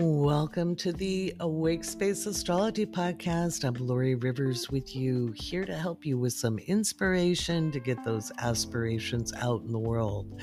Welcome 0.00 0.76
to 0.76 0.92
the 0.92 1.34
Awake 1.40 1.82
Space 1.82 2.24
Astrology 2.26 2.86
Podcast. 2.86 3.64
I'm 3.64 3.74
Laurie 3.84 4.14
Rivers 4.14 4.70
with 4.70 4.94
you, 4.94 5.34
here 5.34 5.64
to 5.64 5.74
help 5.74 6.06
you 6.06 6.16
with 6.16 6.34
some 6.34 6.56
inspiration 6.60 7.72
to 7.72 7.80
get 7.80 8.04
those 8.04 8.30
aspirations 8.38 9.32
out 9.40 9.62
in 9.62 9.72
the 9.72 9.78
world. 9.80 10.40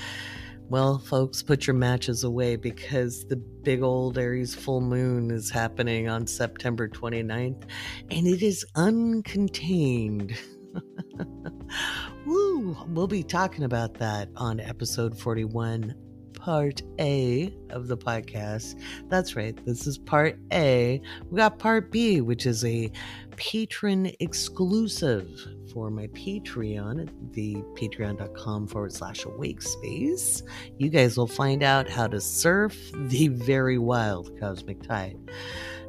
Well, 0.67 0.99
folks, 0.99 1.41
put 1.41 1.67
your 1.67 1.73
matches 1.73 2.25
away 2.25 2.57
because 2.57 3.25
the 3.27 3.37
big 3.37 3.81
old 3.81 4.17
Aries 4.17 4.53
full 4.53 4.81
moon 4.81 5.31
is 5.31 5.49
happening 5.49 6.09
on 6.09 6.27
September 6.27 6.89
29th 6.89 7.63
and 8.11 8.27
it 8.27 8.43
is 8.43 8.65
uncontained. 8.75 10.35
Woo! 12.25 12.75
We'll 12.89 13.07
be 13.07 13.23
talking 13.23 13.63
about 13.63 13.93
that 13.99 14.27
on 14.35 14.59
episode 14.59 15.17
41 15.17 15.95
part 16.45 16.83
A 16.99 17.51
of 17.71 17.87
the 17.87 17.97
podcast. 17.97 18.79
That's 19.09 19.35
right, 19.35 19.57
this 19.65 19.87
is 19.87 19.97
part 19.97 20.37
A. 20.53 21.01
We 21.31 21.37
got 21.37 21.57
part 21.57 21.91
B, 21.91 22.21
which 22.21 22.45
is 22.45 22.63
a 22.63 22.91
patron 23.35 24.11
exclusive 24.19 25.27
for 25.73 25.89
my 25.89 26.05
Patreon 26.09 27.01
at 27.01 27.33
the 27.33 27.55
patreon.com 27.73 28.67
forward 28.67 28.93
slash 28.93 29.25
awake 29.25 29.59
space. 29.59 30.43
You 30.77 30.89
guys 30.89 31.17
will 31.17 31.25
find 31.25 31.63
out 31.63 31.89
how 31.89 32.05
to 32.05 32.21
surf 32.21 32.77
the 32.93 33.29
very 33.29 33.79
wild 33.79 34.39
cosmic 34.39 34.83
tide 34.83 35.17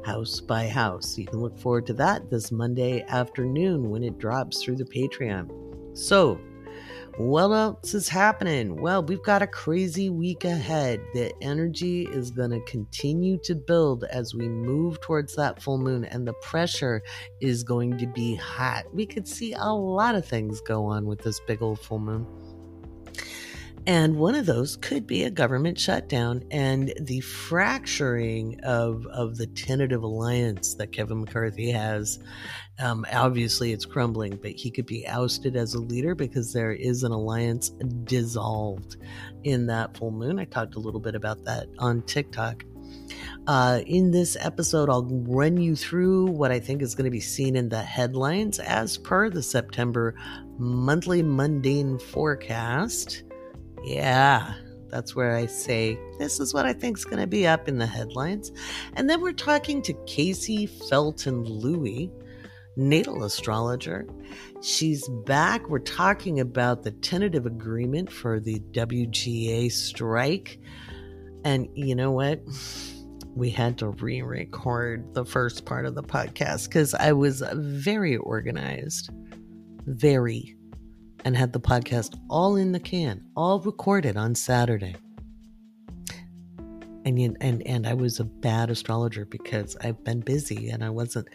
house 0.03 0.39
by 0.39 0.67
house. 0.67 1.19
You 1.19 1.27
can 1.27 1.39
look 1.39 1.57
forward 1.59 1.85
to 1.85 1.93
that 1.93 2.31
this 2.31 2.51
Monday 2.51 3.03
afternoon 3.09 3.91
when 3.91 4.03
it 4.03 4.17
drops 4.17 4.63
through 4.63 4.77
the 4.77 4.85
Patreon. 4.85 5.51
So, 5.95 6.39
what 7.17 7.51
else 7.51 7.95
is 7.95 8.07
happening? 8.07 8.79
Well, 8.79 9.01
we've 9.01 9.23
got 9.23 9.41
a 9.41 9.47
crazy 9.47 10.11
week 10.11 10.45
ahead. 10.45 11.01
The 11.15 11.33
energy 11.41 12.03
is 12.03 12.29
going 12.29 12.51
to 12.51 12.59
continue 12.61 13.39
to 13.39 13.55
build 13.55 14.03
as 14.03 14.35
we 14.35 14.47
move 14.47 15.01
towards 15.01 15.35
that 15.35 15.61
full 15.61 15.79
moon, 15.79 16.05
and 16.05 16.27
the 16.27 16.33
pressure 16.33 17.01
is 17.41 17.63
going 17.63 17.97
to 17.97 18.05
be 18.05 18.35
hot. 18.35 18.85
We 18.93 19.07
could 19.07 19.27
see 19.27 19.53
a 19.53 19.73
lot 19.73 20.13
of 20.13 20.27
things 20.27 20.61
go 20.61 20.85
on 20.85 21.05
with 21.05 21.19
this 21.23 21.39
big 21.47 21.63
old 21.63 21.79
full 21.79 21.99
moon. 21.99 22.27
And 23.87 24.17
one 24.17 24.35
of 24.35 24.45
those 24.45 24.75
could 24.75 25.07
be 25.07 25.23
a 25.23 25.31
government 25.31 25.79
shutdown 25.79 26.43
and 26.51 26.93
the 26.99 27.21
fracturing 27.21 28.59
of, 28.63 29.07
of 29.07 29.37
the 29.37 29.47
tentative 29.47 30.03
alliance 30.03 30.73
that 30.75 30.91
Kevin 30.91 31.21
McCarthy 31.21 31.71
has. 31.71 32.19
Um, 32.79 33.05
obviously, 33.11 33.71
it's 33.73 33.85
crumbling, 33.85 34.37
but 34.37 34.51
he 34.51 34.69
could 34.69 34.85
be 34.85 35.07
ousted 35.07 35.55
as 35.55 35.73
a 35.73 35.79
leader 35.79 36.13
because 36.13 36.53
there 36.53 36.71
is 36.71 37.03
an 37.03 37.11
alliance 37.11 37.69
dissolved 38.03 38.97
in 39.43 39.65
that 39.67 39.97
full 39.97 40.11
moon. 40.11 40.37
I 40.37 40.45
talked 40.45 40.75
a 40.75 40.79
little 40.79 40.99
bit 40.99 41.15
about 41.15 41.43
that 41.45 41.67
on 41.79 42.03
TikTok. 42.03 42.63
Uh, 43.47 43.81
in 43.87 44.11
this 44.11 44.35
episode, 44.39 44.89
I'll 44.89 45.05
run 45.05 45.57
you 45.57 45.75
through 45.75 46.25
what 46.25 46.51
I 46.51 46.59
think 46.59 46.81
is 46.81 46.95
going 46.95 47.05
to 47.05 47.11
be 47.11 47.21
seen 47.21 47.55
in 47.55 47.69
the 47.69 47.81
headlines 47.81 48.59
as 48.59 48.97
per 48.97 49.29
the 49.29 49.41
September 49.41 50.15
monthly 50.57 51.23
mundane 51.23 51.97
forecast. 51.97 53.23
Yeah, 53.83 54.53
that's 54.89 55.15
where 55.15 55.35
I 55.35 55.45
say, 55.45 55.97
this 56.19 56.39
is 56.39 56.53
what 56.53 56.65
I 56.65 56.73
think 56.73 56.97
is 56.97 57.05
going 57.05 57.21
to 57.21 57.27
be 57.27 57.47
up 57.47 57.67
in 57.67 57.77
the 57.77 57.85
headlines. 57.85 58.51
And 58.95 59.09
then 59.09 59.21
we're 59.21 59.31
talking 59.31 59.81
to 59.83 59.93
Casey 60.05 60.65
Felton 60.65 61.43
Louie, 61.43 62.11
natal 62.77 63.23
astrologer. 63.23 64.07
She's 64.61 65.07
back. 65.25 65.67
We're 65.67 65.79
talking 65.79 66.39
about 66.39 66.83
the 66.83 66.91
tentative 66.91 67.45
agreement 67.45 68.11
for 68.11 68.39
the 68.39 68.59
WGA 68.71 69.71
strike. 69.71 70.59
And 71.43 71.67
you 71.73 71.95
know 71.95 72.11
what? 72.11 72.41
We 73.35 73.51
had 73.51 73.77
to 73.77 73.89
re 73.89 74.23
record 74.23 75.13
the 75.13 75.23
first 75.23 75.63
part 75.63 75.85
of 75.85 75.93
the 75.93 76.01
podcast 76.01 76.69
because 76.69 76.95
I 76.95 77.11
was 77.11 77.43
very 77.53 78.17
organized. 78.17 79.11
Very 79.85 80.57
and 81.23 81.35
had 81.35 81.53
the 81.53 81.59
podcast 81.59 82.17
all 82.29 82.55
in 82.55 82.71
the 82.71 82.79
can, 82.79 83.21
all 83.35 83.59
recorded 83.59 84.15
on 84.17 84.33
Saturday. 84.33 84.95
And 87.05 87.37
and 87.41 87.65
and 87.65 87.85
I 87.87 87.93
was 87.93 88.19
a 88.19 88.23
bad 88.23 88.69
astrologer 88.69 89.25
because 89.25 89.77
I've 89.81 90.03
been 90.03 90.21
busy 90.21 90.69
and 90.69 90.83
I 90.83 90.89
wasn't 90.89 91.27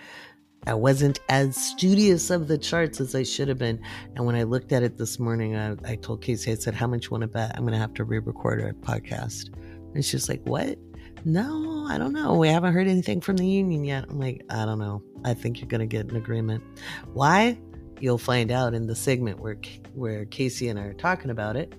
I 0.67 0.75
wasn't 0.75 1.21
as 1.29 1.57
studious 1.57 2.31
of 2.31 2.49
the 2.49 2.57
charts 2.57 3.01
as 3.01 3.15
I 3.15 3.23
should 3.23 3.49
have 3.49 3.59
been. 3.59 3.81
And 4.15 4.25
when 4.25 4.35
I 4.35 4.45
looked 4.45 4.73
at 4.73 4.83
it 4.83 4.97
this 4.97 5.19
morning, 5.19 5.57
I, 5.57 5.77
I 5.85 5.97
told 5.97 6.23
Kaycee, 6.23 6.53
I 6.53 6.55
said, 6.55 6.75
How 6.75 6.87
much 6.87 7.07
you 7.07 7.11
want 7.11 7.23
to 7.23 7.29
bet? 7.29 7.53
I'm 7.57 7.63
going 7.63 7.73
to 7.73 7.79
have 7.79 7.95
to 7.95 8.05
re 8.05 8.19
record 8.19 8.63
our 8.63 8.73
podcast. 8.73 9.51
And 9.95 10.05
she's 10.05 10.29
like, 10.29 10.43
What? 10.45 10.79
No, 11.25 11.87
I 11.89 11.99
don't 11.99 12.13
know. 12.13 12.35
We 12.35 12.49
haven't 12.49 12.73
heard 12.73 12.89
anything 12.89 13.21
from 13.21 13.37
the 13.37 13.47
union 13.47 13.85
yet. 13.85 14.07
I'm 14.09 14.19
like, 14.19 14.43
I 14.51 14.65
don't 14.65 14.79
know. 14.79 15.03
I 15.25 15.35
think 15.35 15.61
you're 15.61 15.69
going 15.69 15.81
to 15.81 15.87
get 15.87 16.11
an 16.11 16.17
agreement. 16.17 16.65
Why? 17.13 17.59
you'll 18.03 18.19
find 18.19 18.51
out 18.51 18.75
in 18.75 18.89
the 18.89 18.97
segment 18.97 19.39
where 19.39 19.57
where 19.95 20.25
Kaycee 20.25 20.71
and 20.71 20.79
I 20.79 20.85
are 20.85 20.95
talking 20.95 21.31
about 21.31 21.57
it. 21.57 21.75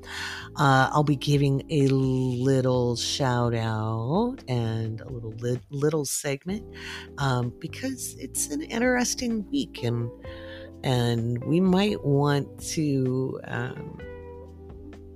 Uh, 0.56 0.90
I'll 0.92 1.04
be 1.04 1.16
giving 1.16 1.64
a 1.70 1.88
little 1.88 2.96
shout 2.96 3.54
out 3.54 4.38
and 4.48 5.02
a 5.02 5.10
little 5.10 5.60
little 5.70 6.06
segment 6.06 6.64
um, 7.18 7.54
because 7.60 8.16
it's 8.20 8.48
an 8.50 8.62
interesting 8.62 9.50
week 9.50 9.84
and 9.84 10.10
and 10.84 11.44
we 11.46 11.60
might 11.60 12.04
want 12.04 12.60
to. 12.72 13.40
Um, 13.46 14.00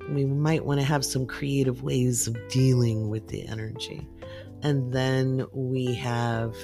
we 0.10 0.26
might 0.26 0.64
want 0.64 0.80
to 0.80 0.86
have 0.86 1.04
some 1.04 1.26
creative 1.26 1.84
ways 1.84 2.28
of 2.28 2.38
dealing 2.48 3.10
with 3.10 3.28
the 3.28 3.46
energy. 3.46 4.08
And 4.64 4.94
then 4.94 5.46
we 5.54 5.94
have 5.96 6.56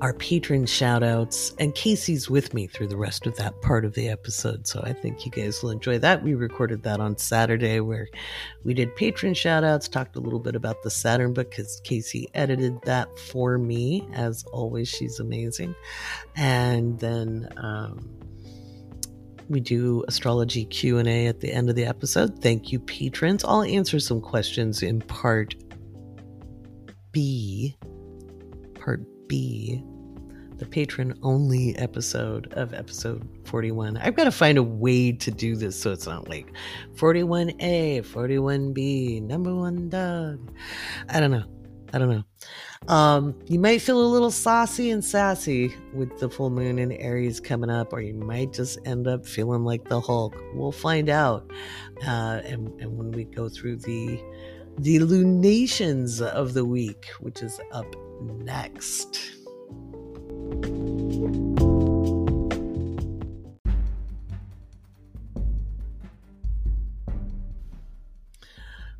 our 0.00 0.12
patron 0.12 0.66
shout 0.66 1.02
outs, 1.02 1.54
and 1.58 1.74
Kaycee's 1.74 2.28
with 2.28 2.52
me 2.52 2.66
through 2.66 2.88
the 2.88 2.96
rest 2.96 3.26
of 3.26 3.36
that 3.36 3.60
part 3.62 3.84
of 3.84 3.94
the 3.94 4.08
episode. 4.08 4.66
So 4.66 4.82
I 4.84 4.92
think 4.92 5.24
you 5.24 5.32
guys 5.32 5.62
will 5.62 5.70
enjoy 5.70 5.98
that. 6.00 6.22
We 6.22 6.34
recorded 6.34 6.82
that 6.82 7.00
on 7.00 7.16
Saturday 7.16 7.80
where 7.80 8.08
we 8.62 8.74
did 8.74 8.94
patron 8.94 9.32
shout 9.32 9.64
outs, 9.64 9.88
talked 9.88 10.16
a 10.16 10.20
little 10.20 10.38
bit 10.38 10.54
about 10.54 10.82
the 10.82 10.90
Saturn 10.90 11.32
book 11.32 11.50
because 11.50 11.80
Kaycee 11.84 12.26
edited 12.34 12.82
that 12.82 13.18
for 13.18 13.56
me. 13.56 14.06
As 14.12 14.44
always, 14.52 14.88
she's 14.88 15.18
amazing. 15.18 15.74
And 16.36 16.98
then, 16.98 17.48
um, 17.56 18.10
we 19.48 19.60
do 19.60 20.04
astrology 20.08 20.64
q&a 20.64 21.28
at 21.28 21.38
the 21.38 21.52
end 21.52 21.70
of 21.70 21.76
the 21.76 21.84
episode 21.84 22.42
thank 22.42 22.72
you 22.72 22.80
patrons 22.80 23.44
i'll 23.44 23.62
answer 23.62 24.00
some 24.00 24.20
questions 24.20 24.82
in 24.82 25.00
part 25.02 25.54
b 27.12 27.76
part 28.86 29.00
B, 29.26 29.82
the 30.58 30.64
patron 30.64 31.18
only 31.24 31.76
episode 31.76 32.52
of 32.52 32.72
episode 32.72 33.28
41. 33.44 33.96
I've 33.96 34.14
got 34.14 34.24
to 34.24 34.30
find 34.30 34.56
a 34.58 34.62
way 34.62 35.10
to 35.10 35.30
do 35.32 35.56
this 35.56 35.78
so 35.78 35.90
it's 35.90 36.06
not 36.06 36.28
like 36.28 36.52
41A, 36.94 38.02
41B, 38.06 39.22
number 39.22 39.52
one 39.52 39.88
Doug. 39.88 40.52
I 41.08 41.18
don't 41.18 41.32
know. 41.32 41.44
I 41.92 41.98
don't 41.98 42.10
know. 42.10 42.94
Um, 42.94 43.34
you 43.46 43.58
might 43.58 43.82
feel 43.82 44.00
a 44.00 44.06
little 44.06 44.30
saucy 44.30 44.90
and 44.90 45.04
sassy 45.04 45.74
with 45.92 46.20
the 46.20 46.30
full 46.30 46.50
moon 46.50 46.78
in 46.78 46.92
Aries 46.92 47.40
coming 47.40 47.70
up, 47.70 47.92
or 47.92 48.00
you 48.00 48.14
might 48.14 48.52
just 48.52 48.78
end 48.84 49.08
up 49.08 49.26
feeling 49.26 49.64
like 49.64 49.88
the 49.88 50.00
Hulk. 50.00 50.36
We'll 50.54 50.70
find 50.70 51.08
out. 51.08 51.50
Uh, 52.06 52.40
and, 52.44 52.68
and 52.80 52.96
when 52.96 53.10
we 53.10 53.24
go 53.24 53.48
through 53.48 53.78
the 53.78 54.22
the 54.78 54.98
lunations 54.98 56.20
of 56.20 56.52
the 56.52 56.64
week, 56.64 57.06
which 57.20 57.42
is 57.42 57.58
up 57.72 57.96
next. 58.20 59.36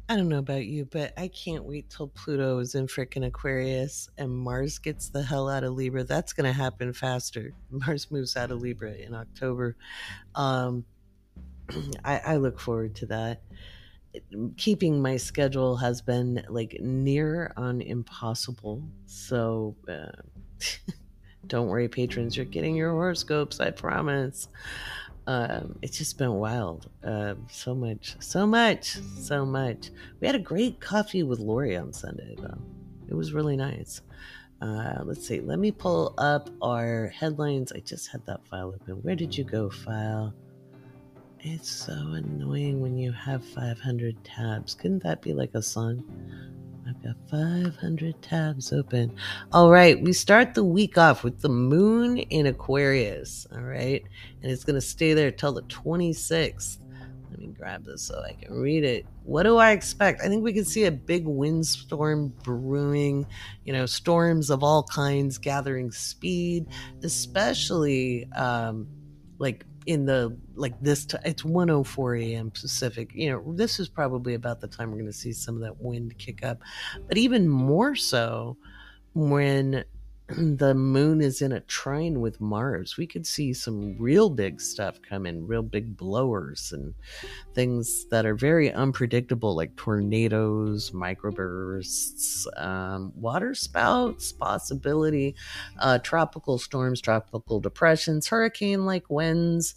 I 0.08 0.14
don't 0.14 0.29
know 0.29 0.38
about 0.38 0.67
you, 0.67 0.85
but 0.85 1.12
I 1.19 1.26
can't 1.26 1.64
wait 1.64 1.90
till 1.90 2.06
Pluto 2.06 2.61
is 2.61 2.76
in 2.76 2.87
frickin' 2.87 3.26
Aquarius 3.26 4.08
and 4.17 4.31
Mars 4.31 4.79
gets 4.79 5.08
the 5.08 5.23
hell 5.23 5.49
out 5.49 5.64
of 5.64 5.73
Libra. 5.73 6.05
That's 6.05 6.32
going 6.32 6.46
to 6.46 6.52
happen 6.52 6.93
faster. 6.93 7.52
Mars 7.70 8.08
moves 8.11 8.37
out 8.37 8.52
of 8.52 8.62
Libra 8.62 8.93
in 8.93 9.14
October. 9.14 9.76
Um, 10.37 10.85
I, 12.05 12.19
I 12.19 12.37
look 12.37 12.61
forward 12.61 12.94
to 12.96 13.06
that 13.06 13.43
keeping 14.56 15.00
my 15.00 15.16
schedule 15.16 15.76
has 15.76 16.00
been 16.02 16.44
like 16.48 16.76
near 16.80 17.52
on 17.56 17.80
impossible. 17.80 18.82
So 19.06 19.76
uh, 19.88 20.12
don't 21.46 21.68
worry, 21.68 21.88
patrons, 21.88 22.36
you're 22.36 22.46
getting 22.46 22.74
your 22.74 22.90
horoscopes, 22.90 23.60
I 23.60 23.70
promise. 23.70 24.48
Um, 25.26 25.78
it's 25.82 25.98
just 25.98 26.18
been 26.18 26.34
wild. 26.34 26.88
Uh, 27.02 27.34
so 27.50 27.74
much, 27.74 28.16
so 28.20 28.46
much, 28.46 28.98
so 29.18 29.44
much. 29.44 29.90
We 30.20 30.26
had 30.26 30.36
a 30.36 30.40
great 30.40 30.80
coffee 30.80 31.24
with 31.24 31.40
Lori 31.40 31.76
on 31.76 31.92
Sunday, 31.92 32.36
though. 32.38 32.58
It 33.08 33.14
was 33.14 33.32
really 33.32 33.56
nice. 33.56 34.02
Uh, 34.60 35.02
let's 35.04 35.26
see. 35.26 35.40
Let 35.40 35.58
me 35.58 35.70
pull 35.70 36.14
up 36.18 36.48
our 36.62 37.08
headlines. 37.08 37.72
I 37.72 37.80
just 37.80 38.08
had 38.10 38.24
that 38.26 38.46
file 38.46 38.68
open. 38.68 38.94
Where 39.02 39.16
did 39.16 39.36
you 39.36 39.44
go, 39.44 39.68
file? 39.68 40.32
It's 41.48 41.70
so 41.70 41.93
annoying 41.93 42.81
when 42.81 42.98
you 42.98 43.12
have 43.12 43.44
500 43.44 44.25
tabs. 44.25 44.75
Couldn't 44.75 45.04
that 45.04 45.22
be 45.22 45.32
like 45.32 45.52
a 45.54 45.62
song? 45.62 46.02
I've 46.88 47.00
Got 47.04 47.14
500 47.31 48.20
tabs 48.20 48.72
open. 48.72 49.14
All 49.52 49.70
right, 49.70 50.00
we 50.02 50.12
start 50.12 50.54
the 50.54 50.64
week 50.64 50.98
off 50.98 51.22
with 51.22 51.40
the 51.40 51.48
moon 51.48 52.19
in 52.19 52.46
Aquarius. 52.46 53.46
All 53.52 53.62
right, 53.62 54.02
and 54.43 54.50
it's 54.50 54.64
going 54.64 54.75
to 54.75 54.81
stay 54.81 55.14
there 55.14 55.31
till 55.31 55.52
the 55.52 55.62
26th. 55.62 56.78
Let 57.31 57.38
me 57.38 57.46
grab 57.56 57.84
this 57.84 58.02
so 58.02 58.20
I 58.28 58.32
can 58.32 58.52
read 58.52 58.82
it. 58.82 59.06
What 59.22 59.44
do 59.44 59.56
I 59.56 59.70
expect? 59.70 60.22
I 60.22 60.26
think 60.26 60.42
we 60.42 60.52
can 60.52 60.64
see 60.64 60.87
a 60.87 60.90
big 60.90 61.28
windstorm 61.28 62.34
brewing, 62.42 63.25
you 63.64 63.72
know, 63.72 63.87
storms 63.87 64.50
of 64.50 64.64
all 64.64 64.82
kinds 64.82 65.38
gathering 65.38 65.92
speed, 65.92 66.66
especially 67.04 68.28
um, 68.32 68.88
like 69.38 69.64
in 69.87 70.05
the 70.05 70.37
like 70.55 70.75
this 70.81 71.06
t- 71.06 71.17
it's 71.25 71.44
104 71.44 72.17
a.m 72.17 72.50
pacific 72.50 73.11
you 73.15 73.31
know 73.31 73.53
this 73.55 73.79
is 73.79 73.88
probably 73.88 74.35
about 74.35 74.61
the 74.61 74.67
time 74.69 74.91
we're 74.91 74.99
going 74.99 75.06
to 75.06 75.12
see 75.12 75.33
some 75.33 75.55
of 75.55 75.62
that 75.62 75.81
wind 75.81 76.17
kick 76.19 76.44
up. 76.44 76.59
But 77.09 77.17
even 77.19 77.49
more 77.49 77.94
so 77.94 78.56
when 79.15 79.85
the 80.28 80.75
moon 80.75 81.20
is 81.20 81.40
in 81.40 81.52
a 81.52 81.61
trine 81.61 82.20
with 82.20 82.40
Mars, 82.40 82.96
we 82.96 83.06
could 83.06 83.25
see 83.25 83.52
some 83.52 83.96
real 83.96 84.28
big 84.28 84.61
stuff 84.61 85.00
come 85.00 85.25
in, 85.25 85.46
real 85.46 85.62
big 85.62 85.96
blowers 85.96 86.73
and 86.73 86.93
things 87.55 88.06
that 88.11 88.26
are 88.26 88.34
very 88.34 88.73
unpredictable, 88.73 89.55
like 89.55 89.76
tornadoes, 89.76 90.90
microbursts, 90.90 92.44
um, 92.61 93.12
water 93.14 93.55
spouts, 93.55 94.32
possibility, 94.32 95.37
uh, 95.78 95.99
tropical 95.99 96.58
storms, 96.58 97.00
tropical 97.00 97.61
depressions, 97.61 98.26
hurricane 98.26 98.84
like 98.84 99.08
winds, 99.08 99.76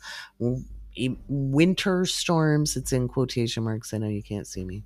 winter 1.28 2.06
storms. 2.06 2.76
It's 2.76 2.92
in 2.92 3.08
quotation 3.08 3.64
marks. 3.64 3.94
I 3.94 4.00
know 4.00 4.08
you 4.08 4.24
can't 4.24 4.48
see 4.48 4.66
me. 4.66 4.84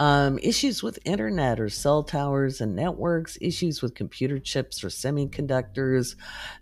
Um, 0.00 0.38
issues 0.38 0.82
with 0.82 0.98
internet 1.04 1.58
or 1.58 1.68
cell 1.68 2.04
towers 2.04 2.60
and 2.60 2.76
networks, 2.76 3.36
issues 3.40 3.82
with 3.82 3.94
computer 3.94 4.38
chips 4.38 4.84
or 4.84 4.88
semiconductors. 4.88 6.14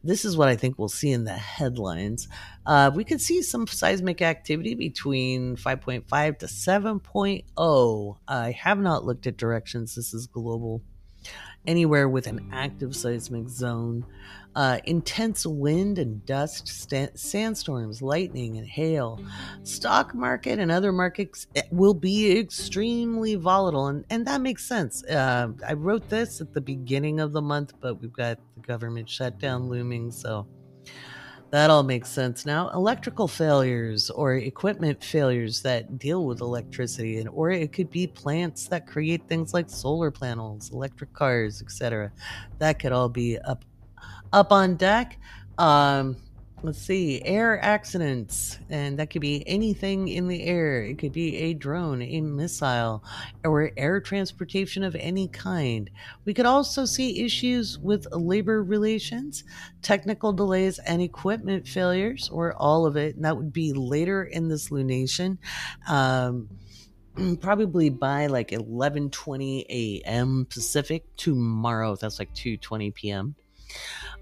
This 0.02 0.24
is 0.24 0.36
what 0.36 0.48
I 0.48 0.56
think 0.56 0.78
we'll 0.78 0.88
see 0.88 1.12
in 1.12 1.24
the 1.24 1.34
headlines. 1.34 2.28
Uh, 2.64 2.90
we 2.94 3.04
could 3.04 3.20
see 3.20 3.42
some 3.42 3.66
seismic 3.66 4.22
activity 4.22 4.74
between 4.74 5.56
5.5 5.56 6.38
to 6.38 6.46
7.0. 6.46 8.16
I 8.26 8.50
have 8.52 8.78
not 8.78 9.04
looked 9.04 9.26
at 9.26 9.36
directions. 9.36 9.94
This 9.94 10.14
is 10.14 10.26
global. 10.26 10.80
Anywhere 11.66 12.08
with 12.08 12.28
an 12.28 12.50
active 12.52 12.94
seismic 12.94 13.48
zone 13.48 14.06
uh, 14.56 14.78
intense 14.84 15.46
wind 15.46 15.98
and 15.98 16.24
dust, 16.24 16.66
st- 16.66 17.16
sandstorms, 17.18 18.00
lightning, 18.00 18.56
and 18.56 18.66
hail. 18.66 19.20
Stock 19.64 20.14
market 20.14 20.58
and 20.58 20.72
other 20.72 20.92
markets 20.92 21.46
eh, 21.54 21.62
will 21.70 21.92
be 21.92 22.38
extremely 22.38 23.34
volatile, 23.34 23.88
and, 23.88 24.04
and 24.08 24.26
that 24.26 24.40
makes 24.40 24.64
sense. 24.64 25.04
Uh, 25.04 25.48
I 25.68 25.74
wrote 25.74 26.08
this 26.08 26.40
at 26.40 26.54
the 26.54 26.62
beginning 26.62 27.20
of 27.20 27.32
the 27.32 27.42
month, 27.42 27.74
but 27.80 28.00
we've 28.00 28.12
got 28.12 28.38
the 28.54 28.66
government 28.66 29.10
shutdown 29.10 29.68
looming, 29.68 30.10
so 30.10 30.46
that 31.50 31.68
all 31.68 31.82
makes 31.82 32.08
sense 32.08 32.46
now. 32.46 32.70
Electrical 32.70 33.28
failures 33.28 34.08
or 34.08 34.36
equipment 34.36 35.04
failures 35.04 35.60
that 35.62 35.98
deal 35.98 36.24
with 36.24 36.40
electricity, 36.40 37.18
and 37.18 37.28
or 37.28 37.50
it 37.50 37.74
could 37.74 37.90
be 37.90 38.06
plants 38.06 38.68
that 38.68 38.86
create 38.86 39.28
things 39.28 39.52
like 39.52 39.68
solar 39.68 40.10
panels, 40.10 40.72
electric 40.72 41.12
cars, 41.12 41.60
etc. 41.60 42.10
That 42.58 42.78
could 42.78 42.92
all 42.92 43.10
be 43.10 43.38
up 43.40 43.62
up 44.32 44.52
on 44.52 44.76
deck. 44.76 45.18
Um, 45.58 46.16
let's 46.62 46.78
see, 46.78 47.22
air 47.24 47.62
accidents, 47.62 48.58
and 48.70 48.98
that 48.98 49.10
could 49.10 49.20
be 49.20 49.46
anything 49.46 50.08
in 50.08 50.26
the 50.26 50.42
air. 50.42 50.82
It 50.82 50.98
could 50.98 51.12
be 51.12 51.36
a 51.36 51.54
drone, 51.54 52.02
a 52.02 52.20
missile, 52.20 53.04
or 53.44 53.70
air 53.76 54.00
transportation 54.00 54.82
of 54.82 54.96
any 54.96 55.28
kind. 55.28 55.90
We 56.24 56.34
could 56.34 56.46
also 56.46 56.84
see 56.84 57.24
issues 57.24 57.78
with 57.78 58.06
labor 58.12 58.62
relations, 58.62 59.44
technical 59.82 60.32
delays, 60.32 60.78
and 60.80 61.02
equipment 61.02 61.68
failures, 61.68 62.28
or 62.32 62.54
all 62.54 62.86
of 62.86 62.96
it. 62.96 63.16
And 63.16 63.24
that 63.24 63.36
would 63.36 63.52
be 63.52 63.72
later 63.72 64.24
in 64.24 64.48
this 64.48 64.70
lunation. 64.70 65.38
Um, 65.88 66.48
probably 67.40 67.90
by 67.90 68.26
like 68.26 68.50
11:20 68.50 69.66
a.m. 69.68 70.46
Pacific 70.50 71.04
tomorrow. 71.16 71.96
That's 71.96 72.18
like 72.18 72.34
2:20 72.34 72.94
p.m 72.94 73.36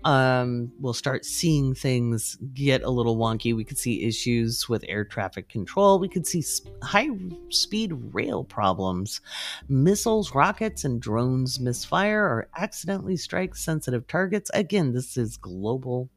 um, 0.04 0.70
we'll 0.80 0.92
start 0.92 1.24
seeing 1.24 1.74
things 1.74 2.36
get 2.52 2.82
a 2.82 2.90
little 2.90 3.16
wonky. 3.16 3.56
We 3.56 3.64
could 3.64 3.78
see 3.78 4.04
issues 4.04 4.68
with 4.68 4.84
air 4.86 5.04
traffic 5.04 5.48
control. 5.48 5.98
We 5.98 6.08
could 6.08 6.26
see 6.26 6.44
high 6.82 7.08
speed 7.48 7.92
rail 8.12 8.44
problems. 8.44 9.22
Missiles, 9.68 10.34
rockets, 10.34 10.84
and 10.84 11.00
drones 11.00 11.58
misfire 11.58 12.22
or 12.22 12.48
accidentally 12.56 13.16
strike 13.16 13.56
sensitive 13.56 14.06
targets. 14.06 14.50
Again, 14.52 14.92
this 14.92 15.16
is 15.16 15.38
global. 15.38 16.10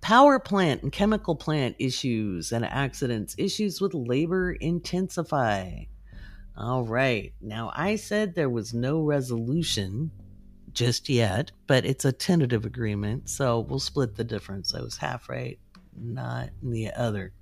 Power 0.00 0.40
plant 0.40 0.82
and 0.82 0.90
chemical 0.90 1.36
plant 1.36 1.76
issues 1.78 2.50
and 2.50 2.64
accidents, 2.64 3.36
issues 3.38 3.80
with 3.80 3.94
labor 3.94 4.50
intensify. 4.52 5.84
All 6.56 6.82
right. 6.82 7.32
Now, 7.40 7.70
I 7.74 7.94
said 7.94 8.34
there 8.34 8.50
was 8.50 8.74
no 8.74 9.00
resolution 9.00 10.10
just 10.74 11.08
yet, 11.08 11.52
but 11.66 11.84
it's 11.84 12.04
a 12.04 12.12
tentative 12.12 12.64
agreement, 12.64 13.28
so 13.28 13.60
we'll 13.60 13.78
split 13.78 14.14
the 14.16 14.24
difference. 14.24 14.74
I 14.74 14.80
was 14.80 14.96
half 14.96 15.28
right, 15.28 15.58
not 15.96 16.50
the 16.62 16.92
other. 16.92 17.32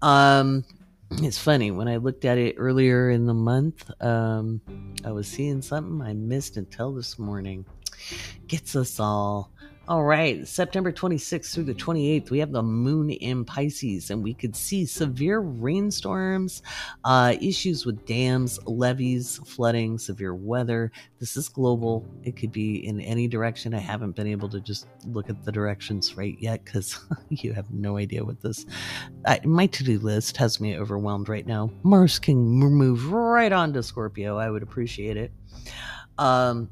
Um, 0.00 0.64
it's 1.10 1.38
funny 1.38 1.70
when 1.70 1.88
I 1.88 1.96
looked 1.96 2.24
at 2.24 2.38
it 2.38 2.56
earlier 2.58 3.10
in 3.10 3.26
the 3.26 3.34
month. 3.34 3.90
Um, 4.02 4.60
I 5.04 5.12
was 5.12 5.28
seeing 5.28 5.62
something 5.62 6.00
I 6.00 6.14
missed 6.14 6.56
until 6.56 6.92
this 6.92 7.18
morning. 7.18 7.66
Gets 8.48 8.74
us 8.76 8.98
all. 8.98 9.52
All 9.88 10.04
right, 10.04 10.46
September 10.46 10.92
26th 10.92 11.52
through 11.52 11.64
the 11.64 11.74
28th, 11.74 12.30
we 12.30 12.38
have 12.38 12.52
the 12.52 12.62
moon 12.62 13.10
in 13.10 13.44
Pisces, 13.44 14.10
and 14.10 14.22
we 14.22 14.32
could 14.32 14.54
see 14.54 14.86
severe 14.86 15.40
rainstorms, 15.40 16.62
uh, 17.02 17.34
issues 17.40 17.84
with 17.84 18.06
dams, 18.06 18.60
levees, 18.64 19.40
flooding, 19.44 19.98
severe 19.98 20.36
weather. 20.36 20.92
This 21.18 21.36
is 21.36 21.48
global. 21.48 22.06
It 22.22 22.36
could 22.36 22.52
be 22.52 22.86
in 22.86 23.00
any 23.00 23.26
direction. 23.26 23.74
I 23.74 23.80
haven't 23.80 24.14
been 24.14 24.28
able 24.28 24.48
to 24.50 24.60
just 24.60 24.86
look 25.04 25.28
at 25.28 25.44
the 25.44 25.50
directions 25.50 26.16
right 26.16 26.36
yet 26.38 26.64
because 26.64 27.04
you 27.28 27.52
have 27.52 27.68
no 27.72 27.96
idea 27.96 28.24
what 28.24 28.40
this. 28.40 28.64
My 29.44 29.66
to 29.66 29.82
do 29.82 29.98
list 29.98 30.36
has 30.36 30.60
me 30.60 30.78
overwhelmed 30.78 31.28
right 31.28 31.46
now. 31.46 31.72
Mars 31.82 32.20
can 32.20 32.36
move 32.36 33.10
right 33.10 33.52
on 33.52 33.72
to 33.72 33.82
Scorpio. 33.82 34.38
I 34.38 34.48
would 34.48 34.62
appreciate 34.62 35.16
it. 35.16 35.32
Um, 36.18 36.70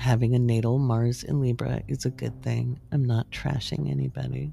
having 0.00 0.34
a 0.34 0.38
natal 0.38 0.78
Mars 0.78 1.22
in 1.24 1.40
Libra 1.40 1.82
is 1.86 2.06
a 2.06 2.10
good 2.10 2.42
thing. 2.42 2.80
I'm 2.90 3.04
not 3.04 3.30
trashing 3.30 3.90
anybody. 3.90 4.50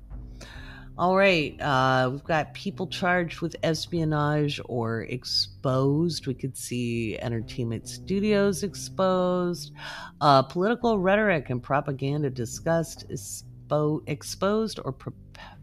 All 0.98 1.16
right, 1.16 1.56
uh, 1.62 2.10
we've 2.12 2.24
got 2.24 2.54
people 2.54 2.88
charged 2.88 3.40
with 3.40 3.56
espionage 3.64 4.60
or 4.66 5.04
exposed. 5.04 6.28
We 6.28 6.34
could 6.34 6.58
see 6.58 7.18
entertainment 7.20 7.88
studios 7.88 8.64
exposed, 8.64 9.74
uh, 10.20 10.42
political 10.42 11.00
rhetoric 11.00 11.50
and 11.50 11.64
propaganda 11.64 12.30
discussed, 12.30 13.08
expo- 13.10 14.02
exposed 14.08 14.80
or 14.84 14.92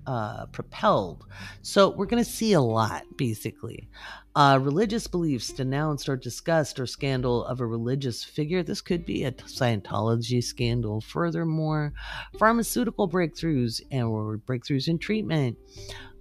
uh, 0.06 0.46
propelled. 0.46 1.24
So 1.62 1.90
we're 1.90 2.06
going 2.06 2.22
to 2.22 2.30
see 2.30 2.52
a 2.52 2.60
lot, 2.60 3.04
basically. 3.16 3.88
Uh, 4.36 4.58
religious 4.60 5.06
beliefs 5.06 5.52
denounced 5.52 6.08
or 6.08 6.16
discussed 6.16 6.80
or 6.80 6.86
scandal 6.86 7.44
of 7.44 7.60
a 7.60 7.66
religious 7.66 8.24
figure. 8.24 8.64
This 8.64 8.80
could 8.80 9.06
be 9.06 9.24
a 9.24 9.32
Scientology 9.32 10.42
scandal. 10.42 11.00
Furthermore, 11.00 11.92
pharmaceutical 12.38 13.08
breakthroughs 13.08 13.80
and 13.92 14.02
or 14.04 14.38
breakthroughs 14.38 14.88
in 14.88 14.98
treatment. 14.98 15.56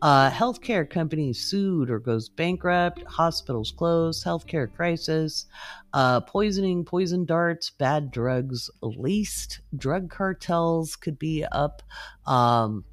Uh, 0.03 0.29
healthcare 0.29 0.87
companies 0.87 1.39
sued 1.39 1.89
or 1.89 1.97
goes 1.97 2.27
bankrupt. 2.29 3.01
Hospitals 3.03 3.71
closed. 3.71 4.23
Healthcare 4.25 4.71
crisis. 4.71 5.45
Uh, 5.93 6.19
poisoning, 6.19 6.83
poison 6.83 7.23
darts, 7.25 7.69
bad 7.69 8.11
drugs 8.11 8.69
laced. 8.81 9.61
Drug 9.75 10.09
cartels 10.09 10.95
could 10.97 11.17
be 11.17 11.45
up. 11.51 11.81
Um, 12.27 12.83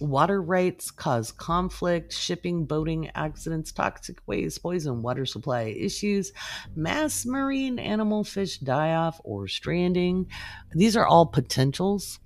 Water 0.00 0.40
rights 0.40 0.90
cause 0.90 1.30
conflict, 1.30 2.12
shipping, 2.12 2.64
boating 2.64 3.10
accidents, 3.14 3.70
toxic 3.70 4.18
waste, 4.26 4.62
poison, 4.62 5.02
water 5.02 5.26
supply 5.26 5.74
issues, 5.78 6.32
mass 6.74 7.26
marine 7.26 7.78
animal 7.78 8.24
fish 8.24 8.58
die 8.58 8.94
off 8.94 9.20
or 9.24 9.46
stranding. 9.46 10.26
These 10.72 10.96
are 10.96 11.06
all 11.06 11.26
potentials. 11.26 12.18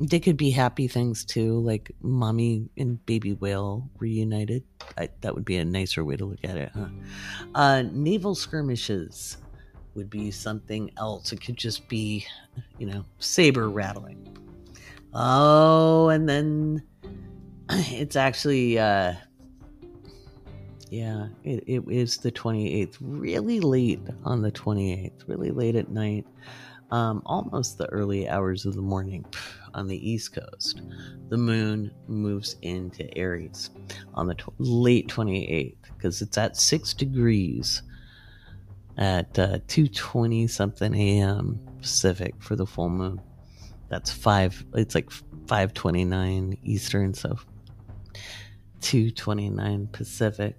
They 0.00 0.20
could 0.20 0.36
be 0.36 0.50
happy 0.50 0.86
things 0.86 1.24
too, 1.24 1.58
like 1.58 1.90
mommy 2.00 2.68
and 2.76 3.04
baby 3.04 3.32
whale 3.32 3.90
reunited. 3.98 4.62
I, 4.96 5.08
that 5.22 5.34
would 5.34 5.44
be 5.44 5.56
a 5.56 5.64
nicer 5.64 6.04
way 6.04 6.14
to 6.16 6.24
look 6.24 6.44
at 6.44 6.56
it, 6.56 6.70
huh? 6.72 6.86
Uh, 7.52 7.82
naval 7.90 8.36
skirmishes 8.36 9.38
would 9.94 10.08
be 10.08 10.30
something 10.30 10.92
else. 10.98 11.32
It 11.32 11.40
could 11.40 11.56
just 11.56 11.88
be, 11.88 12.24
you 12.78 12.86
know, 12.86 13.04
saber 13.18 13.68
rattling 13.68 14.38
Oh, 15.14 16.08
and 16.08 16.28
then 16.28 16.82
it's 17.70 18.16
actually 18.16 18.78
uh, 18.78 19.14
Yeah, 20.90 21.28
it, 21.44 21.64
it 21.66 21.82
is 21.88 22.18
the 22.18 22.32
28th, 22.32 22.96
really 23.00 23.60
late 23.60 24.00
on 24.24 24.42
the 24.42 24.52
28th, 24.52 25.26
really 25.26 25.50
late 25.50 25.76
at 25.76 25.90
night, 25.90 26.26
um, 26.90 27.22
almost 27.26 27.76
the 27.76 27.86
early 27.86 28.28
hours 28.28 28.64
of 28.64 28.74
the 28.74 28.82
morning 28.82 29.24
on 29.74 29.86
the 29.86 30.10
East 30.10 30.34
Coast. 30.34 30.80
The 31.28 31.36
moon 31.36 31.90
moves 32.06 32.56
into 32.62 33.06
Aries 33.18 33.70
on 34.14 34.26
the 34.26 34.34
tw- 34.34 34.54
late 34.58 35.08
28th 35.08 35.76
because 35.94 36.22
it's 36.22 36.38
at 36.38 36.56
6 36.56 36.94
degrees 36.94 37.82
at 38.96 39.38
uh, 39.38 39.58
2.20 39.68 40.48
something 40.48 40.94
a.m. 40.94 41.60
Pacific 41.80 42.34
for 42.40 42.56
the 42.56 42.66
full 42.66 42.88
moon. 42.88 43.20
That's 43.88 44.10
5, 44.10 44.66
it's 44.74 44.94
like 44.94 45.10
5.29 45.10 46.58
Eastern, 46.62 47.14
so 47.14 47.36
2.29 48.80 49.90
Pacific. 49.92 50.56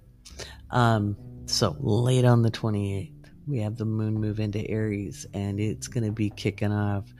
Um, 0.70 1.16
so 1.46 1.76
late 1.80 2.24
on 2.24 2.42
the 2.42 2.50
28th, 2.50 3.12
we 3.46 3.58
have 3.58 3.76
the 3.76 3.84
moon 3.84 4.14
move 4.14 4.40
into 4.40 4.68
Aries 4.70 5.26
and 5.34 5.58
it's 5.58 5.88
going 5.88 6.04
to 6.04 6.12
be 6.12 6.30
kicking 6.30 6.72
off. 6.72 7.12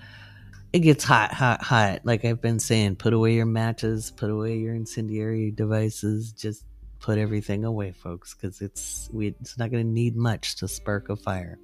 It 0.73 0.81
gets 0.81 1.03
hot, 1.03 1.33
hot, 1.33 1.63
hot. 1.63 2.01
Like 2.05 2.25
I've 2.25 2.41
been 2.41 2.61
saying, 2.61 2.97
put 2.97 3.13
away 3.13 3.35
your 3.35 3.47
matches, 3.47 4.13
put 4.13 4.31
away 4.31 4.57
your 4.57 4.75
incendiary 4.75 5.51
devices, 5.51 6.33
just 6.33 6.65
put 7.01 7.19
everything 7.19 7.65
away, 7.65 7.93
folks, 7.93 8.35
because 8.35 8.61
it's 8.61 9.09
we, 9.13 9.29
it's 9.41 9.59
not 9.59 9.71
going 9.71 9.85
to 9.85 9.93
need 9.93 10.17
much 10.17 10.57
to 10.57 10.69
spark 10.69 11.09
a 11.09 11.17
fire. 11.17 11.59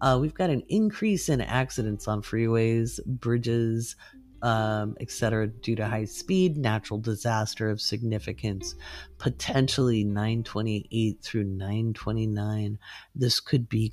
Uh, 0.00 0.18
we've 0.20 0.34
got 0.34 0.50
an 0.50 0.62
increase 0.68 1.28
in 1.28 1.40
accidents 1.40 2.06
on 2.08 2.20
freeways, 2.20 3.00
bridges, 3.06 3.96
um, 4.42 4.96
etc., 5.00 5.46
due 5.46 5.76
to 5.76 5.86
high 5.86 6.04
speed, 6.04 6.56
natural 6.56 7.00
disaster 7.00 7.70
of 7.70 7.80
significance, 7.80 8.74
potentially 9.18 10.04
928 10.04 11.22
through 11.22 11.44
929. 11.44 12.78
This 13.14 13.40
could 13.40 13.68
be 13.68 13.92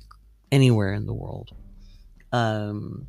anywhere 0.52 0.92
in 0.92 1.06
the 1.06 1.14
world. 1.14 1.52
Um, 2.32 3.06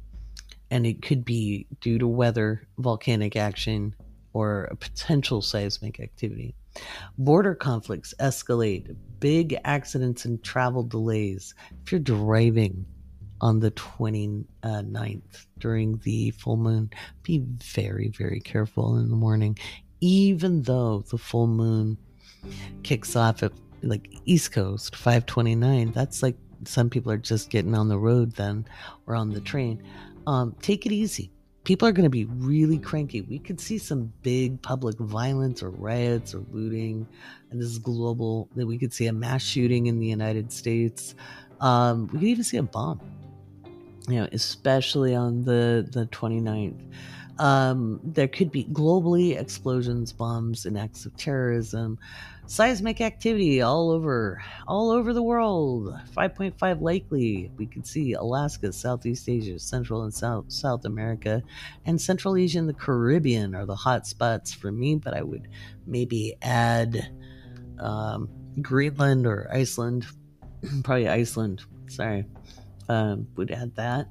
and 0.72 0.86
it 0.86 1.02
could 1.02 1.26
be 1.26 1.68
due 1.82 2.00
to 2.00 2.08
weather, 2.08 2.68
volcanic 2.78 3.36
action, 3.36 3.96
or 4.34 4.66
a 4.66 4.76
potential 4.76 5.42
seismic 5.42 6.00
activity. 6.00 6.56
Border 7.18 7.56
conflicts 7.56 8.14
escalate, 8.20 8.96
big 9.20 9.58
accidents 9.64 10.26
and 10.26 10.44
travel 10.44 10.84
delays. 10.84 11.54
If 11.84 11.92
you're 11.92 12.00
driving 12.00 12.86
on 13.42 13.60
the 13.60 13.72
29th 13.72 15.46
during 15.60 15.98
the 16.00 16.32
full 16.32 16.58
moon. 16.58 16.90
Be 17.24 17.40
very, 17.40 18.10
very 18.10 18.40
careful 18.40 18.98
in 18.98 19.10
the 19.10 19.16
morning, 19.16 19.58
even 20.02 20.62
though 20.64 21.04
the 21.10 21.18
full 21.18 21.48
moon 21.48 21.98
kicks 22.84 23.16
off 23.16 23.44
at 23.44 23.52
like 23.84 24.10
East 24.26 24.52
Coast 24.52 24.96
529. 24.96 25.92
That's 25.92 26.24
like 26.24 26.38
some 26.66 26.90
people 26.90 27.12
are 27.12 27.18
just 27.18 27.50
getting 27.50 27.76
on 27.76 27.90
the 27.90 28.00
road 28.00 28.36
then 28.36 28.66
or 29.06 29.16
on 29.16 29.32
the 29.32 29.42
train. 29.42 29.84
Um, 30.26 30.56
take 30.62 30.86
it 30.86 30.92
easy. 30.92 31.32
People 31.66 31.88
are 31.88 31.92
going 31.92 32.06
to 32.06 32.10
be 32.10 32.26
really 32.26 32.78
cranky. 32.78 33.22
We 33.22 33.40
could 33.40 33.60
see 33.60 33.78
some 33.78 34.14
big 34.22 34.62
public 34.62 34.98
violence 34.98 35.62
or 35.62 35.72
riots 35.72 36.34
or 36.34 36.46
looting. 36.52 37.06
And 37.52 37.60
this 37.60 37.68
is 37.68 37.80
global. 37.80 38.48
That 38.56 38.66
we 38.66 38.78
could 38.78 38.94
see 38.94 39.08
a 39.08 39.14
mass 39.14 39.44
shooting 39.44 39.88
in 39.88 40.00
the 40.00 40.08
United 40.08 40.52
States. 40.52 41.16
Um, 41.60 42.08
we 42.14 42.20
could 42.20 42.28
even 42.28 42.44
see 42.44 42.58
a 42.58 42.64
bomb 42.64 43.02
you 44.08 44.20
know, 44.20 44.28
especially 44.32 45.16
on 45.16 45.44
the, 45.44 45.88
the 45.92 46.06
29th. 46.08 46.80
Um, 47.38 48.00
there 48.04 48.28
could 48.28 48.52
be 48.52 48.66
globally 48.66 49.38
explosions, 49.40 50.14
bombs, 50.14 50.66
and 50.66 50.78
acts 50.78 51.06
of 51.06 51.16
terrorism, 51.18 52.00
seismic 52.48 53.02
activity 53.02 53.62
all 53.62 53.92
over, 53.92 54.42
all 54.68 54.92
over 54.92 55.14
the 55.14 55.24
world. 55.24 55.94
5.5 56.16 56.82
likely. 56.82 57.52
We 57.58 57.66
could 57.66 57.86
see 57.86 58.14
Alaska, 58.14 58.72
Southeast 58.72 59.28
Asia, 59.28 59.60
Central 59.60 60.04
and 60.04 60.14
South 60.14 60.52
South 60.52 60.86
America, 60.86 61.44
and 61.86 62.00
Central 62.00 62.36
Asia 62.36 62.60
and 62.60 62.70
the 62.70 62.74
Caribbean 62.74 63.56
are 63.56 63.66
the 63.66 63.76
hot 63.76 64.08
spots 64.08 64.54
for 64.54 64.72
me. 64.72 64.96
But 64.96 65.16
I 65.16 65.22
would 65.22 65.48
maybe 65.86 66.36
add 66.42 67.12
um, 67.80 68.30
Greenland 68.62 69.26
or 69.26 69.50
Iceland, 69.52 70.06
probably 70.84 71.08
Iceland. 71.08 71.64
Sorry 71.88 72.26
um, 72.90 73.28
would 73.36 73.52
add 73.52 73.76
that. 73.76 74.08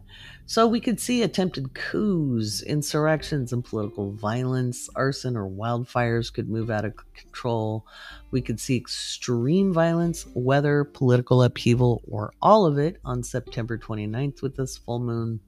So 0.47 0.67
we 0.67 0.81
could 0.81 1.01
see 1.01 1.23
attempted 1.23 1.73
coups, 1.75 2.63
insurrections, 2.63 3.53
and 3.53 3.65
political 3.65 4.13
violence. 4.13 4.91
Arson 4.95 5.37
or 5.37 5.49
wildfires 5.49 6.33
could 6.33 6.51
move 6.51 6.69
out 6.71 6.85
of 6.85 6.95
control. 7.15 7.87
We 8.31 8.43
could 8.43 8.61
see 8.61 8.77
extreme 8.77 9.73
violence, 9.73 10.27
weather, 10.35 10.85
political 10.85 11.43
upheaval, 11.43 12.03
or 12.11 12.33
all 12.43 12.67
of 12.67 12.77
it 12.77 12.99
on 13.07 13.23
September 13.23 13.79
29th 13.79 14.43
with 14.43 14.55
this 14.55 14.77
full 14.77 14.99
moon. 14.99 15.41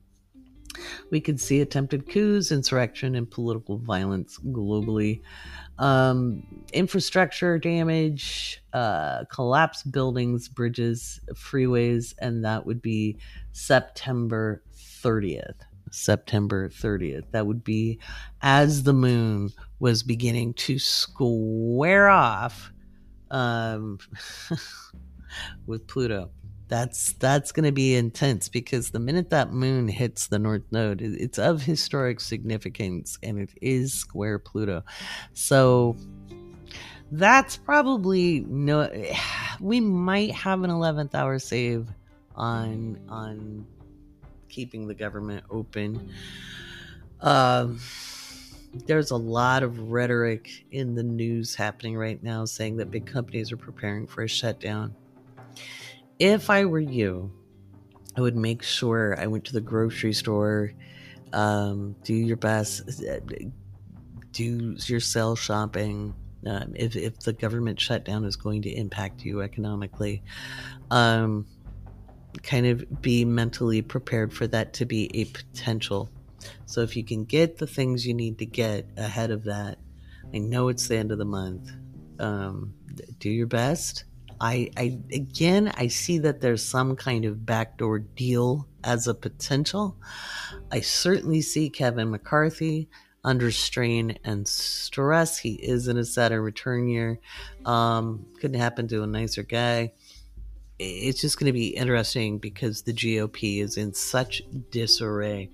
We 1.11 1.21
could 1.21 1.41
see 1.41 1.61
attempted 1.61 2.09
coups, 2.09 2.51
insurrection, 2.51 3.17
and 3.17 3.31
political 3.31 3.79
violence 3.79 4.39
globally 4.47 5.21
um, 5.79 6.43
infrastructure 6.73 7.59
damage, 7.59 8.63
uh, 8.73 9.25
collapsed 9.27 9.91
buildings, 9.93 10.49
bridges, 10.49 11.21
freeways, 11.35 12.15
and 12.19 12.45
that 12.45 12.65
would 12.65 12.81
be 12.81 13.19
September 13.53 14.63
30th. 15.03 15.55
September 15.93 16.69
30th. 16.69 17.31
That 17.31 17.47
would 17.47 17.63
be 17.63 18.01
as 18.43 18.83
the 18.83 18.93
moon 18.93 19.51
was 19.79 20.03
beginning 20.03 20.55
to 20.55 20.79
square 20.81 22.09
off 22.09 22.73
um, 23.31 23.99
with 25.67 25.87
Pluto 25.87 26.31
that's 26.69 27.13
that's 27.15 27.53
going 27.53 27.65
to 27.65 27.73
be 27.73 27.95
intense 27.95 28.49
because 28.49 28.91
the 28.91 28.99
minute 28.99 29.31
that 29.31 29.53
moon 29.53 29.87
hits 29.87 30.27
the 30.27 30.39
north 30.39 30.65
node 30.73 31.01
it's 31.01 31.39
of 31.39 31.63
historic 31.63 32.21
significance 32.21 33.19
and 33.23 33.39
it 33.39 33.51
is 33.63 33.93
square 33.93 34.39
pluto 34.39 34.83
so 35.33 35.97
that's 37.13 37.57
probably 37.57 38.41
no 38.49 38.91
we 39.61 39.81
might 39.81 40.33
have 40.33 40.63
an 40.63 40.71
11th 40.71 41.15
hour 41.15 41.39
save 41.39 41.89
on 42.35 42.99
on 43.09 43.67
keeping 44.57 44.89
the 44.89 44.95
government 44.95 45.45
open 45.51 46.11
um 47.21 47.79
there's 48.87 49.11
a 49.11 49.17
lot 49.17 49.63
of 49.63 49.79
rhetoric 49.79 50.67
in 50.71 50.95
the 50.95 51.03
news 51.03 51.55
happening 51.55 51.97
right 51.97 52.23
now 52.23 52.45
saying 52.45 52.77
that 52.77 52.91
big 52.91 53.07
companies 53.07 53.53
are 53.53 53.57
preparing 53.57 54.07
for 54.07 54.23
a 54.23 54.29
shutdown 54.29 54.95
if 56.19 56.51
I 56.51 56.65
were 56.65 56.81
you, 56.81 57.31
I 58.17 58.21
would 58.21 58.37
make 58.37 58.63
sure 58.63 59.17
I 59.21 59.27
went 59.27 59.45
to 59.47 59.53
the 59.53 59.61
grocery 59.61 60.13
store, 60.13 60.73
um, 61.33 61.95
do 62.03 62.15
your 62.15 62.37
best, 62.37 63.03
do 64.33 64.77
your 64.87 65.01
sell 65.01 65.37
shopping. 65.37 66.15
Um, 66.47 66.73
if, 66.77 66.95
if 66.97 67.19
the 67.21 67.33
government 67.33 67.81
shutdown 67.81 68.25
is 68.25 68.37
going 68.37 68.63
to 68.63 68.71
impact 68.71 69.25
you 69.25 69.43
economically, 69.43 70.23
um, 70.91 71.47
kind 72.43 72.67
of 72.67 73.03
be 73.03 73.25
mentally 73.25 73.83
prepared 73.83 74.33
for 74.33 74.47
that 74.49 74.75
to 74.75 74.85
be 74.85 75.11
a 75.15 75.25
potential. 75.27 76.11
So 76.67 76.83
if 76.83 76.97
you 76.97 77.05
can 77.05 77.25
get 77.25 77.59
the 77.59 77.67
things 77.67 78.07
you 78.07 78.15
need 78.15 78.39
to 78.39 78.47
get 78.47 78.89
ahead 78.97 79.31
of 79.31 79.45
that, 79.45 79.79
I 80.35 80.39
know 80.39 80.69
it's 80.69 80.89
the 80.89 80.97
end 80.97 81.13
of 81.13 81.19
the 81.19 81.25
month. 81.25 81.71
Um, 82.19 82.75
do 83.19 83.29
your 83.31 83.47
best 83.47 84.05
I, 84.41 84.71
I 84.77 84.99
again 85.13 85.73
I 85.77 85.89
see 85.89 86.19
that 86.19 86.41
there's 86.41 86.63
some 86.63 86.97
kind 86.97 87.25
of 87.25 87.47
backdoor 87.47 88.01
deal 88.01 88.69
as 88.85 89.07
a 89.07 89.15
potential. 89.15 89.97
I 90.71 90.81
certainly 90.81 91.41
see 91.41 91.71
Kevin 91.71 92.11
McCarthy 92.11 92.89
under 93.25 93.51
strain 93.51 94.19
and 94.25 94.47
stress. 94.47 95.39
He 95.39 95.55
is 95.55 95.89
in 95.89 95.97
a 95.97 96.05
Saturn 96.05 96.43
return 96.43 96.89
year. 96.89 97.19
Um, 97.65 98.27
couldn't 98.41 98.61
happen 98.61 98.87
to 98.89 99.03
a 99.03 99.07
nicer 99.07 99.43
guy. 99.43 99.93
It's 100.79 101.21
just 101.21 101.39
going 101.39 101.47
to 101.47 101.53
be 101.53 101.69
interesting 101.69 102.39
because 102.39 102.83
the 102.83 102.93
GOP 102.93 103.63
is 103.63 103.77
in 103.77 103.95
such 103.95 104.43
disarray 104.71 105.51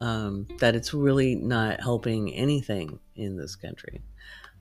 um, 0.00 0.48
that 0.58 0.74
it's 0.74 0.92
really 0.92 1.36
not 1.36 1.80
helping 1.80 2.34
anything 2.34 2.98
in 3.14 3.36
this 3.36 3.54
country. 3.54 4.02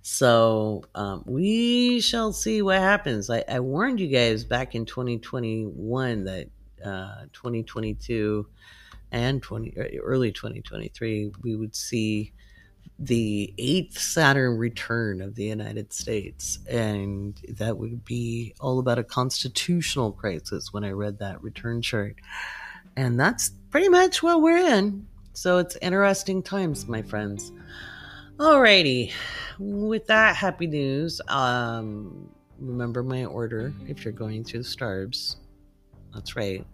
So 0.04 0.84
um, 0.96 1.24
we 1.26 2.00
shall 2.00 2.32
see 2.32 2.62
what 2.62 2.80
happens. 2.80 3.30
I, 3.30 3.44
I, 3.48 3.60
warned 3.60 4.00
you 4.00 4.08
guys 4.08 4.44
back 4.44 4.74
in 4.74 4.86
2021 4.86 6.24
that 6.26 6.48
uh, 6.84 7.24
2022 7.34 8.48
and 9.12 9.42
20 9.44 9.78
uh, 9.78 9.84
early 10.02 10.32
2023 10.32 11.32
we 11.44 11.56
would 11.56 11.76
see 11.76 12.34
the 13.02 13.52
eighth 13.58 13.98
Saturn 13.98 14.58
return 14.58 15.22
of 15.22 15.34
the 15.34 15.46
United 15.46 15.92
States, 15.92 16.60
and 16.70 17.42
that 17.58 17.78
would 17.78 18.06
be 18.06 18.54
all 18.60 18.78
about 18.78 19.00
a 19.00 19.04
constitutional 19.04 20.12
crisis. 20.12 20.72
When 20.72 20.84
I 20.84 20.92
read 20.92 21.18
that 21.20 21.42
return 21.42 21.82
chart, 21.82 22.18
and 22.96 23.20
that's 23.20 23.52
pretty 23.72 23.90
much 23.90 24.22
what 24.22 24.42
we're 24.42 24.58
in. 24.58 25.08
So 25.34 25.58
it's 25.58 25.78
interesting 25.82 26.44
times, 26.44 26.88
my 26.88 27.02
friends. 27.02 27.52
Alrighty. 28.38 29.12
with 29.60 30.08
that 30.08 30.36
happy 30.36 30.68
news, 30.68 31.22
um, 31.28 32.30
remember 32.60 33.02
my 33.02 33.26
order 33.26 33.74
if 33.88 34.06
you're 34.06 34.14
going 34.14 34.44
through 34.44 34.64
the 34.64 34.70
Starbs. 34.70 35.38
That's 36.14 36.36
right. 36.36 36.66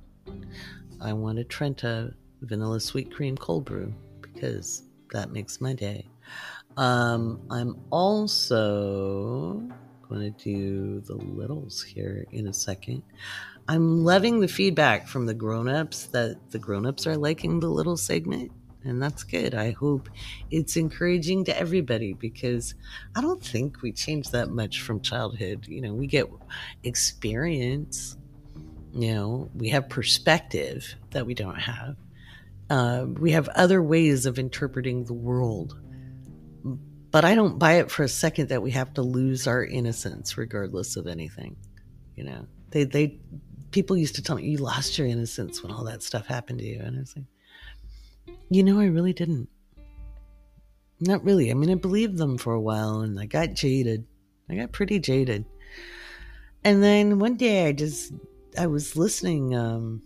I 1.00 1.13
want 1.13 1.39
a 1.39 1.43
Trenta 1.46 2.13
vanilla 2.41 2.79
sweet 2.79 3.13
cream 3.13 3.38
cold 3.38 3.65
brew 3.65 3.93
because 4.22 4.84
that 5.12 5.31
makes 5.31 5.62
my 5.62 5.74
day. 5.74 6.05
Um, 6.77 7.41
I'm 7.50 7.75
also 7.89 9.62
going 10.07 10.22
to 10.22 10.43
do 10.43 11.01
the 11.01 11.15
littles 11.15 11.84
here 11.84 12.25
in 12.31 12.48
a 12.48 12.53
second. 12.53 13.03
I'm 13.67 14.05
loving 14.05 14.39
the 14.39 14.48
feedback 14.48 15.07
from 15.07 15.25
the 15.25 15.34
grown-ups 15.34 16.05
that 16.07 16.51
the 16.51 16.60
grown-ups 16.60 17.05
are 17.05 17.17
liking 17.17 17.60
the 17.60 17.67
little 17.67 17.98
segment 17.98 18.51
and 18.88 19.01
that's 19.01 19.24
good. 19.24 19.53
I 19.53 19.72
hope 19.72 20.10
it's 20.50 20.77
encouraging 20.77 21.46
to 21.46 21.60
everybody 21.60 22.13
because 22.13 22.74
I 23.15 23.22
don't 23.22 23.43
think 23.43 23.81
we 23.81 23.91
change 23.91 24.31
that 24.31 24.50
much 24.50 24.81
from 24.81 25.01
childhood. 25.01 25.67
You 25.67 25.81
know, 25.81 25.93
we 25.93 26.07
get 26.07 26.27
experience, 26.84 28.17
you 28.93 29.13
know, 29.13 29.50
we 29.53 29.69
have 29.69 29.89
perspective 29.89 30.96
that 31.12 31.25
we 31.25 31.34
don't 31.34 31.60
have. 31.60 31.98
Uh, 32.69 33.05
we 33.07 33.31
have 33.31 33.48
other 33.50 33.81
ways 33.81 34.25
of 34.25 34.39
interpreting 34.39 35.05
the 35.05 35.13
world. 35.13 35.77
But 37.11 37.25
I 37.25 37.35
don't 37.35 37.57
buy 37.57 37.73
it 37.73 37.89
for 37.89 38.03
a 38.03 38.09
second 38.09 38.49
that 38.49 38.61
we 38.61 38.71
have 38.71 38.93
to 38.95 39.01
lose 39.01 39.47
our 39.47 39.63
innocence 39.63 40.37
regardless 40.37 40.97
of 40.97 41.07
anything. 41.07 41.55
You 42.15 42.25
know, 42.25 42.47
they, 42.71 42.83
they, 42.83 43.19
people 43.71 43.95
used 43.95 44.15
to 44.15 44.21
tell 44.21 44.35
me, 44.35 44.43
you 44.43 44.57
lost 44.57 44.97
your 44.97 45.07
innocence 45.07 45.63
when 45.63 45.71
all 45.71 45.85
that 45.85 46.03
stuff 46.03 46.27
happened 46.27 46.59
to 46.59 46.65
you. 46.65 46.79
And 46.81 46.97
I 46.97 46.99
was 46.99 47.15
like, 47.15 47.25
you 48.49 48.63
know, 48.63 48.79
I 48.79 48.85
really 48.85 49.13
didn't. 49.13 49.47
Not 50.99 51.23
really. 51.23 51.51
I 51.51 51.53
mean, 51.53 51.69
I 51.69 51.75
believed 51.75 52.17
them 52.17 52.37
for 52.37 52.53
a 52.53 52.61
while 52.61 53.01
and 53.01 53.19
I 53.19 53.25
got 53.25 53.53
jaded. 53.53 54.05
I 54.49 54.55
got 54.55 54.71
pretty 54.71 54.99
jaded. 54.99 55.45
And 56.63 56.83
then 56.83 57.19
one 57.19 57.35
day 57.35 57.67
I 57.67 57.71
just, 57.71 58.13
I 58.57 58.67
was 58.67 58.95
listening, 58.95 59.55
um, 59.55 60.01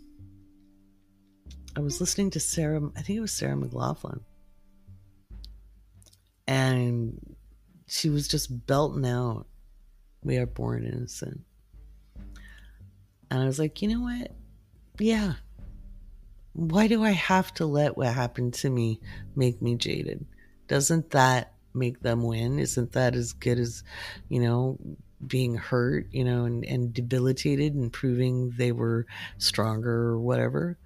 I 1.76 1.80
was 1.80 2.02
listening 2.02 2.30
to 2.32 2.40
Sarah, 2.40 2.82
I 2.98 3.02
think 3.02 3.18
it 3.18 3.22
was 3.22 3.32
Sarah 3.32 3.56
McLachlan. 3.56 4.22
And 6.48 7.36
she 7.88 8.10
was 8.10 8.28
just 8.28 8.66
belting 8.66 9.06
out, 9.06 9.48
We 10.24 10.38
are 10.38 10.46
born 10.46 10.86
innocent. 10.86 11.42
And 13.30 13.42
I 13.42 13.46
was 13.46 13.60
like, 13.60 13.82
you 13.82 13.88
know 13.88 14.02
what? 14.02 14.32
Yeah, 15.00 15.34
why 16.54 16.88
do 16.88 17.04
I 17.04 17.12
have 17.12 17.54
to 17.56 17.66
let 17.66 17.98
what 17.98 18.14
happened 18.14 18.54
to 18.56 18.70
me 18.70 19.00
make 19.36 19.62
me 19.62 19.76
jaded? 19.76 20.26
Doesn't 20.68 21.12
that 21.12 21.54
make 21.74 22.02
them 22.02 22.24
win? 22.24 22.60
Isn't 22.60 22.92
that 22.94 23.16
as 23.16 23.34
good 23.34 23.60
as, 23.60 23.84
you 24.28 24.42
know, 24.42 24.78
being 25.26 25.56
hurt, 25.56 26.08
you 26.12 26.24
know, 26.24 26.46
and, 26.46 26.66
and 26.66 26.94
debilitated 26.94 27.74
and 27.76 27.92
proving 27.92 28.52
they 28.58 28.72
were 28.72 29.06
stronger 29.38 30.10
or 30.10 30.20
whatever? 30.20 30.78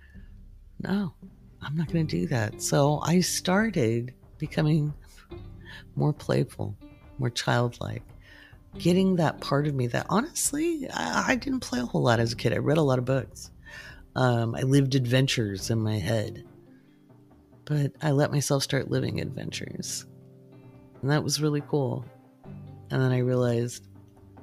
No, 0.82 1.14
I'm 1.62 1.76
not 1.76 1.92
going 1.92 2.06
to 2.06 2.20
do 2.20 2.28
that. 2.28 2.62
So 2.62 3.00
I 3.04 3.22
started 3.22 4.14
becoming 4.38 4.94
more 5.96 6.14
playful, 6.14 6.76
more 7.18 7.30
childlike, 7.30 8.04
getting 8.78 9.16
that 9.16 9.40
part 9.42 9.68
of 9.68 9.76
me 9.76 9.88
that 9.88 10.06
honestly, 10.10 10.88
I, 10.90 11.26
I 11.30 11.36
didn't 11.36 11.62
play 11.62 11.80
a 11.80 11.86
whole 11.86 12.02
lot 12.02 12.20
as 12.20 12.34
a 12.34 12.36
kid. 12.36 12.54
I 12.54 12.58
read 12.58 12.78
a 12.78 12.82
lot 12.84 13.00
of 13.00 13.06
books. 13.06 13.52
Um, 14.16 14.56
I 14.56 14.62
lived 14.62 14.96
adventures 14.96 15.70
in 15.70 15.80
my 15.80 15.98
head, 15.98 16.46
but 17.66 17.92
I 18.02 18.12
let 18.12 18.32
myself 18.32 18.64
start 18.64 18.90
living 18.90 19.20
adventures. 19.20 20.06
And 21.02 21.12
that 21.12 21.24
was 21.24 21.42
really 21.42 21.62
cool. 21.62 22.06
And 22.92 23.02
then 23.02 23.12
I 23.12 23.20
realized 23.20 23.88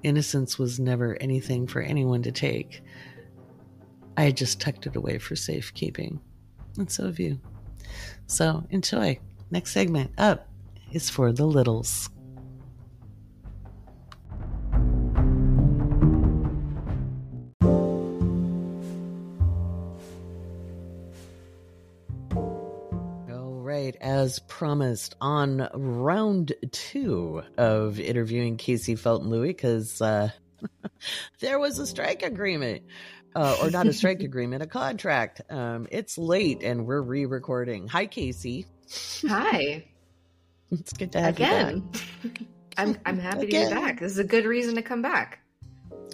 innocence 0.02 0.59
was 0.59 0.78
never 0.78 1.16
anything 1.20 1.66
for 1.66 1.81
anyone 1.81 2.22
to 2.22 2.33
take. 2.33 2.83
I 4.16 4.24
had 4.24 4.37
just 4.37 4.61
tucked 4.61 4.87
it 4.87 4.96
away 4.96 5.18
for 5.18 5.37
safekeeping. 5.37 6.20
And 6.76 6.90
so 6.90 7.07
have 7.07 7.18
you. 7.18 7.40
So 8.26 8.64
enjoy. 8.70 9.18
Next 9.50 9.72
segment 9.72 10.12
up 10.18 10.48
is 10.92 11.09
for 11.11 11.33
the 11.33 11.46
littles. 11.46 12.09
All 23.31 23.59
right, 23.61 23.96
as 24.00 24.38
promised 24.40 25.16
on 25.20 25.68
round 25.74 26.52
two 26.70 27.42
of 27.57 27.98
interviewing 27.98 28.59
Kaycee 28.59 28.98
Felton-Lui 28.98 29.48
because 29.48 30.00
uh, 30.00 30.31
there 31.40 31.59
was 31.59 31.78
a 31.78 31.87
strike 31.87 32.22
agreement. 32.22 32.83
Uh, 33.35 33.57
or 33.62 33.70
not 33.70 33.87
a 33.87 33.94
strike 33.94 34.20
agreement, 34.24 34.62
a 34.62 34.66
contract. 34.66 35.40
Um, 35.48 35.88
it's 35.90 36.18
late 36.18 36.62
and 36.62 36.87
we're 36.87 37.00
re 37.00 37.24
recording. 37.24 37.88
Hi, 37.88 38.07
Kaycee. 38.07 38.66
Hi. 39.26 39.87
It's 40.72 40.92
good 40.94 41.12
to 41.12 41.20
have 41.20 41.35
Again. 41.35 41.88
you 42.22 42.30
back. 42.30 42.42
I'm, 42.78 42.98
I'm 43.04 43.18
happy 43.20 43.46
Again. 43.46 43.68
to 43.68 43.74
be 43.74 43.80
back. 43.80 44.00
This 44.00 44.12
is 44.12 44.18
a 44.18 44.24
good 44.24 44.46
reason 44.46 44.74
to 44.76 44.82
come 44.82 45.02
back. 45.02 45.40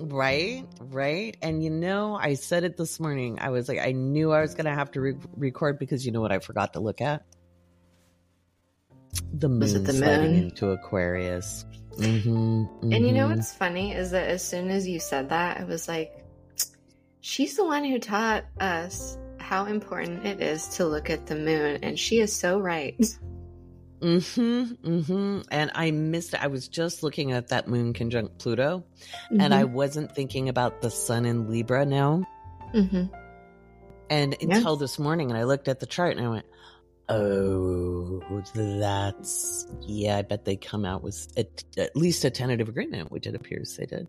Right, 0.01 0.65
right. 0.81 1.37
And 1.43 1.63
you 1.63 1.71
know, 1.71 2.17
I 2.17 2.35
said 2.35 2.65
it 2.65 2.77
this 2.77 3.01
morning. 3.01 3.39
I 3.41 3.51
was 3.51 3.69
like, 3.69 3.79
I 3.79 3.93
knew 3.93 4.33
I 4.33 4.41
was 4.41 4.55
going 4.55 4.67
to 4.67 4.75
have 4.75 4.91
to 4.93 5.01
re- 5.01 5.17
record 5.37 5.79
because 5.79 6.05
you 6.05 6.13
know 6.13 6.21
what 6.21 6.33
I 6.33 6.39
forgot 6.41 6.75
to 6.75 6.81
look 6.81 7.01
at? 7.01 7.25
The 9.33 9.49
moon 9.49 9.85
the 9.85 9.93
sliding 9.93 10.33
moon? 10.33 10.45
into 10.45 10.71
Aquarius. 10.71 11.65
Mm-hmm, 11.97 12.29
mm-hmm. 12.29 12.93
And 12.93 13.07
you 13.07 13.13
know 13.13 13.27
mm-hmm. 13.27 13.37
what's 13.37 13.53
funny 13.53 13.93
is 13.93 14.11
that 14.13 14.29
as 14.29 14.47
soon 14.47 14.71
as 14.71 14.87
you 14.87 15.01
said 15.01 15.31
that, 15.31 15.61
I 15.61 15.65
was 15.65 15.89
like, 15.89 16.25
she's 17.21 17.57
the 17.57 17.65
one 17.65 17.85
who 17.85 17.99
taught 17.99 18.45
us 18.61 19.19
how 19.39 19.65
important 19.65 20.27
it 20.27 20.41
is 20.41 20.69
to 20.69 20.87
look 20.87 21.11
at 21.11 21.27
the 21.27 21.35
moon, 21.35 21.79
and 21.83 21.99
she 21.99 22.21
is 22.21 22.33
so 22.33 22.61
right. 22.61 22.97
Mm-hmm. 24.01 24.89
Mm-hmm. 24.89 25.41
And 25.51 25.71
I 25.75 25.91
missed 25.91 26.35
it. 26.35 26.43
I 26.43 26.47
was 26.47 26.69
just 26.69 27.03
looking 27.03 27.33
at 27.33 27.49
that 27.49 27.69
moon 27.69 27.93
conjunct 27.93 28.39
Pluto, 28.39 28.85
mm-hmm. 29.33 29.41
and 29.41 29.55
I 29.55 29.65
mm-hmm. 29.65 29.75
wasn't 29.75 30.15
thinking 30.15 30.49
about 30.49 30.81
the 30.81 30.91
sun 30.91 31.27
in 31.27 31.51
Libra 31.51 31.85
now. 31.85 32.25
Mm-hmm. 32.75 33.15
And 34.11 34.37
until 34.41 34.75
yeah. 34.75 34.79
this 34.79 34.99
morning, 34.99 35.31
and 35.31 35.39
I 35.39 35.45
looked 35.45 35.69
at 35.69 35.81
the 35.81 35.87
chart 35.87 36.17
and 36.17 36.27
I 36.27 36.31
went, 36.31 36.47
Oh, 37.11 38.23
that's 38.55 39.67
yeah. 39.81 40.19
I 40.19 40.23
bet 40.23 40.45
they 40.45 40.57
come 40.57 40.85
out 40.85 41.03
with 41.03 41.27
at 41.39 41.97
least 41.97 42.25
a 42.25 42.31
tentative 42.31 42.69
agreement, 42.69 43.11
which 43.11 43.27
it 43.27 43.35
appears 43.35 43.77
they 43.77 43.87
did. 43.87 44.07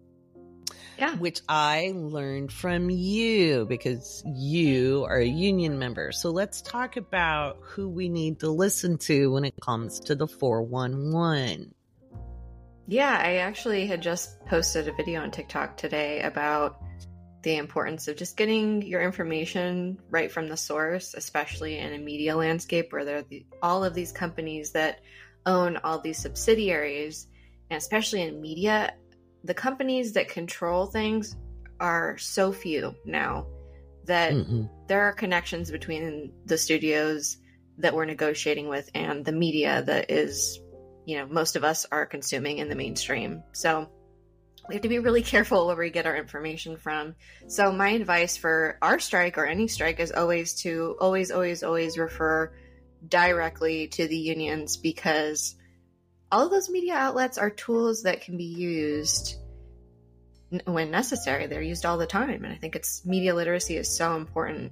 Yeah, 0.99 1.15
which 1.15 1.39
I 1.47 1.93
learned 1.95 2.51
from 2.51 2.89
you 2.89 3.65
because 3.65 4.21
you 4.25 5.05
are 5.07 5.19
a 5.19 5.25
union 5.25 5.79
member. 5.79 6.12
So 6.12 6.29
let's 6.29 6.62
talk 6.62 6.97
about 6.97 7.59
who 7.62 7.88
we 7.88 8.09
need 8.09 8.41
to 8.41 8.49
listen 8.49 8.97
to 8.99 9.31
when 9.31 9.45
it 9.45 9.53
comes 9.62 10.01
to 10.01 10.15
the 10.15 10.27
four 10.27 10.62
one 10.62 11.13
one. 11.13 11.73
Yeah, 12.85 13.17
I 13.17 13.35
actually 13.38 13.88
had 13.88 14.01
just 14.01 14.45
posted 14.47 14.89
a 14.89 14.93
video 14.93 15.21
on 15.21 15.31
TikTok 15.31 15.77
today 15.77 16.21
about 16.21 16.81
the 17.43 17.55
importance 17.55 18.09
of 18.09 18.17
just 18.17 18.35
getting 18.35 18.81
your 18.81 19.01
information 19.01 19.99
right 20.09 20.29
from 20.29 20.49
the 20.49 20.57
source, 20.57 21.13
especially 21.13 21.77
in 21.77 21.93
a 21.93 21.97
media 21.97 22.35
landscape 22.35 22.91
where 22.91 23.05
there 23.05 23.19
are 23.19 23.21
the, 23.21 23.45
all 23.63 23.85
of 23.85 23.93
these 23.93 24.12
companies 24.12 24.73
that 24.73 24.99
own 25.45 25.77
all 25.77 25.99
these 25.99 26.17
subsidiaries, 26.17 27.27
and 27.69 27.77
especially 27.77 28.23
in 28.23 28.41
media, 28.41 28.91
the 29.43 29.54
companies 29.54 30.13
that 30.13 30.30
control 30.30 30.86
things 30.86 31.36
are 31.80 32.17
so 32.17 32.52
few 32.52 32.95
now 33.06 33.47
that 34.06 34.34
mm-hmm. 34.34 34.63
there 34.88 35.04
are 35.04 35.13
connections 35.13 35.71
between 35.71 36.34
the 36.45 36.58
studios 36.58 37.38
that 37.78 37.93
we're 37.93 38.06
negotiating 38.06 38.67
with 38.67 38.89
and 38.93 39.23
the 39.23 39.32
media 39.32 39.82
that 39.84 40.12
is, 40.12 40.60
you 41.06 41.17
know, 41.17 41.28
most 41.28 41.56
of 41.56 41.63
us 41.63 41.86
are 41.91 42.06
consuming 42.06 42.58
in 42.58 42.69
the 42.69 42.75
mainstream. 42.75 43.43
So 43.54 43.89
we 44.67 44.75
have 44.75 44.82
to 44.82 44.89
be 44.89 44.99
really 44.99 45.23
careful 45.36 45.67
where 45.67 45.75
we 45.75 45.89
get 45.89 46.06
our 46.06 46.17
information 46.17 46.78
from. 46.78 47.15
So 47.47 47.71
my 47.71 47.89
advice 47.89 48.36
for 48.36 48.78
our 48.82 48.99
strike 48.99 49.38
or 49.38 49.45
any 49.45 49.67
strike 49.67 49.99
is 49.99 50.12
always 50.12 50.56
to 50.62 50.97
always, 50.99 51.32
always, 51.32 51.63
always 51.63 51.97
refer 51.97 52.52
directly 53.08 53.88
to 53.88 54.08
the 54.08 54.17
unions 54.17 54.75
because 54.75 55.56
all 56.31 56.45
of 56.45 56.51
those 56.51 56.69
media 56.69 56.93
outlets 56.93 57.37
are 57.37 57.49
tools 57.49 58.03
that 58.03 58.21
can 58.21 58.37
be 58.37 58.45
used 58.45 59.35
when 60.65 60.91
necessary. 60.91 61.47
They're 61.47 61.61
used 61.61 61.85
all 61.85 61.97
the 61.97 62.07
time, 62.07 62.43
and 62.43 62.53
I 62.53 62.57
think 62.57 62.75
it's 62.75 63.05
media 63.05 63.35
literacy 63.35 63.77
is 63.77 63.95
so 63.95 64.15
important 64.15 64.71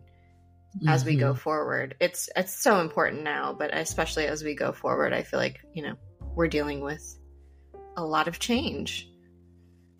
mm-hmm. 0.75 0.89
as 0.89 1.05
we 1.05 1.15
go 1.15 1.31
mm-hmm. 1.31 1.39
forward. 1.39 1.95
It's 1.99 2.29
it's 2.35 2.53
so 2.53 2.81
important 2.81 3.23
now, 3.23 3.53
but 3.53 3.75
especially 3.75 4.27
as 4.27 4.43
we 4.43 4.55
go 4.55 4.71
forward, 4.71 5.13
I 5.13 5.23
feel 5.23 5.39
like 5.39 5.59
you 5.73 5.83
know 5.83 5.95
we're 6.35 6.47
dealing 6.47 6.81
with 6.81 7.03
a 7.95 8.05
lot 8.05 8.27
of 8.27 8.39
change 8.39 9.09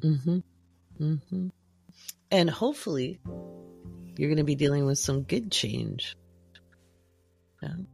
Mm-hmm. 0.01 0.39
Mm-hmm. 1.01 1.47
And 2.31 2.49
hopefully, 2.49 3.19
you're 4.15 4.29
going 4.29 4.37
to 4.37 4.43
be 4.43 4.55
dealing 4.55 4.85
with 4.85 4.99
some 4.99 5.23
good 5.23 5.51
change. 5.51 6.15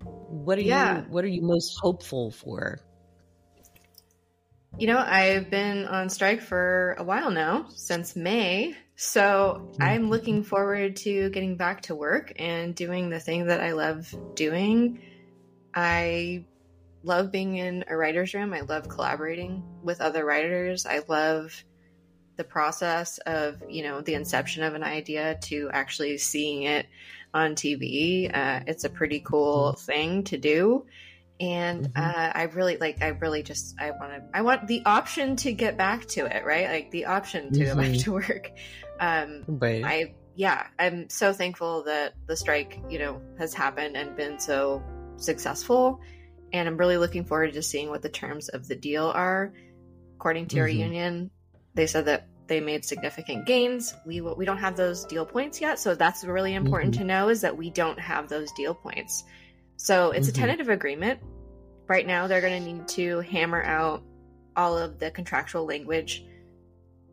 What 0.03 0.57
are 0.57 0.61
yeah. 0.61 0.97
you 0.97 1.03
What 1.09 1.23
are 1.23 1.29
you 1.29 1.41
most 1.41 1.79
hopeful 1.81 2.31
for? 2.31 2.79
You 4.79 4.87
know, 4.87 4.97
I've 4.97 5.51
been 5.51 5.85
on 5.85 6.09
strike 6.09 6.41
for 6.41 6.95
a 6.97 7.03
while 7.03 7.29
now, 7.29 7.67
since 7.69 8.15
May. 8.15 8.75
So 8.95 9.71
I'm 9.79 10.09
looking 10.09 10.43
forward 10.43 10.95
to 10.97 11.29
getting 11.29 11.57
back 11.57 11.81
to 11.83 11.95
work 11.95 12.33
and 12.37 12.73
doing 12.73 13.09
the 13.09 13.19
thing 13.19 13.45
that 13.47 13.61
I 13.61 13.73
love 13.73 14.13
doing. 14.33 14.99
I 15.75 16.45
love 17.03 17.31
being 17.31 17.57
in 17.57 17.85
a 17.87 17.95
writer's 17.95 18.33
room. 18.33 18.51
I 18.51 18.61
love 18.61 18.89
collaborating 18.89 19.63
with 19.83 20.01
other 20.01 20.25
writers. 20.25 20.87
I 20.87 21.01
love 21.07 21.63
the 22.37 22.43
process 22.43 23.19
of, 23.19 23.61
you 23.69 23.83
know, 23.83 24.01
the 24.01 24.15
inception 24.15 24.63
of 24.63 24.73
an 24.73 24.83
idea 24.83 25.37
to 25.43 25.69
actually 25.71 26.17
seeing 26.17 26.63
it 26.63 26.87
on 27.31 27.53
TV. 27.53 28.35
Uh, 28.35 28.61
it's 28.65 28.85
a 28.85 28.89
pretty 28.89 29.19
cool 29.19 29.73
thing 29.73 30.23
to 30.23 30.37
do 30.37 30.87
and 31.43 31.89
mm-hmm. 31.89 32.01
uh, 32.01 32.31
I 32.33 32.43
really 32.43 32.77
like. 32.77 33.01
I 33.01 33.09
really 33.09 33.43
just 33.43 33.75
I 33.77 33.91
want 33.91 34.13
to. 34.13 34.23
I 34.33 34.43
want 34.43 34.65
the 34.67 34.81
option 34.85 35.35
to 35.37 35.51
get 35.51 35.77
back 35.77 36.05
to 36.09 36.25
it, 36.25 36.45
right? 36.45 36.69
Like 36.69 36.91
the 36.91 37.05
option 37.05 37.51
to 37.53 37.59
mm-hmm. 37.59 37.75
go 37.75 37.81
back 37.81 37.99
to 37.99 38.11
work. 38.13 38.51
Um, 38.99 39.43
right. 39.47 39.83
I 39.83 40.15
yeah. 40.35 40.67
I'm 40.79 41.09
so 41.09 41.33
thankful 41.33 41.83
that 41.83 42.13
the 42.27 42.37
strike, 42.37 42.79
you 42.89 42.97
know, 42.97 43.21
has 43.39 43.53
happened 43.53 43.97
and 43.97 44.15
been 44.15 44.39
so 44.39 44.81
successful, 45.17 45.99
and 46.53 46.67
I'm 46.67 46.77
really 46.77 46.97
looking 46.97 47.25
forward 47.25 47.53
to 47.53 47.61
seeing 47.61 47.89
what 47.89 48.01
the 48.01 48.09
terms 48.09 48.47
of 48.47 48.67
the 48.67 48.75
deal 48.75 49.11
are. 49.13 49.53
According 50.15 50.47
to 50.47 50.55
mm-hmm. 50.55 50.61
our 50.61 50.69
union, 50.69 51.31
they 51.73 51.87
said 51.87 52.05
that 52.05 52.29
they 52.47 52.61
made 52.61 52.85
significant 52.85 53.45
gains. 53.45 53.93
We 54.05 54.21
we 54.21 54.45
don't 54.45 54.59
have 54.59 54.77
those 54.77 55.03
deal 55.03 55.25
points 55.25 55.59
yet, 55.59 55.77
so 55.77 55.93
that's 55.93 56.23
really 56.23 56.53
important 56.53 56.93
mm-hmm. 56.93 57.01
to 57.01 57.07
know. 57.07 57.27
Is 57.27 57.41
that 57.41 57.57
we 57.57 57.69
don't 57.69 57.99
have 57.99 58.29
those 58.29 58.49
deal 58.53 58.73
points. 58.73 59.25
So 59.75 60.11
it's 60.11 60.29
mm-hmm. 60.29 60.37
a 60.37 60.39
tentative 60.39 60.69
agreement. 60.69 61.19
Right 61.87 62.07
now, 62.07 62.27
they're 62.27 62.41
going 62.41 62.63
to 62.63 62.71
need 62.73 62.87
to 62.89 63.19
hammer 63.21 63.61
out 63.61 64.03
all 64.55 64.77
of 64.77 64.99
the 64.99 65.11
contractual 65.11 65.65
language, 65.65 66.25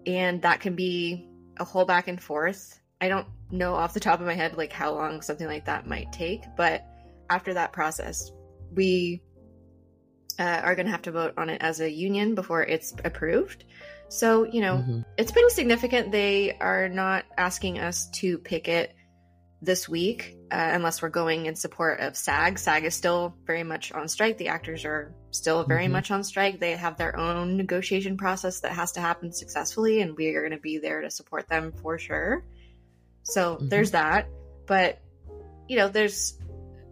and 0.06 0.42
that 0.42 0.60
can 0.60 0.76
be 0.76 1.28
a 1.58 1.64
whole 1.64 1.84
back 1.84 2.08
and 2.08 2.20
forth. 2.22 2.80
I 3.00 3.08
don't 3.08 3.26
know 3.50 3.74
off 3.74 3.94
the 3.94 4.00
top 4.00 4.20
of 4.20 4.26
my 4.26 4.34
head 4.34 4.56
like 4.56 4.72
how 4.72 4.92
long 4.92 5.22
something 5.22 5.46
like 5.46 5.66
that 5.66 5.86
might 5.86 6.12
take, 6.12 6.44
but 6.56 6.84
after 7.28 7.54
that 7.54 7.72
process, 7.72 8.30
we 8.74 9.22
uh, 10.38 10.60
are 10.64 10.74
going 10.74 10.86
to 10.86 10.92
have 10.92 11.02
to 11.02 11.12
vote 11.12 11.34
on 11.36 11.50
it 11.50 11.60
as 11.60 11.80
a 11.80 11.90
union 11.90 12.34
before 12.34 12.62
it's 12.62 12.94
approved. 13.04 13.64
So, 14.08 14.44
you 14.44 14.60
know, 14.60 14.76
mm-hmm. 14.76 15.00
it's 15.16 15.32
pretty 15.32 15.50
significant. 15.50 16.10
They 16.10 16.56
are 16.58 16.88
not 16.88 17.24
asking 17.36 17.78
us 17.78 18.08
to 18.14 18.38
picket 18.38 18.94
this 19.62 19.88
week, 19.88 20.36
uh, 20.50 20.70
unless 20.72 21.02
we're 21.02 21.10
going 21.10 21.46
in 21.46 21.54
support 21.54 22.00
of 22.00 22.16
SAG. 22.16 22.58
SAG 22.58 22.84
is 22.84 22.94
still 22.94 23.36
very 23.44 23.62
much 23.62 23.92
on 23.92 24.08
strike. 24.08 24.38
The 24.38 24.48
actors 24.48 24.84
are 24.84 25.14
still 25.30 25.64
very 25.64 25.84
mm-hmm. 25.84 25.92
much 25.92 26.10
on 26.10 26.24
strike. 26.24 26.60
They 26.60 26.72
have 26.72 26.96
their 26.96 27.16
own 27.18 27.56
negotiation 27.56 28.16
process 28.16 28.60
that 28.60 28.72
has 28.72 28.92
to 28.92 29.00
happen 29.00 29.32
successfully, 29.32 30.00
and 30.00 30.16
we 30.16 30.34
are 30.34 30.40
going 30.40 30.56
to 30.56 30.62
be 30.62 30.78
there 30.78 31.02
to 31.02 31.10
support 31.10 31.48
them 31.48 31.72
for 31.82 31.98
sure. 31.98 32.44
So 33.22 33.56
mm-hmm. 33.56 33.68
there's 33.68 33.90
that. 33.90 34.28
But, 34.66 35.00
you 35.68 35.76
know, 35.76 35.88
there's 35.88 36.38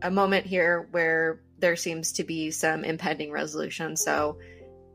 a 0.02 0.11
moment 0.11 0.46
here 0.46 0.88
where 0.90 1.40
there 1.59 1.76
seems 1.76 2.12
to 2.12 2.24
be 2.24 2.50
some 2.50 2.85
impending 2.85 3.33
resolution. 3.33 3.96
So, 3.96 4.38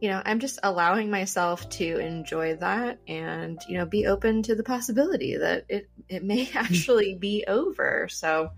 you 0.04 0.10
know, 0.10 0.22
I'm 0.26 0.42
just 0.42 0.60
allowing 0.64 1.10
myself 1.10 1.70
to 1.70 1.98
enjoy 1.98 2.58
that 2.58 3.00
and, 3.08 3.58
you 3.70 3.78
know, 3.78 3.86
be 3.86 4.06
open 4.06 4.44
to 4.44 4.54
the 4.54 4.62
possibility 4.62 5.38
that 5.38 5.64
it, 5.70 5.90
it 6.10 6.26
may 6.26 6.50
actually 6.56 7.16
be 7.16 7.46
over. 7.48 8.10
So, 8.10 8.52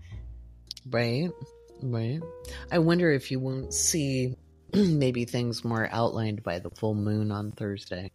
right, 0.90 1.30
right. 1.80 2.20
I 2.72 2.80
wonder 2.80 3.12
if 3.12 3.30
you 3.30 3.38
won't 3.38 3.72
see 3.72 4.34
maybe 4.74 5.24
things 5.24 5.64
more 5.64 5.88
outlined 5.88 6.42
by 6.42 6.58
the 6.58 6.70
full 6.70 6.96
moon 6.96 7.30
on 7.30 7.52
Thursday. 7.52 8.10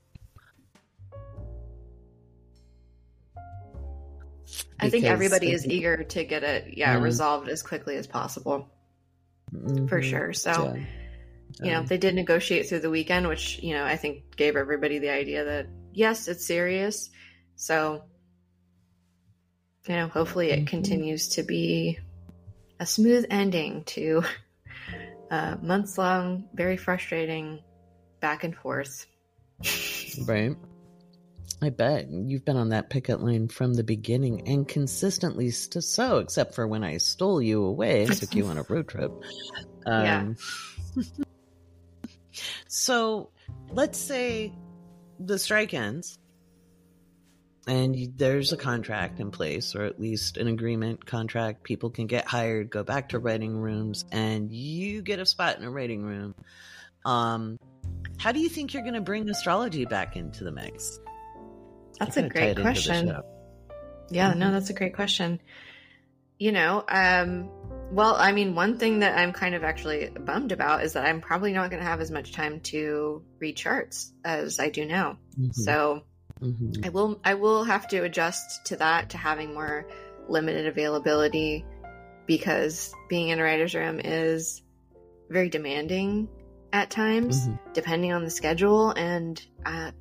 I 4.77 4.89
think 4.89 5.05
everybody 5.05 5.53
is 5.53 5.65
eager 5.65 6.03
to 6.03 6.25
get 6.25 6.43
it, 6.43 6.73
yeah, 6.75 6.97
mm 6.97 7.01
resolved 7.01 7.47
as 7.47 7.63
quickly 7.63 7.95
as 7.95 8.07
possible, 8.07 8.67
mm-hmm. 9.53 9.85
for 9.85 10.01
sure. 10.01 10.33
So, 10.33 10.73
yeah 10.75 10.83
you 11.59 11.71
know, 11.71 11.83
they 11.83 11.97
did 11.97 12.15
negotiate 12.15 12.69
through 12.69 12.79
the 12.79 12.89
weekend, 12.89 13.27
which, 13.27 13.59
you 13.61 13.73
know, 13.73 13.83
I 13.83 13.97
think 13.97 14.35
gave 14.35 14.55
everybody 14.55 14.99
the 14.99 15.09
idea 15.09 15.43
that, 15.43 15.67
yes, 15.93 16.27
it's 16.27 16.45
serious. 16.45 17.09
So, 17.55 18.03
you 19.87 19.95
know, 19.95 20.07
hopefully 20.07 20.51
it 20.51 20.57
mm-hmm. 20.57 20.65
continues 20.65 21.29
to 21.29 21.43
be 21.43 21.99
a 22.79 22.85
smooth 22.85 23.25
ending 23.29 23.83
to 23.85 24.23
a 25.29 25.57
months 25.61 25.97
long, 25.97 26.49
very 26.53 26.77
frustrating 26.77 27.59
back 28.19 28.43
and 28.43 28.55
forth. 28.55 29.05
Right. 30.25 30.55
I 31.63 31.69
bet 31.69 32.09
you've 32.09 32.43
been 32.43 32.57
on 32.57 32.69
that 32.69 32.89
picket 32.89 33.21
line 33.21 33.47
from 33.47 33.75
the 33.75 33.83
beginning 33.83 34.47
and 34.47 34.67
consistently 34.67 35.51
so, 35.51 36.17
except 36.17 36.55
for 36.55 36.67
when 36.67 36.83
I 36.83 36.97
stole 36.97 37.39
you 37.39 37.63
away 37.63 38.03
and 38.03 38.13
took 38.13 38.33
you 38.33 38.47
on 38.47 38.57
a 38.57 38.63
road 38.63 38.87
trip. 38.87 39.11
Um, 39.83 40.37
yeah. 40.95 41.03
So 42.67 43.29
let's 43.69 43.99
say 43.99 44.53
the 45.19 45.37
strike 45.37 45.73
ends 45.73 46.17
and 47.67 48.13
there's 48.17 48.51
a 48.51 48.57
contract 48.57 49.19
in 49.19 49.29
place 49.29 49.75
or 49.75 49.83
at 49.83 49.99
least 49.99 50.37
an 50.37 50.47
agreement 50.47 51.05
contract 51.05 51.63
people 51.63 51.91
can 51.91 52.07
get 52.07 52.25
hired 52.25 52.71
go 52.71 52.83
back 52.83 53.09
to 53.09 53.19
writing 53.19 53.55
rooms 53.55 54.03
and 54.11 54.51
you 54.51 55.01
get 55.01 55.19
a 55.19 55.25
spot 55.25 55.57
in 55.57 55.63
a 55.63 55.71
writing 55.71 56.03
room. 56.03 56.33
Um 57.05 57.57
how 58.17 58.31
do 58.31 58.39
you 58.39 58.49
think 58.49 58.73
you're 58.73 58.83
going 58.83 58.93
to 58.93 59.01
bring 59.01 59.27
astrology 59.29 59.85
back 59.85 60.15
into 60.15 60.43
the 60.43 60.51
mix? 60.51 60.99
That's 61.99 62.17
a 62.17 62.29
great 62.29 62.59
question. 62.59 63.15
yeah 64.09 64.31
mm-hmm. 64.31 64.39
no 64.39 64.51
that's 64.51 64.69
a 64.69 64.73
great 64.73 64.95
question. 64.95 65.39
You 66.39 66.51
know 66.51 66.83
um 66.87 67.49
well, 67.91 68.15
I 68.15 68.31
mean, 68.31 68.55
one 68.55 68.77
thing 68.77 68.99
that 68.99 69.17
I'm 69.17 69.33
kind 69.33 69.53
of 69.53 69.63
actually 69.63 70.09
bummed 70.09 70.51
about 70.51 70.83
is 70.83 70.93
that 70.93 71.05
I'm 71.05 71.19
probably 71.19 71.51
not 71.51 71.69
going 71.69 71.81
to 71.81 71.87
have 71.87 71.99
as 71.99 72.09
much 72.09 72.31
time 72.31 72.61
to 72.61 73.21
read 73.39 73.57
charts 73.57 74.13
as 74.23 74.59
I 74.59 74.69
do 74.69 74.85
now. 74.85 75.17
Mm-hmm. 75.37 75.51
So 75.51 76.03
mm-hmm. 76.41 76.85
I 76.85 76.89
will 76.89 77.19
I 77.23 77.33
will 77.33 77.65
have 77.65 77.87
to 77.89 78.03
adjust 78.03 78.65
to 78.67 78.77
that 78.77 79.09
to 79.09 79.17
having 79.17 79.53
more 79.53 79.87
limited 80.29 80.67
availability 80.67 81.65
because 82.25 82.93
being 83.09 83.27
in 83.27 83.39
a 83.39 83.43
writer's 83.43 83.75
room 83.75 83.99
is 83.99 84.61
very 85.29 85.49
demanding 85.49 86.29
at 86.71 86.89
times, 86.89 87.45
mm-hmm. 87.45 87.73
depending 87.73 88.13
on 88.13 88.23
the 88.23 88.29
schedule. 88.29 88.91
And 88.91 89.43
uh, 89.65 89.91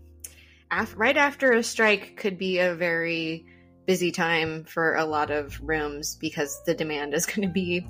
af- 0.70 0.94
right 0.96 1.16
after 1.16 1.52
a 1.52 1.62
strike 1.64 2.16
could 2.16 2.38
be 2.38 2.58
a 2.60 2.74
very 2.76 3.46
busy 3.90 4.12
time 4.12 4.62
for 4.62 4.94
a 4.94 5.04
lot 5.04 5.32
of 5.32 5.60
rooms 5.60 6.14
because 6.14 6.62
the 6.62 6.72
demand 6.72 7.12
is 7.12 7.26
going 7.32 7.42
to 7.42 7.52
be 7.52 7.84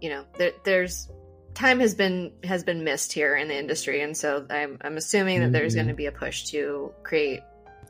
you 0.00 0.08
know 0.08 0.24
there, 0.38 0.52
there's 0.64 1.10
time 1.52 1.80
has 1.80 1.94
been 1.94 2.32
has 2.44 2.64
been 2.64 2.82
missed 2.82 3.12
here 3.12 3.36
in 3.36 3.48
the 3.48 3.58
industry 3.58 4.00
and 4.00 4.16
so 4.16 4.46
i'm, 4.48 4.78
I'm 4.80 4.96
assuming 4.96 5.40
that 5.40 5.46
mm-hmm. 5.46 5.52
there's 5.52 5.74
going 5.74 5.88
to 5.88 5.94
be 5.94 6.06
a 6.06 6.12
push 6.12 6.44
to 6.52 6.94
create 7.02 7.40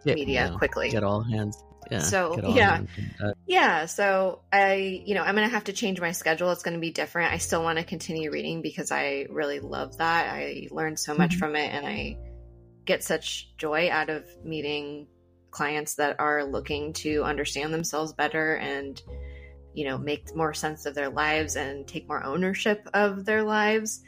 yeah, 0.03 0.15
media 0.15 0.53
quickly. 0.59 0.91
Get 0.91 1.05
all 1.05 1.23
hands 1.23 1.63
yeah, 1.93 2.01
so 2.01 2.41
yeah. 2.57 2.83
yeah 3.47 3.87
so 3.87 4.41
i 4.53 4.75
you 5.07 5.15
know 5.15 5.23
i'm 5.23 5.37
gonna 5.37 5.49
have 5.49 5.65
to 5.65 5.73
change 5.73 6.01
my 6.01 6.11
schedule. 6.11 6.51
It's 6.51 6.65
gonna 6.65 6.81
be 6.81 6.91
different. 6.91 7.33
I 7.33 7.39
still 7.39 7.63
want 7.63 7.79
to 7.79 7.85
continue 7.85 8.33
reading 8.33 8.63
because 8.63 8.91
i 8.91 9.27
really 9.31 9.61
love 9.61 9.99
that. 9.99 10.27
I 10.35 10.67
learned 10.73 10.99
so 10.99 11.15
much 11.15 11.31
mm-hmm. 11.31 11.39
from 11.39 11.55
it 11.55 11.73
and 11.73 11.87
i 11.87 12.19
get 12.85 13.05
such 13.05 13.57
joy 13.59 13.91
out 13.91 14.11
of 14.11 14.25
meeting 14.45 15.07
clients 15.51 15.95
that 15.97 16.17
are 16.19 16.45
looking 16.45 16.93
to 16.93 17.23
understand 17.25 17.73
themselves 17.73 18.13
better 18.13 18.55
and 18.57 19.03
you 19.75 19.85
know 19.85 19.99
make 19.99 20.35
more 20.35 20.55
sense 20.55 20.87
of 20.87 20.95
their 20.95 21.11
lives 21.11 21.57
and 21.57 21.87
take 21.87 22.09
more 22.09 22.23
ownership 22.23 22.89
of 22.95 23.25
their 23.25 23.43
lives. 23.43 24.03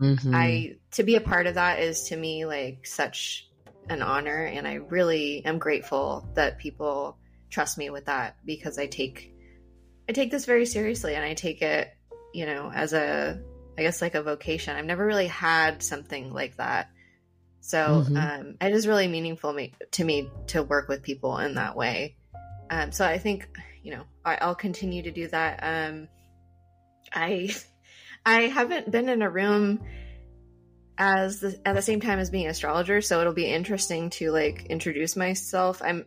Mm-hmm. 0.00 0.34
i 0.34 0.76
to 0.92 1.02
be 1.02 1.16
a 1.16 1.20
part 1.20 1.46
of 1.46 1.56
that 1.56 1.80
is 1.80 2.04
to 2.04 2.16
me 2.16 2.46
like 2.46 2.86
such 2.86 3.46
an 3.90 4.00
honor 4.00 4.44
and 4.46 4.66
i 4.66 4.74
really 4.74 5.44
am 5.44 5.58
grateful 5.58 6.26
that 6.36 6.58
people 6.58 7.18
trust 7.50 7.76
me 7.76 7.90
with 7.90 8.06
that 8.06 8.36
because 8.46 8.78
i 8.78 8.86
take 8.86 9.34
i 10.08 10.12
take 10.12 10.30
this 10.30 10.46
very 10.46 10.64
seriously 10.64 11.16
and 11.16 11.22
i 11.22 11.34
take 11.34 11.60
it 11.60 11.90
you 12.32 12.46
know 12.46 12.70
as 12.74 12.94
a 12.94 13.42
i 13.80 13.82
guess 13.82 14.02
like 14.02 14.14
a 14.14 14.22
vocation. 14.22 14.76
I've 14.76 14.84
never 14.84 15.04
really 15.04 15.26
had 15.26 15.82
something 15.82 16.32
like 16.32 16.56
that 16.58 16.90
so 17.60 17.78
mm-hmm. 17.78 18.16
um, 18.16 18.56
it 18.60 18.72
is 18.72 18.86
really 18.86 19.08
meaningful 19.08 19.52
me, 19.52 19.72
to 19.92 20.04
me 20.04 20.30
to 20.48 20.62
work 20.62 20.88
with 20.88 21.02
people 21.02 21.38
in 21.38 21.54
that 21.54 21.76
way. 21.76 22.16
Um, 22.70 22.92
so 22.92 23.04
I 23.04 23.18
think 23.18 23.48
you 23.82 23.92
know 23.92 24.04
I, 24.24 24.46
will 24.46 24.54
continue 24.54 25.02
to 25.02 25.10
do 25.10 25.28
that. 25.28 25.60
Um, 25.62 26.08
I 27.12 27.54
I 28.26 28.42
haven't 28.42 28.90
been 28.90 29.08
in 29.08 29.22
a 29.22 29.30
room 29.30 29.80
as 30.98 31.40
the, 31.40 31.58
at 31.64 31.74
the 31.74 31.82
same 31.82 32.00
time 32.00 32.18
as 32.18 32.30
being 32.30 32.44
an 32.44 32.50
astrologer, 32.50 33.00
so 33.00 33.20
it'll 33.20 33.32
be 33.32 33.46
interesting 33.46 34.10
to 34.10 34.30
like 34.30 34.66
introduce 34.66 35.16
myself. 35.16 35.82
I'm 35.82 36.06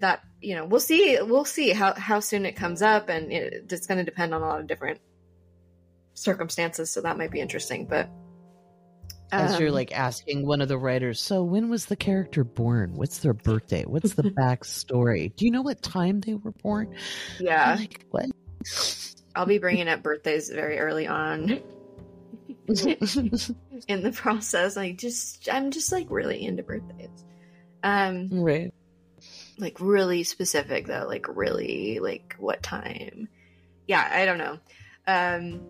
that 0.00 0.22
you 0.40 0.54
know 0.54 0.64
we'll 0.64 0.80
see 0.80 1.18
we'll 1.22 1.44
see 1.44 1.70
how 1.70 1.94
how 1.94 2.20
soon 2.20 2.46
it 2.46 2.52
comes 2.52 2.82
up, 2.82 3.08
and 3.08 3.32
it, 3.32 3.66
it's 3.70 3.86
going 3.86 3.98
to 3.98 4.04
depend 4.04 4.34
on 4.34 4.42
a 4.42 4.46
lot 4.46 4.60
of 4.60 4.66
different 4.66 5.00
circumstances. 6.14 6.90
So 6.90 7.00
that 7.00 7.18
might 7.18 7.30
be 7.30 7.40
interesting, 7.40 7.86
but 7.86 8.08
As 9.32 9.58
you're 9.58 9.70
Um, 9.70 9.74
like 9.74 9.92
asking 9.98 10.46
one 10.46 10.60
of 10.60 10.68
the 10.68 10.76
writers, 10.76 11.18
so 11.20 11.42
when 11.42 11.70
was 11.70 11.86
the 11.86 11.96
character 11.96 12.44
born? 12.44 12.92
What's 12.94 13.18
their 13.20 13.32
birthday? 13.32 13.84
What's 13.84 14.12
the 14.14 14.22
backstory? 14.38 15.34
Do 15.34 15.46
you 15.46 15.50
know 15.50 15.62
what 15.62 15.80
time 15.82 16.20
they 16.20 16.34
were 16.34 16.52
born? 16.52 16.94
yeah, 17.40 17.72
I'm 17.72 17.78
like, 17.78 18.04
what? 18.10 18.26
I'll 19.34 19.46
be 19.46 19.58
bringing 19.58 19.88
up 19.88 20.02
birthdays 20.02 20.50
very 20.50 20.78
early 20.78 21.06
on 21.06 21.50
in 22.68 24.02
the 24.02 24.12
process. 24.14 24.76
I 24.76 24.92
just, 24.92 25.48
I'm 25.50 25.70
just 25.70 25.90
like 25.92 26.08
really 26.10 26.44
into 26.44 26.62
birthdays. 26.62 27.24
Um, 27.82 28.28
right. 28.30 28.72
like 29.58 29.78
really 29.80 30.22
specific 30.24 30.86
though, 30.86 31.06
like 31.08 31.26
really 31.34 31.98
like 32.00 32.36
what 32.38 32.62
time. 32.62 33.28
Yeah, 33.88 34.06
I 34.10 34.24
don't 34.26 34.38
know. 34.38 34.58
Um, 35.06 35.62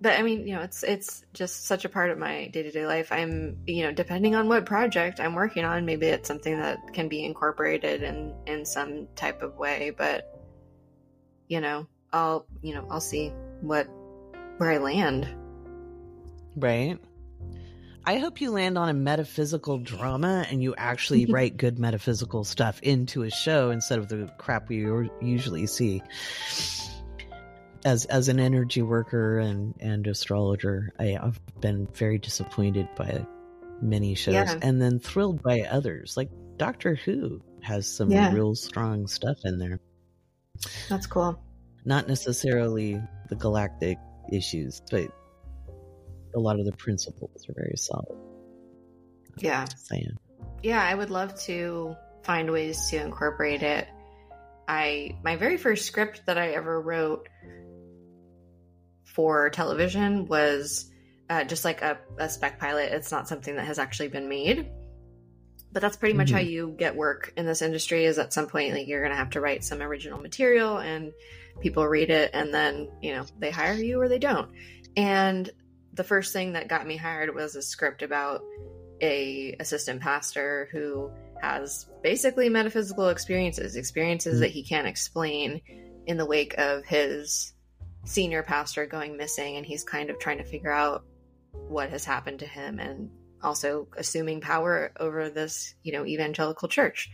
but 0.00 0.18
I 0.18 0.22
mean, 0.22 0.46
you 0.46 0.54
know, 0.54 0.62
it's 0.62 0.82
it's 0.82 1.24
just 1.34 1.66
such 1.66 1.84
a 1.84 1.88
part 1.88 2.10
of 2.10 2.18
my 2.18 2.48
day 2.48 2.62
to 2.62 2.70
day 2.70 2.86
life. 2.86 3.12
I'm, 3.12 3.58
you 3.66 3.82
know, 3.82 3.92
depending 3.92 4.34
on 4.34 4.48
what 4.48 4.64
project 4.64 5.20
I'm 5.20 5.34
working 5.34 5.64
on, 5.64 5.84
maybe 5.84 6.06
it's 6.06 6.26
something 6.26 6.58
that 6.58 6.94
can 6.94 7.08
be 7.08 7.24
incorporated 7.24 8.02
in 8.02 8.34
in 8.46 8.64
some 8.64 9.08
type 9.14 9.42
of 9.42 9.56
way. 9.56 9.92
But 9.96 10.40
you 11.48 11.60
know, 11.60 11.86
I'll 12.12 12.46
you 12.62 12.74
know 12.74 12.86
I'll 12.90 13.00
see 13.00 13.32
what 13.60 13.88
where 14.56 14.72
I 14.72 14.78
land. 14.78 15.28
Right. 16.56 16.98
I 18.06 18.18
hope 18.18 18.40
you 18.40 18.50
land 18.50 18.78
on 18.78 18.88
a 18.88 18.94
metaphysical 18.94 19.78
drama 19.78 20.46
and 20.50 20.62
you 20.62 20.74
actually 20.76 21.26
write 21.30 21.58
good 21.58 21.78
metaphysical 21.78 22.44
stuff 22.44 22.80
into 22.82 23.22
a 23.22 23.30
show 23.30 23.70
instead 23.70 23.98
of 23.98 24.08
the 24.08 24.32
crap 24.38 24.70
we 24.70 24.78
usually 25.20 25.66
see. 25.66 26.02
As 27.84 28.04
as 28.06 28.28
an 28.28 28.38
energy 28.38 28.82
worker 28.82 29.38
and 29.38 29.74
and 29.80 30.06
astrologer, 30.06 30.92
I, 30.98 31.16
I've 31.20 31.40
been 31.60 31.86
very 31.94 32.18
disappointed 32.18 32.88
by 32.96 33.24
many 33.80 34.14
shows 34.14 34.34
Yeah. 34.34 34.58
and 34.60 34.80
then 34.80 34.98
thrilled 34.98 35.42
by 35.42 35.62
others. 35.62 36.14
Like 36.16 36.30
Doctor 36.58 36.94
Who 36.94 37.42
has 37.62 37.86
some 37.86 38.10
Yeah. 38.10 38.32
real 38.34 38.54
strong 38.54 39.06
stuff 39.06 39.38
in 39.44 39.58
there. 39.58 39.80
That's 40.90 41.06
cool. 41.06 41.42
Not 41.86 42.06
necessarily 42.06 43.00
the 43.30 43.36
galactic 43.36 43.96
issues, 44.30 44.82
but 44.90 45.10
a 46.34 46.38
lot 46.38 46.58
of 46.60 46.66
the 46.66 46.72
principles 46.72 47.48
are 47.48 47.54
very 47.54 47.76
solid. 47.76 48.18
Yeah. 49.38 49.64
Saying. 49.76 50.18
yeah 50.62 50.82
i 50.82 50.94
would 50.94 51.08
love 51.10 51.34
to 51.42 51.94
find 52.24 52.50
ways 52.52 52.90
to 52.90 52.96
incorporate 53.00 53.62
it 53.62 53.88
i 54.68 55.16
my 55.24 55.36
very 55.36 55.56
first 55.56 55.86
script 55.86 56.22
that 56.26 56.36
i 56.36 56.50
ever 56.50 56.78
wrote 56.80 57.28
for 59.20 59.50
television 59.50 60.26
was 60.26 60.90
uh, 61.28 61.44
just 61.44 61.62
like 61.62 61.82
a, 61.82 61.98
a 62.18 62.26
spec 62.30 62.58
pilot 62.58 62.90
it's 62.90 63.12
not 63.12 63.28
something 63.28 63.56
that 63.56 63.66
has 63.66 63.78
actually 63.78 64.08
been 64.08 64.30
made 64.30 64.66
but 65.72 65.82
that's 65.82 65.98
pretty 65.98 66.14
much 66.16 66.30
how 66.30 66.38
Mhm. 66.38 66.50
you 66.50 66.74
get 66.78 66.96
work 66.96 67.32
in 67.36 67.44
this 67.44 67.60
industry 67.60 68.06
is 68.06 68.18
at 68.18 68.32
some 68.32 68.46
point 68.46 68.72
like 68.72 68.88
you're 68.88 69.02
gonna 69.02 69.14
have 69.14 69.28
to 69.30 69.40
write 69.42 69.62
some 69.62 69.82
original 69.82 70.18
material 70.20 70.78
and 70.78 71.12
people 71.60 71.86
read 71.86 72.08
it 72.08 72.30
and 72.32 72.52
then 72.54 72.88
you 73.02 73.12
know 73.12 73.26
they 73.38 73.50
hire 73.50 73.74
you 73.74 74.00
or 74.00 74.08
they 74.08 74.18
don't 74.18 74.48
and 74.96 75.50
the 75.92 76.02
first 76.04 76.32
thing 76.32 76.54
that 76.54 76.66
got 76.68 76.86
me 76.86 76.96
hired 76.96 77.34
was 77.34 77.56
a 77.56 77.62
script 77.62 78.00
about 78.02 78.40
a 79.02 79.54
assistant 79.60 80.00
pastor 80.00 80.68
who 80.72 81.10
has 81.42 81.86
basically 82.02 82.48
metaphysical 82.48 83.10
experiences 83.10 83.76
experiences 83.76 84.38
Mm. 84.38 84.40
that 84.40 84.50
he 84.50 84.62
can't 84.64 84.86
explain 84.86 85.60
in 86.06 86.16
the 86.16 86.26
wake 86.26 86.54
of 86.56 86.86
his 86.86 87.52
senior 88.04 88.42
pastor 88.42 88.86
going 88.86 89.16
missing 89.16 89.56
and 89.56 89.66
he's 89.66 89.84
kind 89.84 90.10
of 90.10 90.18
trying 90.18 90.38
to 90.38 90.44
figure 90.44 90.72
out 90.72 91.04
what 91.68 91.90
has 91.90 92.04
happened 92.04 92.38
to 92.38 92.46
him 92.46 92.78
and 92.78 93.10
also 93.42 93.88
assuming 93.96 94.40
power 94.40 94.92
over 94.98 95.30
this 95.30 95.74
you 95.82 95.92
know 95.92 96.04
evangelical 96.04 96.68
church 96.68 97.10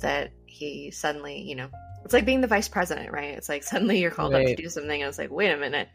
that 0.00 0.32
he 0.46 0.90
suddenly 0.90 1.40
you 1.42 1.54
know 1.54 1.68
it's 2.04 2.14
like 2.14 2.24
being 2.24 2.40
the 2.40 2.46
vice 2.46 2.68
president 2.68 3.12
right 3.12 3.36
it's 3.36 3.48
like 3.48 3.62
suddenly 3.62 3.98
you're 4.00 4.10
called 4.10 4.34
up 4.34 4.44
to 4.46 4.56
do 4.56 4.68
something 4.68 5.02
and 5.02 5.08
it's 5.08 5.18
like 5.18 5.30
wait 5.30 5.50
a 5.50 5.56
minute 5.56 5.88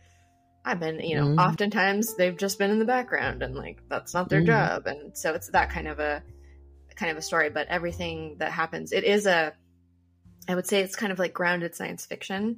i've 0.63 0.79
been 0.79 0.99
you 0.99 1.15
know 1.15 1.27
Mhm. 1.27 1.39
oftentimes 1.39 2.15
they've 2.15 2.37
just 2.37 2.59
been 2.59 2.71
in 2.71 2.79
the 2.79 2.85
background 2.85 3.41
and 3.41 3.55
like 3.55 3.81
that's 3.89 4.13
not 4.13 4.29
their 4.29 4.41
Mhm. 4.41 4.45
job 4.47 4.87
and 4.87 5.17
so 5.17 5.33
it's 5.33 5.49
that 5.49 5.69
kind 5.69 5.87
of 5.87 5.99
a 5.99 6.23
kind 6.95 7.11
of 7.11 7.17
a 7.17 7.21
story 7.21 7.49
but 7.49 7.67
everything 7.67 8.37
that 8.39 8.51
happens 8.51 8.91
it 8.91 9.03
is 9.03 9.25
a 9.25 9.53
i 10.47 10.55
would 10.55 10.65
say 10.67 10.81
it's 10.81 10.95
kind 10.95 11.11
of 11.11 11.19
like 11.19 11.33
grounded 11.33 11.73
science 11.75 12.05
fiction 12.05 12.55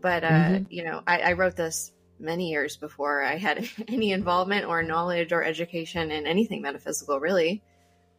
but 0.00 0.24
uh 0.24 0.28
Mhm. 0.28 0.66
you 0.70 0.84
know 0.84 1.02
I, 1.06 1.20
I 1.20 1.32
wrote 1.32 1.56
this 1.56 1.92
many 2.18 2.50
years 2.50 2.76
before 2.76 3.22
i 3.22 3.36
had 3.36 3.68
any 3.88 4.12
involvement 4.12 4.64
or 4.66 4.82
knowledge 4.82 5.32
or 5.32 5.42
education 5.44 6.10
in 6.10 6.26
anything 6.26 6.62
metaphysical 6.62 7.20
really 7.20 7.62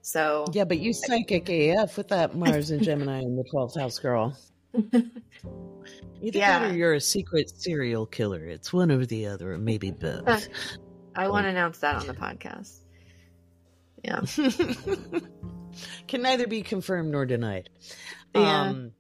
so 0.02 0.46
Yeah, 0.54 0.64
but 0.64 0.80
you 0.80 0.94
psychic 0.94 1.50
AF 1.50 1.98
with 1.98 2.08
that 2.10 2.34
Mars 2.34 2.72
and 2.72 2.82
Gemini 2.82 3.18
and 3.20 3.38
the 3.38 3.44
12th 3.54 3.78
house 3.78 4.00
girl. 4.00 4.38
Either 4.74 5.10
Yeah. 6.22 6.60
that 6.60 6.72
or 6.72 6.76
you're 6.78 6.94
a 6.94 7.02
secret 7.02 7.50
serial 7.60 8.06
killer. 8.06 8.46
It's 8.46 8.72
one 8.72 8.90
or 8.90 9.06
the 9.06 9.26
other, 9.28 9.54
or 9.54 9.58
maybe 9.58 9.92
both. 9.92 10.48
i 11.16 11.28
want 11.28 11.44
to 11.44 11.50
announce 11.50 11.80
that 11.80 11.96
on 11.98 12.08
the 12.08 12.14
podcast 12.14 12.78
yeah 14.06 14.22
Can 16.08 16.22
neither 16.22 16.48
be 16.48 16.62
confirmed 16.62 17.12
nor 17.12 17.26
denied. 17.26 17.70
Yeah. 18.34 18.62
Um, 18.62 18.92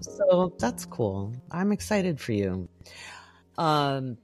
so 0.00 0.54
that's 0.58 0.84
cool. 0.86 1.34
I'm 1.50 1.72
excited 1.72 2.20
for 2.20 2.32
you. 2.32 2.68
Um, 3.58 4.16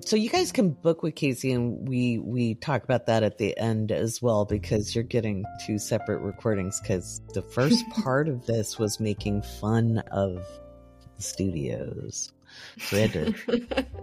so 0.00 0.16
you 0.16 0.28
guys 0.28 0.52
can 0.52 0.70
book 0.70 1.02
with 1.02 1.14
Kaycee, 1.14 1.54
and 1.54 1.88
we 1.88 2.18
we 2.18 2.54
talk 2.54 2.84
about 2.84 3.06
that 3.06 3.22
at 3.22 3.38
the 3.38 3.56
end 3.58 3.92
as 3.92 4.20
well 4.20 4.44
because 4.44 4.94
you're 4.94 5.04
getting 5.04 5.44
two 5.66 5.78
separate 5.78 6.18
recordings. 6.18 6.80
Because 6.80 7.20
the 7.32 7.42
first 7.42 7.88
part 8.02 8.28
of 8.28 8.46
this 8.46 8.78
was 8.78 9.00
making 9.00 9.42
fun 9.42 9.98
of 10.10 10.44
the 11.16 11.22
studios. 11.22 12.32
So 12.78 12.96
we 12.96 13.02
had 13.02 13.12
to 13.12 13.32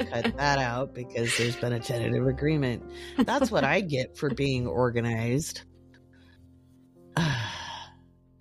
cut 0.06 0.38
that 0.38 0.60
out 0.60 0.94
because 0.94 1.38
there's 1.38 1.58
been 1.58 1.74
a 1.74 1.80
tentative 1.80 2.28
agreement. 2.28 2.84
That's 3.18 3.52
what 3.52 3.64
I 3.66 3.82
get 3.82 4.18
for 4.18 4.30
being 4.30 4.68
organized. 4.68 5.64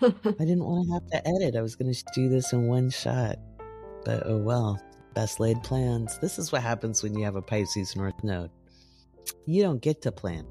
I 0.02 0.11
didn't 0.38 0.64
want 0.64 0.87
to 0.87 0.94
have 0.94 1.06
to 1.24 1.28
edit. 1.28 1.56
I 1.56 1.62
was 1.62 1.76
going 1.76 1.92
to 1.92 2.04
do 2.14 2.28
this 2.28 2.52
in 2.52 2.66
one 2.66 2.90
shot. 2.90 3.37
But 4.04 4.24
oh 4.26 4.37
well, 4.37 4.80
best 5.14 5.40
laid 5.40 5.62
plans. 5.62 6.18
This 6.18 6.38
is 6.38 6.52
what 6.52 6.62
happens 6.62 7.02
when 7.02 7.16
you 7.16 7.24
have 7.24 7.37
a 7.37 7.42
Pisces 7.42 7.96
North 7.96 8.22
Node. 8.22 8.50
You 9.46 9.62
don't 9.62 9.80
get 9.80 10.02
to 10.02 10.12
plan. 10.12 10.46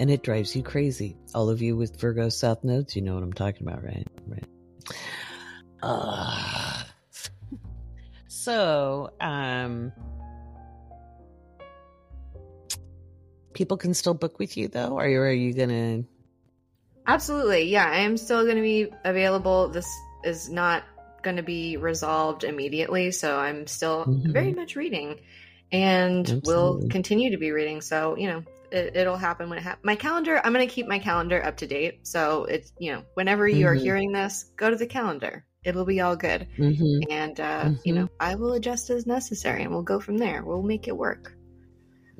And 0.00 0.10
it 0.10 0.22
drives 0.22 0.54
you 0.54 0.62
crazy. 0.62 1.16
All 1.34 1.48
of 1.48 1.60
you 1.60 1.76
with 1.76 2.00
Virgo 2.00 2.28
South 2.28 2.62
Nodes, 2.62 2.94
you 2.94 3.02
know 3.02 3.14
what 3.14 3.22
I'm 3.22 3.32
talking 3.32 3.66
about, 3.66 3.82
right? 3.82 4.06
Right. 4.26 4.44
Uh, 5.82 6.82
so, 8.28 9.10
um, 9.20 9.92
people 13.54 13.76
can 13.76 13.92
still 13.92 14.14
book 14.14 14.38
with 14.38 14.56
you 14.56 14.68
though? 14.68 14.96
Are 14.98 15.08
you 15.08 15.18
or 15.18 15.26
are 15.26 15.32
you 15.32 15.52
going 15.52 15.68
to 15.70 16.08
Absolutely. 17.08 17.64
Yeah, 17.70 17.86
I 17.86 18.00
am 18.00 18.16
still 18.18 18.44
going 18.44 18.56
to 18.56 18.62
be 18.62 18.88
available. 19.04 19.68
This 19.68 19.88
is 20.24 20.50
not 20.50 20.84
going 21.22 21.36
to 21.36 21.42
be 21.42 21.76
resolved 21.78 22.44
immediately, 22.44 23.10
so 23.10 23.38
I'm 23.38 23.66
still 23.66 24.04
Mhm. 24.04 24.32
very 24.32 24.52
much 24.52 24.76
reading 24.76 25.18
and 25.72 26.40
will 26.44 26.86
continue 26.90 27.30
to 27.30 27.38
be 27.38 27.50
reading. 27.50 27.80
So, 27.80 28.16
you 28.16 28.28
know, 28.28 28.42
it, 28.70 28.94
it'll 28.94 29.16
happen 29.16 29.48
when 29.48 29.58
it 29.58 29.62
happens. 29.62 29.84
My 29.84 29.96
calendar, 29.96 30.40
I'm 30.44 30.52
going 30.52 30.68
to 30.68 30.72
keep 30.72 30.86
my 30.86 30.98
calendar 30.98 31.42
up 31.42 31.56
to 31.58 31.66
date. 31.66 32.06
So, 32.06 32.44
it's, 32.44 32.72
you 32.78 32.92
know, 32.92 33.02
whenever 33.14 33.48
you 33.48 33.66
are 33.66 33.74
Mhm. 33.74 33.80
hearing 33.80 34.12
this, 34.12 34.44
go 34.56 34.68
to 34.68 34.76
the 34.76 34.86
calendar. 34.86 35.44
It'll 35.64 35.86
be 35.86 36.00
all 36.02 36.14
good. 36.14 36.46
Mm-hmm. 36.58 37.10
And, 37.10 37.40
uh, 37.40 37.70
you 37.84 37.94
Mhm. 37.94 37.96
know, 37.96 38.08
I 38.20 38.34
will 38.34 38.52
adjust 38.52 38.90
as 38.90 39.06
necessary 39.06 39.62
and 39.62 39.72
we'll 39.72 39.82
go 39.82 39.98
from 39.98 40.18
there. 40.18 40.44
We'll 40.44 40.62
make 40.62 40.88
it 40.88 40.96
work. 40.96 41.32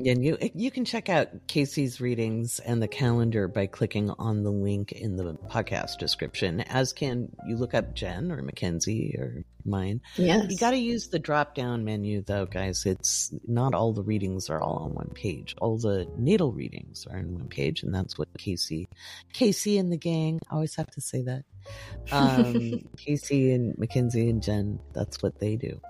And 0.04 0.24
you 0.24 0.38
you 0.54 0.70
can 0.70 0.84
check 0.84 1.08
out 1.08 1.48
Kaycee's 1.48 2.00
readings 2.00 2.60
and 2.60 2.80
the 2.80 2.88
calendar 2.88 3.48
by 3.48 3.66
clicking 3.66 4.10
on 4.10 4.42
the 4.42 4.52
link 4.52 4.92
in 4.92 5.16
the 5.16 5.34
podcast 5.48 5.98
description. 5.98 6.60
As 6.60 6.92
can 6.92 7.34
you 7.46 7.56
look 7.56 7.74
up 7.74 7.94
Jen 7.94 8.30
or 8.30 8.42
Mackenzie 8.42 9.16
or 9.18 9.44
mine. 9.68 10.00
Yes. 10.16 10.46
You 10.50 10.58
got 10.58 10.70
to 10.70 10.76
use 10.76 11.08
the 11.08 11.18
drop 11.18 11.54
down 11.54 11.84
menu 11.84 12.22
though, 12.22 12.46
guys. 12.46 12.86
It's 12.86 13.32
not 13.46 13.74
all 13.74 13.92
the 13.92 14.02
readings 14.02 14.50
are 14.50 14.60
all 14.60 14.78
on 14.78 14.94
one 14.94 15.10
page. 15.14 15.54
All 15.60 15.78
the 15.78 16.08
natal 16.16 16.52
readings 16.52 17.06
are 17.10 17.18
on 17.18 17.34
one 17.34 17.48
page, 17.48 17.82
and 17.82 17.94
that's 17.94 18.18
what 18.18 18.32
Kaycee, 18.38 18.86
Kaycee 19.34 19.78
and 19.78 19.92
the 19.92 19.96
gang. 19.96 20.40
I 20.50 20.54
always 20.54 20.74
have 20.76 20.90
to 20.92 21.00
say 21.00 21.22
that. 21.22 21.44
Um, 22.10 22.54
Kaycee 22.96 23.54
and 23.54 23.76
Mackenzie 23.78 24.30
and 24.30 24.42
Jen. 24.42 24.80
That's 24.92 25.22
what 25.22 25.38
they 25.38 25.56
do. 25.56 25.80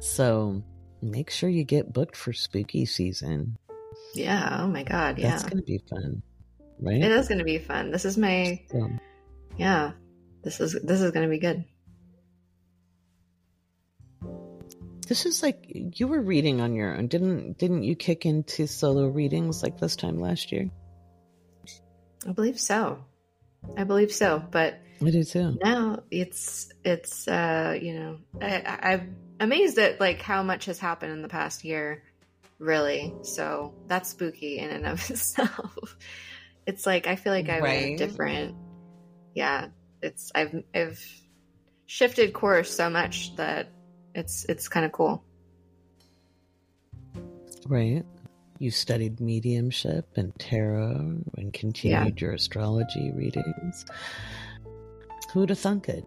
So 0.00 0.62
make 1.02 1.30
sure 1.30 1.48
you 1.48 1.64
get 1.64 1.92
booked 1.92 2.16
for 2.16 2.32
spooky 2.32 2.84
season. 2.86 3.56
yeah. 4.14 4.58
Oh 4.60 4.66
my 4.66 4.82
God. 4.82 5.18
Yeah. 5.18 5.30
That's 5.30 5.44
gonna 5.44 5.62
be 5.62 5.78
fun, 5.90 6.22
right? 6.80 7.02
It 7.02 7.10
is 7.10 7.28
going 7.28 7.38
to 7.38 7.44
be 7.44 7.58
fun. 7.58 7.90
This 7.90 8.04
is 8.04 8.16
my 8.18 8.60
So, 8.70 8.88
yeah 9.56 9.92
this 10.44 10.60
is 10.60 10.78
this 10.84 11.00
is 11.00 11.10
going 11.10 11.24
to 11.26 11.30
be 11.30 11.38
good 11.38 11.64
This 15.08 15.24
is 15.24 15.42
like 15.42 15.64
you 15.98 16.06
were 16.06 16.20
reading 16.20 16.60
on 16.60 16.74
your 16.74 16.94
own. 16.94 17.06
Didn't 17.08 17.56
didn't 17.56 17.82
you 17.82 17.96
kick 17.96 18.26
into 18.26 18.66
solo 18.66 19.06
readings 19.08 19.62
like 19.62 19.78
this 19.80 19.96
time 19.96 20.20
last 20.20 20.52
year? 20.52 20.68
I 22.26 22.32
believe 22.32 22.60
so. 22.60 23.04
I 23.76 23.84
believe 23.84 24.12
so, 24.12 24.42
but 24.50 24.78
I 25.02 25.10
do 25.10 25.24
too. 25.24 25.56
now 25.64 26.02
it's 26.10 26.70
it's 26.84 27.26
uh 27.26 27.78
you 27.80 27.94
know 27.94 28.18
I, 28.42 28.60
I- 28.60 28.92
I'm 28.92 29.16
amazed 29.40 29.78
at 29.78 30.00
like 30.00 30.20
how 30.22 30.42
much 30.42 30.66
has 30.66 30.78
happened 30.78 31.12
in 31.12 31.22
the 31.22 31.28
past 31.28 31.64
year, 31.64 32.02
really. 32.58 33.14
So 33.22 33.74
that's 33.86 34.10
spooky 34.10 34.58
in 34.58 34.70
and 34.70 34.86
of 34.86 34.98
itself. 35.10 35.96
It's 36.66 36.86
like 36.86 37.06
I 37.06 37.16
feel 37.16 37.32
like 37.32 37.48
I'm 37.48 37.56
in 37.56 37.62
Right. 37.62 37.96
different. 37.96 38.56
Yeah, 39.34 39.68
it's 40.02 40.30
I've 40.34 40.62
I've 40.74 41.04
shifted 41.86 42.32
course 42.32 42.70
so 42.74 42.90
much 42.90 43.34
that 43.36 43.68
it's 44.14 44.44
it's 44.48 44.68
kind 44.68 44.84
of 44.84 44.92
cool. 44.92 45.24
Right. 47.66 48.04
You 48.58 48.70
studied 48.70 49.20
mediumship 49.20 50.08
and 50.16 50.34
tarot 50.38 51.20
and 51.36 51.52
continued 51.52 52.20
your 52.20 52.32
astrology 52.32 53.12
readings. 53.12 53.86
Who'd 55.32 55.50
have 55.50 55.58
thunk 55.58 55.88
it? 55.88 56.04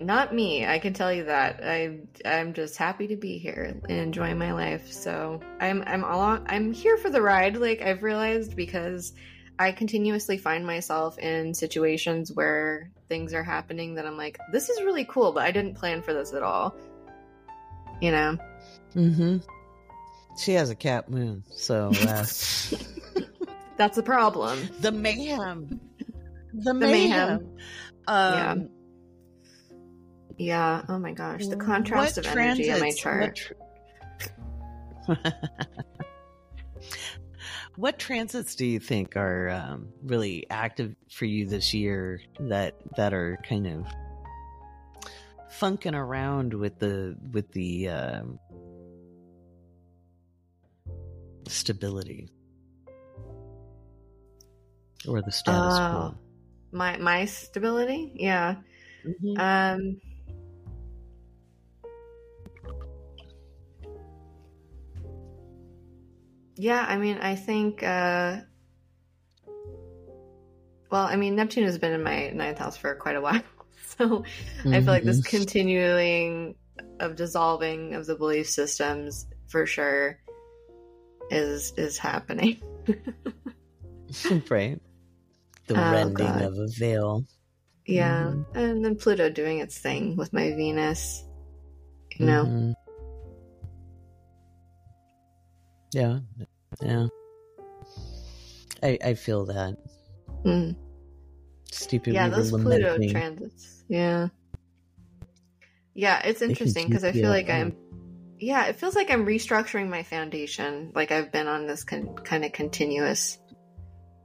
Not 0.00 0.34
me, 0.34 0.66
I 0.66 0.78
can 0.78 0.94
tell 0.94 1.12
you 1.12 1.24
that. 1.24 1.60
I 1.62 1.98
I'm 2.24 2.54
just 2.54 2.78
happy 2.78 3.08
to 3.08 3.16
be 3.16 3.36
here 3.36 3.80
and 3.88 3.90
enjoying 3.90 4.38
my 4.38 4.52
life. 4.52 4.90
So 4.90 5.40
I'm 5.60 5.84
I'm 5.86 6.04
along 6.04 6.46
I'm 6.48 6.72
here 6.72 6.96
for 6.96 7.10
the 7.10 7.20
ride, 7.20 7.56
like 7.56 7.82
I've 7.82 8.02
realized 8.02 8.56
because 8.56 9.12
I 9.58 9.72
continuously 9.72 10.38
find 10.38 10.66
myself 10.66 11.18
in 11.18 11.52
situations 11.52 12.32
where 12.32 12.90
things 13.10 13.34
are 13.34 13.44
happening 13.44 13.96
that 13.96 14.06
I'm 14.06 14.16
like, 14.16 14.38
this 14.52 14.70
is 14.70 14.80
really 14.82 15.04
cool, 15.04 15.32
but 15.32 15.42
I 15.42 15.50
didn't 15.50 15.74
plan 15.74 16.00
for 16.00 16.14
this 16.14 16.32
at 16.32 16.42
all. 16.42 16.74
You 18.00 18.12
know? 18.12 18.38
Mm-hmm. 18.94 19.36
She 20.38 20.54
has 20.54 20.70
a 20.70 20.74
cap 20.74 21.10
moon, 21.10 21.44
so 21.50 21.88
uh, 21.88 21.90
That's 22.06 22.72
a 23.98 24.02
problem. 24.02 24.58
the 24.80 24.92
mayhem, 24.92 25.78
the, 26.54 26.72
mayhem. 26.72 27.28
mayhem. 27.28 27.56
Um, 28.06 28.34
Yeah. 28.34 28.54
Oh 30.88 30.98
my 30.98 31.12
gosh. 31.12 31.46
The 31.46 31.56
contrast 31.56 32.16
what 32.16 32.26
of 32.26 32.38
energy 32.38 32.68
in 32.68 32.80
my 32.80 32.92
chart. 32.92 33.52
What, 35.06 35.22
what 37.76 37.98
transits 37.98 38.54
do 38.54 38.64
you 38.64 38.80
think 38.80 39.16
are 39.16 39.50
um, 39.50 39.88
really 40.02 40.46
active 40.50 40.94
for 41.10 41.26
you 41.26 41.46
this 41.46 41.74
year 41.74 42.20
that 42.38 42.74
that 42.96 43.12
are 43.12 43.38
kind 43.46 43.66
of 43.66 43.86
funking 45.50 45.94
around 45.94 46.54
with 46.54 46.78
the 46.78 47.16
with 47.32 47.52
the 47.52 47.88
um, 47.88 48.38
stability 51.48 52.28
or 55.06 55.22
the 55.22 55.32
status 55.32 55.78
quo. 55.90 56.14
My 56.72 56.96
my 56.98 57.24
stability? 57.26 58.12
Yeah. 58.14 58.56
Mhm. 59.04 59.38
Um 59.38 60.00
Yeah, 66.60 66.84
I 66.86 66.98
mean, 66.98 67.16
I 67.16 67.36
think 67.36 67.82
uh 67.82 68.40
well, 70.90 71.04
I 71.04 71.16
mean, 71.16 71.36
Neptune 71.36 71.64
has 71.64 71.78
been 71.78 71.92
in 71.92 72.02
my 72.02 72.30
ninth 72.30 72.58
house 72.58 72.76
for 72.76 72.94
quite 72.96 73.16
a 73.16 73.20
while. 73.20 73.42
So 73.98 74.24
I 74.66 74.80
feel 74.80 74.94
like 74.94 75.04
this 75.04 75.20
Mhm. 75.20 75.24
continuing 75.26 76.54
of 77.00 77.16
dissolving 77.16 77.94
of 77.94 78.06
the 78.06 78.14
belief 78.14 78.48
systems 78.48 79.26
for 79.48 79.66
sure 79.66 80.18
is 81.30 81.72
is 81.76 81.98
happening. 81.98 82.62
right. 84.48 84.80
The 85.66 85.74
Oh, 85.76 85.92
rending 85.92 86.14
God. 86.14 86.42
of 86.42 86.54
a 86.58 86.68
veil. 86.78 87.24
Yeah. 87.84 88.32
Mhm. 88.32 88.46
And 88.54 88.84
then 88.84 88.96
Pluto 88.96 89.28
doing 89.28 89.58
its 89.58 89.76
thing 89.78 90.16
with 90.16 90.32
my 90.32 90.50
Venus. 90.54 91.24
You 92.16 92.26
know. 92.26 92.44
Mhm. 92.44 92.74
Yeah. 95.92 96.20
Yeah. 96.80 97.06
I 98.82 98.98
I 99.04 99.14
feel 99.14 99.46
that. 99.46 99.76
Mm. 100.44 100.76
Stupid. 101.72 102.14
yeah 102.14 102.28
those 102.28 102.50
pluto 102.50 102.98
transits 103.10 103.84
yeah 103.88 104.28
yeah 105.94 106.20
it's 106.24 106.42
interesting 106.42 106.88
because 106.88 107.04
i 107.04 107.12
feel 107.12 107.28
like 107.28 107.48
i'm 107.48 107.76
yeah 108.38 108.66
it 108.66 108.76
feels 108.76 108.96
like 108.96 109.10
i'm 109.10 109.24
restructuring 109.24 109.88
my 109.88 110.02
foundation 110.02 110.90
like 110.94 111.12
i've 111.12 111.30
been 111.30 111.46
on 111.46 111.66
this 111.66 111.84
con- 111.84 112.16
kind 112.16 112.44
of 112.44 112.52
continuous 112.52 113.38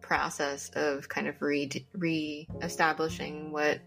process 0.02 0.70
of 0.76 1.08
kind 1.08 1.28
of 1.28 1.40
re 1.42 1.70
re-establishing 1.94 3.52
what 3.52 3.80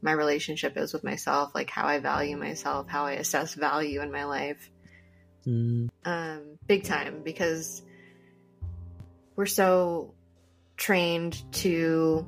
my 0.00 0.12
relationship 0.12 0.76
is 0.78 0.92
with 0.94 1.04
myself 1.04 1.54
like 1.54 1.68
how 1.68 1.86
i 1.86 1.98
value 1.98 2.36
myself 2.36 2.88
how 2.88 3.04
i 3.04 3.12
assess 3.12 3.54
value 3.54 4.00
in 4.00 4.10
my 4.10 4.24
life 4.24 4.70
Mm, 5.46 5.88
um, 6.04 6.42
big 6.66 6.84
time 6.84 7.22
because 7.24 7.82
we're 9.36 9.46
so 9.46 10.14
trained 10.76 11.42
to 11.52 12.26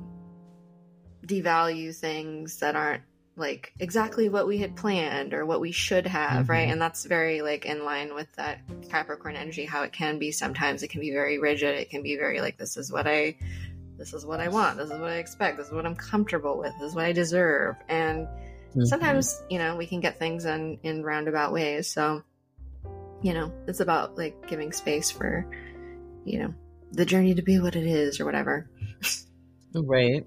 devalue 1.25 1.95
things 1.95 2.59
that 2.59 2.75
aren't 2.75 3.03
like 3.35 3.73
exactly 3.79 4.29
what 4.29 4.45
we 4.45 4.59
had 4.59 4.75
planned 4.75 5.33
or 5.33 5.45
what 5.45 5.59
we 5.59 5.71
should 5.71 6.05
have, 6.05 6.49
right? 6.49 6.67
Mhm. 6.67 6.73
And 6.73 6.81
that's 6.81 7.05
very 7.05 7.41
like 7.41 7.65
in 7.65 7.83
line 7.83 8.13
with 8.13 8.31
that 8.35 8.59
Capricorn 8.89 9.35
energy, 9.35 9.65
how 9.65 9.83
it 9.83 9.91
can 9.91 10.19
be 10.19 10.31
sometimes. 10.31 10.83
It 10.83 10.89
can 10.89 11.01
be 11.01 11.11
very 11.11 11.39
rigid. 11.39 11.75
It 11.75 11.89
can 11.89 12.03
be 12.03 12.15
very 12.15 12.41
like, 12.41 12.57
this 12.57 12.77
is 12.77 12.91
what 12.91 13.07
I, 13.07 13.35
this 13.97 14.13
is 14.13 14.23
what 14.23 14.39
I 14.39 14.49
want. 14.49 14.77
This 14.77 14.91
is 14.91 14.99
what 14.99 15.09
I 15.09 15.15
expect. 15.15 15.57
This 15.57 15.67
is 15.67 15.73
what 15.73 15.85
I'm 15.85 15.95
comfortable 15.95 16.59
with. 16.59 16.73
This 16.79 16.89
is 16.89 16.95
what 16.95 17.05
I 17.05 17.11
deserve. 17.11 17.75
And 17.89 18.27
mhm. 18.75 18.85
sometimes 18.85 19.41
you 19.49 19.57
know 19.57 19.77
we 19.77 19.87
can 19.87 19.99
get 19.99 20.19
things 20.19 20.45
in 20.45 20.79
in 20.83 21.03
roundabout 21.03 21.53
ways 21.53 21.87
so 21.87 22.23
you 23.23 23.33
know 23.33 23.51
it's 23.67 23.79
about 23.79 24.17
like 24.17 24.47
giving 24.47 24.71
space 24.71 25.09
for 25.09 25.45
you 26.25 26.39
know 26.39 26.53
the 26.91 27.05
journey 27.05 27.33
to 27.33 27.41
be 27.41 27.59
what 27.59 27.75
it 27.75 27.85
is 27.87 28.19
or 28.19 28.25
whatever 28.25 28.69
Right. 29.75 30.23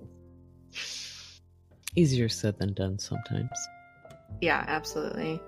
Easier 1.94 2.28
said 2.28 2.58
than 2.58 2.74
done 2.74 2.98
sometimes. 2.98 3.50
yeah 4.40 4.64
absolutely 4.66 5.40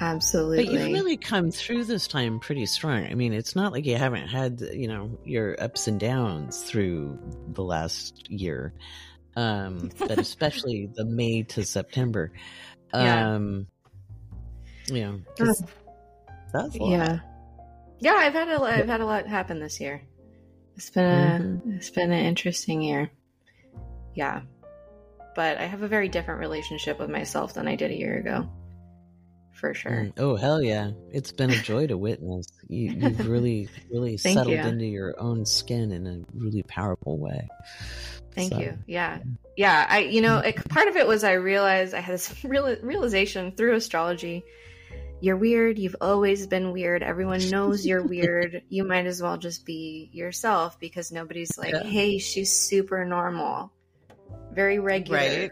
absolutely 0.00 0.64
But 0.64 0.72
you've 0.72 0.92
really 0.92 1.16
come 1.16 1.50
through 1.50 1.84
this 1.84 2.06
time 2.06 2.38
pretty 2.40 2.66
strong. 2.66 3.04
I 3.04 3.14
mean, 3.14 3.32
it's 3.32 3.56
not 3.56 3.72
like 3.72 3.84
you 3.86 3.96
haven't 3.96 4.28
had, 4.28 4.60
you 4.60 4.86
know, 4.88 5.18
your 5.24 5.60
ups 5.60 5.88
and 5.88 5.98
downs 5.98 6.62
through 6.62 7.18
the 7.54 7.62
last 7.62 8.30
year. 8.30 8.72
Um, 9.36 9.90
but 9.98 10.18
especially 10.18 10.88
the 10.94 11.04
May 11.04 11.42
to 11.44 11.64
September. 11.64 12.30
Yeah. 12.94 13.34
Um, 13.34 13.66
you 14.86 15.00
know, 15.00 15.20
'cause 15.36 15.62
that's 16.52 16.74
a 16.76 16.82
lot. 16.82 16.90
yeah 16.90 17.18
yeah 18.00 18.14
i've 18.14 18.32
had 18.32 18.48
a 18.48 18.58
lot 18.60 18.72
i've 18.72 18.86
had 18.88 19.00
a 19.00 19.06
lot 19.06 19.26
happen 19.26 19.60
this 19.60 19.80
year 19.80 20.02
it's 20.76 20.90
been 20.90 21.04
a 21.04 21.38
Mm-hmm. 21.40 21.72
it's 21.72 21.90
been 21.90 22.12
an 22.12 22.24
interesting 22.26 22.82
year 22.82 23.10
yeah 24.14 24.42
but 25.34 25.58
i 25.58 25.64
have 25.66 25.82
a 25.82 25.88
very 25.88 26.08
different 26.08 26.40
relationship 26.40 26.98
with 26.98 27.10
myself 27.10 27.54
than 27.54 27.66
i 27.68 27.74
did 27.76 27.90
a 27.90 27.96
year 27.96 28.16
ago 28.18 28.48
for 29.52 29.74
sure 29.74 29.90
Mm, 29.90 30.12
Oh 30.18 30.36
hell 30.36 30.62
yeah! 30.62 30.92
It's 31.10 31.32
been 31.32 31.50
a 31.50 31.56
joy 31.56 31.88
to 31.88 31.98
witness. 31.98 32.46
You, 32.68 32.92
you've 32.92 33.26
really, 33.34 33.68
really 33.90 34.16
settled 34.16 34.54
you. 34.54 34.60
into 34.62 34.84
your 34.84 35.20
own 35.20 35.44
skin 35.46 35.90
in 35.90 36.06
a 36.06 36.20
really 36.32 36.62
powerful 36.62 37.18
way. 37.18 37.48
Thank 38.36 38.52
So, 38.52 38.60
you. 38.60 38.78
Yeah. 38.86 39.18
Yeah. 39.56 39.84
I, 39.90 39.98
you 40.02 40.20
know, 40.22 40.38
it, 40.38 40.54
part 40.68 40.86
of 40.86 40.94
it 40.94 41.08
was 41.08 41.24
I 41.24 41.32
realized 41.32 41.92
I 41.92 41.98
had 41.98 42.14
this 42.14 42.32
real, 42.44 42.76
realization 42.82 43.50
through 43.50 43.74
astrology. 43.74 44.44
You're 45.20 45.36
weird. 45.36 45.78
You've 45.78 45.96
always 46.00 46.46
been 46.46 46.72
weird. 46.72 47.02
Everyone 47.02 47.48
knows 47.50 47.84
you're 47.84 48.06
weird. 48.06 48.62
You 48.68 48.84
might 48.84 49.06
as 49.06 49.20
well 49.22 49.36
just 49.36 49.64
be 49.64 50.10
yourself 50.12 50.78
because 50.78 51.10
nobody's 51.10 51.56
like, 51.58 51.72
Yeah. 51.72 51.82
hey, 51.82 52.18
she's 52.18 52.52
super 52.52 53.04
normal, 53.04 53.72
very 54.52 54.78
regular. 54.78 55.18
Right. 55.18 55.50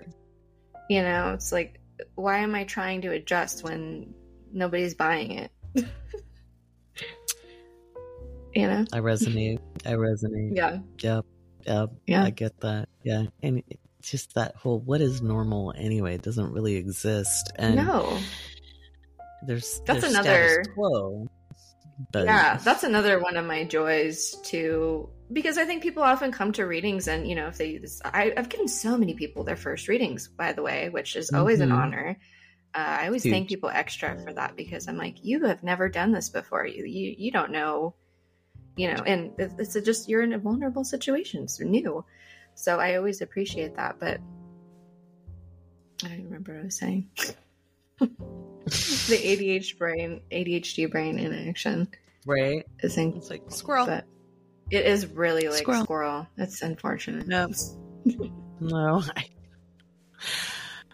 You 0.88 1.02
know, 1.02 1.32
it's 1.34 1.50
like, 1.50 1.80
why 2.14 2.38
am 2.38 2.54
I 2.54 2.64
trying 2.64 3.00
to 3.02 3.10
adjust 3.10 3.64
when 3.64 4.14
nobody's 4.52 4.94
buying 4.94 5.32
it? 5.32 5.50
you 8.54 8.66
know? 8.68 8.84
I 8.92 8.98
resonate. 9.00 9.58
I 9.84 9.92
resonate. 9.92 10.56
Yeah. 10.56 10.78
Yep. 11.00 11.26
Yep. 11.66 11.90
Yeah. 12.06 12.24
I 12.24 12.30
get 12.30 12.60
that. 12.60 12.88
Yeah. 13.02 13.24
And 13.42 13.62
just 14.02 14.34
that 14.34 14.54
whole 14.54 14.78
what 14.78 15.00
is 15.00 15.20
normal 15.20 15.74
anyway 15.76 16.14
it 16.14 16.22
doesn't 16.22 16.52
really 16.52 16.76
exist. 16.76 17.52
And 17.56 17.74
no. 17.76 18.18
There's 19.46 19.80
That's 19.86 20.00
there's 20.02 20.12
another- 20.14 20.64
quo. 20.74 21.28
But 22.12 22.26
yeah 22.26 22.58
that's 22.58 22.82
another 22.84 23.18
one 23.20 23.38
of 23.38 23.46
my 23.46 23.64
joys 23.64 24.34
to 24.50 25.08
because 25.32 25.56
i 25.56 25.64
think 25.64 25.82
people 25.82 26.02
often 26.02 26.30
come 26.30 26.52
to 26.52 26.66
readings 26.66 27.08
and 27.08 27.26
you 27.26 27.34
know 27.34 27.46
if 27.48 27.56
they 27.56 27.80
I, 28.04 28.34
i've 28.36 28.50
given 28.50 28.68
so 28.68 28.98
many 28.98 29.14
people 29.14 29.44
their 29.44 29.56
first 29.56 29.88
readings 29.88 30.28
by 30.28 30.52
the 30.52 30.60
way 30.62 30.90
which 30.90 31.16
is 31.16 31.32
always 31.32 31.60
an 31.60 31.70
Mhm. 31.70 31.78
honor 31.78 32.18
Uh, 32.74 32.98
I 33.00 33.06
always 33.06 33.22
thank 33.22 33.48
people 33.48 33.70
extra 33.70 34.18
for 34.22 34.34
that 34.34 34.54
because 34.54 34.86
I'm 34.88 34.98
like, 34.98 35.24
you 35.24 35.46
have 35.46 35.62
never 35.62 35.88
done 35.88 36.12
this 36.12 36.28
before. 36.28 36.66
You 36.66 36.84
you, 36.84 37.14
you 37.16 37.30
don't 37.32 37.50
know, 37.50 37.94
you 38.76 38.88
know, 38.92 39.02
and 39.06 39.32
it- 39.40 39.54
it's 39.58 39.72
just 39.80 40.10
you're 40.10 40.20
in 40.20 40.34
a 40.34 40.38
vulnerable 40.38 40.84
situation. 40.84 41.48
so 41.48 41.64
new, 41.64 42.04
so 42.54 42.78
I 42.78 42.96
always 42.96 43.22
appreciate 43.22 43.76
that. 43.76 43.96
But 43.98 44.20
I 46.04 46.08
don't 46.08 46.24
remember 46.24 46.52
what 46.52 46.60
I 46.60 46.64
was 46.64 46.76
saying. 46.76 47.08
the 47.98 48.06
ADHD 48.68 49.78
brain, 49.78 50.20
ADHD 50.30 50.90
brain 50.90 51.18
in 51.18 51.48
action 51.48 51.88
Right? 52.26 52.64
is 52.80 52.96
in, 52.96 53.14
It's 53.16 53.30
like 53.30 53.42
squirrel. 53.50 53.86
but 53.86 54.04
it 54.70 54.84
is 54.86 55.06
really 55.06 55.48
like 55.48 55.58
Squirrel. 55.62 55.84
squirrel. 55.84 56.26
It's 56.36 56.62
unfortunate. 56.62 57.26
No. 57.28 57.48
No, 58.58 59.02
I, 59.14 59.26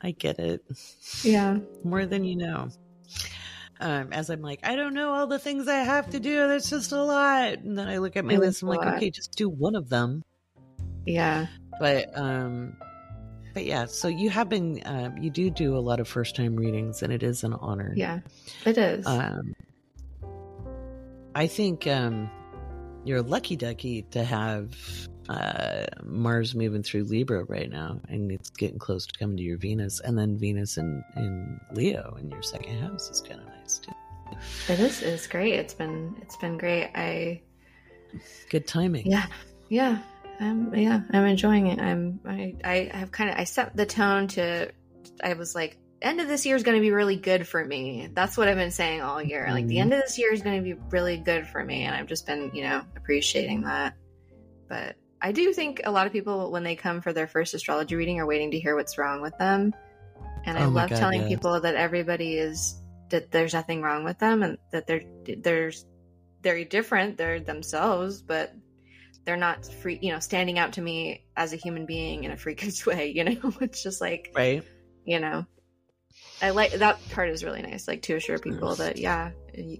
I 0.02 0.10
get 0.10 0.40
it 0.40 0.64
Yeah. 1.22 1.58
more 1.84 2.06
than 2.06 2.24
you 2.24 2.34
know. 2.36 2.70
Um, 3.80 4.12
as 4.12 4.30
I'm 4.30 4.42
like, 4.42 4.60
I 4.64 4.74
don't 4.74 4.94
know 4.94 5.10
all 5.10 5.28
the 5.28 5.38
things 5.38 5.68
I 5.68 5.76
have 5.76 6.10
to 6.10 6.18
do. 6.18 6.48
That's 6.48 6.68
just 6.70 6.90
a 6.90 7.00
lot. 7.02 7.58
And 7.60 7.78
then 7.78 7.86
I 7.88 7.98
look 7.98 8.16
at 8.16 8.24
my 8.24 8.34
It 8.34 8.40
list. 8.40 8.62
I'm 8.62 8.68
like, 8.68 8.80
lot. 8.80 8.96
okay, 8.96 9.10
just 9.10 9.36
do 9.36 9.48
one 9.48 9.76
of 9.76 9.88
them. 9.88 10.22
Yeah. 11.06 11.46
But 11.78 12.16
um, 12.18 12.76
but 13.54 13.64
yeah. 13.64 13.86
So 13.86 14.08
you 14.08 14.30
have 14.30 14.48
been, 14.48 14.82
um, 14.84 15.18
you 15.18 15.30
do 15.30 15.50
do 15.50 15.76
a 15.76 15.80
lot 15.80 16.00
of 16.00 16.08
first 16.08 16.36
time 16.36 16.56
readings, 16.56 17.02
and 17.02 17.12
it 17.12 17.22
is 17.22 17.44
an 17.44 17.54
honor. 17.54 17.92
Yeah. 17.96 18.20
It 18.64 18.78
is. 18.78 19.06
Um, 19.06 19.54
I 21.34 21.46
think 21.46 21.86
um, 21.86 22.30
you're 23.04 23.22
lucky 23.22 23.56
ducky 23.56 24.02
to 24.10 24.24
have 24.24 24.76
uh, 25.28 25.86
Mars 26.02 26.54
moving 26.54 26.82
through 26.82 27.04
Libra 27.04 27.44
right 27.44 27.70
now, 27.70 28.00
and 28.08 28.30
it's 28.30 28.50
getting 28.50 28.78
close 28.78 29.06
to 29.06 29.18
coming 29.18 29.36
to 29.36 29.42
your 29.42 29.58
Venus, 29.58 30.00
and 30.00 30.18
then 30.18 30.36
Venus 30.36 30.76
in, 30.76 31.02
in 31.16 31.60
Leo 31.72 32.16
in 32.20 32.30
your 32.30 32.42
second 32.42 32.78
house 32.80 33.08
is 33.10 33.20
kind 33.20 33.40
of 33.40 33.46
nice 33.46 33.78
too. 33.78 33.92
It 34.68 34.80
is. 34.80 35.02
It's 35.02 35.26
great. 35.26 35.54
It's 35.54 35.74
been. 35.74 36.16
It's 36.22 36.36
been 36.36 36.58
great. 36.58 36.90
I. 36.94 37.42
Good 38.50 38.66
timing. 38.66 39.06
Yeah. 39.06 39.26
Yeah. 39.68 39.98
Um. 40.42 40.74
Yeah. 40.74 41.00
I'm 41.12 41.24
enjoying 41.26 41.68
it. 41.68 41.78
I'm. 41.78 42.20
I. 42.26 42.54
I 42.64 42.90
have 42.92 43.10
kind 43.10 43.30
of. 43.30 43.36
I 43.36 43.44
set 43.44 43.76
the 43.76 43.86
tone 43.86 44.28
to. 44.28 44.70
I 45.22 45.34
was 45.34 45.54
like, 45.54 45.78
end 46.00 46.20
of 46.20 46.28
this 46.28 46.44
year 46.44 46.56
is 46.56 46.62
going 46.62 46.76
to 46.76 46.80
be 46.80 46.90
really 46.90 47.16
good 47.16 47.46
for 47.46 47.64
me. 47.64 48.08
That's 48.12 48.36
what 48.36 48.48
I've 48.48 48.56
been 48.56 48.70
saying 48.70 49.02
all 49.02 49.22
year. 49.22 49.48
Like 49.50 49.66
the 49.66 49.76
Mhm. 49.76 49.80
end 49.80 49.92
of 49.94 50.00
this 50.00 50.18
year 50.18 50.32
is 50.32 50.42
going 50.42 50.56
to 50.56 50.62
be 50.62 50.74
really 50.90 51.16
good 51.16 51.46
for 51.46 51.64
me, 51.64 51.84
and 51.84 51.94
I've 51.94 52.06
just 52.06 52.26
been, 52.26 52.50
you 52.54 52.64
know, 52.64 52.82
appreciating 52.96 53.62
that. 53.62 53.94
But 54.68 54.96
I 55.20 55.32
do 55.32 55.52
think 55.52 55.82
a 55.84 55.90
lot 55.90 56.06
of 56.06 56.12
people, 56.12 56.50
when 56.50 56.64
they 56.64 56.74
come 56.74 57.00
for 57.00 57.12
their 57.12 57.28
first 57.28 57.54
astrology 57.54 57.94
reading, 57.94 58.18
are 58.18 58.26
waiting 58.26 58.50
to 58.50 58.58
hear 58.58 58.74
what's 58.74 58.98
wrong 58.98 59.22
with 59.22 59.36
them. 59.38 59.74
And 60.44 60.58
I 60.58 60.64
Oh 60.64 60.68
love 60.70 60.90
God, 60.90 60.98
telling 60.98 61.20
yes. 61.20 61.28
people 61.28 61.60
that 61.60 61.76
everybody 61.76 62.34
is 62.36 62.74
that 63.10 63.30
there's 63.30 63.52
nothing 63.52 63.82
wrong 63.82 64.02
with 64.02 64.18
them, 64.18 64.42
and 64.42 64.58
that 64.72 64.86
they're 64.86 65.02
there's 65.24 65.86
they're 66.40 66.64
different. 66.64 67.16
They're 67.16 67.38
themselves, 67.38 68.22
but 68.22 68.52
they're 69.24 69.36
not 69.36 69.64
free. 69.66 69.98
You 70.02 70.12
know, 70.12 70.18
standing 70.18 70.58
out 70.58 70.72
to 70.74 70.80
me 70.82 71.24
as 71.36 71.52
a 71.52 71.56
human 71.56 71.86
being 71.86 72.24
in 72.24 72.30
a 72.30 72.36
freakish 72.36 72.84
way. 72.86 73.12
You 73.14 73.24
know, 73.24 73.52
it's 73.60 73.82
just 73.82 74.00
like 74.00 74.32
Right. 74.34 74.62
you 75.04 75.18
know 75.20 75.46
i 76.42 76.50
like 76.50 76.72
that 76.72 76.98
part 77.10 77.30
is 77.30 77.42
really 77.42 77.62
nice 77.62 77.88
like 77.88 78.02
to 78.02 78.14
assure 78.16 78.38
people 78.38 78.74
that 78.74 78.98
yeah 78.98 79.30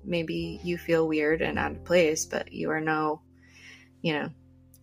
maybe 0.04 0.60
you 0.64 0.78
feel 0.78 1.06
weird 1.06 1.42
and 1.42 1.58
out 1.58 1.72
of 1.72 1.84
place 1.84 2.24
but 2.24 2.52
you 2.52 2.70
are 2.70 2.80
no 2.80 3.20
you 4.00 4.12
know 4.14 4.28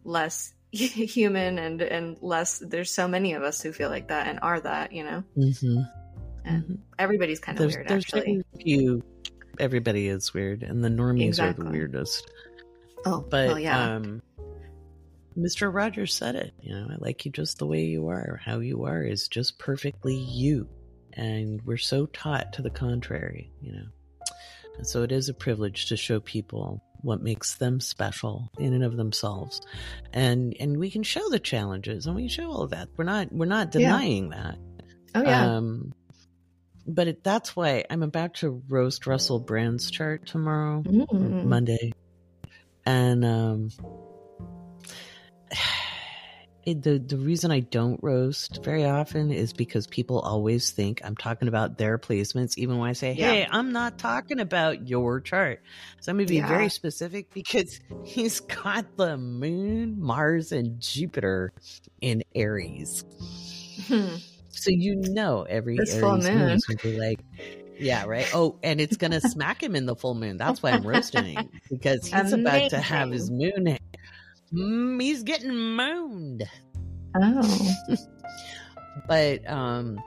less 0.04 0.54
human 0.72 1.58
and 1.58 1.82
and 1.82 2.18
less 2.22 2.60
there's 2.60 2.92
so 2.94 3.08
many 3.08 3.34
of 3.34 3.42
us 3.44 3.62
who 3.62 3.72
feel 3.72 3.90
like 3.90 4.10
that 4.10 4.28
and 4.28 4.40
are 4.42 4.60
that 4.60 4.92
you 4.92 5.04
know 5.04 5.24
Mm-hmm. 5.38 5.82
and 6.46 6.80
everybody's 7.00 7.40
kind 7.40 7.58
of 7.58 7.64
There's, 7.64 7.76
weird 7.76 7.88
there's 7.88 8.06
actually 8.06 8.44
few. 8.62 9.02
Everybody 9.60 10.08
is 10.08 10.34
weird, 10.34 10.64
and 10.64 10.84
the 10.84 10.90
normies 10.90 11.42
are 11.42 11.52
the 11.54 11.66
weirdest. 11.70 12.30
oh 13.06 13.26
But 13.30 13.48
well, 13.48 13.60
yeah 13.60 13.96
um, 13.96 14.22
Mr. 15.40 15.74
Rogers 15.74 16.14
said 16.14 16.36
it. 16.36 16.54
You 16.62 16.74
know, 16.74 16.88
I 16.92 16.96
like 17.00 17.26
you 17.26 17.32
just 17.32 17.58
the 17.60 17.66
way 17.68 17.84
you 17.86 18.08
are. 18.10 18.40
How 18.44 18.60
you 18.60 18.84
are 18.86 19.02
is 19.04 19.28
just 19.28 19.58
perfectly 19.60 20.16
you, 20.16 20.68
and 21.14 21.62
we're 21.66 21.78
so 21.78 22.06
taught 22.08 22.54
to 22.54 22.62
the 22.62 22.70
contrary. 22.70 23.52
You 23.62 23.72
know, 23.74 23.86
and 24.78 24.88
so 24.88 25.04
it 25.04 25.12
is 25.12 25.30
a 25.30 25.34
privilege 25.34 25.88
to 25.88 25.98
show 25.98 26.20
people 26.20 26.84
what 27.02 27.22
makes 27.22 27.56
them 27.56 27.80
special 27.80 28.52
in 28.60 28.74
and 28.74 28.84
of 28.84 28.98
themselves, 28.98 29.62
and 30.14 30.54
and 30.60 30.78
we 30.78 30.92
can 30.92 31.04
show 31.04 31.30
the 31.30 31.40
challenges 31.40 32.06
and 32.08 32.16
we 32.16 32.24
can 32.24 32.30
show 32.30 32.50
all 32.52 32.62
of 32.64 32.72
that. 32.72 32.90
We're 32.98 33.06
not 33.06 33.32
we're 33.32 33.46
not 33.46 33.74
Yeah. 33.74 33.80
denying 33.82 34.30
that. 34.30 34.58
oh 35.16 35.24
yeah 35.24 35.46
Um, 35.56 35.94
but 36.88 37.08
it, 37.08 37.24
that's 37.24 37.56
why 37.56 37.86
I'm 37.90 38.04
about 38.04 38.34
to 38.36 38.62
roast 38.68 39.06
Russell 39.08 39.40
Brand's 39.40 39.90
chart 39.92 40.26
tomorrow, 40.26 40.80
or 40.80 40.82
Mm. 40.84 41.46
Monday, 41.46 41.92
and 42.86 43.24
um, 43.24 43.70
it, 46.66 46.84
the 46.84 47.00
the 47.00 47.18
reason 47.18 47.52
I 47.52 47.62
don't 47.62 48.00
roast 48.04 48.64
very 48.64 48.86
often 48.86 49.32
is 49.32 49.54
because 49.54 49.88
people 49.88 50.20
always 50.20 50.72
think 50.72 51.02
I'm 51.04 51.16
talking 51.16 51.48
about 51.48 51.78
their 51.78 51.98
placements, 51.98 52.58
even 52.58 52.78
when 52.78 52.90
I 52.90 52.94
say, 52.94 53.14
Yeah. 53.14 53.32
"Hey, 53.32 53.48
I'm 53.50 53.72
not 53.72 53.98
talking 53.98 54.40
about 54.40 54.88
your 54.88 55.22
chart." 55.22 55.62
So 56.02 56.12
I'm 56.12 56.18
gonna 56.18 56.28
be 56.28 56.36
Yeah. 56.36 56.48
very 56.48 56.70
specific 56.70 57.34
because 57.34 57.80
he's 58.04 58.40
got 58.42 58.86
the 58.98 59.18
Moon, 59.18 60.00
Mars, 60.00 60.52
and 60.52 60.80
Jupiter 60.82 61.54
in 62.02 62.24
Aries. 62.36 63.04
Hmm. 63.88 64.16
So 64.50 64.72
you 64.72 64.98
know 64.98 65.44
every 65.44 65.78
This 65.78 65.98
full 65.98 66.14
Aries 66.16 66.30
moon. 66.30 66.50
is 66.52 66.66
gonna 66.66 66.80
be 66.84 67.00
like, 67.00 67.20
yeah, 67.80 68.04
right. 68.06 68.30
Oh, 68.34 68.58
and 68.62 68.82
it's 68.82 68.98
gonna 68.98 69.22
smack 69.22 69.64
him 69.64 69.74
in 69.76 69.86
the 69.86 69.96
full 69.96 70.14
moon. 70.16 70.36
That's 70.36 70.62
why 70.62 70.72
I'm 70.72 70.86
roasting 70.86 71.24
him 71.24 71.50
because 71.70 72.06
he's 72.06 72.34
about 72.34 72.72
to 72.72 72.80
have 72.80 73.10
his 73.10 73.32
moon. 73.32 73.78
Mm, 74.54 75.02
he's 75.02 75.24
getting 75.24 75.52
mooned, 75.54 76.44
oh 77.16 77.76
but 79.08 79.50
um, 79.50 80.00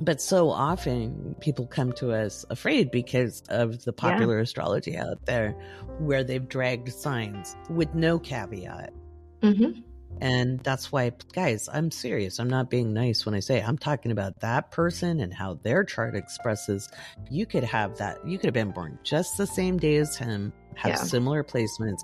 but 0.00 0.20
so 0.20 0.50
often 0.50 1.34
people 1.40 1.66
come 1.66 1.92
to 1.94 2.12
us 2.12 2.44
afraid 2.50 2.90
because 2.90 3.42
of 3.48 3.84
the 3.84 3.92
popular 3.92 4.38
astrology 4.40 4.96
out 4.96 5.24
there, 5.26 5.52
where 5.98 6.24
they've 6.24 6.48
dragged 6.48 6.92
signs 6.92 7.56
with 7.68 7.94
no 7.94 8.18
caveat. 8.18 8.92
hmm 9.42 9.70
And 10.20 10.60
that's 10.60 10.90
why, 10.90 11.12
guys, 11.34 11.68
I'm 11.70 11.90
serious. 11.90 12.38
I'm 12.38 12.48
not 12.48 12.70
being 12.70 12.94
nice 12.94 13.26
when 13.26 13.34
I 13.34 13.40
say 13.40 13.60
I'm 13.62 13.76
talking 13.78 14.10
about 14.12 14.40
that 14.40 14.70
person 14.70 15.20
and 15.20 15.32
how 15.32 15.54
their 15.62 15.84
chart 15.84 16.14
expresses. 16.16 16.88
You 17.30 17.44
could 17.46 17.64
have 17.64 17.98
that. 17.98 18.26
You 18.26 18.38
could 18.38 18.46
have 18.46 18.54
been 18.54 18.72
born 18.72 18.98
just 19.02 19.36
the 19.36 19.46
same 19.46 19.78
day 19.78 19.96
as 19.96 20.16
him, 20.16 20.52
have 20.76 20.92
Yeah. 20.92 20.96
similar 20.96 21.44
placements, 21.44 22.00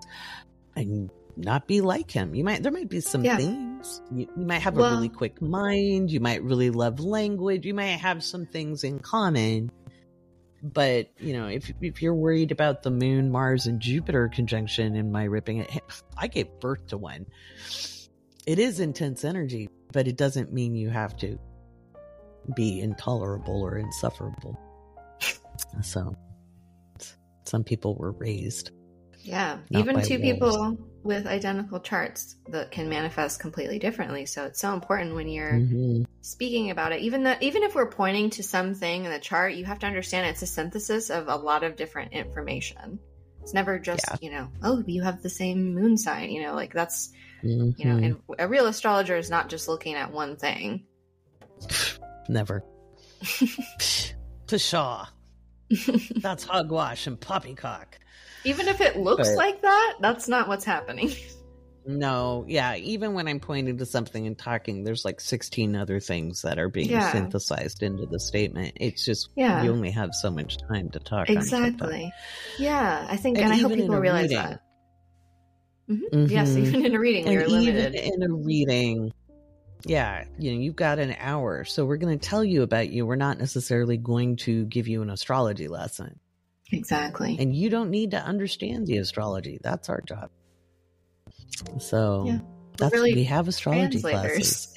and 0.77 1.11
not 1.37 1.67
be 1.67 1.81
like 1.81 2.11
him. 2.11 2.35
You 2.35 2.45
might, 2.45 2.63
there 2.63 2.73
might 2.73 2.89
be 2.89 3.01
some 3.01 3.25
Yeah. 3.25 3.37
things. 3.37 4.03
You, 4.13 4.29
you 4.37 4.47
might 4.47 4.61
have 4.63 4.77
a 4.77 4.81
really 4.83 5.09
quick 5.09 5.41
mind. 5.41 6.11
You 6.11 6.21
might 6.21 6.43
really 6.43 6.71
love 6.71 7.01
language. 7.01 7.67
You 7.67 7.75
might 7.75 7.87
have 7.87 8.23
some 8.23 8.47
things 8.47 8.85
in 8.85 8.99
common. 8.99 9.71
But, 10.63 11.11
you 11.19 11.33
know, 11.33 11.49
if, 11.49 11.73
if 11.81 12.03
you're 12.03 12.15
worried 12.15 12.53
about 12.53 12.83
the 12.85 12.91
moon, 12.91 13.33
Mars, 13.33 13.67
and 13.67 13.81
Jupiter 13.81 14.29
conjunction 14.29 14.95
in 14.95 15.11
my 15.11 15.25
ripping 15.25 15.59
it, 15.59 15.71
I 16.17 16.29
gave 16.29 16.49
birth 16.61 16.87
to 16.89 16.99
one 16.99 17.27
it 18.47 18.59
is 18.59 18.81
intense 18.81 19.25
energy, 19.25 19.69
but 19.93 20.09
it 20.09 20.17
doesn't 20.17 20.53
mean 20.53 20.75
you 20.75 20.91
have 20.91 21.17
to 21.19 21.39
be 22.57 22.81
intolerable 22.81 23.63
or 23.63 23.77
insufferable. 23.79 24.59
So, 25.83 26.17
some 27.45 27.63
people 27.63 27.95
were 27.95 28.11
raised. 28.13 28.73
Yeah, 29.23 29.59
Not 29.71 29.81
even 29.81 30.03
two 30.03 30.19
wolves. 30.19 30.21
people 30.21 30.79
with 31.05 31.27
identical 31.27 31.81
charts 31.81 32.37
that 32.49 32.71
can 32.71 32.89
manifest 32.89 33.41
completely 33.41 33.79
differently. 33.79 34.27
So 34.27 34.45
it's 34.45 34.61
so 34.61 34.73
important 34.75 35.15
when 35.15 35.29
you're 35.29 35.53
Mhm. 35.55 36.07
speaking 36.21 36.71
about 36.71 36.93
it. 36.93 37.01
Even 37.03 37.23
though, 37.25 37.37
even 37.41 37.63
if 37.63 37.75
we're 37.75 37.91
pointing 37.91 38.31
to 38.31 38.43
something 38.43 39.05
in 39.05 39.11
the 39.11 39.19
chart, 39.19 39.55
you 39.55 39.65
have 39.65 39.79
to 39.81 39.87
understand 39.87 40.27
it's 40.27 40.43
a 40.43 40.47
synthesis 40.47 41.11
of 41.11 41.29
a 41.29 41.37
lot 41.37 41.63
of 41.65 41.77
different 41.77 42.13
information. 42.13 42.99
It's 43.43 43.53
never 43.55 43.79
just 43.79 44.05
Yeah. 44.09 44.17
you 44.21 44.31
know, 44.31 44.49
oh, 44.63 44.83
you 44.87 45.03
have 45.03 45.23
the 45.23 45.31
same 45.31 45.75
moon 45.75 45.97
sign. 45.97 46.31
You 46.31 46.43
know, 46.43 46.55
like 46.55 46.73
that's 46.73 47.13
you 47.45 47.57
know, 47.57 47.97
Mhm. 47.97 48.05
and 48.05 48.17
a 48.39 48.47
real 48.47 48.67
astrologer 48.67 49.17
is 49.17 49.29
not 49.31 49.49
just 49.49 49.67
looking 49.67 49.95
at 49.95 50.13
one 50.13 50.37
thing. 50.37 50.85
never. 52.29 52.63
Pshaw. 54.47 55.07
That's 56.21 56.45
hogwash 56.45 57.07
and 57.07 57.19
poppycock. 57.21 57.99
Even 58.45 58.69
if 58.69 58.81
it 58.81 58.97
looks 58.97 59.29
But- 59.31 59.37
like 59.37 59.63
that, 59.63 59.95
that's 60.01 60.29
not 60.29 60.49
what's 60.49 60.65
happening. 60.65 61.13
No, 61.85 62.45
yeah, 62.47 62.77
even 62.77 63.13
when 63.13 63.27
I'm 63.27 63.41
pointing 63.41 63.79
to 63.79 63.87
something 63.87 64.25
and 64.25 64.39
talking, 64.39 64.85
there's 64.85 65.05
like 65.05 65.21
16 65.21 65.75
other 65.75 65.99
things 65.99 66.43
that 66.43 66.57
are 66.61 66.69
being 66.69 66.91
Yeah. 66.91 67.11
synthesized 67.11 67.83
into 67.83 68.07
the 68.07 68.21
statement. 68.21 68.75
It's 68.77 69.05
just, 69.05 69.31
Yeah. 69.35 69.65
you 69.65 69.73
only 69.73 69.91
have 69.91 70.15
so 70.15 70.31
much 70.31 70.59
time 70.59 70.91
to 70.91 71.01
talk. 71.01 71.29
Exactly. 71.29 72.13
Yeah, 72.57 73.05
I 73.11 73.17
think, 73.17 73.37
And 73.39 73.47
and, 73.47 73.53
I 73.55 73.57
hope 73.57 73.73
people 73.75 73.97
realize 73.99 74.31
reading. 74.31 74.37
that. 74.37 74.61
Mhm. 75.91 76.31
Yes, 76.31 76.51
Mhm. 76.51 76.67
even 76.69 76.87
in 76.87 76.95
a 76.95 77.01
reading, 77.01 77.25
and 77.27 77.33
even 77.35 77.51
limited. 77.53 77.95
in 77.97 78.23
a 78.23 78.33
reading 78.33 79.13
yeah, 79.85 80.23
you 80.39 80.53
know, 80.53 80.61
you've 80.61 80.77
got 80.77 81.01
an 81.01 81.17
hour, 81.19 81.65
so 81.65 81.85
we're 81.85 81.97
going 81.97 82.17
to 82.17 82.29
tell 82.29 82.45
you 82.45 82.63
about 82.63 82.91
you. 82.91 83.05
We're 83.05 83.17
not 83.17 83.39
necessarily 83.41 83.97
going 83.97 84.37
to 84.37 84.65
give 84.67 84.87
you 84.87 85.03
an 85.03 85.11
astrology 85.11 85.67
lesson. 85.67 86.21
Exactly. 86.73 87.37
And 87.39 87.55
you 87.55 87.69
don't 87.71 87.91
need 87.91 88.13
to 88.13 88.19
understand 88.19 88.87
the 88.87 88.97
astrology. 88.99 89.59
That's 89.63 89.89
our 89.89 90.01
job. 90.01 90.31
So 91.79 92.25
Yeah. 92.27 92.39
that's 92.79 92.93
really 92.93 93.15
we 93.15 93.25
have 93.25 93.47
astrology 93.47 94.01
classes. 94.01 94.75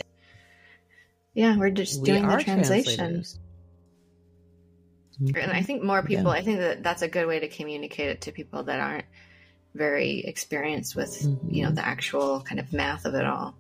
Yeah, 1.34 1.58
we're 1.58 1.72
just 1.72 2.02
We 2.02 2.08
doing 2.08 2.28
the 2.28 2.38
translation. 2.38 3.24
And 5.20 5.52
I 5.52 5.62
think 5.62 5.84
more 5.84 6.00
Yeah. 6.00 6.18
people, 6.18 6.32
I 6.32 6.42
think 6.42 6.60
that 6.60 6.84
that's 6.84 7.02
a 7.02 7.08
good 7.08 7.28
way 7.28 7.40
to 7.40 7.48
communicate 7.48 8.10
it 8.10 8.22
to 8.22 8.32
people 8.32 8.64
that 8.64 8.80
aren't 8.80 9.06
very 9.74 10.20
experienced 10.20 10.96
with, 10.96 11.22
you 11.50 11.64
know, 11.64 11.72
Mhm. 11.72 11.76
the 11.76 11.86
actual 11.86 12.42
kind 12.42 12.60
of 12.60 12.72
math 12.74 13.06
of 13.06 13.16
it 13.16 13.26
all. 13.26 13.56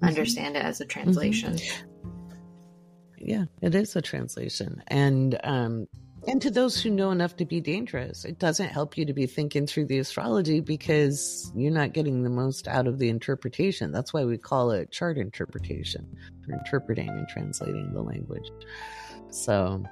Mhm. 0.00 0.08
Understand 0.08 0.56
it 0.56 0.64
as 0.64 0.80
a 0.80 0.84
translation. 0.84 1.58
yeah 3.26 3.46
it 3.62 3.74
is 3.74 3.96
a 3.96 4.02
translation 4.02 4.82
and 4.88 5.40
um 5.44 5.88
and 6.26 6.40
to 6.42 6.50
those 6.50 6.80
who 6.80 6.90
know 6.90 7.10
enough 7.10 7.36
to 7.36 7.44
be 7.44 7.60
dangerous 7.60 8.24
it 8.24 8.38
doesn't 8.38 8.68
help 8.68 8.96
you 8.96 9.04
to 9.04 9.12
be 9.12 9.26
thinking 9.26 9.66
through 9.66 9.84
the 9.86 9.98
astrology 9.98 10.60
because 10.60 11.50
you're 11.54 11.70
not 11.72 11.92
getting 11.92 12.22
the 12.22 12.30
most 12.30 12.66
out 12.68 12.86
of 12.86 12.98
the 12.98 13.08
interpretation 13.08 13.92
that's 13.92 14.12
why 14.12 14.24
we 14.24 14.38
call 14.38 14.70
it 14.70 14.90
chart 14.90 15.18
interpretation 15.18 16.06
for 16.44 16.52
interpreting 16.52 17.08
and 17.08 17.28
translating 17.28 17.92
the 17.92 18.02
language 18.02 18.48
so 19.30 19.82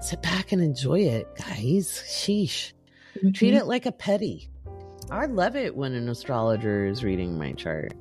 sit 0.00 0.22
back 0.22 0.52
and 0.52 0.62
enjoy 0.62 1.00
it 1.00 1.26
guys 1.36 2.02
sheesh 2.06 2.72
treat 3.34 3.54
Mhm. 3.54 3.58
it 3.58 3.66
like 3.66 3.86
a 3.86 3.92
petty 3.92 4.48
i 5.10 5.26
love 5.26 5.56
it 5.56 5.74
when 5.74 5.94
an 5.94 6.08
astrologer 6.08 6.84
is 6.86 7.02
reading 7.04 7.38
my 7.38 7.52
chart 7.52 7.92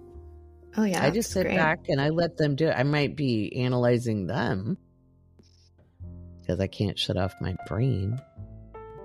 Oh, 0.80 0.84
yeah. 0.84 1.04
I 1.04 1.10
just 1.10 1.32
sit 1.32 1.46
great. 1.48 1.56
back 1.58 1.90
and 1.90 2.00
I 2.00 2.10
let 2.10 2.38
them 2.38 2.56
do 2.56 2.68
it. 2.68 2.76
I 2.78 2.84
might 2.84 3.16
be 3.16 3.52
analyzing 3.56 4.28
them 4.28 4.78
because 6.48 6.62
I 6.62 6.68
can't 6.68 6.98
shut 6.98 7.18
off 7.18 7.36
my 7.42 7.56
brain, 7.68 8.22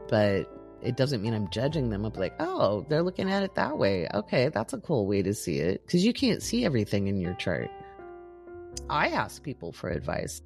but 0.09 0.49
it 0.80 0.97
doesn't 0.97 1.22
mean 1.22 1.34
I'm 1.34 1.51
judging 1.51 1.90
them. 1.90 2.05
I'm 2.05 2.12
like, 2.12 2.34
oh, 2.38 2.86
they're 2.88 3.03
looking 3.03 3.30
at 3.30 3.43
it 3.43 3.57
that 3.57 3.76
way. 3.76 4.07
Okay, 4.14 4.49
that's 4.49 4.72
a 4.72 4.78
cool 4.78 5.07
way 5.07 5.22
to 5.22 5.34
see 5.34 5.59
it 5.59 5.84
because 5.84 6.05
you 6.05 6.12
can't 6.12 6.43
see 6.43 6.64
everything 6.64 7.09
in 7.09 7.20
your 7.20 7.34
chart. 7.34 7.68
I 8.88 9.09
ask 9.09 9.43
people 9.43 9.72
for 9.72 9.90
advice. 9.90 10.40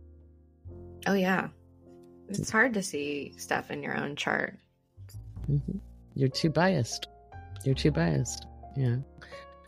Oh, 1.07 1.12
yeah. 1.12 1.49
It's 2.28 2.51
hard 2.51 2.74
to 2.74 2.82
see 2.82 3.34
stuff 3.36 3.70
in 3.70 3.82
your 3.82 3.97
own 3.97 4.16
chart. 4.16 4.59
Mhm. 5.51 5.80
You're 6.14 6.28
too 6.28 6.51
biased. 6.51 7.09
You're 7.64 7.74
too 7.74 7.92
biased. 7.92 8.47
Yeah. 8.74 8.97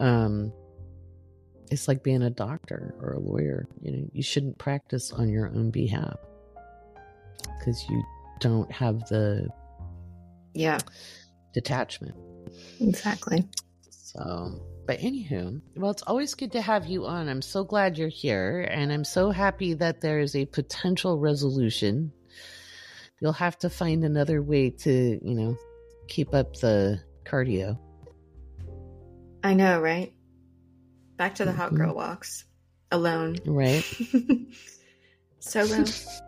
Um, 0.00 0.52
it's 1.70 1.88
like 1.88 2.02
being 2.02 2.22
a 2.22 2.30
doctor 2.30 2.94
or 3.00 3.12
a 3.12 3.20
lawyer. 3.20 3.68
You 3.80 3.92
know, 3.92 4.10
you 4.12 4.22
shouldn't 4.22 4.58
practice 4.58 5.12
on 5.12 5.28
your 5.28 5.48
own 5.48 5.70
behalf 5.70 6.18
because 7.68 7.88
you 7.90 8.02
don't 8.40 8.70
have 8.72 9.06
the 9.08 9.46
Yeah, 10.54 10.78
detachment. 11.52 12.16
exactly. 12.80 13.44
So, 13.90 14.58
but 14.86 14.98
anywho, 15.00 15.60
well, 15.76 15.90
it's 15.90 16.02
always 16.02 16.34
good 16.34 16.52
to 16.52 16.62
have 16.62 16.86
you 16.86 17.04
on. 17.04 17.28
I'm 17.28 17.42
so 17.42 17.64
glad 17.64 17.98
you're 17.98 18.08
here, 18.08 18.66
and 18.70 18.90
I'm 18.90 19.04
so 19.04 19.30
happy 19.30 19.74
that 19.74 20.00
there 20.00 20.20
is 20.20 20.34
a 20.34 20.46
potential 20.46 21.18
resolution. 21.18 22.10
You'll 23.20 23.32
have 23.32 23.58
to 23.58 23.68
find 23.68 24.02
another 24.02 24.40
way 24.40 24.70
to, 24.70 25.20
you 25.22 25.34
know, 25.34 25.56
keep 26.08 26.34
up 26.34 26.54
the 26.56 27.00
cardio. 27.26 27.78
I 29.44 29.52
know, 29.52 29.80
right? 29.80 30.14
Back 31.18 31.34
to 31.36 31.44
the 31.44 31.52
hot 31.52 31.72
Mhm. 31.72 31.76
girl 31.76 31.94
walks 31.94 32.44
alone. 32.90 33.36
Right? 33.44 33.84
so 35.40 35.66
Solo. 35.66 35.84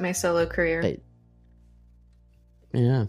My 0.00 0.12
solo 0.12 0.46
career. 0.46 0.82
But 0.82 1.00
yeah, 2.72 3.04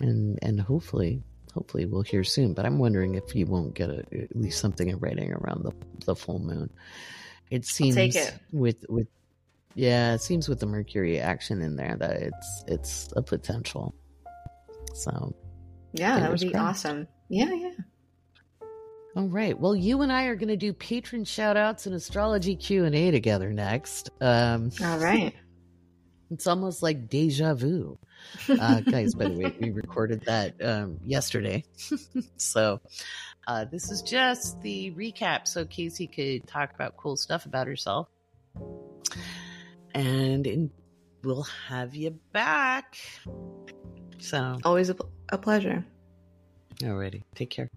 and 0.00 0.38
and 0.42 0.60
hopefully, 0.60 1.22
hopefully 1.52 1.86
we'll 1.86 2.02
hear 2.02 2.24
soon. 2.24 2.54
But 2.54 2.66
I'm 2.66 2.78
wondering 2.78 3.14
if 3.14 3.34
you 3.34 3.46
won't 3.46 3.74
get 3.74 3.90
a, 3.90 3.98
at 4.12 4.36
least 4.36 4.60
something 4.60 4.88
in 4.88 4.98
writing 4.98 5.32
around 5.32 5.64
the 5.64 5.72
the 6.04 6.16
full 6.16 6.38
moon. 6.38 6.70
It 7.50 7.64
seems 7.64 7.96
it. 7.96 8.34
with 8.52 8.84
with 8.88 9.08
yeah, 9.74 10.14
it 10.14 10.22
seems 10.22 10.48
with 10.48 10.58
the 10.58 10.66
Mercury 10.66 11.20
action 11.20 11.60
in 11.60 11.76
there 11.76 11.96
that 11.98 12.22
it's 12.22 12.64
it's 12.66 13.12
a 13.14 13.22
potential. 13.22 13.94
So 14.94 15.34
yeah, 15.92 16.18
that 16.20 16.30
would 16.30 16.40
be 16.40 16.50
crossed. 16.50 16.86
awesome. 16.86 17.08
Yeah, 17.28 17.52
yeah. 17.52 17.70
all 19.16 19.28
right, 19.28 19.58
well, 19.58 19.76
you 19.76 20.02
and 20.02 20.12
I 20.12 20.24
are 20.24 20.36
going 20.36 20.48
to 20.48 20.56
do 20.56 20.72
patron 20.72 21.24
shout 21.24 21.56
outs 21.56 21.86
and 21.86 21.94
astrology 21.94 22.56
Q 22.56 22.84
and 22.84 22.94
A 22.94 23.10
together 23.10 23.52
next. 23.52 24.10
Um, 24.20 24.70
All 24.82 24.98
right. 24.98 25.34
It's 26.30 26.46
almost 26.46 26.82
like 26.82 27.08
deja 27.08 27.54
vu. 27.54 27.98
Uh, 28.48 28.80
guys, 28.80 29.14
by 29.14 29.26
the 29.28 29.38
way, 29.38 29.54
we 29.60 29.70
recorded 29.70 30.22
that 30.26 30.54
um, 30.62 30.98
yesterday. 31.04 31.64
so 32.36 32.80
uh, 33.46 33.64
this 33.64 33.90
is 33.90 34.02
just 34.02 34.60
the 34.60 34.90
recap 34.92 35.46
so 35.46 35.64
Kaycee 35.64 36.12
could 36.12 36.48
talk 36.48 36.74
about 36.74 36.96
cool 36.96 37.16
stuff 37.16 37.46
about 37.46 37.66
herself. 37.68 38.08
And 39.94 40.46
in, 40.46 40.70
we'll 41.22 41.46
have 41.68 41.94
you 41.94 42.18
back. 42.32 42.98
So, 44.18 44.58
Always 44.64 44.88
a, 44.88 44.94
pl- 44.94 45.12
a 45.28 45.38
pleasure. 45.38 45.84
alrighty. 46.80 47.22
Take 47.34 47.50
care. 47.50 47.70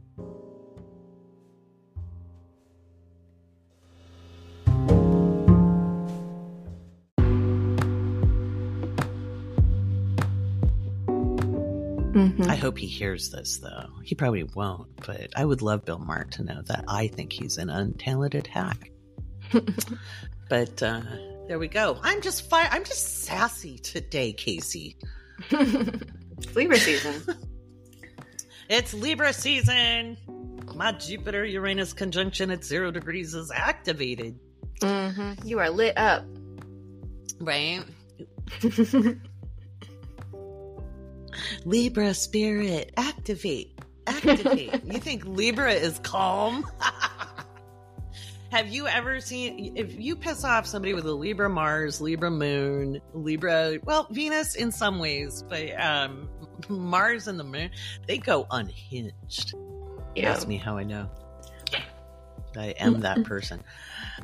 Mhm. 12.19 12.47
I 12.47 12.55
hope 12.55 12.77
he 12.77 12.87
hears 12.87 13.29
this, 13.29 13.59
though. 13.59 13.85
He 14.03 14.13
probably 14.15 14.43
won't, 14.43 14.89
but 15.05 15.29
I 15.35 15.45
would 15.45 15.61
love 15.61 15.85
Bill 15.85 15.99
Maher 15.99 16.25
to 16.31 16.43
know 16.43 16.61
that 16.63 16.83
I 16.87 17.07
think 17.07 17.31
he's 17.31 17.57
an 17.57 17.69
untalented 17.69 18.47
hack. 18.47 18.91
But 20.49 20.81
uh, 20.81 21.01
there 21.47 21.59
we 21.59 21.67
go. 21.67 21.99
I'm 22.01 22.21
just 22.21 22.49
fi- 22.49 22.67
I'm 22.71 22.83
just 22.83 23.23
sassy 23.23 23.77
today, 23.77 24.33
Kaycee. 24.33 24.95
It's 25.51 26.55
Libra 26.55 26.77
season. 26.77 27.21
It's 28.67 28.93
Libra 28.95 29.31
season. 29.33 30.17
My 30.75 30.91
Jupiter 30.93 31.43
Uranus 31.45 31.93
conjunction 31.93 32.49
at 32.51 32.63
zero 32.63 32.89
degrees 32.91 33.33
is 33.35 33.51
activated. 33.51 34.39
hmm 34.81 35.33
You 35.43 35.59
are 35.59 35.69
lit 35.69 35.97
up. 35.97 36.25
Right? 37.39 37.83
Libra 41.65 42.13
spirit, 42.13 42.93
activate. 42.97 43.79
Activate. 44.07 44.83
you 44.85 44.99
think 44.99 45.25
Libra 45.25 45.73
is 45.73 45.99
calm? 45.99 46.65
Have 48.51 48.67
you 48.69 48.87
ever 48.87 49.19
seen 49.19 49.77
if 49.77 49.99
you 49.99 50.15
piss 50.15 50.43
off 50.43 50.65
somebody 50.65 50.95
with 50.95 51.05
a 51.05 51.13
Libra 51.13 51.49
Mars, 51.49 52.01
Libra 52.01 52.31
Moon, 52.31 52.99
Libra, 53.13 53.77
well, 53.83 54.07
Venus 54.09 54.55
in 54.55 54.71
some 54.71 54.97
ways, 54.97 55.43
but 55.47 55.79
um 55.79 56.27
Mars 56.67 57.27
and 57.27 57.39
the 57.39 57.43
Moon, 57.43 57.69
they 58.07 58.17
go 58.17 58.47
unhinged. 58.49 59.53
Yeah. 60.15 60.31
Ask 60.31 60.47
me 60.47 60.57
how 60.57 60.77
I 60.77 60.83
know. 60.83 61.09
I 62.57 62.69
am 62.79 63.01
that 63.01 63.23
person. 63.23 63.63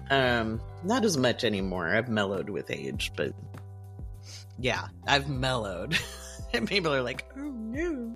Um, 0.10 0.62
not 0.84 1.06
as 1.06 1.18
much 1.18 1.44
anymore. 1.44 1.96
I've 1.96 2.10
mellowed 2.10 2.50
with 2.50 2.72
age, 2.72 3.12
but 3.16 3.34
yeah, 4.58 4.88
I've 5.08 5.30
mellowed. 5.30 5.98
and 6.60 6.68
people 6.68 6.94
are 6.94 7.02
like, 7.02 7.26
"Oh 7.38 7.52
no, 7.52 8.16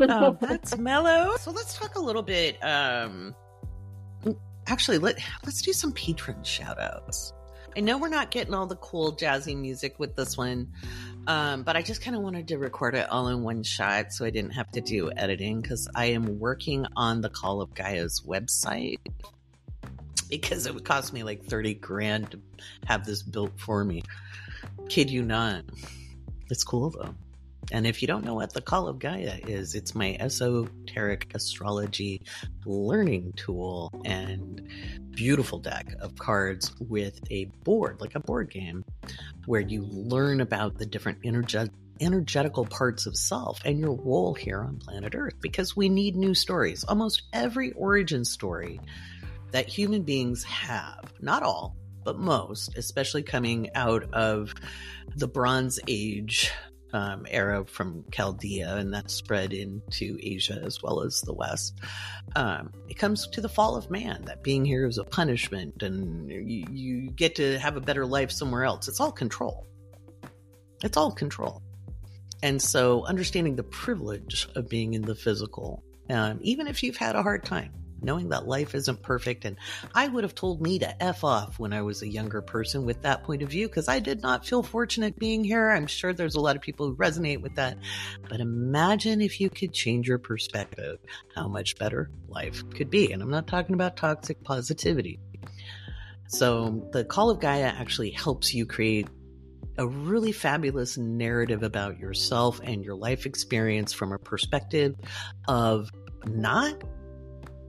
oh, 0.00 0.38
that's 0.40 0.76
mellow." 0.76 1.36
So 1.40 1.50
let's 1.50 1.76
talk 1.76 1.96
a 1.96 2.00
little 2.00 2.22
bit. 2.22 2.62
Um, 2.64 3.34
actually, 4.66 4.98
let 4.98 5.18
let's 5.44 5.62
do 5.62 5.72
some 5.72 5.92
patron 5.92 6.42
shout 6.42 6.78
outs. 6.78 7.32
I 7.76 7.80
know 7.80 7.98
we're 7.98 8.08
not 8.08 8.30
getting 8.30 8.54
all 8.54 8.66
the 8.66 8.76
cool 8.76 9.12
jazzy 9.16 9.56
music 9.56 9.98
with 9.98 10.14
this 10.14 10.36
one, 10.36 10.72
um, 11.26 11.64
but 11.64 11.76
I 11.76 11.82
just 11.82 12.02
kind 12.02 12.16
of 12.16 12.22
wanted 12.22 12.46
to 12.48 12.58
record 12.58 12.94
it 12.94 13.08
all 13.10 13.26
in 13.28 13.42
one 13.42 13.64
shot 13.64 14.12
so 14.12 14.24
I 14.24 14.30
didn't 14.30 14.52
have 14.52 14.70
to 14.72 14.80
do 14.80 15.10
editing 15.16 15.60
because 15.60 15.88
I 15.92 16.06
am 16.06 16.38
working 16.38 16.86
on 16.94 17.20
the 17.20 17.30
Call 17.30 17.60
of 17.60 17.74
Gaia's 17.74 18.22
website 18.24 18.98
because 20.30 20.66
it 20.66 20.74
would 20.74 20.84
cost 20.84 21.12
me 21.12 21.24
like 21.24 21.44
30 21.44 21.74
grand 21.74 22.30
to 22.30 22.40
have 22.86 23.04
this 23.04 23.22
built 23.22 23.58
for 23.58 23.84
me. 23.84 24.02
Kid 24.88 25.10
you 25.10 25.22
not. 25.22 25.64
It's 26.50 26.62
cool 26.62 26.90
though. 26.90 27.14
And 27.72 27.86
if 27.86 28.02
you 28.02 28.08
don't 28.08 28.24
know 28.24 28.34
what 28.34 28.52
the 28.52 28.60
Call 28.60 28.88
of 28.88 28.98
Gaia 28.98 29.38
is, 29.46 29.74
it's 29.74 29.94
my 29.94 30.16
esoteric 30.20 31.30
astrology 31.34 32.22
learning 32.64 33.32
tool 33.36 33.90
and 34.04 34.68
beautiful 35.10 35.58
deck 35.58 35.94
of 36.00 36.16
cards 36.16 36.74
with 36.80 37.20
a 37.30 37.46
board, 37.64 38.00
like 38.00 38.14
a 38.14 38.20
board 38.20 38.50
game, 38.50 38.84
where 39.46 39.60
you 39.60 39.82
learn 39.82 40.40
about 40.40 40.78
the 40.78 40.86
different 40.86 41.22
energet- 41.22 41.70
energetical 42.00 42.64
parts 42.64 43.06
of 43.06 43.16
self 43.16 43.60
and 43.64 43.78
your 43.78 43.94
role 43.94 44.34
here 44.34 44.60
on 44.60 44.78
planet 44.78 45.14
Earth 45.14 45.34
because 45.40 45.76
we 45.76 45.88
need 45.88 46.16
new 46.16 46.34
stories. 46.34 46.84
Almost 46.84 47.22
every 47.32 47.72
origin 47.72 48.24
story 48.24 48.80
that 49.52 49.68
human 49.68 50.02
beings 50.02 50.42
have. 50.44 51.12
Not 51.20 51.42
all, 51.42 51.76
but 52.04 52.18
most, 52.18 52.76
especially 52.76 53.22
coming 53.22 53.70
out 53.74 54.12
of 54.12 54.52
the 55.16 55.28
Bronze 55.28 55.78
Age 55.86 56.52
um, 56.94 57.26
era 57.28 57.64
from 57.66 58.04
Chaldea, 58.12 58.76
and 58.76 58.94
that 58.94 59.10
spread 59.10 59.52
into 59.52 60.16
Asia 60.22 60.60
as 60.64 60.80
well 60.80 61.02
as 61.02 61.20
the 61.22 61.34
West. 61.34 61.76
Um, 62.36 62.70
it 62.88 62.94
comes 62.94 63.26
to 63.26 63.40
the 63.40 63.48
fall 63.48 63.76
of 63.76 63.90
man, 63.90 64.22
that 64.26 64.44
being 64.44 64.64
here 64.64 64.86
is 64.86 64.96
a 64.96 65.04
punishment, 65.04 65.82
and 65.82 66.30
you, 66.30 66.64
you 66.70 67.10
get 67.10 67.34
to 67.34 67.58
have 67.58 67.76
a 67.76 67.80
better 67.80 68.06
life 68.06 68.30
somewhere 68.30 68.64
else. 68.64 68.86
It's 68.86 69.00
all 69.00 69.10
control. 69.10 69.66
It's 70.84 70.96
all 70.96 71.10
control. 71.10 71.62
And 72.44 72.62
so, 72.62 73.04
understanding 73.04 73.56
the 73.56 73.64
privilege 73.64 74.48
of 74.54 74.68
being 74.68 74.94
in 74.94 75.02
the 75.02 75.16
physical, 75.16 75.82
um, 76.10 76.38
even 76.42 76.68
if 76.68 76.84
you've 76.84 76.96
had 76.96 77.16
a 77.16 77.22
hard 77.22 77.44
time, 77.44 77.72
knowing 78.04 78.28
that 78.30 78.46
life 78.46 78.74
isn't 78.74 79.02
perfect. 79.02 79.44
And 79.44 79.56
I 79.94 80.08
would 80.08 80.24
have 80.24 80.34
told 80.34 80.60
me 80.60 80.78
to 80.80 81.02
F 81.02 81.24
off 81.24 81.58
when 81.58 81.72
I 81.72 81.82
was 81.82 82.02
a 82.02 82.08
younger 82.08 82.42
person 82.42 82.84
with 82.84 83.02
that 83.02 83.24
point 83.24 83.42
of 83.42 83.48
view 83.48 83.68
because 83.68 83.88
I 83.88 83.98
did 83.98 84.22
not 84.22 84.46
feel 84.46 84.62
fortunate 84.62 85.18
being 85.18 85.44
here. 85.44 85.70
I'm 85.70 85.86
sure 85.86 86.12
there's 86.12 86.36
a 86.36 86.40
lot 86.40 86.56
of 86.56 86.62
people 86.62 86.86
who 86.86 86.96
resonate 86.96 87.40
with 87.40 87.54
that. 87.56 87.78
But 88.28 88.40
imagine 88.40 89.20
if 89.20 89.40
you 89.40 89.50
could 89.50 89.72
change 89.72 90.08
your 90.08 90.18
perspective, 90.18 90.98
how 91.34 91.48
much 91.48 91.76
better 91.78 92.10
life 92.28 92.62
could 92.70 92.90
be. 92.90 93.12
And 93.12 93.22
I'm 93.22 93.30
not 93.30 93.46
talking 93.46 93.74
about 93.74 93.96
toxic 93.96 94.42
positivity. 94.44 95.18
So 96.28 96.88
the 96.92 97.04
Call 97.04 97.30
of 97.30 97.40
Gaia 97.40 97.66
actually 97.66 98.10
helps 98.10 98.54
you 98.54 98.66
create 98.66 99.08
a 99.76 99.86
really 99.86 100.32
fabulous 100.32 100.96
narrative 100.96 101.62
about 101.62 101.98
yourself 101.98 102.60
and 102.62 102.84
your 102.84 102.94
life 102.94 103.26
experience 103.26 103.92
from 103.92 104.12
a 104.12 104.18
perspective 104.18 104.94
of 105.48 105.90
not 106.26 106.82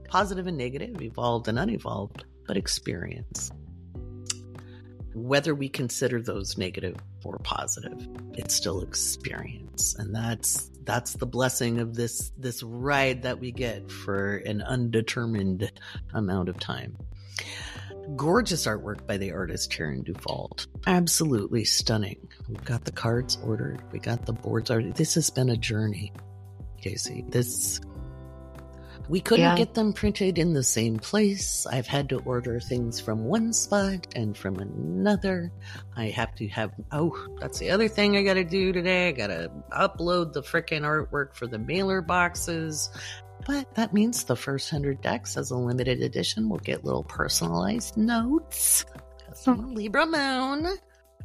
positive 0.08 0.46
and 0.46 0.56
negative, 0.56 1.00
evolved 1.00 1.48
and 1.48 1.58
unevolved, 1.58 2.24
but 2.46 2.56
experience. 2.56 3.50
Whether 5.14 5.54
we 5.54 5.68
consider 5.68 6.20
those 6.20 6.58
negative 6.58 6.96
or 7.24 7.38
positive, 7.38 8.06
it's 8.34 8.54
still 8.54 8.82
experience. 8.82 9.94
And 9.98 10.14
that's 10.14 10.70
that's 10.84 11.14
the 11.14 11.26
blessing 11.26 11.80
of 11.80 11.94
this 11.94 12.32
this 12.38 12.62
ride 12.62 13.22
that 13.22 13.40
we 13.40 13.50
get 13.50 13.90
for 13.90 14.36
an 14.38 14.62
undetermined 14.62 15.70
amount 16.14 16.48
of 16.48 16.58
time. 16.58 16.96
Gorgeous 18.14 18.66
artwork 18.66 19.06
by 19.06 19.16
the 19.16 19.32
artist 19.32 19.72
Karen 19.72 20.04
Dufault. 20.04 20.66
Absolutely 20.86 21.64
stunning. 21.64 22.28
We've 22.48 22.64
got 22.64 22.84
the 22.84 22.92
cards 22.92 23.36
ordered. 23.42 23.82
We 23.90 23.98
got 23.98 24.26
the 24.26 24.32
boards 24.32 24.70
ordered. 24.70 24.94
This 24.94 25.14
has 25.14 25.28
been 25.28 25.48
a 25.48 25.56
journey, 25.56 26.12
Kaycee. 26.80 27.28
This 27.32 27.80
we 29.08 29.20
couldn't 29.20 29.44
yeah. 29.44 29.56
get 29.56 29.74
them 29.74 29.92
printed 29.92 30.38
in 30.38 30.52
the 30.52 30.62
same 30.62 30.98
place. 30.98 31.66
I've 31.66 31.86
had 31.86 32.08
to 32.08 32.18
order 32.20 32.58
things 32.60 33.00
from 33.00 33.24
one 33.24 33.52
spot 33.52 34.06
and 34.16 34.36
from 34.36 34.56
another. 34.56 35.52
I 35.96 36.06
have 36.06 36.34
to 36.36 36.48
have, 36.48 36.72
oh, 36.92 37.16
that's 37.40 37.58
the 37.58 37.70
other 37.70 37.88
thing 37.88 38.16
I 38.16 38.22
got 38.22 38.34
to 38.34 38.44
do 38.44 38.72
today. 38.72 39.08
I 39.08 39.12
got 39.12 39.28
to 39.28 39.50
upload 39.70 40.32
the 40.32 40.42
freaking 40.42 40.82
artwork 40.82 41.34
for 41.34 41.46
the 41.46 41.58
mailer 41.58 42.00
boxes. 42.00 42.90
But 43.46 43.74
that 43.76 43.92
means 43.94 44.24
the 44.24 44.34
first 44.34 44.72
100 44.72 45.00
decks 45.02 45.36
as 45.36 45.50
a 45.50 45.56
limited 45.56 46.02
edition 46.02 46.48
will 46.48 46.58
get 46.58 46.84
little 46.84 47.04
personalized 47.04 47.96
notes. 47.96 48.84
Some 49.34 49.58
hmm. 49.58 49.74
Libra 49.74 50.06
Moon. 50.06 50.76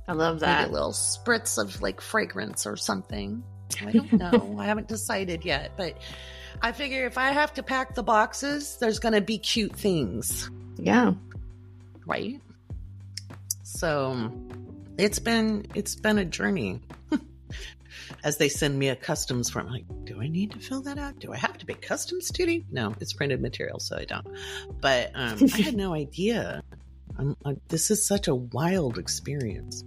I 0.07 0.13
love 0.13 0.41
that. 0.41 0.61
Maybe 0.61 0.69
a 0.69 0.73
little 0.73 0.91
spritz 0.91 1.57
of 1.57 1.81
like 1.81 2.01
fragrance 2.01 2.67
or 2.67 2.75
something. 2.75 3.43
I 3.81 3.91
don't 3.91 4.13
know. 4.13 4.57
I 4.59 4.65
haven't 4.65 4.87
decided 4.87 5.45
yet, 5.45 5.71
but 5.77 5.97
I 6.61 6.71
figure 6.71 7.05
if 7.05 7.17
I 7.17 7.31
have 7.31 7.53
to 7.55 7.63
pack 7.63 7.95
the 7.95 8.03
boxes, 8.03 8.77
there's 8.77 8.99
going 8.99 9.13
to 9.13 9.21
be 9.21 9.39
cute 9.39 9.75
things. 9.75 10.49
Yeah. 10.77 11.13
Right? 12.05 12.39
So 13.63 14.31
it's 14.97 15.19
been 15.19 15.65
it's 15.73 15.95
been 15.95 16.19
a 16.19 16.25
journey. 16.25 16.81
As 18.23 18.37
they 18.37 18.49
send 18.49 18.77
me 18.77 18.89
a 18.89 18.95
customs 18.95 19.49
form, 19.49 19.67
I'm 19.67 19.73
like, 19.73 19.85
do 20.03 20.21
I 20.21 20.27
need 20.27 20.51
to 20.51 20.59
fill 20.59 20.81
that 20.83 20.99
out? 20.99 21.17
Do 21.17 21.33
I 21.33 21.37
have 21.37 21.57
to 21.57 21.65
pay 21.65 21.73
customs 21.73 22.29
duty? 22.29 22.65
No, 22.69 22.93
it's 22.99 23.13
printed 23.13 23.41
material, 23.41 23.79
so 23.79 23.97
I 23.97 24.05
don't. 24.05 24.27
But 24.79 25.11
um, 25.15 25.39
I 25.53 25.61
had 25.61 25.75
no 25.75 25.93
idea. 25.95 26.61
I, 27.17 27.57
this 27.69 27.89
is 27.89 28.05
such 28.05 28.27
a 28.27 28.35
wild 28.35 28.99
experience. 28.99 29.83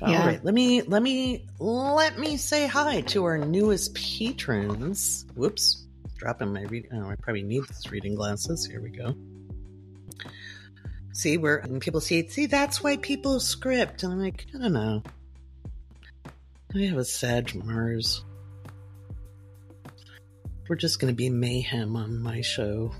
Yeah. 0.00 0.20
All 0.20 0.26
right, 0.26 0.44
let 0.44 0.52
me 0.52 0.82
let 0.82 1.02
me 1.02 1.46
let 1.58 2.18
me 2.18 2.36
say 2.36 2.66
hi 2.66 3.00
to 3.02 3.24
our 3.24 3.38
newest 3.38 3.94
patrons. 3.94 5.24
Whoops 5.34 5.85
dropping 6.16 6.52
my 6.52 6.62
reading. 6.64 6.90
Oh, 6.94 7.08
I 7.08 7.16
probably 7.16 7.42
need 7.42 7.64
these 7.68 7.90
reading 7.90 8.14
glasses. 8.14 8.66
Here 8.66 8.80
we 8.80 8.90
go. 8.90 9.14
See, 11.12 11.38
where 11.38 11.64
people 11.80 12.00
see, 12.00 12.18
it. 12.18 12.32
see, 12.32 12.46
that's 12.46 12.82
why 12.82 12.98
people 12.98 13.40
script. 13.40 14.02
And 14.02 14.12
I'm 14.12 14.20
like, 14.20 14.46
I 14.54 14.58
don't 14.58 14.72
know. 14.72 15.02
I 16.74 16.78
have 16.80 16.98
a 16.98 17.04
Sag 17.04 17.54
Mars. 17.54 18.22
We're 20.68 20.76
just 20.76 20.98
going 20.98 21.12
to 21.12 21.16
be 21.16 21.30
mayhem 21.30 21.96
on 21.96 22.20
my 22.20 22.40
show. 22.42 22.92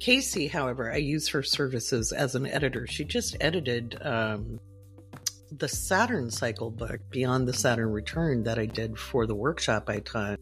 Kaycee, 0.00 0.50
however, 0.50 0.92
I 0.92 0.96
use 0.96 1.28
her 1.28 1.42
services 1.42 2.12
as 2.12 2.34
an 2.34 2.46
editor. 2.46 2.86
She 2.86 3.04
just 3.04 3.36
edited 3.40 3.96
um, 4.04 4.60
the 5.50 5.68
Saturn 5.68 6.30
cycle 6.30 6.70
book, 6.70 7.00
Beyond 7.10 7.48
the 7.48 7.54
Saturn 7.54 7.90
Return, 7.90 8.42
that 8.42 8.58
I 8.58 8.66
did 8.66 8.98
for 8.98 9.26
the 9.26 9.34
workshop 9.34 9.88
I 9.88 10.00
taught 10.00 10.40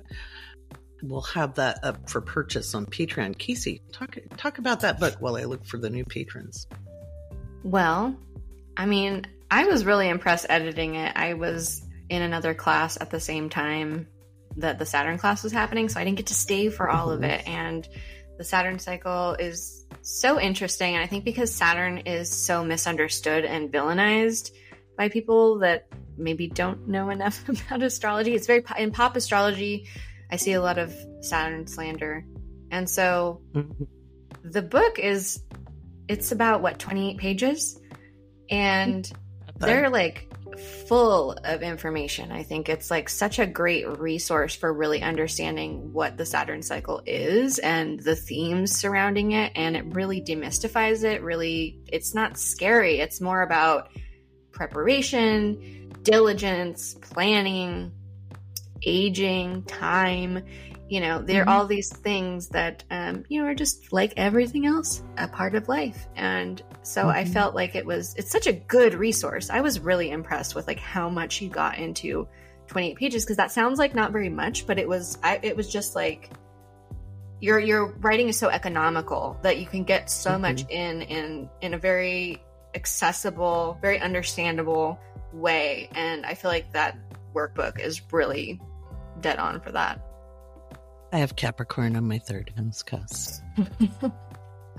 we'll 1.02 1.20
have 1.22 1.54
that 1.54 1.80
up 1.82 2.08
for 2.08 2.20
purchase 2.20 2.74
on 2.74 2.86
Patreon. 2.86 3.36
Kaycee, 3.36 3.80
talk 3.92 4.16
talk 4.36 4.58
about 4.58 4.80
that 4.80 5.00
book 5.00 5.16
while 5.20 5.36
I 5.36 5.44
look 5.44 5.64
for 5.64 5.78
the 5.78 5.90
new 5.90 6.04
patrons. 6.04 6.66
Well, 7.62 8.16
I 8.76 8.86
mean, 8.86 9.26
I 9.50 9.66
was 9.66 9.84
really 9.84 10.08
impressed 10.08 10.46
editing 10.48 10.94
it. 10.94 11.12
I 11.14 11.34
was 11.34 11.82
in 12.08 12.22
another 12.22 12.54
class 12.54 12.98
at 13.00 13.10
the 13.10 13.20
same 13.20 13.48
time 13.50 14.06
that 14.56 14.78
the 14.78 14.86
Saturn 14.86 15.18
class 15.18 15.42
was 15.42 15.52
happening, 15.52 15.88
so 15.88 16.00
I 16.00 16.04
didn't 16.04 16.18
get 16.18 16.26
to 16.26 16.34
stay 16.34 16.68
for 16.68 16.88
all 16.88 17.08
mm-hmm. 17.08 17.24
of 17.24 17.30
it. 17.30 17.48
And 17.48 17.88
the 18.38 18.44
Saturn 18.44 18.78
cycle 18.78 19.34
is 19.34 19.86
so 20.02 20.40
interesting, 20.40 20.94
and 20.94 21.02
I 21.02 21.06
think 21.06 21.24
because 21.24 21.54
Saturn 21.54 21.98
is 21.98 22.30
so 22.30 22.64
misunderstood 22.64 23.44
and 23.44 23.72
villainized 23.72 24.52
by 24.96 25.08
people 25.08 25.58
that 25.60 25.86
maybe 26.16 26.48
don't 26.48 26.88
know 26.88 27.10
enough 27.10 27.48
about 27.48 27.82
astrology. 27.82 28.34
It's 28.34 28.46
very 28.46 28.64
in 28.78 28.92
pop 28.92 29.16
astrology 29.16 29.86
I 30.32 30.36
see 30.36 30.54
a 30.54 30.62
lot 30.62 30.78
of 30.78 30.94
Saturn 31.20 31.66
slander. 31.66 32.24
And 32.70 32.88
so 32.88 33.42
mm-hmm. 33.52 33.84
the 34.42 34.62
book 34.62 34.98
is 34.98 35.42
it's 36.08 36.32
about 36.32 36.62
what 36.62 36.78
28 36.78 37.18
pages 37.18 37.78
and 38.48 39.10
they're 39.58 39.90
like 39.90 40.32
full 40.88 41.32
of 41.32 41.62
information. 41.62 42.32
I 42.32 42.44
think 42.44 42.70
it's 42.70 42.90
like 42.90 43.10
such 43.10 43.38
a 43.38 43.46
great 43.46 43.86
resource 43.98 44.54
for 44.54 44.72
really 44.72 45.02
understanding 45.02 45.92
what 45.92 46.16
the 46.16 46.24
Saturn 46.24 46.62
cycle 46.62 47.02
is 47.04 47.58
and 47.58 48.00
the 48.00 48.16
themes 48.16 48.74
surrounding 48.74 49.32
it 49.32 49.52
and 49.54 49.76
it 49.76 49.84
really 49.94 50.22
demystifies 50.22 51.04
it. 51.04 51.22
Really 51.22 51.78
it's 51.92 52.14
not 52.14 52.38
scary. 52.38 53.00
It's 53.00 53.20
more 53.20 53.42
about 53.42 53.90
preparation, 54.50 55.92
diligence, 56.02 56.94
planning, 56.94 57.92
aging, 58.84 59.62
time. 59.64 60.44
You 60.88 61.00
know, 61.00 61.22
there 61.22 61.42
are 61.42 61.46
mm-hmm. 61.46 61.48
all 61.48 61.66
these 61.66 61.90
things 61.90 62.48
that, 62.48 62.84
um, 62.90 63.24
you 63.28 63.40
know, 63.40 63.48
are 63.48 63.54
just 63.54 63.92
like 63.92 64.12
everything 64.16 64.66
else, 64.66 65.02
a 65.16 65.26
part 65.26 65.54
of 65.54 65.68
life. 65.68 66.06
And 66.16 66.62
so 66.82 67.02
mm-hmm. 67.02 67.10
I 67.10 67.24
felt 67.24 67.54
like 67.54 67.74
it 67.74 67.86
was, 67.86 68.14
it's 68.16 68.30
such 68.30 68.46
a 68.46 68.52
good 68.52 68.94
resource. 68.94 69.48
I 69.48 69.62
was 69.62 69.80
really 69.80 70.10
impressed 70.10 70.54
with 70.54 70.66
like 70.66 70.78
how 70.78 71.08
much 71.08 71.40
you 71.40 71.48
got 71.48 71.78
into 71.78 72.28
28 72.66 72.96
pages 72.96 73.24
because 73.24 73.38
that 73.38 73.50
sounds 73.52 73.78
like 73.78 73.94
not 73.94 74.12
very 74.12 74.28
much, 74.28 74.66
but 74.66 74.78
it 74.78 74.86
was, 74.86 75.18
I, 75.22 75.40
it 75.42 75.56
was 75.56 75.70
just 75.70 75.94
like, 75.94 76.30
your 77.40 77.58
your 77.58 77.86
writing 77.94 78.28
is 78.28 78.38
so 78.38 78.48
economical 78.48 79.36
that 79.42 79.58
you 79.58 79.66
can 79.66 79.82
get 79.82 80.08
so 80.08 80.30
mm-hmm. 80.30 80.42
much 80.42 80.64
in 80.70 81.02
in 81.02 81.50
in 81.60 81.74
a 81.74 81.78
very 81.78 82.40
accessible, 82.74 83.78
very 83.82 83.98
understandable 83.98 84.98
way. 85.32 85.88
And 85.94 86.24
I 86.24 86.34
feel 86.34 86.50
like 86.50 86.72
that 86.72 86.96
workbook 87.34 87.80
is 87.80 88.00
really 88.12 88.60
dead 89.22 89.38
on 89.38 89.60
for 89.60 89.72
that. 89.72 90.00
I 91.12 91.18
have 91.18 91.36
Capricorn 91.36 91.96
on 91.96 92.08
my 92.08 92.18
third 92.18 92.52
house 92.56 92.82
cusp. 92.82 93.42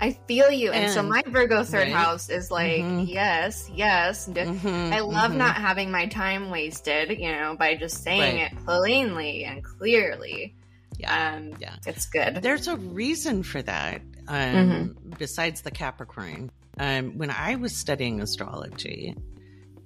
I 0.01 0.17
feel 0.27 0.51
you. 0.51 0.71
And, 0.71 0.85
and, 0.85 0.93
so 0.93 1.03
my 1.03 1.21
Virgo 1.27 1.63
third 1.63 1.83
right? 1.83 1.93
house 1.93 2.29
is 2.29 2.49
like, 2.49 2.81
mm-hmm. 2.81 3.05
yes, 3.05 3.69
yes. 3.73 4.27
Mm-hmm, 4.27 4.93
I 4.93 5.01
love 5.01 5.29
mm-hmm. 5.29 5.37
not 5.37 5.55
having 5.55 5.91
my 5.91 6.07
time 6.07 6.49
wasted, 6.49 7.19
you 7.19 7.31
know, 7.31 7.55
by 7.57 7.75
just 7.75 8.03
saying 8.03 8.37
right. 8.37 8.51
it 8.51 8.65
plainly 8.65 9.45
and 9.45 9.63
clearly. 9.63 10.55
Yeah. 10.97 11.35
Um, 11.35 11.53
yeah. 11.59 11.75
It's 11.85 12.07
good. 12.07 12.41
There's 12.41 12.67
a 12.67 12.77
reason 12.77 13.43
for 13.43 13.61
that. 13.61 14.01
Um, 14.27 14.37
mm-hmm. 14.37 15.09
besides 15.19 15.61
the 15.61 15.71
Capricorn. 15.71 16.51
Um, 16.79 17.17
when 17.17 17.29
I 17.29 17.55
was 17.55 17.75
studying 17.75 18.21
astrology, 18.21 19.15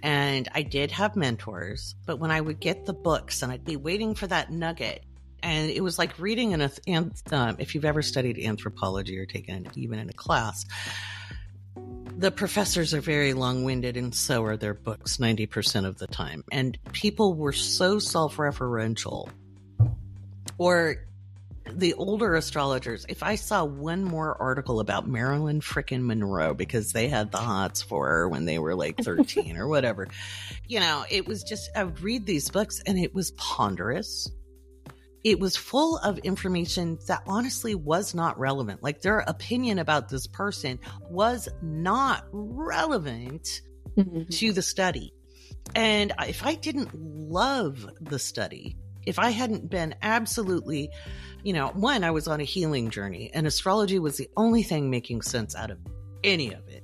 and 0.04 0.48
I 0.54 0.62
did 0.64 0.92
have 0.92 1.16
mentors, 1.16 1.96
but 2.06 2.20
when 2.20 2.32
I 2.32 2.40
would 2.40 2.60
get 2.60 2.86
the 2.86 2.94
books 2.94 3.42
and 3.42 3.52
I'd 3.52 3.66
be 3.66 3.76
waiting 3.76 4.16
for 4.16 4.28
that 4.28 4.52
nugget, 4.52 5.04
and 5.44 5.70
it 5.70 5.82
was 5.82 5.98
like 5.98 6.18
reading 6.20 6.54
an 6.54 6.70
um, 7.32 7.56
if 7.60 7.76
you've 7.76 7.86
ever 7.86 8.02
studied 8.02 8.40
anthropology 8.40 9.18
or 9.18 9.26
taken 9.26 9.68
even 9.76 10.00
in 10.00 10.10
a 10.10 10.14
class 10.14 10.66
the 12.18 12.32
professors 12.32 12.96
are 12.96 13.02
very 13.02 13.34
long-winded 13.34 13.96
and 13.96 14.14
so 14.14 14.44
are 14.44 14.58
their 14.58 14.74
books 14.74 15.18
90% 15.18 15.86
of 15.86 16.00
the 16.00 16.08
time. 16.08 16.44
And 16.52 16.78
people 16.92 17.36
were 17.36 17.54
so 17.54 18.00
self-referential 18.00 19.30
or 20.58 21.07
the 21.74 21.94
older 21.96 22.36
astrologers 22.36 23.06
if 23.10 23.24
i 23.24 23.36
saw 23.36 23.64
one 23.64 24.04
more 24.04 24.36
article 24.42 24.80
about 24.80 25.08
marilyn 25.08 25.62
frickin 25.62 26.04
monroe 26.04 26.54
because 26.54 26.92
they 26.92 27.08
had 27.08 27.32
the 27.32 27.38
hots 27.38 27.82
for 27.82 28.08
her 28.08 28.30
when 28.30 28.46
they 28.46 28.60
were 28.60 28.76
like 28.76 28.98
13 28.98 29.58
or 29.58 29.68
whatever 29.68 30.08
you 30.68 30.80
know 30.80 31.06
it 31.10 31.28
was 31.28 31.44
just 31.44 31.70
i 31.76 31.84
would 31.84 32.00
read 32.02 32.26
these 32.26 32.50
books 32.50 32.82
and 32.86 32.98
it 32.98 33.14
was 33.14 33.32
ponderous 33.32 34.30
it 35.24 35.40
was 35.42 35.58
full 35.58 35.98
of 35.98 36.20
information 36.20 37.00
that 37.08 37.22
honestly 37.28 37.76
was 37.76 38.16
not 38.16 38.40
relevant. 38.40 38.82
Like 38.82 39.02
their 39.02 39.20
opinion 39.20 39.78
about 39.78 40.08
this 40.08 40.26
person 40.26 40.80
was 41.10 41.50
not 41.62 42.24
relevant 42.32 43.62
mm-hmm. 43.98 44.30
to 44.30 44.54
the 44.54 44.62
study. 44.62 45.14
And 45.76 46.14
if 46.22 46.46
I 46.46 46.56
didn't 46.56 46.94
love 46.94 47.90
the 48.00 48.20
study, 48.20 48.78
if 49.08 49.18
I 49.20 49.30
hadn't 49.30 49.70
been 49.70 49.96
absolutely, 50.02 50.92
you 51.44 51.54
know, 51.54 51.70
one, 51.70 52.04
I 52.04 52.12
was 52.12 52.28
on 52.28 52.42
a 52.42 52.44
healing 52.44 52.90
journey 52.90 53.32
and 53.34 53.48
astrology 53.48 54.00
was 54.00 54.18
the 54.18 54.30
only 54.36 54.64
thing 54.64 54.90
making 54.90 55.22
sense 55.22 55.56
out 55.56 55.72
of 55.72 55.80
any 56.24 56.54
of 56.54 56.68
it. 56.68 56.84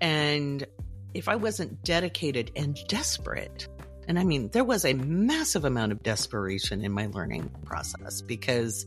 And 0.00 0.66
if 1.12 1.28
I 1.28 1.36
wasn't 1.36 1.84
dedicated 1.84 2.50
and 2.56 2.78
desperate 2.88 3.68
and 4.08 4.18
I 4.18 4.24
mean, 4.24 4.48
there 4.48 4.64
was 4.64 4.84
a 4.84 4.94
massive 4.94 5.64
amount 5.64 5.92
of 5.92 6.02
desperation 6.02 6.84
in 6.84 6.90
my 6.90 7.06
learning 7.06 7.48
process 7.64 8.22
because 8.22 8.84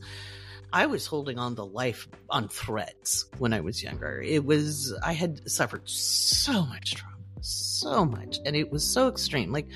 I 0.74 0.86
was 0.88 1.06
holding 1.06 1.40
on 1.40 1.56
to 1.56 1.64
life 1.64 2.10
on 2.30 2.50
threads 2.50 3.28
when 3.38 3.54
I 3.54 3.62
was 3.62 3.82
younger. 3.82 4.22
It 4.22 4.44
was, 4.44 4.94
I 5.02 5.14
had 5.14 5.50
suffered 5.50 5.88
so 5.88 6.66
much 6.66 6.96
trauma, 6.96 7.16
so 7.40 8.04
much, 8.04 8.40
and 8.46 8.56
it 8.56 8.70
was 8.70 8.84
so 8.84 9.08
extreme. 9.08 9.54
Like, 9.54 9.68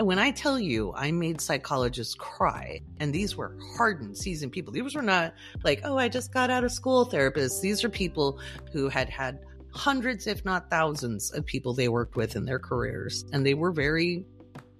when 0.00 0.18
I 0.18 0.30
tell 0.30 0.58
you 0.58 0.92
I 0.94 1.10
made 1.12 1.40
psychologists 1.40 2.14
cry, 2.14 2.80
and 3.00 3.12
these 3.12 3.36
were 3.36 3.56
hardened, 3.76 4.16
seasoned 4.16 4.52
people, 4.52 4.72
these 4.72 4.94
were 4.94 5.02
not 5.02 5.34
like, 5.64 5.80
oh, 5.84 5.96
I 5.96 6.08
just 6.08 6.32
got 6.32 6.50
out 6.50 6.64
of 6.64 6.72
school 6.72 7.06
therapists. 7.06 7.60
These 7.60 7.84
are 7.84 7.88
people 7.88 8.40
who 8.72 8.88
had 8.88 9.08
had 9.08 9.40
hundreds, 9.70 10.26
if 10.26 10.44
not 10.44 10.70
thousands, 10.70 11.30
of 11.32 11.44
people 11.44 11.74
they 11.74 11.88
worked 11.88 12.16
with 12.16 12.36
in 12.36 12.44
their 12.44 12.58
careers, 12.58 13.24
and 13.32 13.44
they 13.44 13.54
were 13.54 13.72
very 13.72 14.24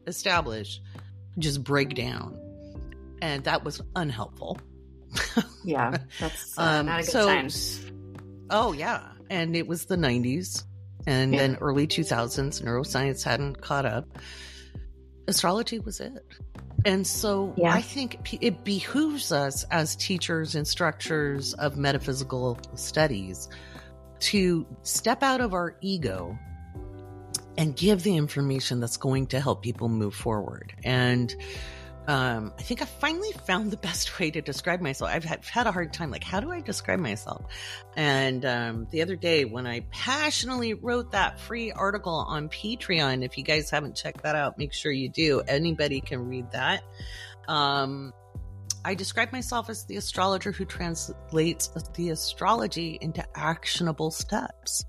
established, 0.07 0.83
just 1.39 1.63
break 1.63 1.95
down. 1.95 2.41
And 3.23 3.45
that 3.45 3.65
was 3.65 3.83
unhelpful. 3.95 4.59
yeah, 5.65 5.97
that's 6.21 6.59
uh, 6.59 6.63
um, 6.63 6.87
not 6.87 7.01
a 7.01 7.03
good 7.03 7.13
so, 7.13 7.27
time. 7.27 7.49
Oh, 8.51 8.73
yeah. 8.73 9.03
And 9.31 9.57
it 9.57 9.67
was 9.67 9.87
the 9.87 9.97
90s 9.97 10.65
and 11.07 11.33
yeah. 11.33 11.41
then 11.41 11.57
early 11.61 11.87
2000s. 11.87 12.63
Neuroscience 12.63 13.23
hadn't 13.23 13.61
caught 13.61 13.87
up. 13.87 14.07
Astrology 15.29 15.79
was 15.79 16.01
it. 16.01 16.24
And 16.85 17.07
so 17.07 17.53
yeah. 17.57 17.72
I 17.72 17.81
think 17.83 18.39
it 18.41 18.64
behooves 18.64 19.33
us 19.33 19.64
as 19.70 19.97
teachers, 19.97 20.55
instructors 20.55 21.55
of 21.55 21.77
metaphysical 21.77 22.59
studies 22.74 23.49
to 24.20 24.66
step 24.83 25.22
out 25.22 25.41
of 25.41 25.53
our 25.53 25.77
ego 25.81 26.39
and 27.59 27.74
give 27.74 28.03
the 28.03 28.16
information 28.16 28.81
that's 28.81 28.97
going 28.97 29.27
to 29.29 29.41
help 29.41 29.62
people 29.62 29.89
move 29.89 30.14
forward. 30.14 30.74
And 30.85 31.35
um, 32.07 32.53
I 32.57 32.63
think 32.63 32.83
I 32.83 32.85
finally 32.85 33.33
found 33.47 33.71
the 33.71 33.77
best 33.77 34.19
way 34.19 34.31
to 34.31 34.41
describe 34.41 34.81
myself. 34.81 35.11
I've 35.13 35.25
had, 35.25 35.45
had 35.45 35.67
a 35.67 35.73
hard 35.73 35.93
time, 35.93 36.11
like, 36.11 36.23
how 36.23 36.39
do 36.39 36.53
I 36.53 36.61
describe 36.61 37.01
myself? 37.01 37.47
And 37.97 38.45
um, 38.45 38.87
the 38.91 39.03
other 39.03 39.17
day, 39.17 39.45
when 39.45 39.67
I 39.67 39.81
passionately 39.91 40.75
wrote 40.75 41.13
that 41.13 41.41
free 41.41 41.73
article 41.73 42.15
on 42.15 42.49
Patreon, 42.49 43.25
if 43.25 43.37
you 43.37 43.43
guys 43.43 43.71
haven't 43.71 43.97
checked 43.97 44.23
that 44.23 44.37
out, 44.37 44.57
make 44.57 44.73
sure 44.73 44.93
you 44.93 45.09
do. 45.09 45.41
Anybody 45.41 46.01
can 46.01 46.29
read 46.29 46.51
that. 46.53 46.85
Um, 47.49 48.13
I 48.85 48.95
describe 48.95 49.33
myself 49.33 49.69
as 49.69 49.85
the 49.87 49.97
astrologer 49.97 50.53
who 50.53 50.65
translates 50.65 51.69
the 51.95 52.11
astrology 52.11 52.99
into 53.01 53.25
actionable 53.35 54.13
steps. 54.13 54.85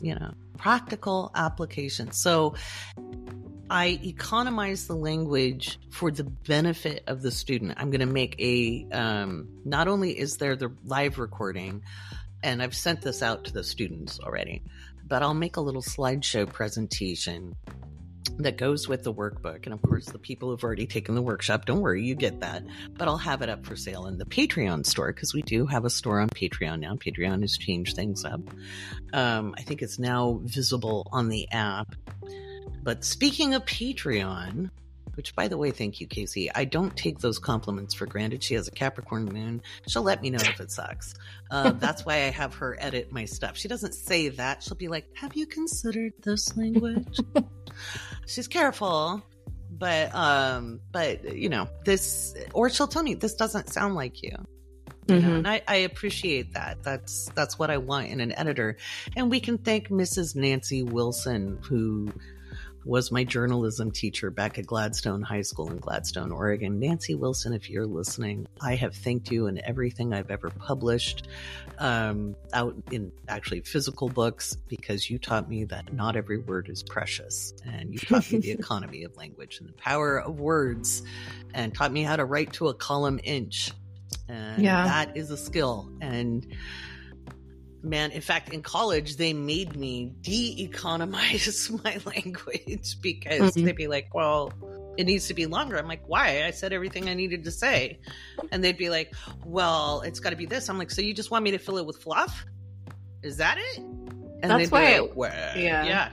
You 0.00 0.14
know, 0.14 0.34
practical 0.56 1.32
application. 1.34 2.12
So 2.12 2.54
I 3.70 3.98
economize 4.02 4.86
the 4.86 4.94
language 4.94 5.78
for 5.90 6.10
the 6.10 6.24
benefit 6.24 7.04
of 7.06 7.22
the 7.22 7.30
student. 7.30 7.74
I'm 7.76 7.90
going 7.90 8.00
to 8.00 8.06
make 8.06 8.34
a, 8.38 8.86
um, 8.92 9.48
not 9.64 9.88
only 9.88 10.18
is 10.18 10.38
there 10.38 10.56
the 10.56 10.72
live 10.84 11.18
recording, 11.18 11.82
and 12.42 12.62
I've 12.62 12.74
sent 12.74 13.02
this 13.02 13.22
out 13.22 13.44
to 13.44 13.52
the 13.52 13.64
students 13.64 14.20
already, 14.20 14.62
but 15.06 15.22
I'll 15.22 15.34
make 15.34 15.56
a 15.56 15.60
little 15.60 15.82
slideshow 15.82 16.50
presentation 16.50 17.56
that 18.38 18.56
goes 18.56 18.88
with 18.88 19.02
the 19.02 19.12
workbook. 19.12 19.64
And 19.64 19.72
of 19.72 19.82
course, 19.82 20.06
the 20.06 20.18
people 20.18 20.50
who've 20.50 20.62
already 20.62 20.86
taken 20.86 21.14
the 21.14 21.22
workshop, 21.22 21.64
don't 21.64 21.80
worry, 21.80 22.04
you 22.04 22.14
get 22.14 22.40
that. 22.40 22.62
But 22.96 23.08
I'll 23.08 23.18
have 23.18 23.42
it 23.42 23.48
up 23.48 23.66
for 23.66 23.76
sale 23.76 24.06
in 24.06 24.18
the 24.18 24.24
Patreon 24.24 24.86
store 24.86 25.12
because 25.12 25.34
we 25.34 25.42
do 25.42 25.66
have 25.66 25.84
a 25.84 25.90
store 25.90 26.20
on 26.20 26.28
Patreon 26.28 26.80
now. 26.80 26.94
Patreon 26.94 27.42
has 27.42 27.56
changed 27.56 27.96
things 27.96 28.24
up. 28.24 28.40
Um, 29.12 29.54
I 29.58 29.62
think 29.62 29.82
it's 29.82 29.98
now 29.98 30.40
visible 30.44 31.08
on 31.12 31.28
the 31.28 31.50
app. 31.50 31.94
But 32.82 33.04
speaking 33.04 33.54
of 33.54 33.64
Patreon, 33.64 34.70
which 35.18 35.34
by 35.34 35.48
the 35.48 35.56
way, 35.56 35.72
thank 35.72 36.00
you, 36.00 36.06
Kaycee. 36.06 36.48
I 36.54 36.64
don't 36.64 36.96
take 36.96 37.18
those 37.18 37.40
compliments 37.40 37.92
for 37.92 38.06
granted. 38.06 38.40
She 38.40 38.54
has 38.54 38.68
a 38.68 38.70
Capricorn 38.70 39.24
moon. 39.24 39.62
She'll 39.88 40.04
let 40.04 40.22
me 40.22 40.30
know 40.30 40.38
if 40.40 40.60
it 40.60 40.70
sucks. 40.70 41.12
Uh, 41.50 41.72
that's 41.76 42.06
why 42.06 42.14
I 42.14 42.30
have 42.30 42.54
her 42.54 42.76
edit 42.78 43.10
my 43.10 43.24
stuff. 43.24 43.56
She 43.56 43.66
doesn't 43.66 43.94
say 43.94 44.28
that. 44.28 44.62
She'll 44.62 44.76
be 44.76 44.86
like, 44.86 45.08
Have 45.14 45.34
you 45.34 45.46
considered 45.46 46.12
this 46.22 46.56
language? 46.56 47.18
She's 48.26 48.46
careful. 48.46 49.24
But 49.70 50.14
um, 50.14 50.80
but 50.92 51.36
you 51.36 51.48
know, 51.48 51.68
this 51.84 52.36
or 52.54 52.70
she'll 52.70 52.88
tell 52.88 53.02
me 53.02 53.14
this 53.14 53.34
doesn't 53.34 53.70
sound 53.70 53.96
like 53.96 54.22
you. 54.22 54.36
You 55.08 55.16
mm-hmm. 55.16 55.28
know, 55.28 55.36
and 55.36 55.48
I, 55.48 55.62
I, 55.66 55.76
appreciate 55.76 56.52
that. 56.54 56.82
That's 56.82 57.30
that's 57.34 57.58
what 57.58 57.70
I 57.70 57.78
want 57.78 58.08
in 58.08 58.20
an 58.20 58.32
editor. 58.32 58.76
And 59.16 59.30
we 59.30 59.40
can 59.40 59.58
thank 59.58 59.88
Mrs. 59.88 60.36
Nancy 60.36 60.82
Wilson, 60.82 61.58
who 61.62 62.12
was 62.88 63.12
my 63.12 63.22
journalism 63.22 63.90
teacher 63.90 64.30
back 64.30 64.58
at 64.58 64.64
Gladstone 64.64 65.20
High 65.20 65.42
School 65.42 65.70
in 65.70 65.76
Gladstone, 65.76 66.32
Oregon. 66.32 66.80
Nancy 66.80 67.14
Wilson, 67.14 67.52
if 67.52 67.68
you're 67.68 67.84
listening, 67.84 68.46
I 68.62 68.76
have 68.76 68.94
thanked 68.94 69.30
you 69.30 69.46
in 69.46 69.62
everything 69.62 70.14
I've 70.14 70.30
ever 70.30 70.48
published 70.48 71.28
um, 71.78 72.34
out 72.54 72.74
in 72.90 73.12
actually 73.28 73.60
physical 73.60 74.08
books 74.08 74.56
because 74.68 75.10
you 75.10 75.18
taught 75.18 75.50
me 75.50 75.64
that 75.64 75.92
not 75.92 76.16
every 76.16 76.38
word 76.38 76.70
is 76.70 76.82
precious. 76.82 77.52
And 77.66 77.92
you 77.92 77.98
taught 77.98 78.32
me 78.32 78.38
the 78.38 78.50
economy 78.58 79.04
of 79.04 79.14
language 79.18 79.60
and 79.60 79.68
the 79.68 79.74
power 79.74 80.16
of 80.16 80.40
words 80.40 81.02
and 81.52 81.74
taught 81.74 81.92
me 81.92 82.04
how 82.04 82.16
to 82.16 82.24
write 82.24 82.54
to 82.54 82.68
a 82.68 82.74
column 82.74 83.20
inch. 83.22 83.70
And 84.30 84.62
yeah. 84.62 84.84
that 84.84 85.14
is 85.14 85.30
a 85.30 85.36
skill. 85.36 85.92
And 86.00 86.46
man 87.82 88.10
in 88.10 88.20
fact 88.20 88.52
in 88.52 88.62
college 88.62 89.16
they 89.16 89.32
made 89.32 89.76
me 89.76 90.12
de-economize 90.22 91.70
my 91.84 91.98
language 92.04 92.96
because 93.02 93.52
mm-hmm. 93.52 93.64
they'd 93.64 93.76
be 93.76 93.86
like 93.86 94.12
well 94.14 94.52
it 94.96 95.04
needs 95.04 95.28
to 95.28 95.34
be 95.34 95.46
longer 95.46 95.78
i'm 95.78 95.86
like 95.86 96.02
why 96.06 96.44
i 96.44 96.50
said 96.50 96.72
everything 96.72 97.08
i 97.08 97.14
needed 97.14 97.44
to 97.44 97.50
say 97.50 97.98
and 98.50 98.64
they'd 98.64 98.78
be 98.78 98.90
like 98.90 99.12
well 99.44 100.00
it's 100.00 100.18
got 100.18 100.30
to 100.30 100.36
be 100.36 100.46
this 100.46 100.68
i'm 100.68 100.78
like 100.78 100.90
so 100.90 101.00
you 101.00 101.14
just 101.14 101.30
want 101.30 101.44
me 101.44 101.52
to 101.52 101.58
fill 101.58 101.78
it 101.78 101.86
with 101.86 101.98
fluff 101.98 102.44
is 103.22 103.36
that 103.36 103.58
it 103.58 103.78
and 103.78 104.50
that's 104.50 104.70
why 104.70 104.98
like, 104.98 105.16
well, 105.16 105.56
yeah 105.56 105.84
yeah 105.84 106.10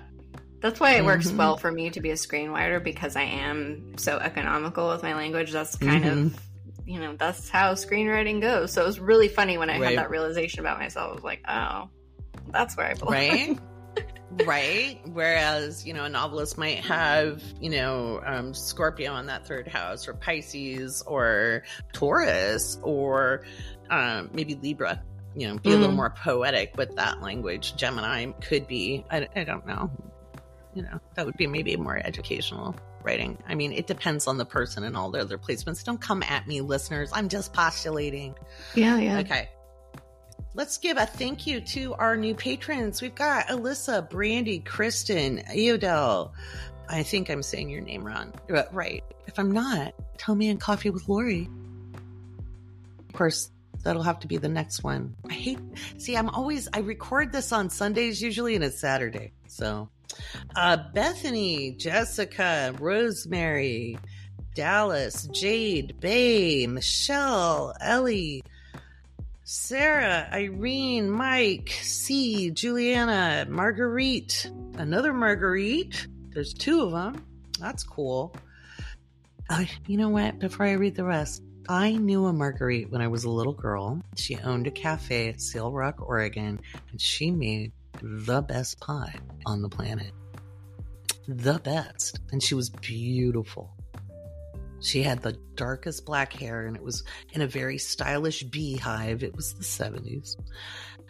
that's 0.66 0.80
why 0.80 0.94
it 0.94 1.06
works 1.06 1.28
mm-hmm. 1.28 1.38
well 1.38 1.58
for 1.58 1.72
me 1.72 1.92
to 1.92 2.02
be 2.02 2.10
a 2.10 2.16
screenwriter 2.16 2.84
because 2.84 3.16
I 3.16 3.22
am 3.22 3.98
so 3.98 4.18
economical 4.18 4.90
with 4.90 5.04
my 5.04 5.14
language. 5.14 5.52
That's 5.52 5.76
kind 5.76 6.04
mm-hmm. 6.04 6.26
of 6.28 6.42
you 6.86 7.00
know, 7.00 7.16
that's 7.16 7.50
how 7.50 7.74
screenwriting 7.74 8.42
goes. 8.42 8.72
So 8.72 8.84
it 8.84 8.86
was 8.86 9.00
really 9.00 9.28
funny 9.28 9.58
when 9.58 9.70
I 9.70 9.80
right. 9.80 9.90
had 9.90 9.98
that 9.98 10.10
realization 10.10 10.60
about 10.60 10.80
myself. 10.80 11.12
I 11.12 11.16
was 11.16 11.24
like, 11.24 11.42
oh, 11.48 11.90
that's 12.52 12.78
where 12.78 12.88
I 12.88 12.94
belong. 12.94 13.14
Right. 13.14 13.60
right. 14.46 15.02
Whereas, 15.06 15.86
you 15.86 15.94
know, 15.94 16.04
a 16.04 16.10
novelist 16.10 16.58
might 16.58 16.86
have, 16.86 17.42
you 17.60 17.72
know, 17.72 18.22
um, 18.26 18.54
Scorpio 18.54 19.16
in 19.18 19.26
that 19.28 19.48
third 19.48 19.68
house 19.68 20.08
or 20.08 20.14
Pisces 20.14 21.02
or 21.08 21.64
Taurus 21.94 22.78
or 22.84 23.46
um, 23.90 24.30
maybe 24.34 24.56
Libra, 24.56 25.02
you 25.36 25.48
know, 25.48 25.58
be 25.58 25.70
mm. 25.70 25.74
a 25.74 25.78
little 25.78 25.94
mm. 25.94 25.98
more 25.98 26.12
poetic 26.12 26.78
with 26.78 26.96
that 26.98 27.22
language. 27.22 27.76
Gemini 27.76 28.32
could 28.42 28.68
be, 28.68 29.06
I, 29.10 29.28
I 29.36 29.44
don't 29.44 29.66
know, 29.66 29.90
you 30.76 30.84
know, 30.84 31.00
that 31.16 31.26
would 31.26 31.38
be 31.38 31.48
maybe 31.48 31.76
more 31.78 31.98
educational 31.98 32.76
writing. 33.06 33.38
I 33.48 33.56
mean, 33.56 33.72
it 33.72 33.88
depends 33.88 34.28
on 34.28 34.38
the 34.38 34.46
person 34.46 34.84
and 34.84 34.98
all 34.98 35.12
the 35.12 35.20
other 35.20 35.38
placements. 35.38 35.84
Don't 35.84 36.02
come 36.02 36.24
at 36.24 36.48
me, 36.48 36.62
listeners. 36.62 37.10
I'm 37.14 37.30
just 37.30 37.54
postulating. 37.54 38.36
Yeah, 38.74 38.98
yeah. 38.98 39.20
Okay. 39.20 39.50
Let's 40.54 40.78
give 40.78 40.98
a 40.98 41.06
thank 41.06 41.46
you 41.48 41.62
to 41.62 41.94
our 41.96 42.16
new 42.16 42.34
patrons. 42.34 43.02
We've 43.02 43.14
got 43.14 43.48
Alyssa, 43.48 44.10
Brandy, 44.10 44.60
Kristen, 44.60 45.40
Eodel, 45.54 46.32
I 46.88 47.04
think 47.04 47.30
I'm 47.30 47.44
saying 47.44 47.70
your 47.70 47.82
name 47.82 48.04
wrong. 48.06 48.34
Uh, 48.54 48.64
right. 48.72 49.04
If 49.28 49.40
I'm 49.40 49.52
not, 49.52 49.94
tell 50.18 50.36
me 50.36 50.50
in 50.50 50.58
Coffee 50.58 50.90
with 50.90 51.10
Laurie. 51.10 51.50
Of 53.10 53.14
course, 53.14 53.50
that'll 53.84 54.04
have 54.04 54.20
to 54.20 54.28
be 54.28 54.38
the 54.38 54.50
next 54.50 54.84
one. 54.84 55.16
I 55.30 55.34
hate, 55.34 55.60
see, 55.98 56.16
I'm 56.16 56.30
always, 56.30 56.68
I 56.74 56.80
record 56.80 57.32
this 57.32 57.52
on 57.52 57.70
Sundays 57.70 58.22
usually 58.22 58.56
and 58.56 58.64
it's 58.64 58.80
Saturday. 58.80 59.34
So, 59.48 59.90
uh, 60.56 60.78
Bethany, 60.94 61.72
Jessica, 61.72 62.74
Rosemary, 62.80 63.98
Dallas, 64.56 65.28
Jade, 65.28 66.00
Bay, 66.00 66.66
Michelle, 66.68 67.74
Ellie, 67.82 68.44
Sarah, 69.44 70.28
Irene, 70.32 71.10
Mike, 71.10 71.70
C, 71.82 72.50
Juliana, 72.52 73.46
Marguerite, 73.50 74.50
another 74.78 75.14
Marguerite. 75.14 76.08
There's 76.30 76.54
two 76.54 76.82
of 76.82 76.92
them. 76.92 77.26
That's 77.60 77.84
cool. 77.84 78.36
Uh, 79.50 79.66
you 79.88 79.98
know 79.98 80.10
what? 80.10 80.40
Before 80.40 80.66
I 80.66 80.72
read 80.72 80.96
the 80.96 81.04
rest, 81.04 81.44
I 81.70 81.94
knew 81.94 82.26
a 82.26 82.34
Marguerite 82.34 82.92
when 82.92 83.02
I 83.02 83.08
was 83.08 83.24
a 83.24 83.30
little 83.30 83.54
girl. 83.54 84.02
She 84.16 84.38
owned 84.38 84.68
a 84.68 84.72
cafe 84.72 85.30
at 85.30 85.42
Seal 85.42 85.72
Rock, 85.72 86.02
Oregon, 86.02 86.60
and 86.92 87.00
she 87.00 87.30
made 87.32 87.72
the 88.02 88.42
best 88.42 88.80
pie 88.80 89.16
on 89.46 89.62
the 89.62 89.70
planet. 89.70 90.12
The 91.28 91.60
best. 91.60 92.20
And 92.32 92.42
she 92.42 92.56
was 92.56 92.70
beautiful. 92.70 93.76
She 94.80 95.02
had 95.02 95.22
the 95.22 95.38
darkest 95.56 96.06
black 96.06 96.34
hair 96.34 96.68
and 96.68 96.76
it 96.76 96.84
was 96.84 97.04
in 97.34 97.42
a 97.42 97.48
very 97.48 97.78
stylish 97.78 98.44
beehive. 98.44 99.24
It 99.24 99.36
was 99.36 99.54
the 99.54 99.64
70s. 99.64 100.36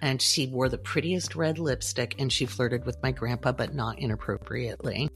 And 0.02 0.22
she 0.22 0.48
wore 0.48 0.70
the 0.70 0.78
prettiest 0.78 1.36
red 1.36 1.60
lipstick 1.60 2.16
and 2.20 2.32
she 2.32 2.46
flirted 2.46 2.86
with 2.86 3.02
my 3.02 3.12
grandpa, 3.12 3.52
but 3.52 3.74
not 3.74 4.00
inappropriately. 4.00 5.10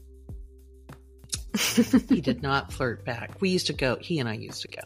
he 1.56 2.20
did 2.20 2.42
not 2.42 2.72
flirt 2.72 3.04
back. 3.04 3.40
We 3.40 3.50
used 3.50 3.68
to 3.68 3.72
go, 3.72 3.96
he 4.00 4.18
and 4.18 4.28
I 4.28 4.34
used 4.34 4.62
to 4.62 4.68
go. 4.68 4.82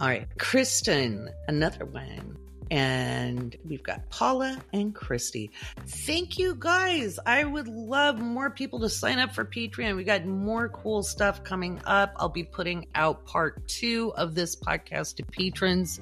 All 0.00 0.08
right, 0.08 0.26
Kristen, 0.38 1.30
another 1.48 1.84
one. 1.84 2.36
And 2.70 3.56
we've 3.64 3.82
got 3.82 4.10
Paula 4.10 4.58
and 4.72 4.94
Christy. 4.94 5.50
Thank 5.86 6.38
you 6.38 6.54
guys. 6.58 7.18
I 7.24 7.44
would 7.44 7.68
love 7.68 8.18
more 8.18 8.50
people 8.50 8.80
to 8.80 8.88
sign 8.88 9.18
up 9.18 9.34
for 9.34 9.44
Patreon. 9.44 9.96
We 9.96 10.04
got 10.04 10.26
more 10.26 10.68
cool 10.68 11.02
stuff 11.02 11.44
coming 11.44 11.80
up. 11.84 12.12
I'll 12.16 12.28
be 12.28 12.44
putting 12.44 12.86
out 12.94 13.24
part 13.24 13.66
two 13.68 14.12
of 14.16 14.34
this 14.34 14.56
podcast 14.56 15.16
to 15.16 15.24
patrons. 15.24 16.00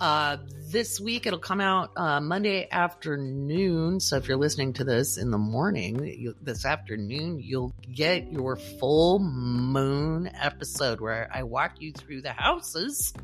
Uh, 0.00 0.36
this 0.70 1.00
week 1.00 1.26
it'll 1.26 1.38
come 1.38 1.60
out 1.60 1.90
uh, 1.96 2.20
Monday 2.20 2.68
afternoon. 2.70 3.98
So 4.00 4.16
if 4.16 4.28
you're 4.28 4.36
listening 4.36 4.74
to 4.74 4.84
this 4.84 5.16
in 5.16 5.30
the 5.30 5.38
morning, 5.38 6.04
you, 6.04 6.34
this 6.42 6.66
afternoon, 6.66 7.40
you'll 7.40 7.74
get 7.92 8.30
your 8.30 8.56
full 8.56 9.18
moon 9.18 10.30
episode 10.34 11.00
where 11.00 11.30
I 11.32 11.44
walk 11.44 11.80
you 11.80 11.92
through 11.92 12.22
the 12.22 12.32
houses 12.32 13.14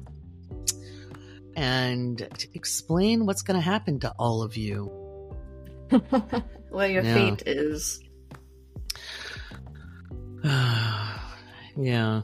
and 1.57 2.49
explain 2.55 3.27
what's 3.27 3.43
going 3.43 3.57
to 3.57 3.63
happen 3.63 4.01
to 4.01 4.13
all 4.19 4.43
of 4.43 4.57
you. 4.57 4.91
well, 6.71 6.89
your 6.89 7.03
yeah. 7.03 7.15
fate 7.15 7.43
is. 7.47 8.01
yeah. 11.77 12.23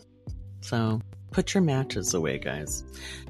So 0.60 1.00
put 1.30 1.54
your 1.54 1.62
matches 1.62 2.14
away, 2.14 2.38
guys. 2.38 2.84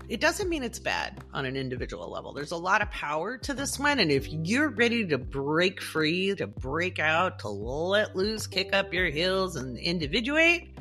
It 0.09 0.21
doesn't 0.21 0.49
mean 0.49 0.63
it's 0.63 0.79
bad 0.79 1.23
on 1.35 1.45
an 1.45 1.57
individual 1.57 2.11
level. 2.11 2.33
There's 2.33 2.53
a 2.53 2.57
lot 2.57 2.81
of 2.81 2.91
power 2.91 3.37
to 3.39 3.53
this 3.53 3.79
one. 3.79 3.99
And 3.99 4.11
if 4.11 4.27
you're 4.31 4.71
ready 4.71 5.07
to 5.09 5.19
break 5.19 5.83
free, 5.83 6.35
to 6.37 6.47
break 6.47 6.99
out, 6.99 7.41
to 7.41 7.49
let 7.49 8.17
loose, 8.17 8.47
kick 8.47 8.73
up 8.73 8.95
your 8.95 9.11
heels, 9.11 9.57
and 9.57 9.77
individuate, 9.77 10.79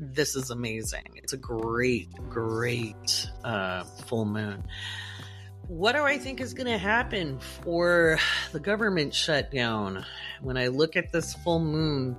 this 0.00 0.34
is 0.34 0.50
amazing. 0.50 1.04
It's 1.14 1.34
a 1.34 1.36
great, 1.36 2.10
great 2.28 3.30
uh, 3.44 3.84
full 3.84 4.24
moon. 4.24 4.64
What 5.68 5.92
do 5.92 6.02
I 6.02 6.18
think 6.18 6.40
is 6.40 6.54
going 6.54 6.66
to 6.66 6.78
happen 6.78 7.38
for 7.38 8.18
the 8.50 8.58
government 8.58 9.14
shutdown? 9.14 10.04
When 10.40 10.56
I 10.56 10.66
look 10.68 10.96
at 10.96 11.12
this 11.12 11.34
full 11.34 11.60
moon, 11.60 12.16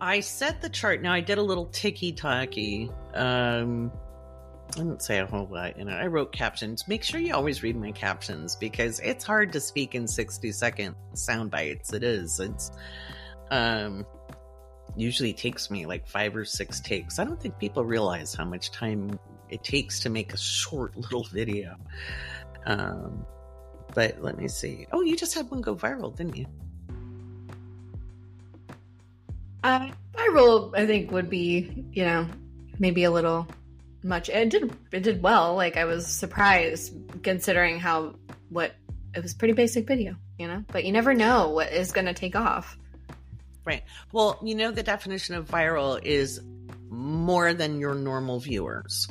I 0.00 0.20
set 0.20 0.62
the 0.62 0.70
chart. 0.70 1.02
Now 1.02 1.12
I 1.12 1.20
did 1.20 1.36
a 1.36 1.42
little 1.42 1.66
ticky 1.66 2.12
tacky. 2.12 2.90
Um, 3.12 3.92
I 4.72 4.78
didn't 4.78 5.02
say 5.02 5.18
a 5.18 5.26
whole 5.26 5.48
lot. 5.50 5.78
You 5.78 5.84
know, 5.84 5.92
I 5.92 6.06
wrote 6.06 6.32
captions. 6.32 6.86
Make 6.88 7.02
sure 7.02 7.20
you 7.20 7.34
always 7.34 7.62
read 7.62 7.76
my 7.76 7.90
captions 7.90 8.56
because 8.56 9.00
it's 9.00 9.24
hard 9.24 9.52
to 9.52 9.60
speak 9.60 9.94
in 9.94 10.06
sixty 10.06 10.52
second 10.52 10.94
sound 11.14 11.50
bites. 11.50 11.92
It 11.92 12.04
is. 12.04 12.38
It's 12.40 12.70
um 13.50 14.06
usually 14.96 15.32
takes 15.32 15.70
me 15.70 15.86
like 15.86 16.06
five 16.06 16.36
or 16.36 16.44
six 16.44 16.80
takes. 16.80 17.18
I 17.18 17.24
don't 17.24 17.40
think 17.40 17.58
people 17.58 17.84
realize 17.84 18.34
how 18.34 18.44
much 18.44 18.70
time 18.70 19.18
it 19.48 19.64
takes 19.64 20.00
to 20.00 20.10
make 20.10 20.32
a 20.32 20.36
short 20.36 20.96
little 20.96 21.24
video. 21.24 21.76
Um, 22.66 23.24
but 23.94 24.22
let 24.22 24.38
me 24.38 24.48
see. 24.48 24.86
Oh, 24.92 25.02
you 25.02 25.16
just 25.16 25.34
had 25.34 25.50
one 25.50 25.60
go 25.60 25.74
viral, 25.74 26.14
didn't 26.14 26.36
you? 26.36 26.46
Uh, 29.62 29.90
viral, 30.14 30.76
I 30.76 30.86
think, 30.86 31.10
would 31.10 31.28
be 31.28 31.84
you 31.92 32.04
know 32.04 32.26
maybe 32.78 33.04
a 33.04 33.10
little 33.10 33.46
much. 34.02 34.28
It 34.28 34.50
did 34.50 34.72
it 34.92 35.02
did 35.02 35.22
well. 35.22 35.54
Like 35.54 35.76
I 35.76 35.84
was 35.84 36.06
surprised 36.06 36.94
considering 37.22 37.78
how 37.78 38.14
what 38.48 38.74
it 39.14 39.22
was 39.22 39.34
pretty 39.34 39.54
basic 39.54 39.86
video, 39.86 40.16
you 40.38 40.46
know. 40.46 40.64
But 40.68 40.84
you 40.84 40.92
never 40.92 41.14
know 41.14 41.50
what 41.50 41.72
is 41.72 41.92
going 41.92 42.06
to 42.06 42.14
take 42.14 42.36
off. 42.36 42.78
Right. 43.70 43.84
Well, 44.10 44.36
you 44.42 44.56
know, 44.56 44.72
the 44.72 44.82
definition 44.82 45.36
of 45.36 45.46
viral 45.48 46.02
is 46.02 46.40
more 46.88 47.54
than 47.54 47.78
your 47.78 47.94
normal 47.94 48.40
viewers. 48.40 49.06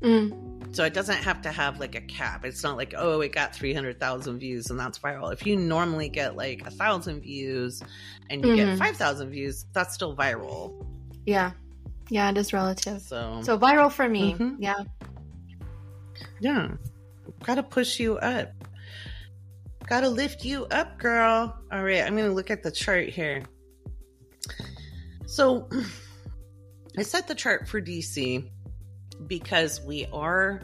Mm. 0.00 0.74
So 0.74 0.82
it 0.82 0.92
doesn't 0.92 1.18
have 1.18 1.42
to 1.42 1.52
have 1.52 1.78
like 1.78 1.94
a 1.94 2.00
cap. 2.00 2.44
It's 2.44 2.64
not 2.64 2.76
like, 2.76 2.94
oh, 2.96 3.20
it 3.20 3.30
got 3.30 3.54
300,000 3.54 4.40
views 4.40 4.70
and 4.70 4.80
that's 4.80 4.98
viral. 4.98 5.32
If 5.32 5.46
you 5.46 5.54
normally 5.54 6.08
get 6.08 6.34
like 6.36 6.66
a 6.66 6.70
thousand 6.72 7.20
views 7.20 7.80
and 8.28 8.44
you 8.44 8.54
mm-hmm. 8.54 8.70
get 8.70 8.78
5,000 8.78 9.30
views, 9.30 9.66
that's 9.72 9.94
still 9.94 10.16
viral. 10.16 10.84
Yeah. 11.24 11.52
Yeah, 12.10 12.28
it 12.30 12.36
is 12.36 12.52
relative. 12.52 13.02
So, 13.02 13.42
so 13.44 13.56
viral 13.56 13.92
for 13.92 14.08
me. 14.08 14.32
Mm-hmm. 14.32 14.60
Yeah. 14.60 14.82
Yeah. 16.40 16.72
Gotta 17.44 17.62
push 17.62 18.00
you 18.00 18.16
up. 18.16 18.52
Gotta 19.86 20.08
lift 20.08 20.44
you 20.44 20.64
up, 20.72 20.98
girl. 20.98 21.56
All 21.70 21.84
right. 21.84 22.02
I'm 22.02 22.16
going 22.16 22.28
to 22.28 22.34
look 22.34 22.50
at 22.50 22.64
the 22.64 22.72
chart 22.72 23.08
here. 23.08 23.44
So 25.32 25.66
I 26.98 27.02
set 27.02 27.26
the 27.26 27.34
chart 27.34 27.66
for 27.66 27.80
DC 27.80 28.50
because 29.26 29.80
we 29.80 30.04
are 30.12 30.60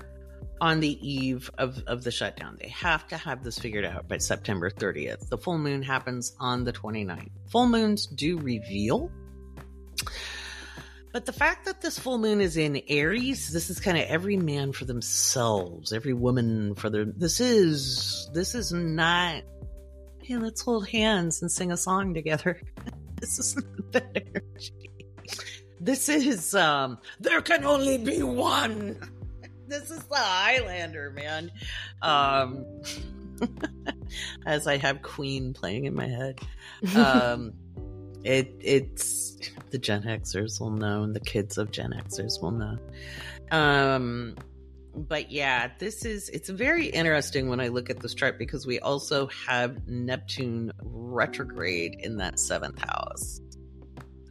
on 0.60 0.80
the 0.80 1.08
eve 1.08 1.50
of, 1.56 1.82
of 1.86 2.04
the 2.04 2.10
shutdown. 2.10 2.58
They 2.60 2.68
have 2.68 3.08
to 3.08 3.16
have 3.16 3.42
this 3.42 3.58
figured 3.58 3.86
out 3.86 4.08
by 4.08 4.18
September 4.18 4.68
30th. 4.68 5.30
The 5.30 5.38
full 5.38 5.56
moon 5.56 5.82
happens 5.82 6.36
on 6.38 6.64
the 6.64 6.72
29th. 6.74 7.30
Full 7.50 7.66
moons 7.66 8.06
do 8.06 8.36
reveal. 8.36 9.10
But 11.14 11.24
the 11.24 11.32
fact 11.32 11.64
that 11.64 11.80
this 11.80 11.98
full 11.98 12.18
moon 12.18 12.42
is 12.42 12.58
in 12.58 12.82
Aries, 12.88 13.50
this 13.50 13.70
is 13.70 13.80
kind 13.80 13.96
of 13.96 14.04
every 14.04 14.36
man 14.36 14.72
for 14.72 14.84
themselves, 14.84 15.94
every 15.94 16.12
woman 16.12 16.74
for 16.74 16.90
their 16.90 17.06
this 17.06 17.40
is 17.40 18.28
this 18.34 18.54
is 18.54 18.70
not 18.70 19.44
hey, 20.22 20.36
let's 20.36 20.60
hold 20.60 20.86
hands 20.86 21.40
and 21.40 21.50
sing 21.50 21.72
a 21.72 21.76
song 21.78 22.12
together. 22.12 22.60
this 23.20 23.38
is 23.38 23.56
not 23.56 23.92
that 23.92 24.10
energy. 24.14 24.72
This 25.80 26.08
is 26.08 26.56
um 26.56 26.98
there 27.20 27.40
can 27.40 27.64
only 27.64 27.98
be 27.98 28.22
one. 28.22 28.98
This 29.68 29.90
is 29.90 30.02
the 30.04 30.16
Highlander, 30.16 31.10
man. 31.10 31.52
Um 32.02 32.64
as 34.46 34.66
I 34.66 34.78
have 34.78 35.02
Queen 35.02 35.52
playing 35.52 35.84
in 35.84 35.94
my 35.94 36.08
head. 36.08 36.40
Um 36.96 37.52
it 38.24 38.56
it's 38.60 39.36
the 39.70 39.78
Gen 39.78 40.02
Xers 40.02 40.58
will 40.58 40.70
know 40.70 41.02
and 41.04 41.14
the 41.14 41.20
kids 41.20 41.58
of 41.58 41.70
Gen 41.70 41.92
Xers 41.92 42.42
will 42.42 42.52
know. 42.52 42.78
Um 43.52 44.34
but 45.06 45.30
yeah, 45.30 45.70
this 45.78 46.04
is 46.04 46.28
it's 46.30 46.48
very 46.48 46.86
interesting 46.86 47.48
when 47.48 47.60
I 47.60 47.68
look 47.68 47.90
at 47.90 48.00
this 48.00 48.14
chart 48.14 48.38
because 48.38 48.66
we 48.66 48.80
also 48.80 49.28
have 49.46 49.86
Neptune 49.86 50.72
retrograde 50.82 51.96
in 52.00 52.16
that 52.18 52.38
seventh 52.38 52.78
house. 52.78 53.40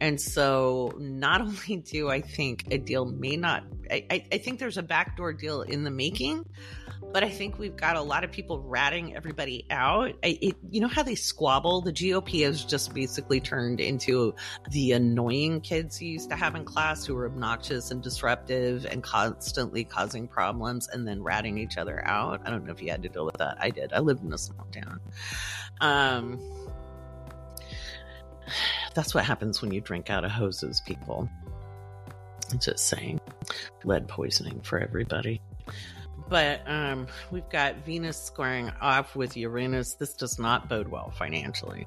And 0.00 0.20
so 0.20 0.92
not 0.98 1.40
only 1.42 1.76
do 1.76 2.08
I 2.10 2.20
think 2.20 2.66
a 2.70 2.78
deal 2.78 3.04
may 3.04 3.36
not 3.36 3.64
I, 3.90 4.24
I 4.32 4.38
think 4.38 4.58
there's 4.58 4.78
a 4.78 4.82
backdoor 4.82 5.32
deal 5.32 5.62
in 5.62 5.84
the 5.84 5.90
making, 5.90 6.44
but 7.12 7.24
I 7.24 7.28
think 7.28 7.58
we've 7.58 7.76
got 7.76 7.96
a 7.96 8.02
lot 8.02 8.24
of 8.24 8.32
people 8.32 8.60
ratting 8.60 9.16
everybody 9.16 9.64
out. 9.70 10.14
I, 10.22 10.38
it, 10.40 10.56
you 10.70 10.80
know 10.80 10.88
how 10.88 11.02
they 11.02 11.14
squabble? 11.14 11.80
The 11.80 11.92
GOP 11.92 12.44
has 12.44 12.64
just 12.64 12.94
basically 12.94 13.40
turned 13.40 13.80
into 13.80 14.34
the 14.70 14.92
annoying 14.92 15.60
kids 15.60 16.00
you 16.02 16.10
used 16.10 16.30
to 16.30 16.36
have 16.36 16.54
in 16.54 16.64
class 16.64 17.04
who 17.04 17.14
were 17.14 17.26
obnoxious 17.26 17.90
and 17.90 18.02
disruptive 18.02 18.84
and 18.84 19.02
constantly 19.02 19.84
causing 19.84 20.28
problems 20.28 20.88
and 20.88 21.06
then 21.06 21.22
ratting 21.22 21.58
each 21.58 21.78
other 21.78 22.06
out. 22.06 22.42
I 22.44 22.50
don't 22.50 22.64
know 22.64 22.72
if 22.72 22.82
you 22.82 22.90
had 22.90 23.02
to 23.02 23.08
deal 23.08 23.24
with 23.24 23.38
that. 23.38 23.56
I 23.60 23.70
did. 23.70 23.92
I 23.92 24.00
lived 24.00 24.24
in 24.24 24.32
a 24.32 24.38
small 24.38 24.66
town. 24.72 25.00
Um, 25.80 26.40
That's 28.94 29.14
what 29.14 29.24
happens 29.24 29.62
when 29.62 29.72
you 29.72 29.80
drink 29.80 30.10
out 30.10 30.24
of 30.24 30.30
hoses, 30.30 30.80
people. 30.80 31.28
Just 32.58 32.86
saying. 32.86 33.20
Lead 33.84 34.08
poisoning 34.08 34.60
for 34.62 34.78
everybody. 34.78 35.40
But 36.28 36.62
um, 36.66 37.06
we've 37.30 37.48
got 37.48 37.84
Venus 37.84 38.22
squaring 38.22 38.70
off 38.80 39.16
with 39.16 39.36
Uranus. 39.36 39.94
This 39.94 40.14
does 40.14 40.38
not 40.38 40.68
bode 40.68 40.88
well 40.88 41.10
financially 41.10 41.86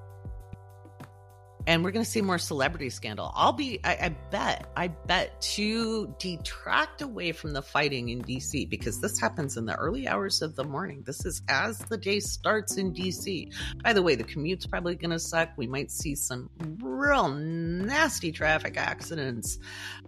and 1.68 1.84
we're 1.84 1.92
going 1.92 2.04
to 2.04 2.10
see 2.10 2.22
more 2.22 2.38
celebrity 2.38 2.90
scandal. 2.90 3.32
I'll 3.36 3.54
be, 3.54 3.80
I, 3.84 3.92
I, 3.92 4.10
bet, 4.32 4.68
I 4.76 4.88
bet 4.88 5.40
to 5.42 6.14
detract 6.20 7.02
away 7.02 7.32
from 7.32 7.54
the 7.54 7.62
fighting 7.62 8.10
in 8.10 8.24
DC 8.24 8.70
because 8.70 9.00
this 9.00 9.20
happens 9.20 9.58
in 9.58 9.66
the 9.66 9.76
early 9.76 10.08
hours 10.08 10.42
of 10.42 10.56
the 10.56 10.64
morning. 10.64 11.04
This 11.06 11.26
is 11.26 11.42
as 11.48 11.78
the 11.80 11.98
day 11.98 12.20
starts 12.20 12.78
in 12.78 12.94
DC. 12.94 13.54
By 13.84 13.94
the 13.94 14.02
way, 14.02 14.16
the 14.16 14.24
commute's 14.24 14.66
probably 14.66 14.96
going 14.96 15.12
to 15.12 15.20
suck. 15.20 15.50
We 15.58 15.68
might 15.68 15.92
see 15.92 16.16
some 16.16 16.50
real 16.82 17.30
nasty 17.30 18.32
traffic 18.32 18.78
accidents 18.78 19.60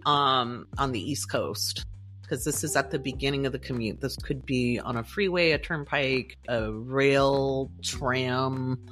um, 0.06 0.66
on 0.78 0.92
the 0.92 1.00
East 1.00 1.30
Coast 1.30 1.86
because 2.34 2.44
this 2.44 2.64
is 2.64 2.74
at 2.74 2.90
the 2.90 2.98
beginning 2.98 3.46
of 3.46 3.52
the 3.52 3.60
commute. 3.60 4.00
This 4.00 4.16
could 4.16 4.44
be 4.44 4.80
on 4.80 4.96
a 4.96 5.04
freeway, 5.04 5.52
a 5.52 5.58
turnpike, 5.58 6.36
a 6.48 6.72
rail, 6.72 7.70
tram. 7.80 8.84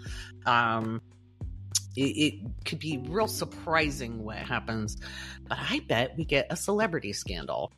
Um, 0.47 1.03
it, 1.97 2.03
it 2.03 2.35
could 2.65 2.79
be 2.79 3.05
real 3.09 3.27
surprising 3.27 4.23
what 4.23 4.37
happens, 4.37 4.97
but 5.49 5.59
I 5.61 5.81
bet 5.89 6.17
we 6.17 6.25
get 6.25 6.47
a 6.51 6.57
celebrity 6.57 7.13
scandal. 7.13 7.73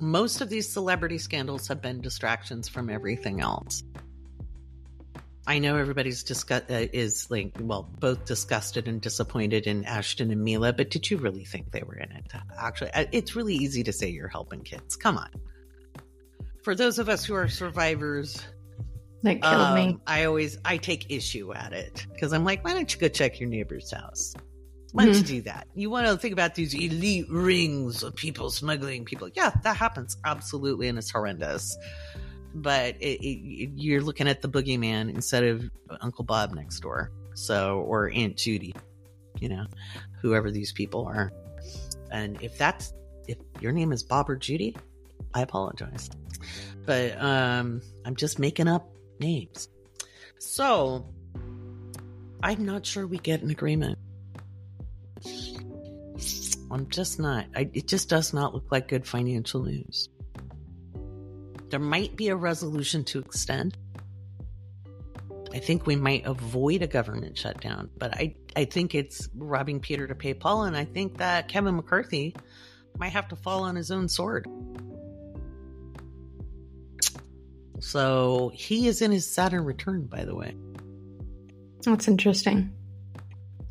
Most 0.00 0.40
of 0.40 0.48
these 0.48 0.66
celebrity 0.66 1.18
scandals 1.18 1.68
have 1.68 1.82
been 1.82 2.00
distractions 2.00 2.70
from 2.70 2.88
everything 2.88 3.42
else. 3.42 3.82
I 5.46 5.58
know 5.58 5.76
everybody's 5.76 6.22
discuss 6.22 6.62
uh, 6.70 6.86
is 6.92 7.30
like 7.30 7.56
well 7.60 7.88
both 8.00 8.24
disgusted 8.24 8.88
and 8.88 9.00
disappointed 9.00 9.66
in 9.66 9.84
Ashton 9.84 10.30
and 10.30 10.42
Mila, 10.42 10.72
but 10.72 10.90
did 10.90 11.10
you 11.10 11.18
really 11.18 11.44
think 11.44 11.70
they 11.70 11.82
were 11.82 11.96
in 11.96 12.10
it? 12.12 12.32
Actually, 12.58 12.90
it's 13.12 13.36
really 13.36 13.54
easy 13.54 13.82
to 13.84 13.92
say 13.92 14.08
you're 14.08 14.28
helping 14.28 14.62
kids. 14.62 14.96
Come 14.96 15.18
on. 15.18 15.30
For 16.62 16.74
those 16.74 16.98
of 16.98 17.08
us 17.08 17.24
who 17.24 17.34
are 17.34 17.48
survivors 17.48 18.44
that 19.26 19.42
killed 19.42 19.54
um, 19.54 19.74
me. 19.74 19.98
I 20.06 20.24
always 20.24 20.58
I 20.64 20.76
take 20.76 21.10
issue 21.10 21.52
at 21.52 21.72
it 21.72 22.06
because 22.12 22.32
I'm 22.32 22.44
like, 22.44 22.64
why 22.64 22.72
don't 22.74 22.92
you 22.92 23.00
go 23.00 23.08
check 23.08 23.40
your 23.40 23.48
neighbor's 23.48 23.90
house? 23.90 24.34
Why 24.92 25.04
don't 25.04 25.14
mm-hmm. 25.14 25.34
you 25.34 25.40
do 25.40 25.42
that? 25.42 25.66
You 25.74 25.90
want 25.90 26.06
to 26.06 26.16
think 26.16 26.32
about 26.32 26.54
these 26.54 26.72
elite 26.72 27.26
rings 27.28 28.02
of 28.02 28.14
people 28.14 28.50
smuggling 28.50 29.04
people. 29.04 29.28
Yeah, 29.34 29.50
that 29.62 29.76
happens 29.76 30.16
absolutely, 30.24 30.88
and 30.88 30.96
it's 30.96 31.10
horrendous. 31.10 31.76
But 32.58 32.96
it, 33.00 33.22
it, 33.22 33.70
you're 33.76 34.00
looking 34.00 34.28
at 34.28 34.40
the 34.40 34.48
boogeyman 34.48 35.14
instead 35.14 35.44
of 35.44 35.70
Uncle 36.00 36.24
Bob 36.24 36.54
next 36.54 36.80
door, 36.80 37.10
so 37.34 37.80
or 37.80 38.10
Aunt 38.10 38.36
Judy, 38.36 38.74
you 39.38 39.50
know, 39.50 39.66
whoever 40.22 40.50
these 40.50 40.72
people 40.72 41.06
are. 41.06 41.32
And 42.10 42.40
if 42.42 42.56
that's 42.56 42.94
if 43.28 43.36
your 43.60 43.72
name 43.72 43.92
is 43.92 44.02
Bob 44.02 44.30
or 44.30 44.36
Judy, 44.36 44.74
I 45.34 45.42
apologize, 45.42 46.08
but 46.86 47.20
um, 47.20 47.82
I'm 48.06 48.16
just 48.16 48.38
making 48.38 48.68
up 48.68 48.88
names. 49.20 49.68
So, 50.38 51.06
I'm 52.42 52.64
not 52.64 52.86
sure 52.86 53.06
we 53.06 53.18
get 53.18 53.42
an 53.42 53.50
agreement. 53.50 53.98
I'm 56.70 56.88
just 56.88 57.20
not. 57.20 57.46
I, 57.54 57.68
it 57.74 57.86
just 57.86 58.08
does 58.08 58.32
not 58.32 58.54
look 58.54 58.72
like 58.72 58.88
good 58.88 59.06
financial 59.06 59.62
news. 59.62 60.08
There 61.76 61.84
might 61.84 62.16
be 62.16 62.28
a 62.28 62.36
resolution 62.36 63.04
to 63.04 63.18
extend. 63.18 63.76
I 65.52 65.58
think 65.58 65.86
we 65.86 65.94
might 65.94 66.24
avoid 66.24 66.80
a 66.80 66.86
government 66.86 67.36
shutdown, 67.36 67.90
but 67.98 68.16
I, 68.16 68.34
I 68.56 68.64
think 68.64 68.94
it's 68.94 69.28
robbing 69.36 69.80
Peter 69.80 70.06
to 70.06 70.14
pay 70.14 70.32
Paul, 70.32 70.62
and 70.62 70.74
I 70.74 70.86
think 70.86 71.18
that 71.18 71.48
Kevin 71.48 71.76
McCarthy 71.76 72.34
might 72.96 73.10
have 73.12 73.28
to 73.28 73.36
fall 73.36 73.64
on 73.64 73.76
his 73.76 73.90
own 73.90 74.08
sword. 74.08 74.48
So 77.80 78.50
he 78.54 78.88
is 78.88 79.02
in 79.02 79.12
his 79.12 79.26
Saturn 79.26 79.66
return, 79.66 80.06
by 80.06 80.24
the 80.24 80.34
way. 80.34 80.56
That's 81.84 82.08
interesting. 82.08 82.72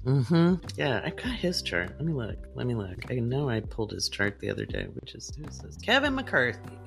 Mm-hmm. 0.06 0.64
Yeah, 0.76 1.02
I 1.04 1.10
got 1.10 1.34
his 1.34 1.64
chart. 1.64 1.96
Let 1.98 2.06
me 2.06 2.14
look. 2.14 2.38
Let 2.54 2.68
me 2.68 2.76
look. 2.76 3.10
I 3.10 3.16
know 3.16 3.50
I 3.50 3.62
pulled 3.62 3.90
his 3.90 4.10
chart 4.10 4.40
the 4.40 4.52
other 4.52 4.66
day, 4.66 4.86
which 4.94 5.16
is 5.16 5.36
who 5.36 5.46
says 5.50 5.76
Kevin 5.78 6.14
McCarthy. 6.14 6.78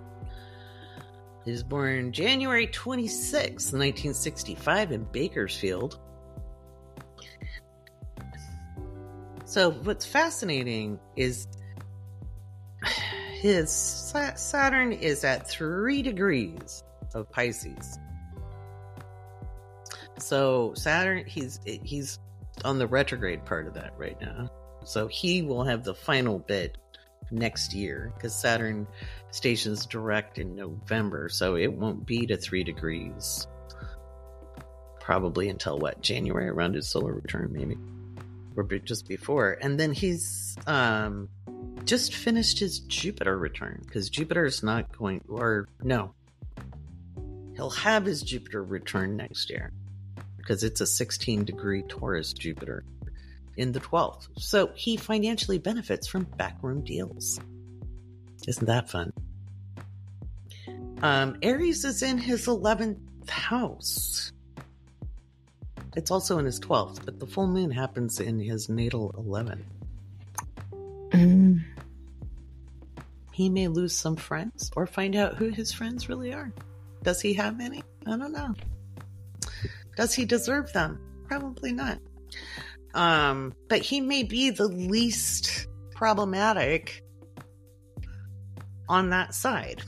He 1.49 1.53
was 1.53 1.63
born 1.63 2.13
January 2.13 2.67
26, 2.67 3.33
1965 3.73 4.93
in 4.93 5.05
Bakersfield. 5.05 5.99
So 9.47 9.71
what's 9.71 10.05
fascinating 10.05 11.01
is 11.17 11.49
his 13.33 13.73
Saturn 13.73 14.93
is 14.93 15.25
at 15.25 15.49
three 15.49 16.03
degrees 16.03 16.85
of 17.15 17.31
Pisces. 17.31 17.99
So 20.19 20.75
Saturn, 20.75 21.25
he's 21.25 21.61
he's 21.65 22.19
on 22.63 22.79
the 22.79 22.87
retrograde 22.87 23.47
part 23.47 23.67
of 23.67 23.73
that 23.73 23.95
right 23.97 24.21
now. 24.21 24.51
So 24.85 25.07
he 25.07 25.41
will 25.41 25.65
have 25.65 25.83
the 25.83 25.95
final 25.95 26.41
bit 26.41 26.77
next 27.31 27.73
year 27.73 28.13
because 28.15 28.35
Saturn 28.35 28.87
stations 29.31 29.87
direct 29.87 30.39
in 30.39 30.55
November, 30.55 31.29
so 31.29 31.57
it 31.57 31.73
won't 31.73 32.07
be 32.07 32.27
to 32.27 32.37
three 32.37 32.65
degrees. 32.65 33.47
Probably 35.01 35.49
until 35.49 35.79
what 35.79 36.03
January 36.03 36.49
around 36.49 36.75
his 36.75 36.89
solar 36.89 37.15
return, 37.15 37.51
maybe, 37.53 37.77
or 38.57 38.65
just 38.65 39.09
before. 39.09 39.57
And 39.61 39.81
then 39.81 39.93
he's 39.93 40.57
um, 40.67 41.29
just 41.85 42.15
finished 42.15 42.59
his 42.59 42.81
Jupiter 42.81 43.39
return 43.39 43.81
because 43.85 44.11
Jupiter 44.11 44.45
is 44.45 44.63
not 44.63 44.97
going, 44.97 45.23
or 45.29 45.67
no, 45.83 46.13
He'll 47.59 47.71
have 47.71 48.05
his 48.05 48.23
Jupiter 48.23 48.63
return 48.63 49.17
next 49.17 49.51
year 49.51 49.73
because 50.37 50.63
it's 50.63 50.81
a 50.81 50.87
16 50.87 51.45
degree 51.45 51.83
Taurus 51.83 52.33
Jupiter 52.33 52.85
in 53.57 53.73
the 53.73 53.81
12th. 53.81 54.29
So 54.37 54.71
he 54.77 54.97
financially 54.97 55.59
benefits 55.59 56.07
from 56.07 56.23
backroom 56.37 56.85
deals. 56.85 57.41
Isn't 58.47 58.67
that 58.67 58.89
fun? 58.89 59.13
Um, 61.03 61.37
Aries 61.43 61.85
is 61.85 62.03
in 62.03 62.19
his 62.19 62.47
11th 62.47 63.29
house. 63.29 64.33
It's 65.97 66.11
also 66.11 66.39
in 66.39 66.45
his 66.45 66.61
12th, 66.61 67.05
but 67.05 67.19
the 67.19 67.27
full 67.27 67.47
moon 67.47 67.71
happens 67.71 68.21
in 68.21 68.39
his 68.39 68.69
natal 68.69 69.15
11. 69.19 69.65
Mm. 71.11 71.65
He 73.33 73.49
may 73.49 73.69
lose 73.69 73.95
some 73.95 74.17
friends 74.17 74.71
or 74.77 74.87
find 74.87 75.17
out 75.17 75.37
who 75.37 75.49
his 75.49 75.73
friends 75.73 76.09
really 76.09 76.33
are. 76.33 76.53
Does 77.03 77.21
he 77.21 77.35
have 77.35 77.61
any? 77.61 77.83
I 78.07 78.17
don't 78.17 78.33
know. 78.33 78.55
Does 79.97 80.15
he 80.15 80.25
deserve 80.25 80.73
them? 80.73 81.01
Probably 81.27 81.73
not. 81.73 81.99
Um, 82.95 83.55
but 83.69 83.81
he 83.81 84.01
may 84.01 84.23
be 84.23 84.51
the 84.51 84.69
least 84.69 85.69
problematic 85.93 87.03
on 88.89 89.11
that 89.11 89.35
side. 89.35 89.83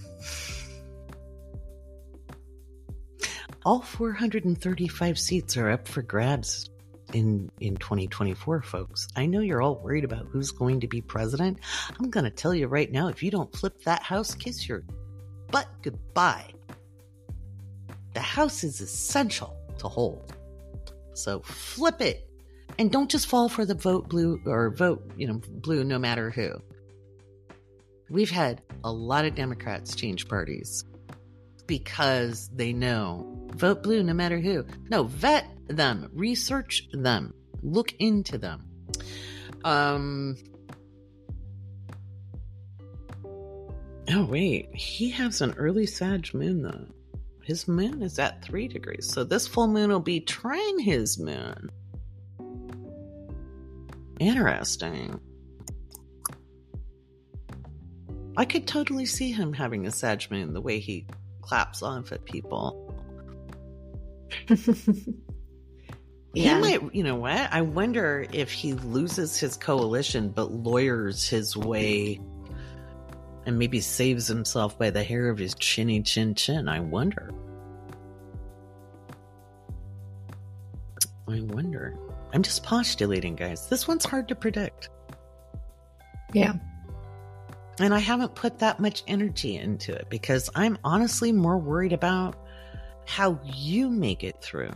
All 3.65 3.83
435 3.83 5.19
seats 5.19 5.57
are 5.57 5.71
up 5.71 5.87
for 5.87 6.03
grabs 6.03 6.71
in 7.13 7.51
in 7.61 7.77
2024 7.77 8.63
folks. 8.63 9.09
I 9.17 9.27
know 9.27 9.41
you're 9.41 9.63
all 9.63 9.77
worried 9.77 10.05
about 10.05 10.27
who's 10.27 10.51
going 10.51 10.81
to 10.81 10.89
be 10.89 11.01
president. 11.01 11.59
I'm 11.99 12.11
going 12.11 12.25
to 12.25 12.31
tell 12.31 12.55
you 12.55 12.69
right 12.69 12.91
now 12.91 13.09
if 13.09 13.23
you 13.23 13.31
don't 13.31 13.55
flip 13.55 13.83
that 13.85 14.03
house, 14.03 14.35
kiss 14.35 14.69
your 14.69 14.83
butt 15.51 15.69
goodbye. 15.83 16.53
The 18.15 18.21
house 18.21 18.65
is 18.65 18.81
essential 18.81 19.57
to 19.79 19.89
hold. 19.89 20.35
So 21.15 21.41
flip 21.41 22.01
it 22.01 22.29
and 22.79 22.91
don't 22.91 23.11
just 23.11 23.27
fall 23.27 23.49
for 23.49 23.65
the 23.65 23.75
vote 23.75 24.09
blue 24.09 24.41
or 24.47 24.71
vote, 24.71 25.11
you 25.17 25.27
know, 25.27 25.41
blue 25.49 25.85
no 25.85 25.99
matter 25.99 26.31
who. 26.31 26.53
We've 28.11 28.31
had 28.31 28.61
a 28.85 28.93
lot 28.93 29.25
of 29.25 29.35
Democrats 29.35 29.95
change 29.95 30.29
parties 30.29 30.85
because 31.67 32.51
they 32.53 32.73
know 32.73 33.49
vote 33.55 33.83
blue 33.83 34.03
no 34.03 34.13
matter 34.13 34.41
who. 34.41 34.67
No, 34.91 35.05
vet 35.05 35.47
them, 35.69 36.11
research 36.13 36.89
them, 36.93 37.33
look 37.63 37.93
into 37.99 38.37
them. 38.37 38.67
Um 39.65 40.37
Oh 44.13 44.25
wait, 44.25 44.75
he 44.75 45.11
has 45.11 45.41
an 45.41 45.55
early 45.57 45.87
Sag 45.87 46.35
moon 46.35 46.63
though 46.63 46.87
his 47.51 47.67
moon 47.67 48.01
is 48.01 48.19
at 48.21 48.43
three 48.43 48.69
degrees. 48.69 49.13
So 49.13 49.25
this 49.25 49.49
full 49.49 49.67
moon 49.67 49.91
will 49.91 49.99
be 49.99 50.21
trine 50.21 50.79
his 50.79 51.19
moon. 51.19 51.69
Interesting. 54.21 55.19
I 58.37 58.45
could 58.45 58.67
totally 58.67 59.07
see 59.07 59.33
him 59.33 59.53
having 59.53 59.87
a 59.87 59.91
Sag 59.91 60.31
moon 60.31 60.53
the 60.53 60.61
way 60.61 60.79
he 60.79 61.07
claps 61.43 61.83
off 61.83 62.13
at 62.13 62.25
people. 62.25 62.95
Yeah. 66.33 66.55
He 66.55 66.61
might, 66.61 66.95
you 66.95 67.03
know 67.03 67.17
what? 67.17 67.53
I 67.53 67.63
wonder 67.63 68.27
if 68.33 68.53
he 68.53 68.75
loses 68.75 69.37
his 69.37 69.57
coalition 69.57 70.29
but 70.29 70.53
lawyers 70.53 71.29
his 71.29 71.57
way 71.57 72.21
and 73.47 73.59
maybe 73.59 73.81
saves 73.81 74.29
himself 74.29 74.79
by 74.79 74.91
the 74.91 75.03
hair 75.03 75.29
of 75.29 75.39
his 75.39 75.55
chinny 75.57 76.03
chin 76.03 76.35
chin. 76.35 76.69
I 76.69 76.81
wonder. 76.81 77.33
I 81.29 81.41
wonder. 81.41 81.97
I'm 82.33 82.43
just 82.43 82.63
postulating, 82.63 83.35
guys. 83.35 83.69
This 83.69 83.89
one's 83.89 84.05
hard 84.05 84.29
to 84.29 84.37
predict. 84.37 84.89
Yeah. 86.33 86.55
And 87.81 87.95
I 87.95 87.99
haven't 87.99 88.35
put 88.35 88.59
that 88.59 88.79
much 88.79 89.03
energy 89.07 89.57
into 89.57 89.95
it 89.95 90.11
because 90.11 90.51
I'm 90.55 90.77
honestly 90.85 91.33
more 91.33 91.57
worried 91.57 91.95
about 91.95 92.37
how 93.07 93.41
you 93.43 93.89
make 93.89 94.23
it 94.23 94.37
through. 94.43 94.73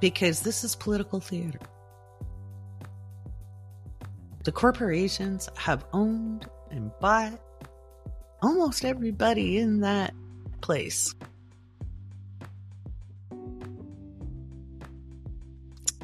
Because 0.00 0.40
this 0.40 0.64
is 0.64 0.74
political 0.74 1.20
theater. 1.20 1.60
The 4.44 4.52
corporations 4.52 5.50
have 5.56 5.84
owned 5.92 6.48
and 6.70 6.90
bought 6.98 7.38
almost 8.40 8.82
everybody 8.82 9.58
in 9.58 9.80
that 9.80 10.14
place. 10.62 11.14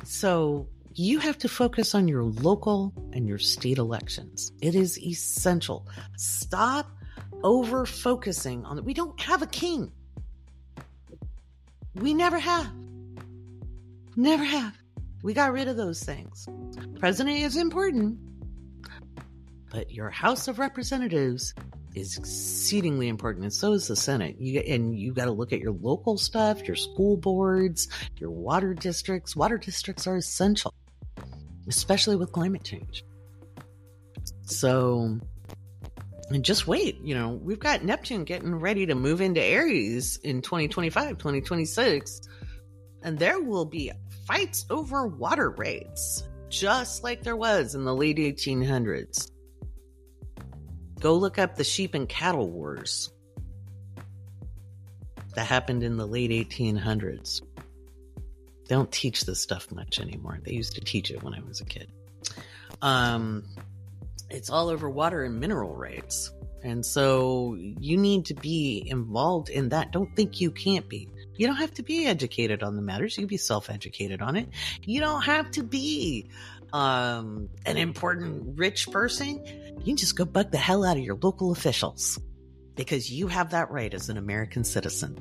So 0.04 0.68
you 0.98 1.18
have 1.20 1.38
to 1.38 1.48
focus 1.48 1.94
on 1.94 2.08
your 2.08 2.24
local 2.24 2.92
and 3.12 3.28
your 3.28 3.38
state 3.38 3.78
elections. 3.78 4.52
It 4.60 4.74
is 4.74 4.98
essential. 4.98 5.86
Stop 6.16 6.90
over 7.44 7.86
focusing 7.86 8.64
on 8.64 8.78
it. 8.78 8.84
We 8.84 8.94
don't 8.94 9.18
have 9.20 9.42
a 9.42 9.46
king. 9.46 9.92
We 11.94 12.14
never 12.14 12.38
have. 12.38 12.70
Never 14.16 14.44
have. 14.44 14.76
We 15.22 15.34
got 15.34 15.52
rid 15.52 15.68
of 15.68 15.76
those 15.76 16.02
things. 16.02 16.48
President 16.98 17.38
is 17.38 17.56
important, 17.56 18.18
but 19.70 19.90
your 19.92 20.10
House 20.10 20.48
of 20.48 20.58
Representatives 20.58 21.54
is 21.94 22.16
exceedingly 22.16 23.08
important, 23.08 23.44
and 23.44 23.52
so 23.52 23.72
is 23.72 23.88
the 23.88 23.96
Senate. 23.96 24.36
You 24.40 24.60
and 24.60 24.98
you 24.98 25.12
got 25.12 25.24
to 25.24 25.32
look 25.32 25.52
at 25.52 25.60
your 25.60 25.72
local 25.72 26.18
stuff, 26.18 26.66
your 26.66 26.76
school 26.76 27.16
boards, 27.16 27.88
your 28.16 28.30
water 28.30 28.74
districts. 28.74 29.34
Water 29.34 29.58
districts 29.58 30.06
are 30.06 30.16
essential, 30.16 30.74
especially 31.68 32.16
with 32.16 32.32
climate 32.32 32.64
change. 32.64 33.04
So, 34.42 35.18
and 36.30 36.44
just 36.44 36.66
wait. 36.66 37.00
You 37.02 37.14
know, 37.14 37.30
we've 37.30 37.58
got 37.58 37.84
Neptune 37.84 38.24
getting 38.24 38.54
ready 38.54 38.86
to 38.86 38.94
move 38.94 39.20
into 39.20 39.42
Aries 39.42 40.18
in 40.24 40.42
2025, 40.42 41.18
2026, 41.18 42.20
and 43.02 43.18
there 43.18 43.40
will 43.40 43.64
be 43.64 43.92
fights 44.26 44.66
over 44.70 45.06
water 45.06 45.50
rates, 45.50 46.24
just 46.48 47.04
like 47.04 47.22
there 47.22 47.36
was 47.36 47.74
in 47.74 47.84
the 47.84 47.94
late 47.94 48.16
1800s. 48.16 49.30
Go 51.00 51.14
look 51.14 51.38
up 51.38 51.54
the 51.54 51.64
sheep 51.64 51.94
and 51.94 52.08
cattle 52.08 52.50
wars 52.50 53.10
that 55.34 55.46
happened 55.46 55.84
in 55.84 55.96
the 55.96 56.06
late 56.06 56.30
1800s. 56.30 57.42
They 58.68 58.74
don't 58.74 58.92
teach 58.92 59.24
this 59.24 59.40
stuff 59.40 59.70
much 59.72 59.98
anymore. 59.98 60.38
They 60.42 60.52
used 60.52 60.74
to 60.74 60.80
teach 60.80 61.10
it 61.10 61.22
when 61.22 61.34
I 61.34 61.40
was 61.40 61.60
a 61.60 61.64
kid. 61.64 61.90
Um, 62.82 63.44
it's 64.30 64.50
all 64.50 64.68
over 64.68 64.88
water 64.88 65.24
and 65.24 65.40
mineral 65.40 65.74
rights. 65.74 66.30
And 66.62 66.84
so 66.84 67.56
you 67.58 67.96
need 67.96 68.26
to 68.26 68.34
be 68.34 68.84
involved 68.86 69.48
in 69.48 69.70
that. 69.70 69.92
Don't 69.92 70.14
think 70.14 70.40
you 70.40 70.50
can't 70.50 70.88
be. 70.88 71.08
You 71.36 71.46
don't 71.46 71.56
have 71.56 71.72
to 71.74 71.82
be 71.82 72.06
educated 72.06 72.62
on 72.62 72.76
the 72.76 72.82
matters. 72.82 73.16
You 73.16 73.22
can 73.22 73.28
be 73.28 73.36
self 73.36 73.70
educated 73.70 74.20
on 74.20 74.36
it. 74.36 74.48
You 74.84 75.00
don't 75.00 75.22
have 75.22 75.50
to 75.52 75.62
be 75.62 76.28
um, 76.72 77.48
an 77.64 77.76
important 77.76 78.58
rich 78.58 78.90
person, 78.90 79.44
you 79.78 79.84
can 79.84 79.96
just 79.96 80.16
go 80.16 80.24
bug 80.24 80.50
the 80.50 80.58
hell 80.58 80.84
out 80.84 80.96
of 80.96 81.02
your 81.02 81.18
local 81.20 81.52
officials 81.52 82.18
because 82.74 83.10
you 83.10 83.26
have 83.28 83.50
that 83.50 83.70
right 83.70 83.92
as 83.92 84.08
an 84.08 84.18
American 84.18 84.64
citizen. 84.64 85.18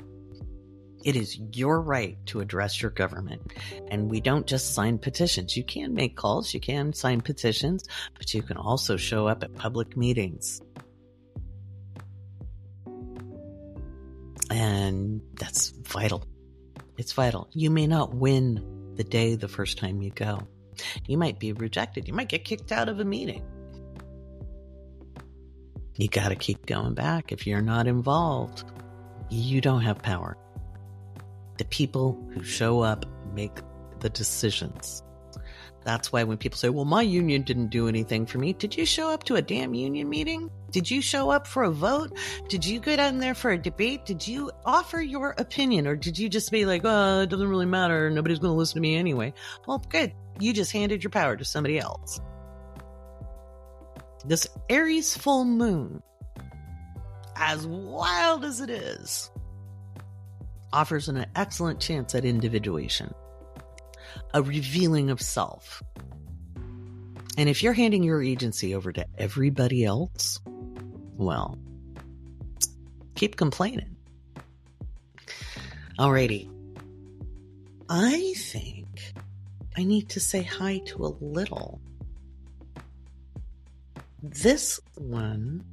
It 1.03 1.15
is 1.15 1.37
your 1.53 1.79
right 1.81 2.17
to 2.27 2.39
address 2.39 2.81
your 2.81 2.91
government. 2.91 3.53
And 3.89 4.09
we 4.09 4.19
don't 4.19 4.47
just 4.47 4.73
sign 4.73 4.97
petitions. 4.97 5.55
You 5.55 5.63
can 5.63 5.93
make 5.93 6.15
calls, 6.15 6.53
you 6.53 6.59
can 6.59 6.93
sign 6.93 7.21
petitions, 7.21 7.85
but 8.17 8.33
you 8.33 8.41
can 8.41 8.57
also 8.57 8.97
show 8.97 9.27
up 9.27 9.43
at 9.43 9.55
public 9.55 9.95
meetings. 9.95 10.61
And 14.49 15.21
that's 15.35 15.69
vital. 15.69 16.23
It's 16.97 17.13
vital. 17.13 17.49
You 17.53 17.69
may 17.69 17.85
not 17.85 18.13
win 18.13 18.93
the 18.95 19.03
day 19.03 19.35
the 19.35 19.47
first 19.47 19.77
time 19.77 20.01
you 20.01 20.09
go. 20.09 20.39
You 21.05 21.17
might 21.17 21.39
be 21.39 21.53
rejected. 21.53 22.07
You 22.07 22.13
might 22.13 22.29
get 22.29 22.43
kicked 22.43 22.71
out 22.71 22.89
of 22.89 22.99
a 22.99 23.05
meeting. 23.05 23.43
You 25.95 26.07
got 26.07 26.29
to 26.29 26.35
keep 26.35 26.65
going 26.65 26.93
back. 26.93 27.31
If 27.31 27.47
you're 27.47 27.61
not 27.61 27.87
involved, 27.87 28.63
you 29.29 29.61
don't 29.61 29.81
have 29.81 30.01
power. 30.01 30.37
The 31.57 31.65
people 31.65 32.23
who 32.33 32.43
show 32.43 32.81
up 32.81 33.05
make 33.33 33.59
the 33.99 34.09
decisions. 34.09 35.03
That's 35.83 36.11
why 36.11 36.23
when 36.23 36.37
people 36.37 36.57
say, 36.57 36.67
well, 36.67 36.83
my 36.83 37.01
union 37.01 37.43
didn't 37.43 37.69
do 37.69 37.87
anything 37.87 38.25
for 38.25 38.39
me, 38.39 38.51
did 38.51 38.75
you 38.75 38.85
show 38.85 39.09
up 39.09 39.23
to 39.23 39.35
a 39.35 39.41
damn 39.41 39.73
union 39.73 40.09
meeting? 40.09 40.51
Did 40.71 40.91
you 40.91 41.01
show 41.01 41.29
up 41.29 41.47
for 41.47 41.63
a 41.63 41.71
vote? 41.71 42.11
Did 42.49 42.65
you 42.65 42.81
go 42.81 42.97
down 42.97 43.19
there 43.19 43.33
for 43.33 43.51
a 43.51 43.57
debate? 43.57 44.05
Did 44.05 44.27
you 44.27 44.51
offer 44.65 44.99
your 44.99 45.33
opinion? 45.37 45.87
Or 45.87 45.95
did 45.95 46.19
you 46.19 46.27
just 46.27 46.51
be 46.51 46.65
like, 46.65 46.81
oh, 46.83 47.21
it 47.21 47.29
doesn't 47.29 47.47
really 47.47 47.65
matter. 47.65 48.09
Nobody's 48.09 48.39
going 48.39 48.51
to 48.51 48.57
listen 48.57 48.75
to 48.75 48.81
me 48.81 48.97
anyway? 48.97 49.33
Well, 49.65 49.81
good. 49.87 50.11
You 50.39 50.51
just 50.51 50.73
handed 50.73 51.03
your 51.03 51.11
power 51.11 51.37
to 51.37 51.45
somebody 51.45 51.79
else. 51.79 52.19
This 54.25 54.45
Aries 54.67 55.15
full 55.15 55.45
moon, 55.45 56.03
as 57.37 57.65
wild 57.65 58.43
as 58.43 58.59
it 58.59 58.69
is, 58.69 59.31
offers 60.73 61.07
an 61.07 61.25
excellent 61.35 61.79
chance 61.79 62.13
at 62.15 62.25
individuation, 62.25 63.13
a 64.33 64.41
revealing 64.41 65.09
of 65.09 65.21
self. 65.21 65.81
And 67.37 67.49
if 67.49 67.61
you're 67.61 67.73
handing 67.73 68.03
your 68.03 68.21
agency 68.21 68.73
over 68.73 68.91
to 68.91 69.05
everybody 69.17 69.85
else, 69.85 70.39
well, 71.15 71.57
keep 73.15 73.35
complaining. 73.35 73.95
Alrighty. 75.99 76.49
I 77.89 78.33
think 78.35 79.13
I 79.77 79.83
need 79.83 80.09
to 80.09 80.19
say 80.19 80.41
hi 80.41 80.79
to 80.87 81.05
a 81.05 81.13
little. 81.21 81.79
This 84.21 84.79
one 84.95 85.63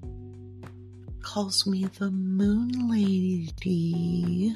calls 1.22 1.66
me 1.66 1.86
the 1.86 2.10
Moon 2.10 2.90
Lady. 2.90 4.54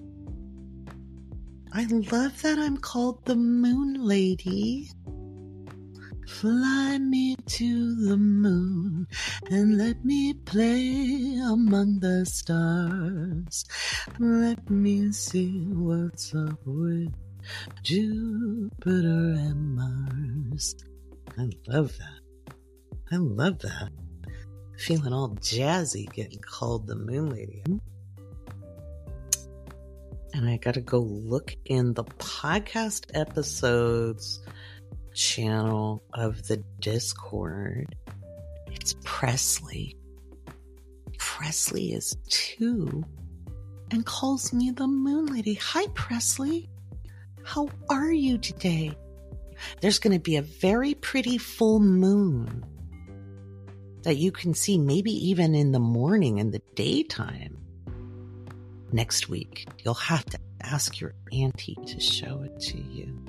I 1.72 1.84
love 1.84 2.40
that 2.42 2.58
I'm 2.58 2.78
called 2.78 3.24
the 3.26 3.36
Moon 3.36 3.94
Lady. 3.94 4.90
Fly 6.26 6.98
me 6.98 7.36
to 7.36 8.06
the 8.06 8.16
moon 8.16 9.06
and 9.50 9.76
let 9.76 10.02
me 10.02 10.32
play 10.32 11.38
among 11.44 12.00
the 12.00 12.24
stars. 12.24 13.66
Let 14.18 14.70
me 14.70 15.12
see 15.12 15.66
what's 15.68 16.34
up 16.34 16.58
with 16.64 17.12
Jupiter 17.82 19.34
and 19.36 19.76
Mars. 19.76 20.74
I 21.38 21.50
love 21.66 21.92
that. 21.98 22.54
I 23.12 23.16
love 23.16 23.58
that. 23.60 23.90
Feeling 24.78 25.12
all 25.12 25.36
jazzy 25.36 26.10
getting 26.12 26.40
called 26.40 26.86
the 26.86 26.96
Moon 26.96 27.30
Lady. 27.30 27.62
And 30.34 30.48
I 30.48 30.56
gotta 30.58 30.80
go 30.80 30.98
look 30.98 31.56
in 31.64 31.94
the 31.94 32.04
podcast 32.04 33.06
episodes 33.14 34.40
channel 35.14 36.02
of 36.14 36.46
the 36.46 36.58
Discord. 36.80 37.96
It's 38.70 38.94
Presley. 39.04 39.96
Presley 41.18 41.92
is 41.92 42.16
two 42.28 43.04
and 43.90 44.04
calls 44.04 44.52
me 44.52 44.70
the 44.70 44.86
Moon 44.86 45.26
Lady. 45.26 45.54
Hi, 45.54 45.86
Presley. 45.94 46.68
How 47.42 47.68
are 47.88 48.12
you 48.12 48.38
today? 48.38 48.96
There's 49.80 49.98
going 49.98 50.12
to 50.12 50.22
be 50.22 50.36
a 50.36 50.42
very 50.42 50.94
pretty 50.94 51.38
full 51.38 51.80
moon 51.80 52.64
that 54.02 54.16
you 54.16 54.30
can 54.30 54.54
see 54.54 54.78
maybe 54.78 55.10
even 55.10 55.54
in 55.54 55.72
the 55.72 55.80
morning 55.80 56.38
in 56.38 56.50
the 56.50 56.62
daytime 56.74 57.56
next 58.92 59.28
week. 59.28 59.66
You'll 59.84 59.94
have 59.94 60.24
to 60.26 60.38
ask 60.62 61.00
your 61.00 61.14
auntie 61.32 61.76
to 61.86 62.00
show 62.00 62.42
it 62.42 62.60
to 62.60 62.78
you. 62.78 63.24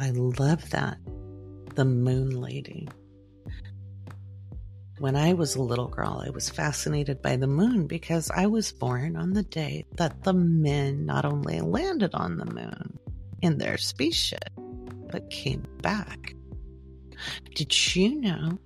I 0.00 0.10
love 0.10 0.70
that. 0.70 0.98
The 1.74 1.84
moon 1.84 2.40
lady. 2.40 2.88
when 4.98 5.14
I 5.14 5.32
was 5.32 5.54
a 5.54 5.62
little 5.62 5.86
girl, 5.88 6.22
I 6.26 6.30
was 6.30 6.50
fascinated 6.50 7.22
by 7.22 7.36
the 7.36 7.46
moon 7.46 7.86
because 7.86 8.30
I 8.30 8.46
was 8.46 8.72
born 8.72 9.16
on 9.16 9.32
the 9.32 9.44
day 9.44 9.84
that 9.96 10.24
the 10.24 10.32
men 10.32 11.06
not 11.06 11.24
only 11.24 11.60
landed 11.60 12.14
on 12.14 12.36
the 12.36 12.46
moon 12.46 12.98
in 13.40 13.58
their 13.58 13.78
spaceship, 13.78 14.50
but 15.10 15.30
came 15.30 15.64
back. 15.82 16.34
Did 17.54 17.94
you 17.94 18.20
know 18.20 18.58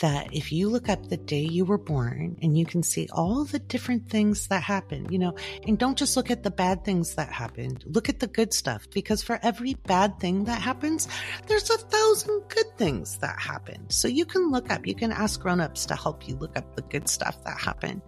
that 0.00 0.34
if 0.34 0.52
you 0.52 0.68
look 0.68 0.88
up 0.88 1.08
the 1.08 1.16
day 1.16 1.40
you 1.40 1.64
were 1.64 1.78
born 1.78 2.36
and 2.42 2.58
you 2.58 2.66
can 2.66 2.82
see 2.82 3.08
all 3.12 3.44
the 3.44 3.58
different 3.58 4.08
things 4.10 4.48
that 4.48 4.62
happen, 4.62 5.06
you 5.10 5.18
know, 5.18 5.34
and 5.66 5.78
don't 5.78 5.98
just 5.98 6.16
look 6.16 6.30
at 6.30 6.42
the 6.42 6.50
bad 6.50 6.84
things 6.84 7.14
that 7.14 7.30
happened, 7.32 7.84
look 7.86 8.08
at 8.08 8.20
the 8.20 8.26
good 8.26 8.52
stuff 8.52 8.86
because 8.90 9.22
for 9.22 9.38
every 9.42 9.74
bad 9.74 10.18
thing 10.20 10.44
that 10.44 10.60
happens, 10.60 11.08
there's 11.46 11.70
a 11.70 11.78
thousand 11.78 12.42
good 12.48 12.76
things 12.76 13.18
that 13.18 13.38
happen. 13.38 13.88
So 13.88 14.08
you 14.08 14.24
can 14.24 14.50
look 14.50 14.70
up, 14.70 14.86
you 14.86 14.94
can 14.94 15.12
ask 15.12 15.40
grown-ups 15.40 15.86
to 15.86 15.96
help 15.96 16.28
you 16.28 16.36
look 16.36 16.56
up 16.56 16.76
the 16.76 16.82
good 16.82 17.08
stuff 17.08 17.42
that 17.44 17.58
happened 17.58 18.02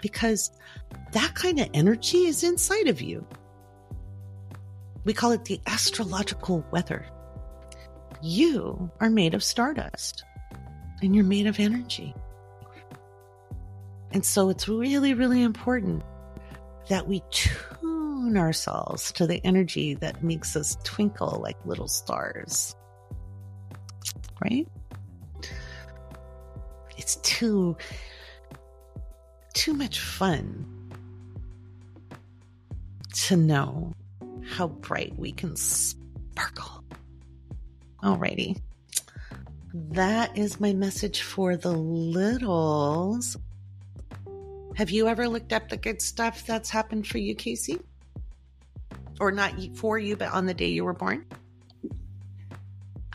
because 0.00 0.50
that 1.12 1.34
kind 1.34 1.60
of 1.60 1.68
energy 1.74 2.26
is 2.26 2.44
inside 2.44 2.88
of 2.88 3.00
you. 3.00 3.26
We 5.04 5.12
call 5.12 5.32
it 5.32 5.44
the 5.44 5.60
astrological 5.66 6.64
weather. 6.70 7.04
You 8.22 8.90
are 9.00 9.10
made 9.10 9.34
of 9.34 9.42
stardust 9.42 10.24
and 11.02 11.14
you're 11.14 11.24
made 11.24 11.46
of 11.46 11.58
energy. 11.60 12.14
And 14.12 14.24
so 14.24 14.50
it's 14.50 14.68
really, 14.68 15.14
really 15.14 15.42
important 15.42 16.02
that 16.88 17.08
we 17.08 17.22
tune 17.30 18.36
ourselves 18.36 19.12
to 19.12 19.26
the 19.26 19.40
energy 19.44 19.94
that 19.94 20.22
makes 20.22 20.54
us 20.56 20.76
twinkle 20.84 21.40
like 21.42 21.56
little 21.64 21.88
stars. 21.88 22.76
Right? 24.42 24.68
It's 26.96 27.16
too, 27.16 27.76
too 29.54 29.74
much 29.74 30.00
fun 30.00 30.66
to 33.26 33.36
know 33.36 33.94
how 34.44 34.68
bright 34.68 35.18
we 35.18 35.32
can 35.32 35.56
sparkle. 35.56 36.84
Alrighty. 38.02 38.60
That 39.74 40.36
is 40.36 40.60
my 40.60 40.74
message 40.74 41.22
for 41.22 41.56
the 41.56 41.72
littles. 41.72 43.36
Have 44.76 44.90
you 44.90 45.08
ever 45.08 45.28
looked 45.28 45.52
up 45.52 45.68
the 45.68 45.76
good 45.76 46.02
stuff 46.02 46.46
that's 46.46 46.68
happened 46.68 47.06
for 47.06 47.18
you, 47.18 47.34
Kaycee? 47.34 47.82
Or 49.18 49.32
not 49.32 49.54
for 49.76 49.98
you, 49.98 50.16
but 50.16 50.32
on 50.32 50.46
the 50.46 50.54
day 50.54 50.68
you 50.68 50.84
were 50.84 50.92
born? 50.92 51.24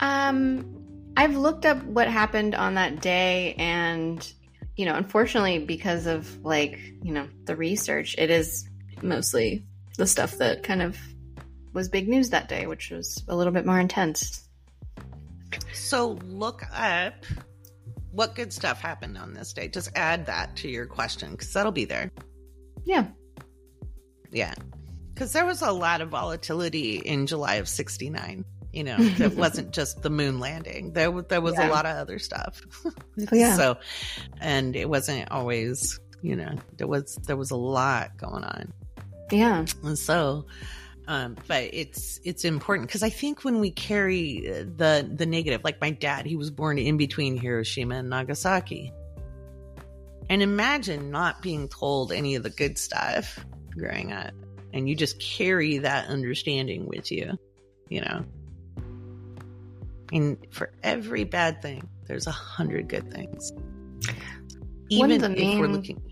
Um, 0.00 1.12
I've 1.16 1.36
looked 1.36 1.64
up 1.66 1.82
what 1.84 2.08
happened 2.08 2.54
on 2.54 2.74
that 2.74 3.00
day, 3.00 3.54
and 3.54 4.32
you 4.76 4.84
know, 4.84 4.94
unfortunately, 4.94 5.58
because 5.60 6.06
of 6.06 6.44
like 6.44 6.78
you 7.02 7.12
know 7.12 7.28
the 7.44 7.56
research, 7.56 8.14
it 8.18 8.30
is 8.30 8.68
mostly 9.02 9.64
the 9.96 10.06
stuff 10.06 10.38
that 10.38 10.62
kind 10.62 10.82
of 10.82 10.96
was 11.72 11.88
big 11.88 12.08
news 12.08 12.30
that 12.30 12.48
day, 12.48 12.66
which 12.66 12.90
was 12.90 13.22
a 13.28 13.36
little 13.36 13.52
bit 13.52 13.66
more 13.66 13.78
intense. 13.78 14.47
So 15.72 16.18
look 16.26 16.62
up 16.72 17.14
what 18.10 18.34
good 18.34 18.52
stuff 18.52 18.80
happened 18.80 19.16
on 19.18 19.34
this 19.34 19.52
day. 19.52 19.68
Just 19.68 19.90
add 19.94 20.26
that 20.26 20.56
to 20.56 20.68
your 20.68 20.86
question 20.86 21.32
because 21.32 21.52
that'll 21.52 21.72
be 21.72 21.84
there. 21.84 22.10
Yeah. 22.84 23.06
Yeah. 24.30 24.54
Because 25.12 25.32
there 25.32 25.46
was 25.46 25.62
a 25.62 25.72
lot 25.72 26.00
of 26.00 26.08
volatility 26.10 26.96
in 26.96 27.26
July 27.26 27.56
of 27.56 27.68
69. 27.68 28.44
You 28.72 28.84
know, 28.84 28.96
it 29.00 29.36
wasn't 29.36 29.72
just 29.72 30.02
the 30.02 30.10
moon 30.10 30.40
landing. 30.40 30.92
There, 30.92 31.10
there 31.22 31.40
was 31.40 31.54
yeah. 31.54 31.68
a 31.68 31.70
lot 31.70 31.86
of 31.86 31.96
other 31.96 32.18
stuff. 32.18 32.60
oh, 32.84 32.92
yeah. 33.32 33.56
So, 33.56 33.78
and 34.40 34.74
it 34.76 34.88
wasn't 34.88 35.30
always, 35.30 35.98
you 36.22 36.36
know, 36.36 36.54
there 36.76 36.86
was, 36.86 37.16
there 37.26 37.36
was 37.36 37.50
a 37.50 37.56
lot 37.56 38.16
going 38.16 38.44
on. 38.44 38.72
Yeah. 39.30 39.66
And 39.84 39.98
so, 39.98 40.46
um, 41.08 41.36
but 41.46 41.70
it's 41.72 42.20
it's 42.22 42.44
important 42.44 42.86
because 42.86 43.02
I 43.02 43.08
think 43.08 43.42
when 43.42 43.60
we 43.60 43.70
carry 43.70 44.40
the 44.42 45.10
the 45.10 45.24
negative, 45.24 45.64
like 45.64 45.80
my 45.80 45.90
dad, 45.90 46.26
he 46.26 46.36
was 46.36 46.50
born 46.50 46.78
in 46.78 46.98
between 46.98 47.38
Hiroshima 47.38 47.96
and 47.96 48.10
Nagasaki, 48.10 48.92
and 50.28 50.42
imagine 50.42 51.10
not 51.10 51.40
being 51.40 51.66
told 51.66 52.12
any 52.12 52.34
of 52.34 52.42
the 52.42 52.50
good 52.50 52.76
stuff 52.76 53.42
growing 53.70 54.12
up, 54.12 54.34
and 54.74 54.86
you 54.86 54.94
just 54.94 55.18
carry 55.18 55.78
that 55.78 56.08
understanding 56.08 56.86
with 56.86 57.10
you, 57.10 57.38
you 57.88 58.02
know. 58.02 58.26
And 60.12 60.36
for 60.50 60.72
every 60.82 61.24
bad 61.24 61.62
thing, 61.62 61.88
there's 62.06 62.26
a 62.26 62.32
hundred 62.32 62.86
good 62.86 63.10
things. 63.10 63.54
Even 64.90 65.10
if 65.10 65.22
main... 65.22 65.58
we're 65.58 65.68
looking 65.68 66.02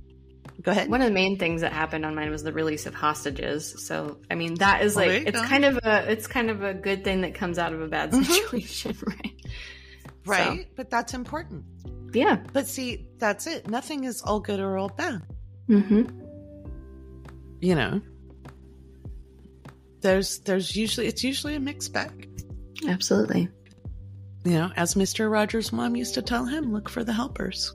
Go 0.66 0.72
ahead. 0.72 0.90
One 0.90 1.00
of 1.00 1.06
the 1.06 1.14
main 1.14 1.38
things 1.38 1.60
that 1.60 1.72
happened 1.72 2.04
on 2.04 2.16
mine 2.16 2.28
was 2.28 2.42
the 2.42 2.52
release 2.52 2.86
of 2.86 2.94
hostages. 2.94 3.86
So, 3.86 4.18
I 4.28 4.34
mean, 4.34 4.54
that 4.54 4.82
is 4.82 4.96
like 4.96 5.10
it's 5.24 5.40
go. 5.40 5.46
kind 5.46 5.64
of 5.64 5.78
a 5.80 6.10
it's 6.10 6.26
kind 6.26 6.50
of 6.50 6.64
a 6.64 6.74
good 6.74 7.04
thing 7.04 7.20
that 7.20 7.34
comes 7.34 7.56
out 7.56 7.72
of 7.72 7.80
a 7.80 7.86
bad 7.86 8.10
mm-hmm. 8.10 8.24
situation, 8.24 8.92
mm-hmm. 8.92 9.10
right? 9.10 9.32
Right, 10.26 10.62
so. 10.62 10.68
but 10.74 10.90
that's 10.90 11.14
important. 11.14 11.66
Yeah. 12.12 12.40
But 12.52 12.66
see, 12.66 13.06
that's 13.16 13.46
it. 13.46 13.68
Nothing 13.70 14.02
is 14.02 14.22
all 14.22 14.40
good 14.40 14.58
or 14.58 14.76
all 14.76 14.88
bad. 14.88 15.22
Mhm. 15.68 16.10
You 17.60 17.76
know. 17.76 18.00
There's 20.00 20.40
there's 20.40 20.74
usually 20.74 21.06
it's 21.06 21.22
usually 21.22 21.54
a 21.54 21.60
mixed 21.60 21.92
bag. 21.92 22.28
Absolutely. 22.88 23.48
You 24.44 24.54
know, 24.54 24.72
as 24.74 24.94
Mr. 24.94 25.30
Rogers' 25.30 25.72
mom 25.72 25.94
used 25.94 26.14
to 26.14 26.22
tell 26.22 26.44
him, 26.44 26.72
look 26.72 26.88
for 26.88 27.04
the 27.04 27.12
helpers. 27.12 27.72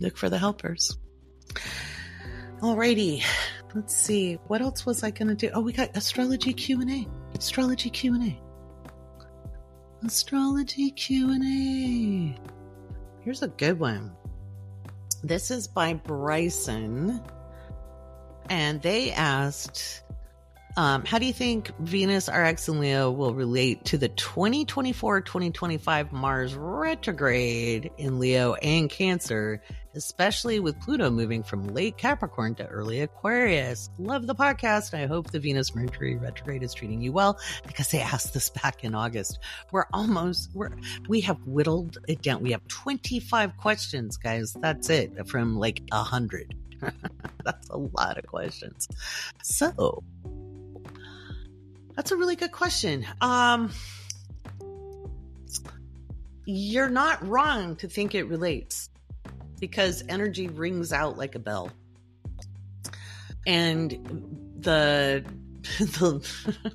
Look 0.00 0.16
for 0.16 0.28
the 0.28 0.38
helpers. 0.38 0.98
Alrighty, 2.60 3.22
let's 3.74 3.94
see. 3.94 4.34
What 4.46 4.62
else 4.62 4.86
was 4.86 5.02
I 5.02 5.10
going 5.10 5.28
to 5.28 5.34
do? 5.34 5.50
Oh, 5.52 5.60
we 5.60 5.72
got 5.72 5.96
astrology 5.96 6.52
Q 6.52 6.80
and 6.80 6.90
A. 6.90 7.06
Astrology 7.34 7.90
Q 7.90 8.14
and 8.14 8.24
A. 8.24 8.40
Astrology 10.04 10.90
Q 10.90 11.32
and 11.32 11.44
A. 11.44 12.38
Here's 13.20 13.42
a 13.42 13.48
good 13.48 13.78
one. 13.78 14.12
This 15.22 15.50
is 15.50 15.66
by 15.66 15.94
Bryson, 15.94 17.20
and 18.48 18.80
they 18.80 19.12
asked 19.12 20.02
um, 20.76 21.04
how 21.06 21.18
do 21.18 21.24
you 21.24 21.32
think 21.32 21.72
Venus, 21.78 22.28
RX, 22.28 22.68
and 22.68 22.80
Leo 22.80 23.10
will 23.10 23.34
relate 23.34 23.84
to 23.86 23.96
the 23.96 24.08
2024 24.10 25.22
2025 25.22 26.12
Mars 26.12 26.54
retrograde 26.54 27.90
in 27.96 28.18
Leo 28.18 28.54
and 28.54 28.90
Cancer, 28.90 29.62
especially 29.94 30.60
with 30.60 30.78
Pluto 30.80 31.08
moving 31.08 31.42
from 31.42 31.68
late 31.68 31.96
Capricorn 31.96 32.54
to 32.56 32.66
early 32.66 33.00
Aquarius? 33.00 33.88
Love 33.98 34.26
the 34.26 34.34
podcast. 34.34 34.92
I 34.92 35.06
hope 35.06 35.30
the 35.30 35.40
Venus 35.40 35.74
Mercury 35.74 36.16
retrograde 36.16 36.62
is 36.62 36.74
treating 36.74 37.00
you 37.00 37.10
well 37.10 37.38
because 37.66 37.90
they 37.90 38.00
asked 38.00 38.34
this 38.34 38.50
back 38.50 38.84
in 38.84 38.94
August. 38.94 39.38
We're 39.72 39.86
almost, 39.94 40.50
we're, 40.52 40.72
we 41.08 41.22
have 41.22 41.38
whittled 41.46 41.96
it 42.06 42.20
down. 42.20 42.42
We 42.42 42.52
have 42.52 42.68
25 42.68 43.56
questions, 43.56 44.18
guys. 44.18 44.54
That's 44.60 44.90
it 44.90 45.26
from 45.26 45.56
like 45.56 45.82
a 45.90 46.02
hundred. 46.02 46.54
That's 47.44 47.68
a 47.70 47.78
lot 47.78 48.18
of 48.18 48.26
questions. 48.26 48.88
So, 49.42 50.04
that's 51.96 52.12
a 52.12 52.16
really 52.16 52.36
good 52.36 52.52
question. 52.52 53.06
Um, 53.22 53.72
you're 56.44 56.90
not 56.90 57.26
wrong 57.26 57.76
to 57.76 57.88
think 57.88 58.14
it 58.14 58.24
relates 58.24 58.90
because 59.58 60.04
energy 60.08 60.46
rings 60.48 60.92
out 60.92 61.16
like 61.16 61.34
a 61.34 61.38
bell. 61.38 61.72
And 63.46 63.90
the 64.58 65.24
the 65.78 66.24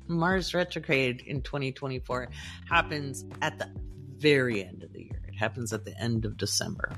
Mars 0.06 0.52
retrograde 0.52 1.22
in 1.22 1.40
2024 1.40 2.28
happens 2.68 3.24
at 3.40 3.58
the 3.58 3.70
very 4.16 4.62
end 4.64 4.82
of 4.82 4.92
the 4.92 5.04
year. 5.04 5.22
It 5.28 5.34
happens 5.34 5.72
at 5.72 5.84
the 5.84 5.98
end 5.98 6.24
of 6.24 6.36
December. 6.36 6.92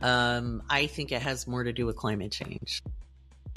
Um, 0.00 0.62
I 0.68 0.86
think 0.86 1.12
it 1.12 1.22
has 1.22 1.46
more 1.46 1.62
to 1.62 1.72
do 1.72 1.86
with 1.86 1.96
climate 1.96 2.32
change. 2.32 2.82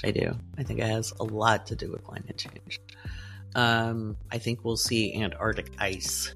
I 0.04 0.12
do. 0.12 0.36
I 0.56 0.62
think 0.62 0.78
it 0.78 0.86
has 0.86 1.12
a 1.18 1.24
lot 1.24 1.66
to 1.66 1.76
do 1.76 1.90
with 1.90 2.04
climate 2.04 2.36
change 2.36 2.80
um, 3.56 4.18
I 4.30 4.36
think 4.36 4.64
we'll 4.64 4.76
see 4.76 5.14
Antarctic 5.14 5.72
ice 5.78 6.34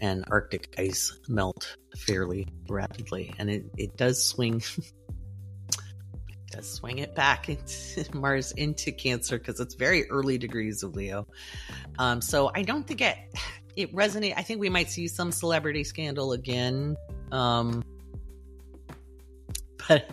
and 0.00 0.24
Arctic 0.30 0.74
ice 0.78 1.20
melt 1.28 1.76
fairly 1.94 2.48
rapidly, 2.70 3.34
and 3.38 3.50
it, 3.50 3.66
it 3.76 3.96
does 3.98 4.24
swing. 4.24 4.62
it 5.68 6.46
does 6.50 6.72
swing 6.72 6.98
it 6.98 7.14
back 7.14 7.48
into 7.50 8.06
Mars 8.16 8.52
into 8.52 8.92
Cancer 8.92 9.38
because 9.38 9.60
it's 9.60 9.74
very 9.74 10.10
early 10.10 10.38
degrees 10.38 10.82
of 10.82 10.96
Leo. 10.96 11.26
Um, 11.98 12.22
so 12.22 12.50
I 12.54 12.62
don't 12.62 12.86
think 12.86 13.02
it 13.02 13.18
it 13.76 13.94
resonate. 13.94 14.32
I 14.38 14.42
think 14.42 14.58
we 14.58 14.70
might 14.70 14.88
see 14.88 15.06
some 15.06 15.30
celebrity 15.30 15.84
scandal 15.84 16.32
again, 16.32 16.96
um, 17.30 17.84
but 19.86 20.08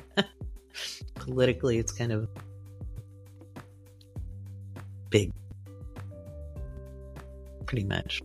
politically, 1.16 1.78
it's 1.78 1.94
kind 1.94 2.12
of 2.12 2.28
big 5.10 5.32
pretty 7.68 7.84
much. 7.86 8.22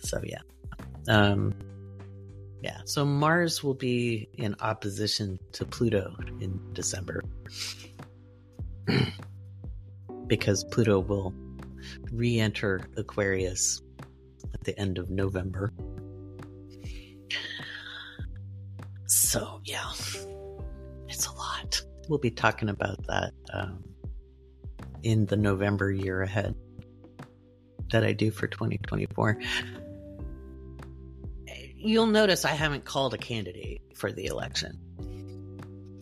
So 0.00 0.20
yeah. 0.24 0.42
Um 1.08 1.54
Yeah, 2.62 2.80
so 2.84 3.06
Mars 3.06 3.64
will 3.64 3.74
be 3.74 4.28
in 4.34 4.54
opposition 4.60 5.38
to 5.52 5.64
Pluto 5.64 6.14
in 6.40 6.60
December 6.74 7.22
because 10.26 10.64
Pluto 10.64 11.00
will 11.00 11.32
re 12.12 12.38
enter 12.38 12.80
Aquarius 12.96 13.80
at 14.52 14.64
the 14.64 14.78
end 14.78 14.98
of 14.98 15.10
November. 15.10 15.72
So, 19.06 19.60
yeah, 19.64 19.90
it's 21.08 21.26
a 21.26 21.32
lot. 21.32 21.82
We'll 22.08 22.18
be 22.18 22.30
talking 22.30 22.68
about 22.68 22.98
that 23.06 23.32
um, 23.52 23.84
in 25.02 25.26
the 25.26 25.36
November 25.36 25.90
year 25.90 26.22
ahead 26.22 26.54
that 27.92 28.04
I 28.04 28.12
do 28.12 28.30
for 28.30 28.46
2024 28.46 29.38
you'll 31.80 32.06
notice 32.06 32.44
I 32.44 32.52
haven't 32.52 32.84
called 32.84 33.14
a 33.14 33.18
candidate 33.18 33.80
for 33.94 34.12
the 34.12 34.26
election. 34.26 34.78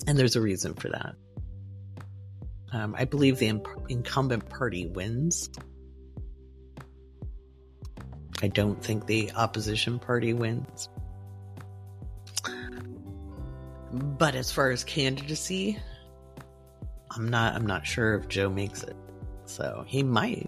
And 0.07 0.19
there's 0.19 0.37
a 0.37 0.41
reason 0.41 0.75
for 0.75 0.89
that. 0.89 1.15
Um, 2.73 2.95
I 2.99 3.05
believe 3.05 3.39
the 3.39 3.63
incumbent 3.89 4.49
party 4.49 4.87
wins. 4.87 5.49
I 8.43 8.49
don't 8.49 8.83
think 8.83 9.07
the 9.07 9.33
opposition 9.33 9.99
party 9.99 10.33
wins. 10.33 10.89
But 13.93 14.35
as 14.35 14.53
far 14.53 14.71
as 14.71 14.85
candidacy, 14.85 15.79
I'm 17.11 17.29
not 17.29 17.55
I'm 17.55 17.67
not 17.67 17.87
sure 17.87 18.17
if 18.17 18.29
Joe 18.29 18.51
makes 18.51 18.83
it. 18.83 18.97
So 19.47 19.85
he 19.87 20.03
might 20.03 20.48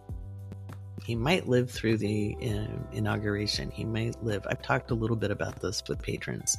he 1.05 1.14
might 1.14 1.48
live 1.48 1.70
through 1.70 1.98
the 1.98 2.36
uh, 2.43 2.77
inauguration. 2.93 3.70
He 3.70 3.85
might 3.85 4.22
live. 4.22 4.47
I've 4.48 4.62
talked 4.62 4.90
a 4.90 4.94
little 4.94 5.16
bit 5.16 5.31
about 5.31 5.60
this 5.60 5.82
with 5.89 6.02
patrons. 6.02 6.56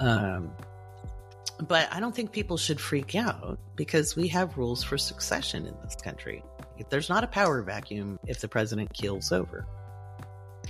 Um, 0.00 0.52
but 1.66 1.92
I 1.92 2.00
don't 2.00 2.14
think 2.14 2.32
people 2.32 2.56
should 2.56 2.80
freak 2.80 3.14
out 3.14 3.58
because 3.76 4.16
we 4.16 4.28
have 4.28 4.56
rules 4.56 4.82
for 4.82 4.98
succession 4.98 5.66
in 5.66 5.74
this 5.82 5.94
country. 5.96 6.42
If 6.78 6.88
there's 6.88 7.08
not 7.08 7.24
a 7.24 7.26
power 7.26 7.62
vacuum 7.62 8.18
if 8.26 8.40
the 8.40 8.48
president 8.48 8.92
keels 8.92 9.32
over. 9.32 9.66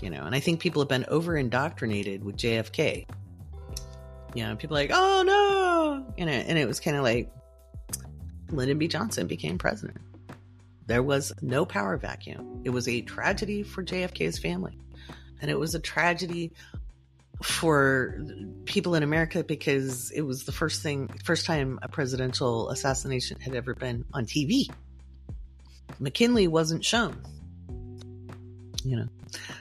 You 0.03 0.11
know, 0.11 0.25
and 0.25 0.35
I 0.35 0.41
think 0.41 0.61
people 0.61 0.81
have 0.83 0.89
been 0.89 1.05
over 1.09 1.37
indoctrinated 1.37 2.25
with 2.25 2.37
JFK. 2.37 3.07
You 4.35 4.45
know, 4.45 4.57
people 4.57 4.75
like, 4.75 4.91
oh 4.93 5.23
no, 5.27 6.15
you 6.17 6.25
know, 6.25 6.33
and 6.33 6.59
it 6.59 6.67
was 6.67 6.81
kind 6.81 6.97
of 6.97 7.03
like 7.03 7.31
Lyndon 8.51 8.79
B. 8.79 8.89
Johnson 8.89 9.27
became 9.27 9.59
president. 9.59 9.99
There 10.91 11.05
was 11.05 11.33
no 11.41 11.65
power 11.65 11.97
vacuum. 11.97 12.63
It 12.65 12.71
was 12.71 12.89
a 12.89 13.01
tragedy 13.01 13.63
for 13.63 13.85
JFK's 13.85 14.41
family. 14.41 14.77
And 15.41 15.49
it 15.49 15.57
was 15.57 15.77
a 15.77 15.79
tragedy 15.79 16.51
for 17.45 18.21
people 18.65 18.97
in 18.97 19.05
America 19.05 19.45
because 19.45 20.11
it 20.11 20.23
was 20.23 20.47
the 20.47 20.51
first 20.51 20.83
thing, 20.83 21.07
first 21.23 21.47
time 21.47 21.79
a 21.81 21.89
presidential 21.89 22.71
assassination 22.71 23.39
had 23.39 23.55
ever 23.55 23.73
been 23.73 24.05
on 24.13 24.27
TV. 24.27 24.69
McKinley 26.01 26.49
wasn't 26.49 26.85
shown, 26.85 27.23
you 28.83 28.97
know, 28.97 29.09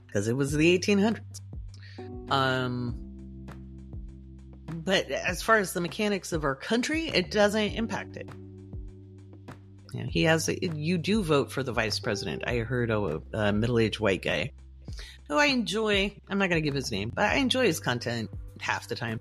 because 0.08 0.28
it 0.28 0.36
was 0.36 0.52
the 0.52 0.80
1800s. 0.80 1.22
Um, 2.32 3.46
but 4.66 5.12
as 5.12 5.44
far 5.44 5.58
as 5.58 5.74
the 5.74 5.82
mechanics 5.82 6.32
of 6.32 6.44
our 6.44 6.56
country, 6.56 7.08
it 7.08 7.30
doesn't 7.30 7.74
impact 7.74 8.18
it. 8.18 8.28
Yeah, 9.94 10.06
he 10.08 10.24
has. 10.24 10.50
A, 10.50 10.58
you 10.66 10.98
do 10.98 11.24
vote 11.24 11.52
for 11.52 11.64
the 11.64 11.72
vice 11.72 12.00
president. 12.00 12.44
I 12.46 12.58
heard 12.58 12.92
a, 12.92 13.22
a 13.34 13.52
middle-aged 13.52 14.00
white 14.00 14.22
guy 14.22 14.52
who 15.28 15.38
I 15.38 15.46
enjoy. 15.46 16.16
I'm 16.30 16.38
not 16.38 16.50
going 16.50 16.62
to 16.62 16.66
give 16.66 16.76
his 16.76 16.92
name, 16.92 17.12
but 17.14 17.26
I 17.26 17.36
enjoy 17.36 17.66
his 17.66 17.80
content 17.80 18.30
half 18.60 18.90
the 18.90 18.96
time. 18.96 19.20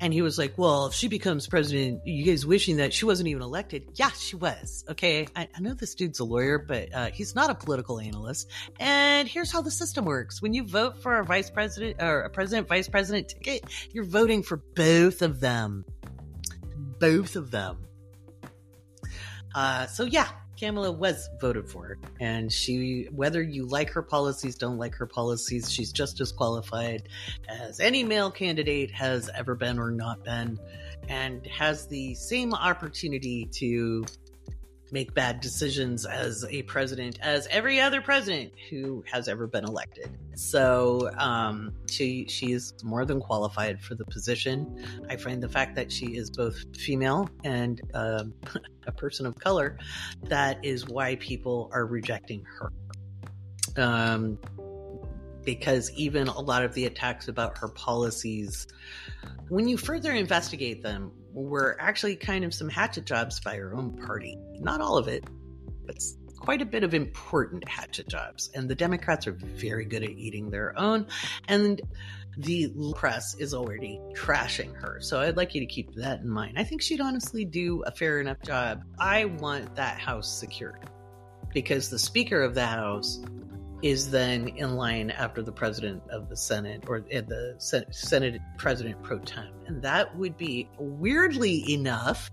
And 0.00 0.12
he 0.12 0.22
was 0.22 0.38
like, 0.38 0.58
"Well, 0.58 0.86
if 0.86 0.94
she 0.94 1.08
becomes 1.08 1.46
president, 1.46 2.06
you 2.06 2.24
guys 2.24 2.44
wishing 2.44 2.78
that 2.78 2.92
she 2.92 3.04
wasn't 3.04 3.28
even 3.28 3.42
elected? 3.42 3.84
Yeah, 3.94 4.10
she 4.10 4.36
was. 4.36 4.84
Okay, 4.88 5.26
I, 5.36 5.48
I 5.54 5.60
know 5.60 5.74
this 5.74 5.94
dude's 5.94 6.18
a 6.18 6.24
lawyer, 6.24 6.58
but 6.58 6.92
uh, 6.92 7.10
he's 7.12 7.34
not 7.34 7.50
a 7.50 7.54
political 7.54 8.00
analyst. 8.00 8.50
And 8.80 9.28
here's 9.28 9.52
how 9.52 9.62
the 9.62 9.70
system 9.70 10.04
works: 10.04 10.42
when 10.42 10.54
you 10.54 10.64
vote 10.64 11.02
for 11.02 11.18
a 11.18 11.24
vice 11.24 11.50
president 11.50 12.02
or 12.02 12.22
a 12.22 12.30
president 12.30 12.68
vice 12.68 12.88
president 12.88 13.28
ticket, 13.28 13.64
you're 13.92 14.04
voting 14.04 14.42
for 14.42 14.56
both 14.56 15.22
of 15.22 15.40
them. 15.40 15.84
Both 16.98 17.36
of 17.36 17.50
them. 17.50 17.78
Uh, 19.54 19.86
so 19.86 20.04
yeah, 20.04 20.28
Kamala 20.58 20.92
was 20.92 21.28
voted 21.40 21.68
for, 21.68 21.98
and 22.20 22.52
she, 22.52 23.08
whether 23.12 23.42
you 23.42 23.66
like 23.66 23.90
her 23.90 24.02
policies, 24.02 24.56
don't 24.56 24.78
like 24.78 24.94
her 24.94 25.06
policies, 25.06 25.70
she's 25.70 25.92
just 25.92 26.20
as 26.20 26.32
qualified 26.32 27.08
as 27.48 27.80
any 27.80 28.04
male 28.04 28.30
candidate 28.30 28.90
has 28.92 29.30
ever 29.34 29.54
been 29.54 29.78
or 29.78 29.90
not 29.90 30.24
been, 30.24 30.58
and 31.08 31.46
has 31.46 31.86
the 31.86 32.14
same 32.14 32.54
opportunity 32.54 33.46
to 33.46 34.04
make 34.94 35.12
bad 35.12 35.40
decisions 35.40 36.06
as 36.06 36.44
a 36.50 36.62
president 36.62 37.18
as 37.20 37.48
every 37.48 37.80
other 37.80 38.00
president 38.00 38.52
who 38.70 39.02
has 39.10 39.26
ever 39.26 39.48
been 39.48 39.64
elected. 39.64 40.08
So 40.36 41.10
um, 41.18 41.74
she 41.90 42.26
she's 42.28 42.72
more 42.84 43.04
than 43.04 43.20
qualified 43.20 43.80
for 43.80 43.96
the 43.96 44.04
position. 44.04 44.86
I 45.10 45.16
find 45.16 45.42
the 45.42 45.48
fact 45.48 45.74
that 45.74 45.90
she 45.90 46.16
is 46.16 46.30
both 46.30 46.56
female 46.78 47.28
and 47.42 47.80
uh, 47.92 48.24
a 48.86 48.92
person 48.92 49.26
of 49.26 49.36
color 49.36 49.78
that 50.22 50.64
is 50.64 50.86
why 50.86 51.16
people 51.16 51.68
are 51.72 51.84
rejecting 51.84 52.44
her. 52.44 52.72
Um, 53.76 54.38
because 55.44 55.90
even 55.96 56.28
a 56.28 56.40
lot 56.40 56.64
of 56.64 56.72
the 56.72 56.86
attacks 56.86 57.26
about 57.26 57.58
her 57.58 57.68
policies, 57.68 58.68
when 59.48 59.66
you 59.66 59.76
further 59.76 60.12
investigate 60.12 60.82
them, 60.84 61.10
were 61.34 61.76
actually 61.80 62.16
kind 62.16 62.44
of 62.44 62.54
some 62.54 62.68
hatchet 62.68 63.04
jobs 63.04 63.40
by 63.40 63.56
her 63.56 63.74
own 63.74 63.96
party. 63.98 64.38
Not 64.60 64.80
all 64.80 64.96
of 64.96 65.08
it, 65.08 65.24
but 65.84 65.96
quite 66.38 66.62
a 66.62 66.66
bit 66.66 66.84
of 66.84 66.94
important 66.94 67.68
hatchet 67.68 68.08
jobs. 68.08 68.50
And 68.54 68.68
the 68.68 68.74
Democrats 68.74 69.26
are 69.26 69.32
very 69.32 69.84
good 69.84 70.04
at 70.04 70.10
eating 70.10 70.50
their 70.50 70.78
own. 70.78 71.06
And 71.48 71.80
the 72.36 72.72
press 72.94 73.34
is 73.34 73.54
already 73.54 74.00
trashing 74.14 74.74
her. 74.76 74.98
So 75.00 75.20
I'd 75.20 75.36
like 75.36 75.54
you 75.54 75.60
to 75.60 75.66
keep 75.66 75.94
that 75.94 76.20
in 76.20 76.28
mind. 76.28 76.58
I 76.58 76.64
think 76.64 76.82
she'd 76.82 77.00
honestly 77.00 77.44
do 77.44 77.82
a 77.82 77.90
fair 77.90 78.20
enough 78.20 78.42
job. 78.42 78.82
I 78.98 79.26
want 79.26 79.76
that 79.76 79.98
house 79.98 80.28
secured 80.28 80.90
because 81.52 81.90
the 81.90 81.98
Speaker 81.98 82.42
of 82.42 82.54
the 82.54 82.66
House 82.66 83.20
is 83.84 84.10
then 84.10 84.48
in 84.48 84.76
line 84.76 85.10
after 85.10 85.42
the 85.42 85.52
president 85.52 86.02
of 86.08 86.30
the 86.30 86.36
Senate 86.36 86.84
or 86.88 87.00
the 87.00 87.54
Senate 87.90 88.40
president 88.56 89.02
pro 89.02 89.18
tem. 89.18 89.50
And 89.66 89.82
that 89.82 90.16
would 90.16 90.38
be 90.38 90.70
weirdly 90.78 91.70
enough, 91.70 92.30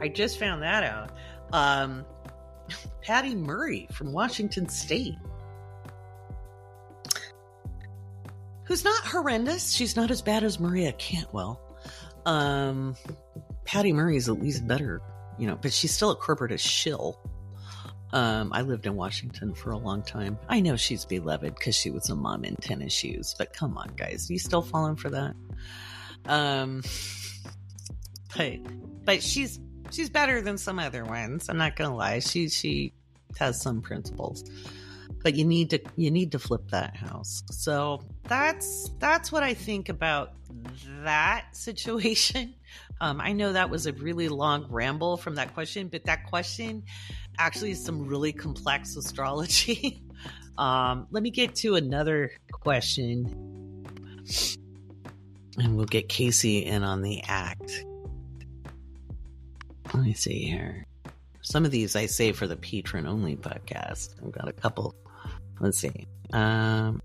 I 0.00 0.06
just 0.06 0.38
found 0.38 0.62
that 0.62 0.84
out. 0.84 1.10
Um, 1.52 2.04
Patty 3.02 3.34
Murray 3.34 3.88
from 3.90 4.12
Washington 4.12 4.68
State. 4.68 5.16
Who's 8.62 8.84
not 8.84 9.04
horrendous. 9.04 9.72
She's 9.72 9.96
not 9.96 10.12
as 10.12 10.22
bad 10.22 10.44
as 10.44 10.60
Maria 10.60 10.92
Cantwell. 10.92 11.60
Um, 12.26 12.94
Patty 13.64 13.90
is 13.90 14.28
at 14.28 14.40
least 14.40 14.68
better, 14.68 15.02
you 15.36 15.48
know, 15.48 15.58
but 15.60 15.72
she's 15.72 15.92
still 15.92 16.12
a 16.12 16.16
corporate 16.16 16.60
shill. 16.60 17.18
Um, 18.16 18.50
I 18.54 18.62
lived 18.62 18.86
in 18.86 18.96
Washington 18.96 19.52
for 19.52 19.72
a 19.72 19.76
long 19.76 20.00
time. 20.00 20.38
I 20.48 20.60
know 20.60 20.76
she's 20.76 21.04
beloved 21.04 21.54
because 21.54 21.76
she 21.76 21.90
was 21.90 22.08
a 22.08 22.16
mom 22.16 22.46
in 22.46 22.56
tennis 22.56 22.94
shoes, 22.94 23.34
but 23.36 23.52
come 23.52 23.76
on, 23.76 23.88
guys, 23.94 24.30
you 24.30 24.38
still 24.38 24.62
falling 24.62 24.96
for 24.96 25.10
that? 25.10 25.34
Um, 26.24 26.82
but 28.34 28.56
but 29.04 29.22
she's 29.22 29.60
she's 29.90 30.08
better 30.08 30.40
than 30.40 30.56
some 30.56 30.78
other 30.78 31.04
ones. 31.04 31.50
I'm 31.50 31.58
not 31.58 31.76
gonna 31.76 31.94
lie. 31.94 32.20
She 32.20 32.48
she 32.48 32.94
has 33.38 33.60
some 33.60 33.82
principles, 33.82 34.50
but 35.22 35.34
you 35.34 35.44
need 35.44 35.68
to 35.68 35.80
you 35.96 36.10
need 36.10 36.32
to 36.32 36.38
flip 36.38 36.70
that 36.70 36.96
house. 36.96 37.42
So 37.50 38.02
that's 38.22 38.92
that's 38.98 39.30
what 39.30 39.42
I 39.42 39.52
think 39.52 39.90
about 39.90 40.32
that 41.04 41.48
situation. 41.52 42.54
Um, 42.98 43.20
I 43.20 43.32
know 43.32 43.52
that 43.52 43.68
was 43.68 43.86
a 43.86 43.92
really 43.92 44.28
long 44.28 44.66
ramble 44.70 45.18
from 45.18 45.34
that 45.34 45.52
question, 45.52 45.88
but 45.88 46.04
that 46.04 46.24
question 46.26 46.84
actually 47.38 47.74
some 47.74 48.06
really 48.06 48.32
complex 48.32 48.96
astrology. 48.96 50.02
um, 50.58 51.06
let 51.10 51.22
me 51.22 51.30
get 51.30 51.54
to 51.56 51.74
another 51.76 52.30
question, 52.52 53.84
and 55.58 55.76
we'll 55.76 55.86
get 55.86 56.08
Kaycee 56.08 56.64
in 56.64 56.82
on 56.82 57.02
the 57.02 57.22
act. 57.26 57.84
Let 59.94 60.04
me 60.04 60.14
see 60.14 60.44
here. 60.44 60.86
Some 61.42 61.64
of 61.64 61.70
these 61.70 61.94
I 61.94 62.06
save 62.06 62.36
for 62.36 62.46
the 62.46 62.56
patron 62.56 63.06
only 63.06 63.36
podcast. 63.36 64.14
I've 64.22 64.32
got 64.32 64.48
a 64.48 64.52
couple. 64.52 64.94
Let's 65.60 65.78
see. 65.78 66.06
Um, 66.32 67.00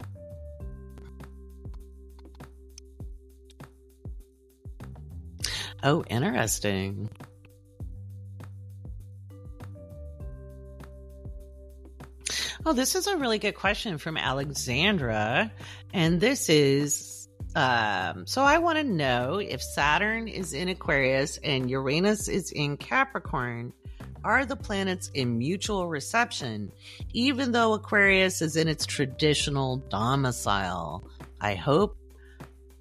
oh, 5.84 6.04
interesting. 6.10 7.10
Oh, 12.64 12.74
this 12.74 12.96
is 12.96 13.08
a 13.08 13.18
really 13.18 13.40
good 13.40 13.56
question 13.56 13.98
from 13.98 14.18
Alexandra. 14.18 15.52
And 15.94 16.22
this 16.22 16.48
is 16.48 17.28
Um, 17.56 18.26
so 18.26 18.44
I 18.44 18.60
want 18.60 18.78
to 18.78 18.84
know 18.84 19.40
if 19.40 19.62
Saturn 19.62 20.28
is 20.28 20.54
in 20.54 20.70
Aquarius 20.70 21.38
and 21.44 21.70
Uranus 21.70 22.30
is 22.30 22.52
in 22.52 22.78
Capricorn, 22.78 23.74
are 24.24 24.46
the 24.46 24.56
planets 24.56 25.12
in 25.14 25.38
mutual 25.38 25.88
reception, 25.88 26.72
even 27.14 27.52
though 27.52 27.74
Aquarius 27.74 28.42
is 28.42 28.56
in 28.56 28.68
its 28.68 28.86
traditional 28.86 29.78
domicile? 29.90 31.10
I 31.42 31.56
hope 31.56 31.98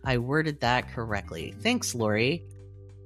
I 0.04 0.18
worded 0.18 0.60
that 0.60 0.92
correctly. 0.92 1.54
Thanks, 1.60 1.94
Laurie. 1.94 2.44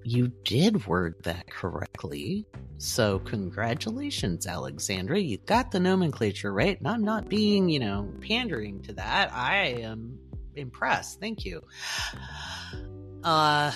You 0.05 0.29
did 0.45 0.87
word 0.87 1.15
that 1.23 1.51
correctly. 1.51 2.47
So, 2.77 3.19
congratulations, 3.21 4.47
Alexandra. 4.47 5.19
You 5.19 5.39
got 5.39 5.71
the 5.71 5.81
nomenclature 5.81 6.53
right. 6.53 6.79
And 6.79 6.87
I'm 6.87 7.05
not 7.05 7.29
being, 7.29 7.71
you 7.71 7.81
know, 7.81 8.13
pandering 8.21 8.83
to 8.83 8.93
that. 8.95 9.33
I 9.33 9.79
am 9.81 10.19
impressed. 10.55 11.21
Thank 11.21 11.45
you. 11.47 11.63
Uh, 13.23 13.73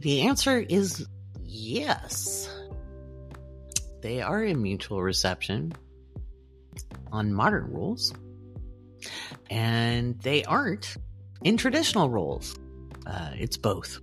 the 0.00 0.22
answer 0.22 0.58
is 0.58 1.06
yes. 1.44 2.50
They 4.00 4.20
are 4.20 4.42
in 4.42 4.60
mutual 4.60 5.00
reception 5.00 5.72
on 7.12 7.32
modern 7.32 7.72
rules, 7.72 8.12
and 9.48 10.18
they 10.22 10.42
aren't 10.44 10.96
in 11.44 11.56
traditional 11.56 12.10
rules. 12.10 12.56
Uh, 13.06 13.30
it's 13.36 13.56
both. 13.56 14.00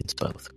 It's 0.00 0.14
both. 0.14 0.50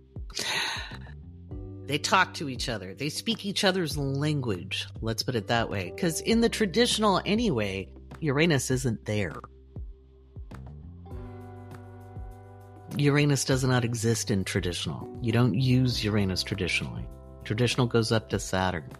They 1.86 1.98
talk 1.98 2.34
to 2.34 2.48
each 2.48 2.68
other. 2.68 2.94
They 2.94 3.08
speak 3.08 3.44
each 3.44 3.64
other's 3.64 3.98
language. 3.98 4.86
Let's 5.00 5.22
put 5.22 5.34
it 5.34 5.48
that 5.48 5.68
way. 5.68 5.92
Because 5.94 6.20
in 6.20 6.40
the 6.40 6.48
traditional, 6.48 7.20
anyway, 7.26 7.88
Uranus 8.20 8.70
isn't 8.70 9.04
there. 9.04 9.34
Uranus 12.96 13.44
does 13.44 13.64
not 13.64 13.84
exist 13.84 14.30
in 14.30 14.44
traditional. 14.44 15.08
You 15.22 15.32
don't 15.32 15.54
use 15.54 16.04
Uranus 16.04 16.42
traditionally. 16.42 17.06
Traditional 17.44 17.86
goes 17.86 18.12
up 18.12 18.28
to 18.30 18.38
Saturn. 18.38 18.90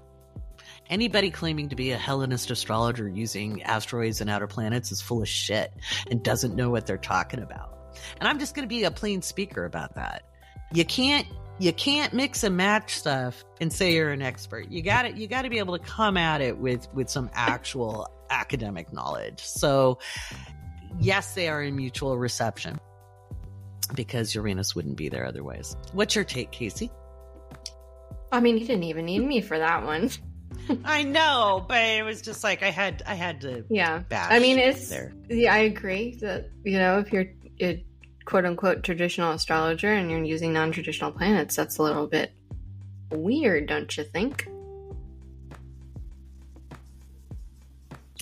Anybody 0.89 1.31
claiming 1.31 1.69
to 1.69 1.77
be 1.77 1.93
a 1.93 1.97
Hellenist 1.97 2.51
astrologer 2.51 3.09
using 3.09 3.62
asteroids 3.62 4.20
and 4.20 4.28
outer 4.28 4.47
planets 4.47 4.90
is 4.93 5.01
full 5.01 5.23
of 5.23 5.28
shit 5.28 5.73
and 6.10 6.23
doesn't 6.23 6.56
know 6.56 6.69
what 6.69 6.86
they're 6.86 6.98
talking 6.98 7.40
about. 7.40 7.78
And 8.19 8.28
I'm 8.28 8.39
just 8.39 8.55
going 8.55 8.69
to 8.69 8.74
be 8.74 8.85
a 8.85 8.90
plain 8.90 9.23
speaker 9.23 9.64
about 9.64 9.94
that. 9.94 10.24
You 10.73 10.85
can't 10.85 11.27
you 11.59 11.73
can't 11.73 12.12
mix 12.12 12.43
and 12.43 12.57
match 12.57 12.97
stuff 12.97 13.44
and 13.61 13.73
say 13.73 13.94
you're 13.94 14.11
an 14.11 14.23
expert. 14.23 14.70
You 14.70 14.82
got 14.82 15.05
it. 15.05 15.16
You 15.16 15.27
got 15.28 15.43
to 15.43 15.51
be 15.51 15.59
able 15.59 15.78
to 15.78 15.85
come 15.85 16.16
at 16.16 16.40
it 16.40 16.59
with 16.59 16.89
with 16.93 17.09
some 17.09 17.31
actual 17.35 18.09
academic 18.31 18.93
knowledge. 18.93 19.40
So, 19.40 19.99
yes, 20.99 21.35
they 21.35 21.49
are 21.49 21.62
in 21.62 21.77
mutual 21.77 22.19
reception 22.19 22.81
because 23.94 24.35
Uranus 24.35 24.74
wouldn't 24.74 24.97
be 24.97 25.09
there 25.09 25.27
otherwise. 25.27 25.77
What's 25.93 26.15
your 26.15 26.24
take, 26.24 26.51
Kaycee? 26.51 26.90
I 28.32 28.40
mean, 28.40 28.57
you 28.57 28.66
didn't 28.66 28.85
even 28.85 29.05
need 29.05 29.20
me 29.20 29.43
for 29.43 29.59
that 29.59 29.85
one. 29.85 30.11
I 30.85 31.03
know, 31.03 31.65
but 31.69 31.78
it 31.78 32.05
was 32.05 32.23
just 32.23 32.43
like 32.43 32.62
I 32.62 32.70
had 32.70 33.03
I 33.07 33.15
had 33.15 33.43
to 33.43 33.65
yeah. 33.69 34.03
I 34.11 34.39
mean, 34.39 34.59
it's 34.59 34.89
there. 34.89 35.12
Yeah, 35.28 35.55
I 35.55 35.59
agree 35.59 36.16
that 36.20 36.51
you 36.65 36.78
know 36.78 36.99
if 36.99 37.12
you're 37.12 37.27
a 37.61 37.85
quote 38.24 38.44
unquote 38.44 38.82
traditional 38.82 39.32
astrologer 39.32 39.93
and 39.93 40.11
you're 40.11 40.23
using 40.23 40.53
non 40.53 40.73
traditional 40.73 41.12
planets, 41.12 41.57
that's 41.57 41.78
a 41.78 41.82
little 41.82 42.07
bit 42.07 42.32
weird, 43.11 43.66
don't 43.66 43.97
you 43.97 44.05
think? 44.05 44.49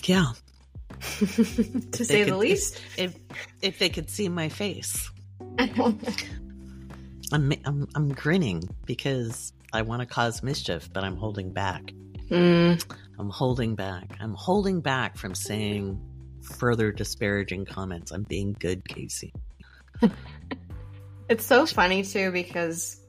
Yeah. 0.03 0.31
to 1.01 1.25
say 1.25 2.23
could, 2.23 2.33
the 2.33 2.37
least. 2.37 2.81
If, 2.97 3.15
if, 3.15 3.19
if 3.61 3.79
they 3.79 3.89
could 3.89 4.09
see 4.09 4.29
my 4.29 4.49
face. 4.49 5.09
I'm, 7.33 7.53
I'm 7.65 7.87
I'm 7.95 8.09
grinning 8.09 8.63
because 8.85 9.53
I 9.73 9.83
want 9.83 10.01
to 10.01 10.05
cause 10.05 10.43
mischief, 10.43 10.89
but 10.91 11.03
I'm 11.03 11.15
holding 11.15 11.53
back. 11.53 11.93
Mm. 12.29 12.83
I'm 13.17 13.29
holding 13.29 13.75
back. 13.75 14.17
I'm 14.19 14.33
holding 14.33 14.81
back 14.81 15.17
from 15.17 15.33
saying 15.33 15.99
further 16.41 16.91
disparaging 16.91 17.65
comments. 17.65 18.11
I'm 18.11 18.23
being 18.23 18.55
good, 18.59 18.83
Kaycee. 18.83 19.31
it's 21.29 21.45
so 21.45 21.65
funny 21.65 22.03
too 22.03 22.31
because 22.31 23.01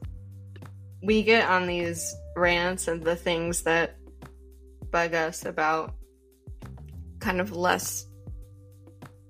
we 1.01 1.23
get 1.23 1.49
on 1.49 1.67
these 1.67 2.15
rants 2.35 2.87
and 2.87 3.03
the 3.03 3.15
things 3.15 3.63
that 3.63 3.95
bug 4.91 5.13
us 5.13 5.45
about 5.45 5.93
kind 7.19 7.41
of 7.41 7.51
less 7.51 8.05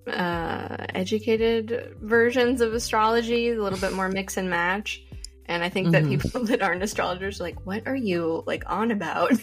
uh, 0.07 0.75
educated 0.93 1.95
versions 2.01 2.61
of 2.61 2.73
astrology, 2.73 3.49
a 3.49 3.61
little 3.61 3.79
bit 3.79 3.93
more 3.93 4.09
mix 4.09 4.37
and 4.37 4.49
match. 4.49 5.01
And 5.45 5.63
I 5.63 5.69
think 5.69 5.91
that 5.91 6.03
mm-hmm. 6.03 6.19
people 6.19 6.43
that 6.45 6.61
aren't 6.61 6.83
astrologers 6.83 7.39
are 7.39 7.43
like, 7.43 7.65
what 7.65 7.87
are 7.87 7.95
you 7.95 8.43
like 8.45 8.63
on 8.67 8.91
about? 8.91 9.33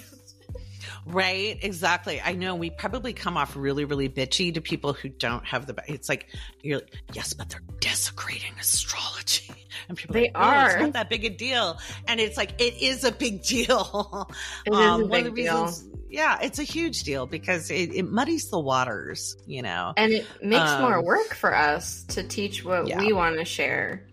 Right, 1.06 1.58
exactly. 1.62 2.20
I 2.20 2.32
know 2.32 2.54
we 2.54 2.70
probably 2.70 3.12
come 3.12 3.36
off 3.36 3.56
really, 3.56 3.84
really 3.84 4.08
bitchy 4.08 4.52
to 4.54 4.60
people 4.60 4.92
who 4.92 5.08
don't 5.08 5.44
have 5.44 5.66
the. 5.66 5.76
It's 5.86 6.08
like 6.08 6.28
you're 6.62 6.78
like, 6.78 7.02
yes, 7.12 7.32
but 7.32 7.48
they're 7.48 7.62
desecrating 7.80 8.52
astrology, 8.60 9.54
and 9.88 9.96
people 9.96 10.14
they 10.14 10.30
are. 10.30 10.44
Like, 10.44 10.64
oh, 10.64 10.72
it's 10.72 10.80
not 10.82 10.92
that 10.94 11.10
big 11.10 11.24
a 11.24 11.30
deal, 11.30 11.78
and 12.06 12.20
it's 12.20 12.36
like 12.36 12.60
it 12.60 12.80
is 12.80 13.04
a 13.04 13.12
big 13.12 13.42
deal. 13.42 14.28
It 14.66 14.74
um, 14.74 15.02
is 15.02 15.06
a 15.06 15.08
big 15.08 15.10
one 15.10 15.26
of 15.26 15.34
the 15.34 15.42
deal. 15.42 15.64
reasons 15.64 15.90
yeah, 16.10 16.38
it's 16.42 16.58
a 16.58 16.64
huge 16.64 17.04
deal 17.04 17.26
because 17.26 17.70
it, 17.70 17.94
it, 17.94 18.10
muddies 18.10 18.50
the 18.50 18.58
waters, 18.58 19.36
you 19.46 19.62
know. 19.62 19.92
And 19.96 20.12
it 20.12 20.26
makes 20.42 20.70
um, 20.70 20.82
more 20.82 21.02
work 21.02 21.34
for 21.34 21.54
us 21.54 22.02
to 22.08 22.24
teach 22.24 22.64
what 22.64 22.88
yeah. 22.88 22.98
we 22.98 23.12
want 23.12 23.38
to 23.38 23.44
share 23.44 24.06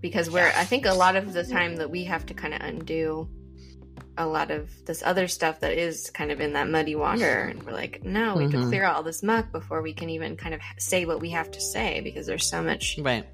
because 0.00 0.30
we're, 0.30 0.48
I 0.48 0.64
think 0.64 0.86
a 0.86 0.94
lot 0.94 1.16
of 1.16 1.32
the 1.32 1.44
time 1.44 1.76
that 1.76 1.90
we 1.90 2.04
have 2.04 2.26
to 2.26 2.34
kind 2.34 2.54
of 2.54 2.60
undo 2.60 3.28
a 4.18 4.26
lot 4.26 4.50
of 4.50 4.84
this 4.84 5.02
other 5.02 5.28
stuff 5.28 5.60
that 5.60 5.78
is 5.78 6.10
kind 6.10 6.30
of 6.30 6.40
in 6.40 6.52
that 6.54 6.68
muddy 6.68 6.94
water. 6.94 7.44
And 7.44 7.62
we're 7.62 7.72
like, 7.72 8.02
no, 8.04 8.36
we 8.36 8.42
have 8.44 8.52
mm-hmm. 8.52 8.62
to 8.62 8.68
clear 8.68 8.84
out 8.84 8.96
all 8.96 9.02
this 9.02 9.22
muck 9.22 9.52
before 9.52 9.80
we 9.80 9.94
can 9.94 10.10
even 10.10 10.36
kind 10.36 10.54
of 10.54 10.60
say 10.78 11.04
what 11.04 11.20
we 11.20 11.30
have 11.30 11.50
to 11.52 11.60
say 11.60 12.00
because 12.00 12.26
there's 12.26 12.48
so 12.48 12.62
much 12.62 12.98
right. 13.00 13.26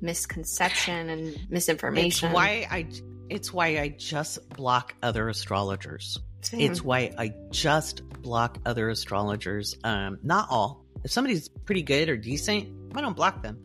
misconception 0.00 1.10
and 1.10 1.50
misinformation. 1.50 2.28
It's 2.28 2.34
why 2.34 2.66
I, 2.70 2.86
it's 3.28 3.52
why 3.52 3.78
I 3.78 3.88
just 3.90 4.48
block 4.50 4.94
other 5.02 5.28
astrologers. 5.28 6.18
Same. 6.40 6.60
It's 6.72 6.82
why 6.82 7.12
I 7.16 7.34
just 7.50 8.02
block 8.22 8.58
other 8.66 8.88
astrologers. 8.88 9.76
Um, 9.84 10.18
not 10.22 10.48
all. 10.50 10.84
If 11.04 11.12
somebody's 11.12 11.48
pretty 11.48 11.82
good 11.82 12.08
or 12.08 12.16
decent, 12.16 12.68
I 12.96 13.00
don't 13.00 13.16
block 13.16 13.42
them. 13.42 13.62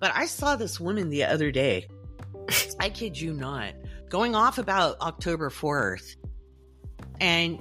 But 0.00 0.12
I 0.14 0.26
saw 0.26 0.56
this 0.56 0.80
woman 0.80 1.10
the 1.10 1.24
other 1.24 1.50
day. 1.50 1.86
I 2.80 2.90
kid 2.90 3.20
you 3.20 3.32
not, 3.32 3.74
going 4.10 4.34
off 4.34 4.58
about 4.58 5.00
October 5.00 5.48
4th. 5.48 6.16
And 7.20 7.58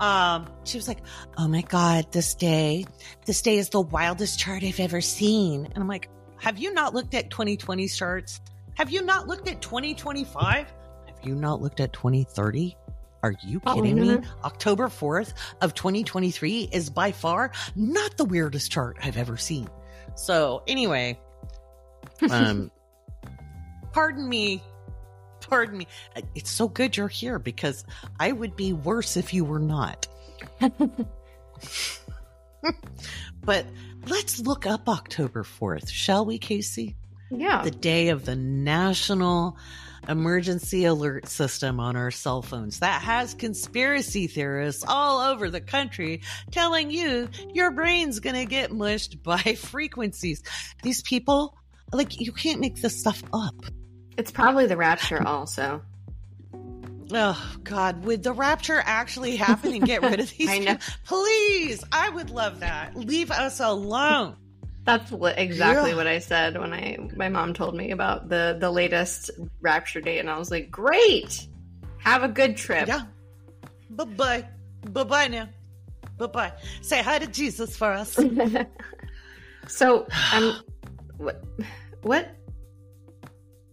um 0.00 0.48
she 0.64 0.76
was 0.76 0.88
like, 0.88 0.98
"Oh 1.38 1.48
my 1.48 1.62
god, 1.62 2.12
this 2.12 2.34
day, 2.34 2.84
this 3.24 3.40
day 3.40 3.56
is 3.56 3.70
the 3.70 3.80
wildest 3.80 4.38
chart 4.38 4.62
I've 4.64 4.80
ever 4.80 5.00
seen." 5.00 5.66
And 5.66 5.78
I'm 5.78 5.88
like, 5.88 6.10
"Have 6.40 6.58
you 6.58 6.74
not 6.74 6.92
looked 6.92 7.14
at 7.14 7.30
2020 7.30 7.88
charts?" 7.88 8.40
Have 8.74 8.90
you 8.90 9.02
not 9.02 9.28
looked 9.28 9.48
at 9.48 9.62
2025? 9.62 10.66
Have 11.06 11.18
you 11.22 11.36
not 11.36 11.62
looked 11.62 11.78
at 11.78 11.92
2030? 11.92 12.76
Are 13.22 13.34
you 13.46 13.60
kidding 13.60 14.00
oh, 14.00 14.18
me? 14.18 14.26
October 14.42 14.88
4th 14.88 15.32
of 15.62 15.74
2023 15.74 16.68
is 16.72 16.90
by 16.90 17.12
far 17.12 17.52
not 17.76 18.16
the 18.16 18.24
weirdest 18.24 18.70
chart 18.72 18.98
I've 19.02 19.16
ever 19.16 19.36
seen. 19.36 19.68
So, 20.16 20.62
anyway, 20.66 21.18
um 22.30 22.70
pardon 23.92 24.28
me. 24.28 24.62
Pardon 25.48 25.78
me. 25.78 25.86
It's 26.34 26.50
so 26.50 26.68
good 26.68 26.96
you're 26.96 27.08
here 27.08 27.38
because 27.38 27.84
I 28.18 28.32
would 28.32 28.56
be 28.56 28.72
worse 28.72 29.16
if 29.16 29.34
you 29.34 29.44
were 29.44 29.58
not. 29.58 30.08
but 33.44 33.66
let's 34.06 34.40
look 34.40 34.66
up 34.66 34.88
October 34.88 35.44
4th, 35.44 35.90
shall 35.90 36.24
we, 36.24 36.38
Kaycee? 36.38 36.94
Yeah. 37.30 37.62
The 37.62 37.70
day 37.70 38.08
of 38.08 38.24
the 38.24 38.36
national 38.36 39.58
emergency 40.08 40.84
alert 40.84 41.28
system 41.28 41.80
on 41.80 41.96
our 41.96 42.10
cell 42.10 42.42
phones 42.42 42.80
that 42.80 43.02
has 43.02 43.34
conspiracy 43.34 44.26
theorists 44.26 44.84
all 44.86 45.20
over 45.32 45.50
the 45.50 45.60
country 45.60 46.20
telling 46.50 46.90
you 46.90 47.28
your 47.54 47.70
brain's 47.70 48.20
going 48.20 48.36
to 48.36 48.44
get 48.44 48.70
mushed 48.70 49.22
by 49.22 49.38
frequencies. 49.58 50.42
These 50.82 51.02
people, 51.02 51.56
like, 51.92 52.20
you 52.20 52.32
can't 52.32 52.60
make 52.60 52.76
this 52.76 52.98
stuff 52.98 53.22
up. 53.32 53.54
It's 54.16 54.30
probably 54.30 54.66
the 54.66 54.76
rapture, 54.76 55.26
also. 55.26 55.82
Oh 57.12 57.56
God! 57.62 58.04
Would 58.06 58.22
the 58.22 58.32
rapture 58.32 58.82
actually 58.82 59.36
happen 59.36 59.74
and 59.74 59.84
get 59.84 60.00
rid 60.00 60.20
of 60.20 60.30
these? 60.38 60.48
I 60.48 60.58
know. 60.58 60.78
Please, 61.04 61.84
I 61.92 62.08
would 62.08 62.30
love 62.30 62.60
that. 62.60 62.96
Leave 62.96 63.30
us 63.30 63.60
alone. 63.60 64.36
That's 64.84 65.12
exactly 65.12 65.90
yeah. 65.90 65.96
what 65.96 66.06
I 66.06 66.18
said 66.18 66.58
when 66.58 66.72
I 66.72 66.98
my 67.14 67.28
mom 67.28 67.54
told 67.54 67.74
me 67.74 67.90
about 67.90 68.28
the 68.28 68.56
the 68.58 68.70
latest 68.70 69.30
rapture 69.60 70.00
date, 70.00 70.18
and 70.18 70.30
I 70.30 70.38
was 70.38 70.50
like, 70.50 70.70
"Great, 70.70 71.46
have 71.98 72.22
a 72.22 72.28
good 72.28 72.56
trip." 72.56 72.88
Yeah. 72.88 73.02
Bye 73.90 74.04
bye. 74.04 74.48
Bye 74.90 75.04
bye 75.04 75.28
now. 75.28 75.48
Bye 76.18 76.26
bye. 76.26 76.52
Say 76.82 77.02
hi 77.02 77.18
to 77.18 77.26
Jesus 77.26 77.76
for 77.76 77.92
us. 77.92 78.18
so, 79.68 80.06
um, 80.32 80.56
what, 81.18 81.42
what, 82.02 82.34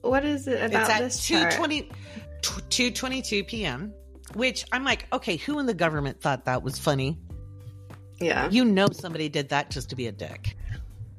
what 0.01 0.25
is 0.25 0.47
it 0.47 0.63
about 0.63 0.81
it's 0.81 0.89
at 0.89 0.99
this 0.99 1.25
220, 1.25 1.89
222 2.41 3.43
p.m., 3.43 3.93
which 4.33 4.65
I'm 4.71 4.83
like, 4.83 5.07
okay, 5.13 5.37
who 5.37 5.59
in 5.59 5.65
the 5.65 5.73
government 5.73 6.21
thought 6.21 6.45
that 6.45 6.63
was 6.63 6.79
funny? 6.79 7.19
Yeah. 8.19 8.49
You 8.49 8.65
know 8.65 8.87
somebody 8.91 9.29
did 9.29 9.49
that 9.49 9.71
just 9.71 9.89
to 9.89 9.95
be 9.95 10.07
a 10.07 10.11
dick. 10.11 10.55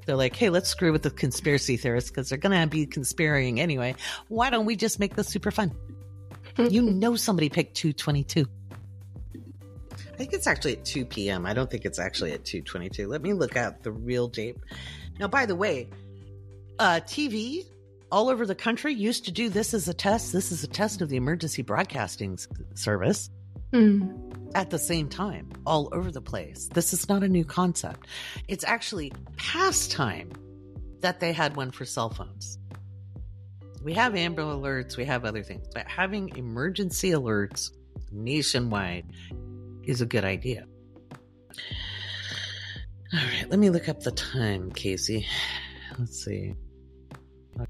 They're 0.07 0.17
like, 0.17 0.35
hey, 0.35 0.51
let's 0.51 0.69
screw 0.69 0.93
with 0.93 1.03
the 1.03 1.11
conspiracy 1.11 1.77
theorists 1.77 2.11
because 2.11 2.29
they're 2.29 2.39
going 2.39 2.61
to 2.61 2.67
be 2.67 2.87
conspiring 2.87 3.61
anyway. 3.61 3.95
Why 4.29 4.51
don't 4.51 4.67
we 4.67 4.77
just 4.77 4.99
make 4.99 5.15
this 5.15 5.29
super 5.29 5.51
fun? 5.51 5.73
you 6.59 6.83
know 6.91 7.17
somebody 7.17 7.49
picked 7.49 7.77
222. 7.77 8.47
I 10.13 10.17
think 10.17 10.33
it's 10.33 10.47
actually 10.47 10.75
at 10.75 10.85
2 10.85 11.07
p.m. 11.07 11.47
I 11.47 11.55
don't 11.55 11.71
think 11.71 11.85
it's 11.85 11.99
actually 11.99 12.33
at 12.33 12.45
222. 12.45 13.09
Let 13.09 13.23
me 13.23 13.33
look 13.33 13.57
at 13.57 13.83
the 13.83 13.93
real 13.93 14.29
date. 14.29 14.57
Now, 15.19 15.29
by 15.29 15.47
the 15.47 15.57
way, 15.57 15.89
uh, 16.83 17.01
TV 17.01 17.65
all 18.11 18.29
over 18.29 18.45
the 18.45 18.57
country 18.57 18.93
used 18.93 19.25
to 19.27 19.31
do 19.33 19.49
this 19.49 19.73
as 19.73 19.89
a 19.89 19.95
test. 19.95 20.33
This 20.33 20.51
is 20.51 20.65
a 20.65 20.67
test 20.67 21.01
of 21.01 21.09
the 21.09 21.17
emergency 21.17 21.63
broadcasting 21.63 22.39
service 22.75 23.31
Mm. 23.73 24.51
at 24.55 24.69
the 24.69 24.79
same 24.79 25.09
time, 25.09 25.49
all 25.65 25.89
over 25.93 26.11
the 26.11 26.21
place. 26.21 26.69
This 26.75 26.93
is 26.93 27.09
not 27.09 27.23
a 27.23 27.29
new 27.29 27.45
concept. 27.45 28.07
It's 28.49 28.65
actually 28.65 29.13
past 29.39 29.91
time 29.93 30.31
that 31.01 31.21
they 31.21 31.33
had 31.33 31.57
one 31.57 31.71
for 31.71 31.87
cell 31.87 32.11
phones. 32.11 32.59
We 33.83 33.95
have 33.95 34.15
Amber 34.15 34.43
Alerts, 34.43 34.99
we 34.99 35.07
have 35.07 35.25
other 35.25 35.43
things, 35.43 35.67
but 35.73 35.87
having 35.89 36.37
emergency 36.37 37.13
alerts 37.13 37.71
nationwide 38.11 39.07
is 39.85 40.03
a 40.03 40.07
good 40.07 40.25
idea. 40.25 40.67
All 43.15 43.21
right, 43.21 43.49
let 43.49 43.59
me 43.59 43.71
look 43.71 43.89
up 43.89 44.01
the 44.01 44.11
time, 44.13 44.71
Kaycee. 44.73 45.25
Let's 45.99 46.23
see. 46.25 46.55
Oh. 47.59 47.67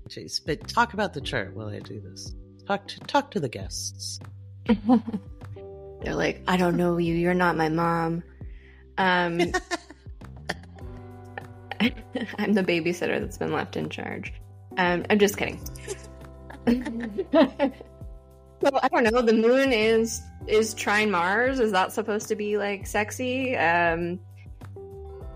But 0.46 0.68
talk 0.68 0.94
about 0.94 1.12
the 1.12 1.20
chart 1.20 1.54
while 1.54 1.68
I 1.68 1.80
do 1.80 2.00
this. 2.00 2.34
Talk 2.66 2.88
to 2.88 3.00
talk 3.00 3.30
to 3.32 3.40
the 3.40 3.48
guests. 3.48 4.20
They're 4.66 6.14
like, 6.14 6.42
I 6.48 6.56
don't 6.56 6.76
know 6.76 6.98
you. 6.98 7.14
You're 7.14 7.34
not 7.34 7.56
my 7.56 7.68
mom. 7.68 8.22
Um, 8.98 9.40
I'm 12.38 12.54
the 12.54 12.62
babysitter 12.62 13.20
that's 13.20 13.38
been 13.38 13.52
left 13.52 13.76
in 13.76 13.88
charge. 13.88 14.32
Um, 14.78 15.04
I'm 15.10 15.18
just 15.18 15.36
kidding. 15.36 15.60
well, 16.66 17.72
I 18.82 18.88
don't 18.88 19.04
know. 19.04 19.22
The 19.22 19.32
moon 19.32 19.72
is 19.72 20.22
is 20.46 20.74
trine 20.74 21.10
Mars. 21.10 21.60
Is 21.60 21.72
that 21.72 21.92
supposed 21.92 22.28
to 22.28 22.36
be 22.36 22.56
like 22.56 22.86
sexy? 22.86 23.56
Um, 23.56 24.20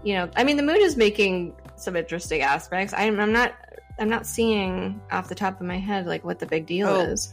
you 0.05 0.15
know, 0.15 0.31
I 0.37 0.45
mean, 0.45 0.57
the 0.57 0.63
moon 0.63 0.81
is 0.81 0.97
making 0.97 1.55
some 1.77 1.97
interesting 1.97 2.43
aspects. 2.43 2.95
I'm, 2.97 3.19
I'm 3.21 3.33
not. 3.33 3.55
I'm 3.99 4.09
not 4.09 4.27
seeing 4.27 5.01
off 5.11 5.29
the 5.29 5.35
top 5.35 5.61
of 5.61 5.67
my 5.67 5.79
head 5.79 6.07
like 6.07 6.25
what 6.25 6.39
the 6.39 6.47
big 6.47 6.67
deal 6.67 6.89
Oh. 6.89 7.01
is. 7.01 7.33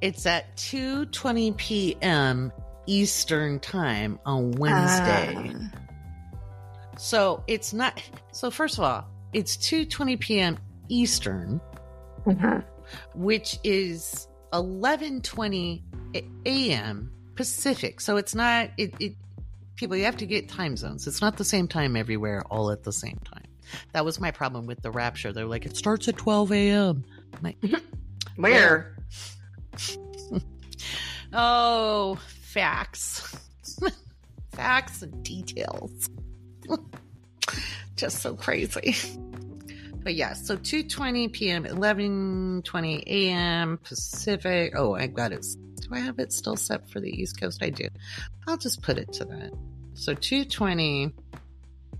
It's 0.00 0.26
at 0.26 0.54
2:20 0.56 1.56
p.m. 1.56 2.52
Eastern 2.86 3.58
time 3.60 4.18
on 4.26 4.52
Wednesday. 4.52 5.52
Ah. 5.54 5.78
So 6.98 7.42
it's 7.46 7.72
not 7.72 8.00
so 8.32 8.50
first 8.50 8.78
of 8.78 8.84
all, 8.84 9.06
it's 9.32 9.56
2:20 9.56 10.20
p.m. 10.20 10.58
Eastern, 10.88 11.60
Uh-huh. 12.26 12.60
which 13.14 13.58
is 13.64 14.28
11:20 14.52 15.82
a- 16.14 16.28
a.m. 16.46 17.10
Pacific. 17.34 18.00
So 18.00 18.16
it's 18.18 18.34
not 18.34 18.70
it, 18.76 18.94
it 19.00 19.16
people 19.76 19.96
you 19.96 20.04
have 20.04 20.18
to 20.18 20.26
get 20.26 20.48
time 20.48 20.76
zones. 20.76 21.06
It's 21.06 21.20
not 21.22 21.36
the 21.38 21.44
same 21.44 21.66
time 21.66 21.96
everywhere 21.96 22.42
all 22.50 22.70
at 22.70 22.82
the 22.84 22.92
same 22.92 23.18
time. 23.24 23.43
That 23.92 24.04
was 24.04 24.20
my 24.20 24.30
problem 24.30 24.66
with 24.66 24.82
the 24.82 24.90
rapture. 24.90 25.32
They're 25.32 25.46
like 25.46 25.66
it 25.66 25.76
starts 25.76 26.08
at 26.08 26.16
12 26.16 26.52
a.m. 26.52 27.04
Like, 27.42 27.58
Where? 28.36 28.96
Oh, 31.36 32.16
facts. 32.28 33.36
facts 34.52 35.02
and 35.02 35.24
details. 35.24 36.08
Just 37.96 38.22
so 38.22 38.36
crazy. 38.36 38.94
But 40.04 40.14
yeah, 40.14 40.34
so 40.34 40.56
2:20 40.56 41.32
p.m., 41.32 41.64
11:20 41.64 43.02
a.m. 43.06 43.78
Pacific. 43.78 44.74
Oh, 44.76 44.94
I 44.94 45.08
got 45.08 45.32
it. 45.32 45.44
Do 45.80 45.88
I 45.92 45.98
have 45.98 46.20
it 46.20 46.32
still 46.32 46.56
set 46.56 46.88
for 46.88 47.00
the 47.00 47.10
East 47.10 47.40
Coast? 47.40 47.62
I 47.62 47.70
do. 47.70 47.88
I'll 48.46 48.56
just 48.56 48.82
put 48.82 48.98
it 48.98 49.12
to 49.14 49.24
that. 49.24 49.52
So 49.94 50.14
2:20 50.14 51.12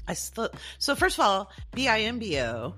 I 0.06 0.14
still 0.14 0.50
So 0.78 0.94
first 0.94 1.18
of 1.18 1.24
all, 1.24 1.50
BIMBO, 1.76 2.74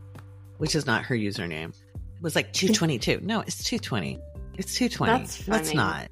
which 0.59 0.75
is 0.75 0.87
not 0.87 1.05
her 1.05 1.15
username, 1.15 1.75
was 2.21 2.35
like 2.37 2.53
222. 2.53 3.21
No, 3.23 3.41
it's 3.41 3.65
220. 3.65 4.19
It's 4.59 4.75
220. 4.77 5.13
That's 5.13 5.49
Let's 5.49 5.75
not. 5.75 6.09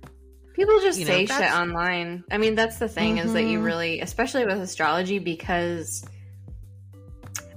People 0.54 0.78
just 0.80 0.98
You 1.00 1.06
know, 1.06 1.12
say 1.12 1.26
shit 1.26 1.52
online. 1.52 2.22
I 2.30 2.38
mean, 2.38 2.54
that's 2.54 2.78
the 2.78 2.88
thing 2.88 3.18
is 3.18 3.32
that 3.32 3.44
you 3.44 3.58
Mhm. 3.58 3.64
really, 3.64 4.00
especially 4.00 4.44
with 4.44 4.60
astrology, 4.60 5.18
because 5.18 6.04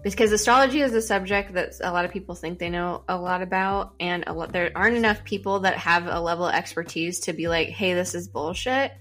because 0.04 0.32
astrology 0.32 0.82
is 0.82 0.94
a 0.94 1.02
subject 1.02 1.54
that 1.54 1.74
a 1.84 1.92
lot 1.92 2.06
of 2.06 2.12
people 2.12 2.34
think 2.34 2.60
they 2.60 2.70
know 2.70 3.04
a 3.10 3.18
lot 3.18 3.42
about, 3.42 3.94
and 4.00 4.24
a 4.28 4.34
lot, 4.34 4.54
there 4.54 4.72
aren't 4.74 4.96
enough 4.96 5.24
people 5.26 5.60
that 5.62 5.76
have 5.78 6.08
a 6.08 6.20
level 6.22 6.46
of 6.48 6.54
expertise 6.54 7.20
to 7.22 7.34
be 7.34 7.48
like, 7.48 7.68
"Hey, 7.70 7.94
this 7.94 8.16
is 8.16 8.28
bullshit." 8.28 8.94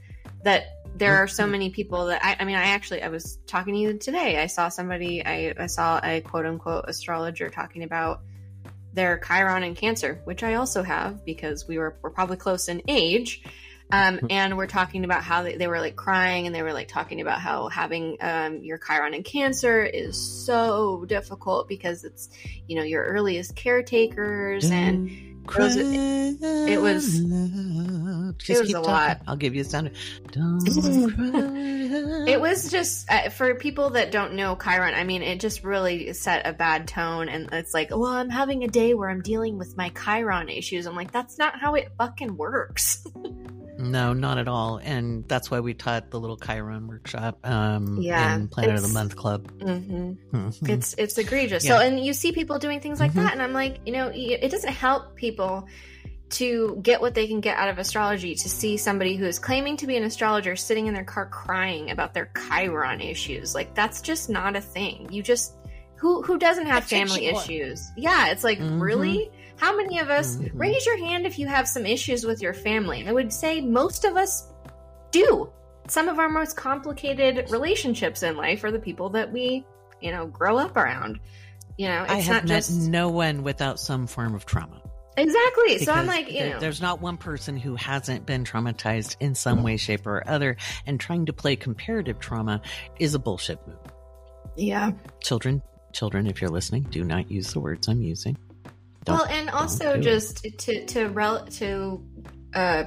That 0.43 0.76
there 0.99 1.17
are 1.17 1.29
so 1.29 1.47
many 1.47 1.71
people 1.71 2.07
that 2.07 2.25
I, 2.25 2.37
I 2.41 2.45
mean, 2.45 2.57
I 2.57 2.69
actually 2.69 3.03
I 3.03 3.09
was 3.09 3.39
talking 3.47 3.75
to 3.75 3.81
you 3.81 3.99
today. 3.99 4.41
I 4.41 4.47
saw 4.47 4.69
somebody, 4.69 5.25
I, 5.25 5.55
I 5.59 5.67
saw 5.67 6.01
a 6.03 6.21
quote 6.21 6.47
unquote 6.47 6.87
astrologer 6.89 7.51
talking 7.51 7.83
about 7.83 8.21
their 8.93 9.19
Chiron 9.19 9.63
and 9.63 9.77
Cancer, 9.77 10.21
which 10.25 10.43
I 10.43 10.55
also 10.55 10.83
have 10.83 11.25
because 11.25 11.69
we 11.69 11.79
were 11.79 11.97
we're 12.03 12.11
probably 12.11 12.37
close 12.37 12.69
in 12.69 12.83
age. 12.89 13.43
Um, 13.93 14.19
and 14.31 14.57
we're 14.57 14.67
talking 14.67 15.05
about 15.05 15.23
how 15.23 15.45
they, 15.45 15.57
they 15.57 15.69
were 15.69 15.79
like 15.79 15.95
crying 15.95 16.47
and 16.47 16.55
they 16.55 16.63
were 16.63 16.73
like 16.73 16.89
talking 16.89 17.21
about 17.21 17.41
how 17.41 17.69
having 17.69 18.17
um, 18.21 18.65
your 18.65 18.79
Chiron 18.79 19.15
in 19.15 19.23
Cancer 19.23 19.85
is 19.85 20.17
so 20.45 21.05
difficult 21.05 21.69
because 21.69 22.03
it's, 22.03 22.29
you 22.67 22.75
know, 22.75 22.83
your 22.83 23.05
earliest 23.05 23.55
caretakers 23.55 24.73
and 24.73 25.36
was- 25.47 25.77
it 25.77 26.81
was- 26.81 27.19
Just 28.39 28.61
was 28.61 28.67
keep 28.69 28.77
a 28.77 28.81
talking. 28.81 28.91
lot. 28.91 29.21
I'll 29.27 29.37
give 29.37 29.55
you 29.55 29.63
a 29.63 29.65
sound. 29.65 29.91
It 32.29 32.41
was 32.41 32.71
just 32.71 33.11
uh, 33.11 33.29
for 33.31 33.55
people 33.55 33.91
that 33.91 34.11
don't 34.11 34.35
know 34.35 34.57
Chiron. 34.57 34.95
I 34.95 35.05
mean, 35.05 35.23
it 35.23 35.39
just 35.41 35.63
really 35.65 36.13
set 36.13 36.47
a 36.47 36.53
bad 36.53 36.89
tone, 36.89 37.29
and 37.29 37.49
it's 37.53 37.73
like, 37.73 37.91
well, 37.91 38.07
I'm 38.07 38.29
having 38.31 38.65
a 38.65 38.69
day 38.69 38.95
where 38.95 39.09
I'm 39.09 39.23
dealing 39.23 39.57
with 39.59 39.77
my 39.77 39.91
Chiron 39.91 40.49
issues. 40.49 40.87
I'm 40.87 40.97
like, 40.97 41.13
that's 41.13 41.39
not 41.39 41.59
how 41.61 41.75
it 41.75 41.93
fucking 41.99 42.37
works. 42.37 43.07
No, 43.91 44.13
not 44.13 44.39
at 44.39 44.49
all. 44.49 44.79
And 44.79 45.27
that's 45.29 45.51
why 45.51 45.61
we 45.61 45.75
taught 45.75 46.11
the 46.11 46.21
little 46.21 46.37
Chiron 46.37 46.87
workshop 46.89 47.39
um, 47.45 47.99
Yeah, 48.01 48.37
in 48.37 48.49
Planet 48.49 48.77
of 48.77 48.83
the 48.83 48.89
Month 48.89 49.17
Club. 49.17 49.51
hmm 49.61 50.13
Mhm. 50.33 50.69
It's 50.69 50.95
it's 50.99 51.19
egregious. 51.19 51.65
Yeah. 51.65 51.79
So, 51.79 51.85
and 51.85 52.05
you 52.05 52.13
see 52.13 52.33
people 52.33 52.59
doing 52.59 52.81
things 52.81 53.01
like 53.01 53.13
Mhm. 53.13 53.23
that, 53.23 53.33
and 53.33 53.43
I'm 53.43 53.53
like, 53.53 53.79
you 53.87 53.93
know, 53.93 54.11
it 54.15 54.51
doesn't 54.51 54.73
help 54.73 55.17
people 55.17 55.67
to 56.29 56.79
get 56.83 57.01
what 57.01 57.15
they 57.15 57.29
can 57.29 57.41
get 57.41 57.57
out 57.57 57.69
of 57.69 57.79
astrology. 57.79 58.35
To 58.35 58.49
see 58.49 58.77
somebody 58.77 59.17
who 59.17 59.25
is 59.27 59.39
claiming 59.39 59.77
to 59.79 59.87
be 59.87 59.97
an 59.97 60.03
astrologer 60.05 60.57
sitting 60.57 60.87
in 60.89 60.95
their 60.95 61.05
car 61.05 61.27
crying 61.27 61.91
about 61.93 62.15
their 62.15 62.31
Chiron 62.49 63.01
issues, 63.01 63.55
like 63.55 63.75
that's 63.75 64.01
just 64.01 64.29
not 64.29 64.57
a 64.57 64.61
thing. 64.61 65.09
You 65.13 65.23
just 65.23 65.53
who 65.97 66.23
who 66.23 66.37
doesn't 66.39 66.67
have 66.67 66.89
That 66.89 66.97
family 66.97 67.27
issues? 67.27 67.89
Yeah, 67.97 68.29
it's 68.31 68.43
like 68.45 68.59
Mhm. 68.59 68.81
really. 68.81 69.31
How 69.59 69.77
many 69.77 69.99
of 69.99 70.11
us 70.11 70.37
Mhm. 70.37 70.51
raise 70.55 70.85
your 70.87 70.99
hand 70.99 71.27
if 71.27 71.39
you 71.39 71.47
have 71.47 71.67
some 71.67 71.87
issues 71.87 72.25
with 72.25 72.43
your 72.43 72.53
family? 72.55 73.07
I 73.09 73.13
would 73.13 73.33
say 73.33 73.61
most 73.61 74.05
of 74.05 74.17
us 74.17 74.49
do. 75.11 75.51
Some 75.89 76.09
of 76.09 76.19
our 76.19 76.29
most 76.29 76.57
complicated 76.57 77.47
relationships 77.51 78.23
in 78.23 78.37
life 78.37 78.65
are 78.65 78.71
the 78.73 78.79
people 78.79 79.09
that 79.11 79.33
we, 79.33 79.65
you 80.01 80.11
know, 80.11 80.27
grow 80.27 80.59
up 80.59 80.77
around. 80.77 81.21
You 81.79 81.89
know, 81.89 82.03
it's 82.05 82.13
I 82.13 82.17
have 82.21 82.35
not 82.45 82.49
met 82.49 82.57
just 82.57 82.89
no 82.89 83.09
one 83.09 83.43
without 83.43 83.79
some 83.79 84.07
form 84.07 84.35
of 84.35 84.47
trauma. 84.47 84.81
exactly. 85.17 85.79
So 85.79 85.93
I'm 85.93 86.07
like, 86.07 86.31
you 86.31 86.49
know, 86.51 86.59
there's 86.59 86.81
not 86.83 87.01
one 87.01 87.17
person 87.17 87.57
who 87.57 87.75
hasn't 87.77 88.27
been 88.27 88.45
traumatized 88.45 89.17
in 89.21 89.35
some 89.35 89.63
way, 89.63 89.77
shape, 89.79 90.07
or 90.07 90.23
other, 90.29 90.57
and 90.87 90.99
trying 91.01 91.27
to 91.27 91.33
play 91.33 91.57
comparative 91.57 92.19
trauma 92.19 92.61
is 92.99 93.15
a 93.15 93.19
bullshit 93.19 93.59
move. 93.67 93.77
yeah. 94.57 94.91
Children, 95.21 95.63
children, 95.93 96.27
if 96.27 96.41
you're 96.41 96.51
listening, 96.51 96.83
do 96.91 97.05
not 97.05 97.31
use 97.31 97.53
the 97.53 97.61
words 97.61 97.89
I'm 97.89 98.03
using. 98.03 98.37
Well, 99.07 99.25
and 99.27 99.51
also 99.51 99.95
do 99.95 99.99
it. 100.01 100.03
just 100.03 100.43
to 100.59 100.87
to 100.87 101.07
rel- 101.09 101.47
to 101.47 102.03
uh 102.55 102.85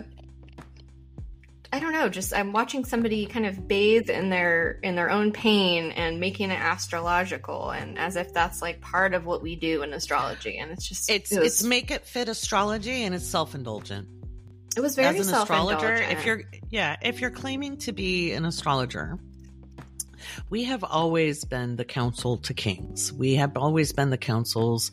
I 1.72 1.80
don't 1.80 1.94
know, 1.94 2.10
just 2.10 2.34
I'm 2.34 2.52
watching 2.52 2.84
somebody 2.84 3.28
kind 3.28 3.46
of 3.46 3.68
bathe 3.68 4.10
in 4.10 4.30
their 4.30 4.80
in 4.82 4.96
their 4.96 5.12
own 5.12 5.32
pain 5.32 5.92
and 5.92 6.20
making 6.20 6.50
it 6.50 6.60
astrological 6.60 7.70
and 7.70 8.00
as 8.00 8.16
if 8.16 8.34
that's 8.34 8.60
like 8.62 8.82
part 8.82 9.14
of 9.14 9.26
what 9.26 9.44
we 9.44 9.56
do 9.56 9.84
in 9.84 9.94
astrology 9.94 10.58
and 10.58 10.72
it's 10.72 10.88
just 10.90 11.10
It's 11.12 11.32
it 11.32 11.40
was, 11.40 11.62
it's 11.62 11.64
make 11.64 11.92
it 11.92 12.06
fit 12.08 12.28
astrology 12.28 13.04
and 13.04 13.14
it's 13.14 13.28
self 13.28 13.54
indulgent. 13.54 14.08
it 14.76 14.82
was 14.82 14.96
very 14.96 15.20
As 15.20 15.30
an 15.30 15.36
astrologer, 15.36 15.94
if 15.94 16.26
you're 16.26 16.42
yeah, 16.72 16.96
if 17.04 17.22
you're 17.22 17.30
claiming 17.30 17.78
to 17.78 17.92
be 17.92 18.32
an 18.34 18.46
astrologer 18.46 19.20
We 20.50 20.64
have 20.66 20.84
always 20.84 21.46
been 21.46 21.76
the 21.76 21.86
council 21.86 22.38
to 22.38 22.54
kings. 22.54 23.14
We 23.14 23.36
have 23.36 23.56
always 23.58 23.94
been 23.94 24.10
the 24.10 24.18
counsels 24.18 24.92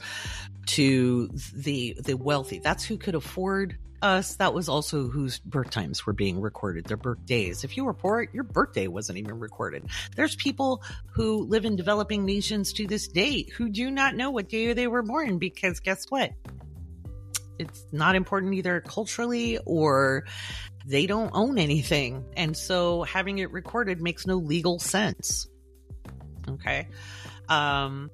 to 0.66 1.28
the 1.54 1.96
the 2.04 2.14
wealthy. 2.14 2.58
That's 2.58 2.84
who 2.84 2.98
could 2.98 3.14
afford 3.14 3.78
us. 4.02 4.36
That 4.36 4.54
was 4.54 4.68
also 4.68 5.08
whose 5.08 5.38
birth 5.38 5.70
times 5.70 6.06
were 6.06 6.12
being 6.12 6.40
recorded, 6.40 6.84
their 6.84 6.96
birthdays. 6.96 7.64
If 7.64 7.76
you 7.76 7.84
were 7.84 7.94
poor, 7.94 8.26
your 8.32 8.44
birthday 8.44 8.86
wasn't 8.88 9.18
even 9.18 9.38
recorded. 9.38 9.84
There's 10.14 10.36
people 10.36 10.82
who 11.12 11.44
live 11.44 11.64
in 11.64 11.76
developing 11.76 12.24
nations 12.24 12.72
to 12.74 12.86
this 12.86 13.08
day 13.08 13.44
who 13.56 13.68
do 13.68 13.90
not 13.90 14.14
know 14.14 14.30
what 14.30 14.48
day 14.48 14.72
they 14.72 14.86
were 14.86 15.02
born 15.02 15.38
because 15.38 15.80
guess 15.80 16.04
what? 16.08 16.32
It's 17.58 17.86
not 17.90 18.16
important 18.16 18.54
either 18.54 18.80
culturally 18.80 19.58
or 19.64 20.26
they 20.86 21.06
don't 21.06 21.30
own 21.32 21.58
anything. 21.58 22.24
And 22.36 22.56
so 22.56 23.02
having 23.02 23.38
it 23.38 23.50
recorded 23.50 24.00
makes 24.00 24.26
no 24.26 24.36
legal 24.36 24.78
sense. 24.78 25.48
Okay. 26.48 26.88
Um, 27.48 28.10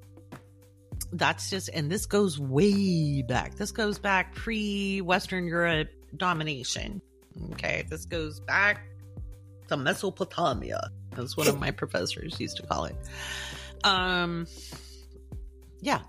that's 1.13 1.49
just, 1.49 1.69
and 1.69 1.91
this 1.91 2.05
goes 2.05 2.39
way 2.39 3.21
back. 3.21 3.55
This 3.55 3.71
goes 3.71 3.99
back 3.99 4.35
pre 4.35 5.01
Western 5.01 5.45
Europe 5.45 5.89
domination. 6.15 7.01
Okay. 7.53 7.85
This 7.89 8.05
goes 8.05 8.39
back 8.41 8.81
to 9.67 9.77
Mesopotamia, 9.77 10.89
as 11.17 11.37
one 11.37 11.47
of 11.47 11.59
my 11.59 11.71
professors 11.81 12.39
used 12.39 12.57
to 12.57 12.63
call 12.63 12.85
it. 12.85 12.95
Um, 13.83 14.47
yeah, 15.81 16.01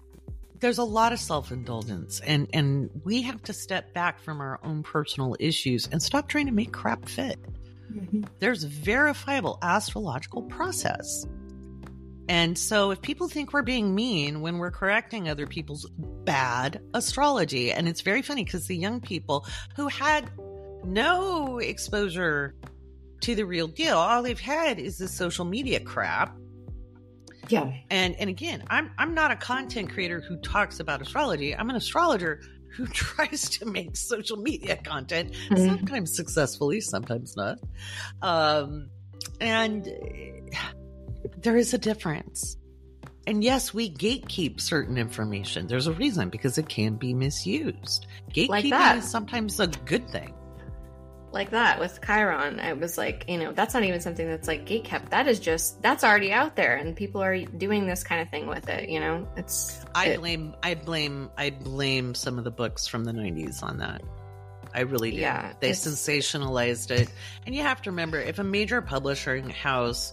there's 0.61 0.79
a 0.79 0.85
lot 0.85 1.13
of 1.13 1.19
self-indulgence 1.19 2.21
and 2.21 2.49
and 2.55 2.89
we 3.05 3.21
have 3.23 3.43
to 3.43 3.53
step 3.53 3.93
back 3.93 4.19
from 4.21 4.41
our 4.41 4.59
own 4.63 4.83
personal 4.83 5.37
issues 5.39 5.89
and 5.93 6.03
stop 6.03 6.29
trying 6.29 6.47
to 6.47 6.53
make 6.53 6.73
crap 6.73 7.07
fit 7.07 7.39
mm-hmm. 7.93 8.23
there's 8.39 8.65
verifiable 8.65 9.59
astrological 9.61 10.43
process 10.43 11.27
and 12.29 12.59
so 12.59 12.91
if 12.91 13.01
people 13.03 13.29
think 13.29 13.53
we're 13.53 13.63
being 13.63 13.95
mean 13.95 14.41
when 14.41 14.59
we're 14.59 14.71
correcting 14.71 15.29
other 15.29 15.47
people's 15.47 15.87
bad 16.25 16.81
astrology 16.95 17.73
and 17.73 17.89
it's 17.89 18.01
very 18.01 18.23
funny 18.23 18.45
because 18.45 18.67
the 18.67 18.77
young 18.77 19.01
people 19.01 19.47
who 19.77 19.89
had 19.89 20.31
no 20.85 21.59
exposure 21.59 22.55
to 23.21 23.35
the 23.35 23.45
real 23.45 23.67
deal 23.67 23.97
all 23.97 24.23
they've 24.23 24.41
had 24.41 24.79
is 24.79 24.99
this 24.99 25.13
social 25.13 25.45
media 25.45 25.81
crap 25.81 26.37
yeah. 27.49 27.73
And 27.91 28.15
and 28.17 28.31
again, 28.31 28.65
I'm 28.69 28.91
I'm 28.99 29.15
not 29.15 29.31
a 29.31 29.37
content 29.37 29.91
creator 29.91 30.21
who 30.21 30.37
talks 30.39 30.81
about 30.81 31.03
astrology. 31.03 31.55
I'm 31.55 31.71
an 31.71 31.77
astrologer 31.77 32.41
who 32.77 32.87
tries 32.93 33.49
to 33.51 33.67
make 33.67 33.97
social 33.97 34.37
media 34.37 34.77
content, 34.77 35.33
mm-hmm. 35.33 35.67
sometimes 35.67 36.15
successfully, 36.15 36.81
sometimes 36.81 37.37
not. 37.37 37.59
Um, 38.23 38.91
and 39.41 39.87
there 41.39 41.57
is 41.57 41.75
a 41.75 41.79
difference. 41.79 42.57
And 43.27 43.43
yes, 43.43 43.73
we 43.73 43.91
gatekeep 43.91 44.61
certain 44.61 44.99
information. 44.99 45.67
There's 45.67 45.87
a 45.87 45.93
reason 45.93 46.29
because 46.29 46.59
it 46.59 46.69
can 46.69 46.97
be 46.97 47.15
misused. 47.15 48.07
Gatekeeping 48.35 48.71
like 48.71 48.99
is 48.99 49.11
sometimes 49.11 49.61
a 49.61 49.67
good 49.67 50.09
thing 50.11 50.35
like 51.35 51.51
that 51.51 51.81
with 51.81 52.01
Chiron. 52.01 52.61
I 52.61 52.73
was 52.73 52.97
like, 52.97 53.25
you 53.29 53.37
know, 53.37 53.53
that's 53.53 53.75
not 53.75 53.83
even 53.83 54.01
something 54.01 54.27
that's 54.27 54.49
like 54.49 54.65
gate 54.65 54.85
kept. 54.85 55.11
That 55.11 55.27
is 55.27 55.41
just 55.41 55.83
that's 55.83 56.05
already 56.05 56.33
out 56.33 56.57
there, 56.57 56.77
and 56.77 56.97
people 56.97 57.23
are 57.23 57.39
doing 57.39 57.87
this 57.87 58.05
kind 58.05 58.23
of 58.23 58.31
thing 58.31 58.47
with 58.47 58.69
it. 58.69 58.89
You 58.89 59.01
know, 59.01 59.29
it's. 59.37 59.85
I 59.95 60.07
it, 60.11 60.21
blame. 60.21 60.55
I 60.63 60.75
blame. 60.77 61.31
I 61.37 61.51
blame 61.51 62.15
some 62.15 62.39
of 62.39 62.45
the 62.45 62.51
books 62.51 62.87
from 62.87 63.05
the 63.05 63.13
'90s 63.13 63.63
on 63.63 63.79
that. 63.79 64.03
I 64.73 64.81
really 64.81 65.11
do. 65.11 65.19
Yeah, 65.19 65.53
they 65.61 65.71
sensationalized 65.71 66.91
it, 66.91 67.11
and 67.45 67.55
you 67.55 67.63
have 67.63 67.83
to 67.83 67.91
remember 67.91 68.19
if 68.21 68.39
a 68.39 68.45
major 68.45 68.81
publishing 68.81 69.51
house 69.51 70.13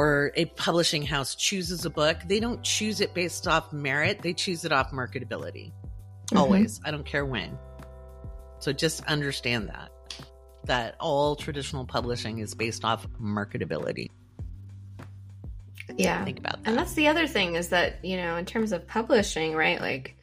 or 0.00 0.32
a 0.34 0.46
publishing 0.46 1.02
house 1.02 1.34
chooses 1.34 1.84
a 1.84 1.90
book, 1.90 2.16
they 2.26 2.40
don't 2.40 2.62
choose 2.62 3.02
it 3.02 3.12
based 3.12 3.46
off 3.46 3.70
merit. 3.70 4.22
They 4.22 4.32
choose 4.32 4.64
it 4.64 4.72
off 4.72 4.92
marketability. 4.92 5.72
Mm-hmm. 5.72 6.38
Always. 6.38 6.80
I 6.82 6.90
don't 6.90 7.04
care 7.04 7.26
when. 7.26 7.58
So 8.60 8.72
just 8.72 9.04
understand 9.04 9.68
that 9.68 9.90
that 10.64 10.94
all 11.00 11.36
traditional 11.36 11.84
publishing 11.84 12.38
is 12.38 12.54
based 12.54 12.82
off 12.82 13.06
marketability. 13.20 14.08
Yeah. 15.98 16.24
Think 16.24 16.38
about 16.38 16.62
that. 16.62 16.70
And 16.70 16.78
that's 16.78 16.94
the 16.94 17.08
other 17.08 17.26
thing 17.26 17.56
is 17.56 17.68
that, 17.68 18.02
you 18.02 18.16
know, 18.16 18.36
in 18.36 18.46
terms 18.46 18.72
of 18.72 18.86
publishing, 18.86 19.54
right? 19.54 19.82
Like, 19.82 20.16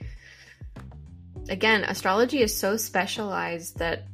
again, 1.49 1.83
astrology 1.83 2.41
is 2.41 2.57
so 2.57 2.77
specialized 2.77 3.77
that 3.77 4.07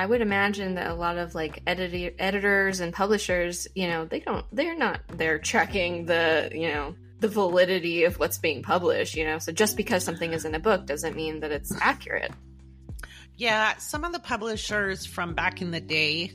I 0.00 0.06
would 0.06 0.22
imagine 0.22 0.76
that 0.76 0.86
a 0.86 0.94
lot 0.94 1.18
of 1.18 1.34
like 1.34 1.62
edit- 1.66 2.14
editors 2.18 2.80
and 2.80 2.90
publishers, 2.90 3.68
you 3.74 3.86
know, 3.86 4.06
they 4.06 4.20
don't, 4.20 4.46
they're 4.50 4.74
not, 4.74 5.02
they're 5.08 5.38
checking 5.38 6.06
the, 6.06 6.50
you 6.54 6.68
know, 6.68 6.94
the 7.18 7.28
validity 7.28 8.04
of 8.04 8.18
what's 8.18 8.38
being 8.38 8.62
published, 8.62 9.14
you 9.14 9.26
know? 9.26 9.38
So 9.38 9.52
just 9.52 9.76
because 9.76 10.02
something 10.02 10.32
is 10.32 10.46
in 10.46 10.54
a 10.54 10.58
book 10.58 10.86
doesn't 10.86 11.14
mean 11.14 11.40
that 11.40 11.52
it's 11.52 11.70
accurate. 11.82 12.32
Yeah, 13.36 13.76
some 13.76 14.04
of 14.04 14.12
the 14.12 14.20
publishers 14.20 15.04
from 15.04 15.34
back 15.34 15.60
in 15.60 15.70
the 15.70 15.82
day, 15.82 16.32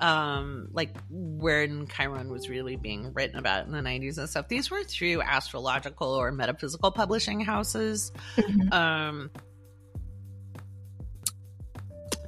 um, 0.00 0.66
like 0.72 0.96
when 1.08 1.86
Chiron 1.86 2.32
was 2.32 2.48
really 2.48 2.74
being 2.74 3.12
written 3.12 3.38
about 3.38 3.66
in 3.66 3.70
the 3.70 3.78
90s 3.78 4.18
and 4.18 4.28
stuff, 4.28 4.48
these 4.48 4.72
were 4.72 4.82
through 4.82 5.22
astrological 5.22 6.08
or 6.08 6.32
metaphysical 6.32 6.90
publishing 6.90 7.38
houses. 7.38 8.10
Mm-hmm. 8.36 8.72
Um, 8.72 9.30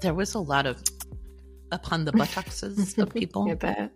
there 0.00 0.14
was 0.14 0.34
a 0.34 0.38
lot 0.38 0.66
of 0.66 0.82
upon 1.70 2.04
the 2.04 2.12
buttocks 2.12 2.62
of 2.62 3.12
people. 3.12 3.50
I 3.50 3.54
bet. 3.54 3.92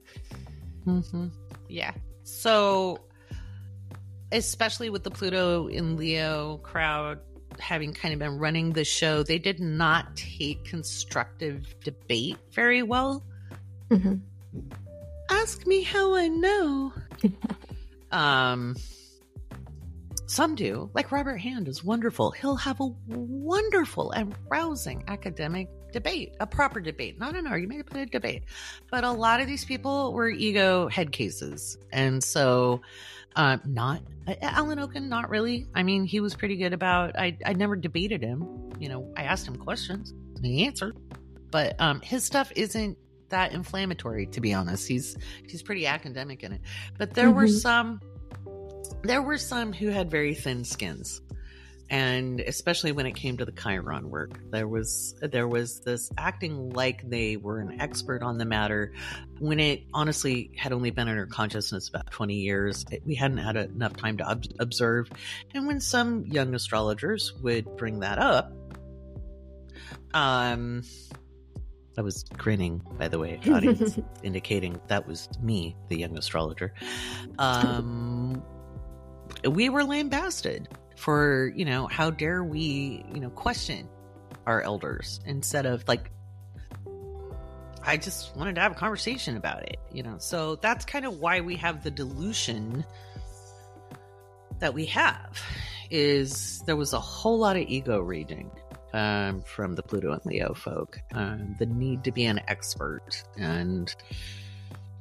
Mm-hmm. 0.87 1.29
Yeah. 1.69 1.93
So, 2.25 2.99
especially 4.31 4.91
with 4.91 5.05
the 5.05 5.11
Pluto 5.11 5.69
in 5.69 5.97
Leo 5.97 6.59
crowd, 6.59 7.21
having 7.59 7.93
kind 7.93 8.13
of 8.15 8.21
been 8.21 8.39
running 8.39 8.71
the 8.71 8.85
show, 8.85 9.23
they 9.23 9.39
did 9.39 9.61
not 9.61 10.17
take 10.17 10.65
constructive 10.65 11.75
debate 11.81 12.39
very 12.53 12.83
well. 12.83 13.25
Mm-hmm. 13.91 14.17
Ask 15.31 15.67
me 15.67 15.83
how 15.83 16.15
I 16.15 16.29
know. 16.29 16.93
um, 18.13 18.77
some 20.27 20.55
do. 20.55 20.91
Like 20.95 21.13
Robert 21.13 21.39
Hand 21.39 21.69
is 21.69 21.85
wonderful. 21.85 22.31
He'll 22.31 22.57
have 22.57 22.81
a 22.81 22.87
wonderful 23.07 24.13
and 24.13 24.35
rousing 24.49 25.05
academic 25.09 25.69
debate, 25.93 26.35
a 26.41 26.47
proper 26.47 26.81
debate, 26.81 27.19
not 27.19 27.37
an 27.37 27.47
argument, 27.47 27.87
but 27.89 27.99
a 27.99 28.07
debate. 28.07 28.45
But 28.91 29.05
a 29.05 29.11
lot 29.11 29.41
of 29.41 29.47
these 29.47 29.65
people 29.65 30.13
were 30.13 30.29
ego 30.29 30.89
head 30.89 31.13
cases. 31.13 31.79
And 31.93 32.23
so 32.23 32.81
uh, 33.37 33.59
not 33.65 34.03
uh, 34.27 34.35
Alan 34.43 34.79
Oken, 34.79 35.09
not 35.09 35.31
really. 35.31 35.67
I 35.75 35.83
mean, 35.83 36.05
he 36.05 36.21
was 36.21 36.35
pretty 36.35 36.57
good 36.57 36.73
about. 36.73 37.19
I 37.19 37.37
I 37.45 37.53
never 37.55 37.77
debated 37.77 38.23
him. 38.23 38.71
You 38.79 38.89
know, 38.89 39.13
I 39.17 39.23
asked 39.23 39.47
him 39.47 39.57
questions 39.57 40.13
and 40.37 40.45
he 40.45 40.67
answered, 40.67 40.97
but 41.51 41.81
um, 41.81 42.01
his 42.01 42.25
stuff 42.25 42.53
isn't 42.57 42.99
that 43.29 43.53
inflammatory. 43.53 44.27
To 44.27 44.41
be 44.41 44.53
honest, 44.53 44.87
he's 44.87 45.17
he's 45.47 45.63
pretty 45.63 45.87
academic 45.87 46.43
in 46.43 46.53
it. 46.53 46.61
But 46.99 47.15
there 47.15 47.29
mm-hmm. 47.29 47.37
were 47.37 47.49
some, 47.49 48.01
there 49.03 49.23
were 49.23 49.39
some 49.39 49.73
who 49.73 49.89
had 49.89 50.11
very 50.11 50.35
thin 50.35 50.65
skins, 50.65 51.23
and 51.93 52.41
especially 52.41 52.91
when 52.91 53.05
it 53.05 53.13
came 53.13 53.37
to 53.37 53.45
the 53.45 53.53
chiron 53.53 54.09
work 54.09 54.41
there 54.51 54.67
was 54.67 55.15
there 55.21 55.47
was 55.47 55.81
this 55.81 56.11
acting 56.17 56.71
like 56.71 57.09
they 57.09 57.37
were 57.37 57.61
an 57.61 57.81
expert 57.81 58.23
on 58.23 58.39
the 58.39 58.47
matter. 58.47 58.93
When 59.39 59.61
it 59.61 59.85
honestly 59.93 60.51
had 60.57 60.73
only 60.73 60.91
been 60.91 61.07
in 61.07 61.19
our 61.19 61.27
consciousness 61.27 61.89
about 61.89 62.11
20 62.11 62.35
years 62.35 62.85
we 63.05 63.15
hadn't 63.15 63.39
had 63.39 63.57
enough 63.57 63.97
time 63.97 64.17
to 64.17 64.29
ob- 64.29 64.45
observe. 64.59 65.11
And 65.55 65.67
when 65.67 65.81
some 65.81 66.25
young 66.25 66.55
astrologers 66.55 67.35
would 67.43 67.77
bring 67.77 68.01
that 68.01 68.19
up 68.19 68.53
um 70.15 70.83
I 71.99 72.01
was 72.01 72.25
grinning, 72.39 72.81
by 72.97 73.09
the 73.09 73.19
way, 73.19 73.39
audience, 73.53 73.99
indicating 74.23 74.81
that 74.87 75.07
was 75.07 75.29
me, 75.43 75.77
the 75.91 75.99
young 75.99 76.17
astrologer. 76.17 76.73
Um, 77.39 78.43
we 79.45 79.69
were 79.69 79.85
lambasted 79.85 80.69
for, 80.97 81.53
you 81.55 81.65
know, 81.65 81.87
how 81.87 82.11
dare 82.11 82.43
we, 82.43 83.05
you 83.13 83.21
know, 83.21 83.31
question 83.31 83.89
our 84.47 84.61
elders 84.61 85.21
instead 85.25 85.67
of 85.67 85.87
like 85.87 86.11
I 87.85 87.97
just 87.97 88.37
wanted 88.37 88.55
to 88.57 88.61
have 88.61 88.73
a 88.73 88.75
conversation 88.77 89.37
about 89.37 89.63
it, 89.65 89.79
you 89.93 90.03
know. 90.03 90.17
So 90.19 90.57
that's 90.57 90.85
kind 90.85 91.05
of 91.05 91.19
why 91.19 91.41
we 91.41 91.57
have 91.57 91.83
the 91.83 91.91
dilution 91.91 92.85
that 94.61 94.73
we 94.73 94.87
have 94.87 95.41
is 95.91 96.63
there 96.67 96.77
was 96.77 96.93
a 96.93 97.01
whole 97.01 97.39
lot 97.39 97.57
of 97.57 97.63
ego 97.63 98.01
reading 98.01 98.51
um, 98.93 99.43
from 99.43 99.75
the 99.75 99.83
Pluto 99.83 100.13
and 100.13 100.25
Leo 100.25 100.55
folk. 100.55 100.99
Um, 101.13 101.57
the 101.59 101.67
need 101.67 102.05
to 102.05 102.13
be 102.13 102.25
an 102.25 102.41
expert 102.47 103.25
and 103.37 103.95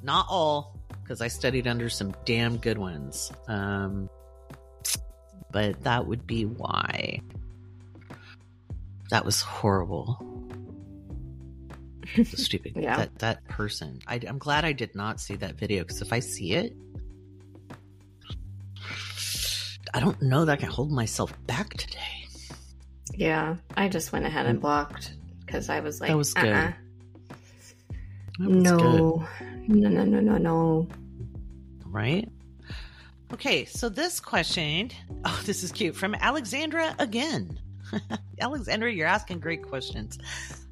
not 0.01 0.25
all, 0.29 0.79
because 1.03 1.21
I 1.21 1.27
studied 1.27 1.67
under 1.67 1.87
some 1.87 2.15
damn 2.25 2.57
good 2.57 2.79
ones. 2.79 3.31
Um, 3.47 4.09
but 5.51 5.83
that 5.83 6.07
would 6.07 6.25
be 6.25 6.45
why. 6.45 7.21
That 9.09 9.25
was 9.25 9.41
horrible. 9.41 10.25
stupid 12.33 12.73
Yeah. 12.75 12.97
that 12.97 13.19
that 13.19 13.47
person. 13.47 13.99
I, 14.07 14.19
I'm 14.27 14.37
glad 14.37 14.65
I 14.65 14.71
did 14.73 14.95
not 14.95 15.19
see 15.19 15.35
that 15.37 15.55
video 15.55 15.83
because 15.83 16.01
if 16.01 16.13
I 16.13 16.19
see 16.19 16.53
it, 16.53 16.75
I 19.93 19.99
don't 19.99 20.21
know 20.21 20.45
that 20.45 20.53
I 20.53 20.55
can 20.55 20.69
hold 20.69 20.91
myself 20.91 21.33
back 21.47 21.73
today. 21.75 21.97
Yeah, 23.13 23.57
I 23.75 23.89
just 23.89 24.13
went 24.13 24.25
ahead 24.25 24.45
and 24.45 24.59
mm. 24.59 24.61
blocked 24.61 25.13
because 25.45 25.69
I 25.69 25.81
was 25.81 25.99
like, 25.99 26.09
That 26.09 26.17
was 26.17 26.33
good. 26.33 26.45
uh-uh. 26.45 26.71
That 28.39 28.49
was 28.49 28.53
good, 28.53 28.63
No, 28.63 29.27
no, 29.67 29.89
no, 29.89 30.05
no, 30.05 30.19
no, 30.21 30.37
no. 30.37 30.87
right? 31.87 32.27
Okay, 33.33 33.63
so 33.63 33.87
this 33.87 34.19
question, 34.19 34.91
oh, 35.25 35.41
this 35.45 35.63
is 35.63 35.71
cute 35.71 35.95
from 35.95 36.15
Alexandra 36.15 36.95
again. 36.99 37.59
Alexandra, 38.41 38.91
you're 38.91 39.07
asking 39.07 39.39
great 39.39 39.63
questions. 39.63 40.19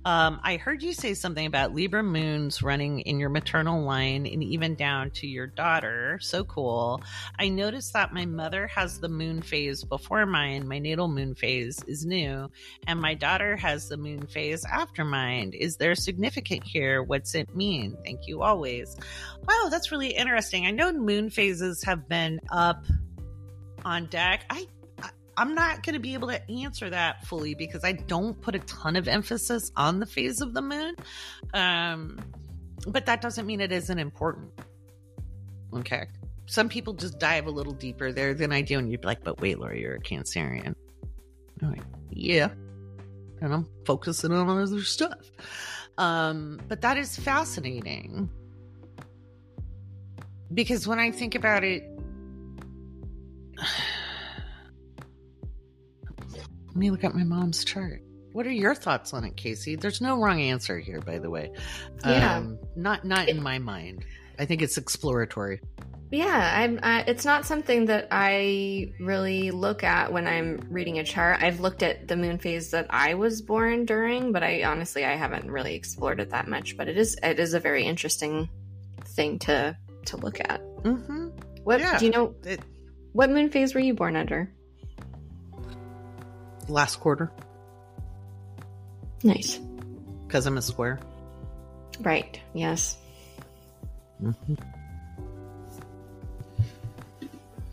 Um, 0.05 0.39
I 0.43 0.57
heard 0.57 0.81
you 0.81 0.93
say 0.93 1.13
something 1.13 1.45
about 1.45 1.73
Libra 1.73 2.01
moons 2.01 2.63
running 2.63 3.01
in 3.01 3.19
your 3.19 3.29
maternal 3.29 3.83
line 3.83 4.25
and 4.25 4.41
even 4.43 4.75
down 4.75 5.11
to 5.11 5.27
your 5.27 5.47
daughter. 5.47 6.19
So 6.21 6.45
cool. 6.45 7.01
I 7.37 7.49
noticed 7.49 7.93
that 7.93 8.13
my 8.13 8.25
mother 8.25 8.67
has 8.67 8.99
the 8.99 9.09
moon 9.09 9.41
phase 9.41 9.83
before 9.83 10.25
mine. 10.25 10.67
My 10.67 10.79
natal 10.79 11.09
moon 11.09 11.35
phase 11.35 11.83
is 11.85 12.05
new, 12.05 12.49
and 12.87 13.01
my 13.01 13.13
daughter 13.13 13.57
has 13.57 13.89
the 13.89 13.97
moon 13.97 14.25
phase 14.25 14.63
after 14.65 15.03
mine. 15.03 15.51
Is 15.53 15.77
there 15.77 15.95
significant 15.95 16.63
here? 16.63 17.03
What's 17.03 17.35
it 17.35 17.53
mean? 17.55 17.97
Thank 18.05 18.27
you 18.27 18.41
always. 18.41 18.95
Wow, 19.47 19.67
that's 19.69 19.91
really 19.91 20.11
interesting. 20.11 20.65
I 20.65 20.71
know 20.71 20.93
moon 20.93 21.29
phases 21.29 21.83
have 21.83 22.07
been 22.07 22.39
up 22.49 22.85
on 23.83 24.05
deck. 24.07 24.45
I 24.49 24.67
I'm 25.39 25.55
not 25.55 25.83
going 25.83 25.93
to 25.93 26.01
be 26.01 26.15
able 26.15 26.27
to 26.27 26.51
answer 26.51 26.89
that 26.89 27.25
fully 27.25 27.53
because 27.53 27.85
I 27.85 27.93
don't 27.93 28.39
put 28.41 28.55
a 28.55 28.59
ton 28.59 28.97
of 28.97 29.07
emphasis 29.07 29.71
on 29.77 30.01
the 30.01 30.05
phase 30.05 30.41
of 30.41 30.53
the 30.53 30.61
moon. 30.61 30.95
Um, 31.53 32.19
but 32.85 33.05
that 33.05 33.21
doesn't 33.21 33.45
mean 33.45 33.61
it 33.61 33.71
isn't 33.71 33.97
important. 33.97 34.51
Okay. 35.73 36.07
Some 36.45 36.67
people 36.67 36.93
just 36.93 37.19
dive 37.19 37.47
a 37.47 37.51
little 37.51 37.71
deeper 37.71 38.11
there 38.11 38.33
than 38.33 38.51
I 38.51 38.61
do, 38.61 38.79
and 38.79 38.91
you'd 38.91 38.99
be 38.99 39.07
like, 39.07 39.23
but 39.23 39.39
wait, 39.39 39.59
Laurie, 39.59 39.79
you're 39.79 39.95
a 39.95 39.99
Cancerian. 40.01 40.75
I'm 41.61 41.71
like, 41.71 41.83
yeah. 42.09 42.49
And 43.41 43.53
I'm 43.53 43.67
focusing 43.85 44.33
on 44.33 44.49
other 44.49 44.81
stuff. 44.81 45.31
Um, 45.97 46.59
but 46.67 46.81
that 46.81 46.97
is 46.97 47.15
fascinating. 47.15 48.29
Because 50.53 50.85
when 50.85 50.99
I 50.99 51.11
think 51.11 51.35
about 51.35 51.63
it, 51.63 51.83
me 56.79 56.91
look 56.91 57.03
at 57.03 57.13
my 57.13 57.23
mom's 57.23 57.63
chart. 57.63 58.01
What 58.31 58.45
are 58.45 58.51
your 58.51 58.75
thoughts 58.75 59.13
on 59.13 59.23
it, 59.23 59.35
Kaycee? 59.35 59.79
There's 59.79 60.01
no 60.01 60.17
wrong 60.21 60.39
answer 60.41 60.79
here, 60.79 61.01
by 61.01 61.17
the 61.19 61.29
way. 61.29 61.51
Yeah. 62.05 62.37
Um, 62.37 62.59
not 62.75 63.03
not 63.05 63.27
in 63.27 63.41
my 63.41 63.57
mind. 63.59 64.05
I 64.37 64.45
think 64.45 64.61
it's 64.61 64.77
exploratory. 64.77 65.59
Yeah, 66.11 66.53
I'm. 66.55 66.79
I, 66.81 67.01
it's 67.07 67.25
not 67.25 67.45
something 67.45 67.85
that 67.85 68.07
I 68.11 68.93
really 68.99 69.51
look 69.51 69.83
at 69.83 70.11
when 70.11 70.25
I'm 70.27 70.59
reading 70.69 70.97
a 70.99 71.03
chart. 71.03 71.41
I've 71.43 71.59
looked 71.59 71.83
at 71.83 72.07
the 72.07 72.15
moon 72.15 72.37
phase 72.39 72.71
that 72.71 72.87
I 72.89 73.13
was 73.15 73.41
born 73.41 73.85
during, 73.85 74.31
but 74.31 74.41
I 74.41 74.63
honestly 74.63 75.05
I 75.05 75.15
haven't 75.15 75.51
really 75.51 75.75
explored 75.75 76.19
it 76.19 76.29
that 76.31 76.47
much. 76.47 76.77
But 76.77 76.87
it 76.87 76.97
is 76.97 77.17
it 77.21 77.39
is 77.39 77.53
a 77.53 77.59
very 77.59 77.83
interesting 77.83 78.49
thing 79.05 79.37
to 79.39 79.75
to 80.05 80.17
look 80.17 80.39
at. 80.39 80.61
Mm-hmm. 80.83 81.27
What 81.63 81.79
Yeah. 81.79 81.97
do 81.99 82.05
you 82.05 82.11
know? 82.11 82.35
It, 82.43 82.61
What 83.13 83.29
moon 83.29 83.49
phase 83.49 83.73
were 83.75 83.81
you 83.81 83.93
born 83.93 84.15
under? 84.15 84.51
Last 86.69 86.99
quarter, 86.99 87.31
Nice. 89.23 89.59
because 90.27 90.45
I'm 90.45 90.57
a 90.57 90.61
square. 90.61 90.99
Right. 92.01 92.39
Yes. 92.53 92.97
Mm-hmm. 94.23 94.55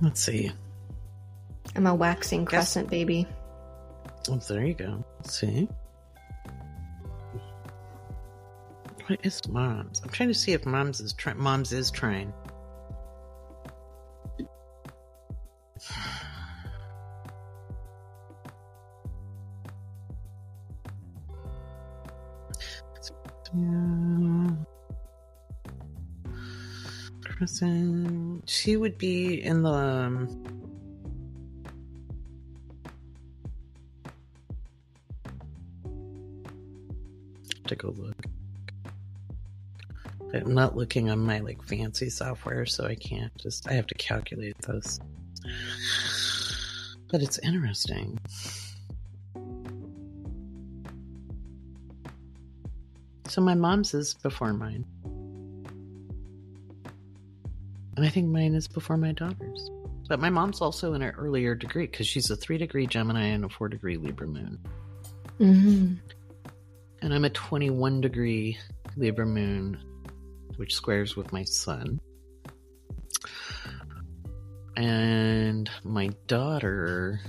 Let's 0.01 0.21
see. 0.21 0.51
I'm 1.75 1.87
a 1.87 1.95
waxing 1.95 2.45
crescent 2.45 2.91
baby. 2.91 3.27
Oh, 4.29 4.37
there 4.37 4.65
you 4.65 4.75
go. 4.75 5.05
See? 5.25 5.69
What 9.07 9.21
is 9.23 9.47
mom's? 9.49 10.01
I'm 10.03 10.09
trying 10.09 10.31
to 10.31 10.35
see 10.35 10.53
if 10.53 10.67
mom's 10.67 11.01
is 11.01 11.13
trying. 11.13 11.39
Mom's 11.39 11.73
is 11.73 11.91
trying. 11.93 12.33
Yeah. 23.57 24.51
Crescent. 27.25 28.49
She 28.49 28.77
would 28.77 28.99
be 28.99 29.43
in 29.43 29.63
the. 29.63 29.71
Um, 29.71 30.45
take 37.67 37.83
a 37.83 37.91
look. 37.91 38.17
I'm 40.35 40.55
not 40.55 40.77
looking 40.77 41.11
on 41.11 41.19
my 41.21 41.39
like 41.41 41.63
fancy 41.63 42.11
software, 42.11 42.67
so 42.67 42.85
I 42.85 42.95
can't 42.95 43.35
just 43.37 43.69
I 43.69 43.73
have 43.75 43.87
to 43.89 43.95
calculate 43.95 44.59
this. 44.63 45.01
But 47.11 47.23
it's 47.23 47.39
interesting. 47.39 48.19
So 53.29 53.41
my 53.41 53.55
mom's 53.55 53.93
is 53.93 54.15
before 54.15 54.53
mine. 54.53 54.85
And 57.97 58.05
I 58.05 58.09
think 58.09 58.29
mine 58.29 58.55
is 58.55 58.69
before 58.69 58.97
my 58.97 59.13
daughter's. 59.13 59.71
But 60.09 60.21
my 60.21 60.31
mom's 60.31 60.61
also 60.61 60.95
in 60.95 61.01
her 61.01 61.15
earlier 61.19 61.55
degree 61.55 61.87
because 61.87 62.07
she's 62.07 62.31
a 62.31 62.37
three 62.37 62.59
degree 62.59 62.87
Gemini 62.87 63.27
and 63.27 63.45
a 63.45 63.49
four 63.49 63.69
degree 63.69 63.97
Libra 63.97 64.29
moon. 64.29 64.59
Mm-hmm. 65.41 65.95
And 67.03 67.15
I'm 67.15 67.25
a 67.25 67.31
21 67.31 68.01
degree 68.01 68.59
Libra 68.97 69.27
moon, 69.27 69.79
which 70.57 70.75
squares 70.75 71.17
with 71.17 71.33
my 71.33 71.43
sun. 71.45 72.01
And 74.77 75.71
my 75.83 76.11
daughter 76.27 77.21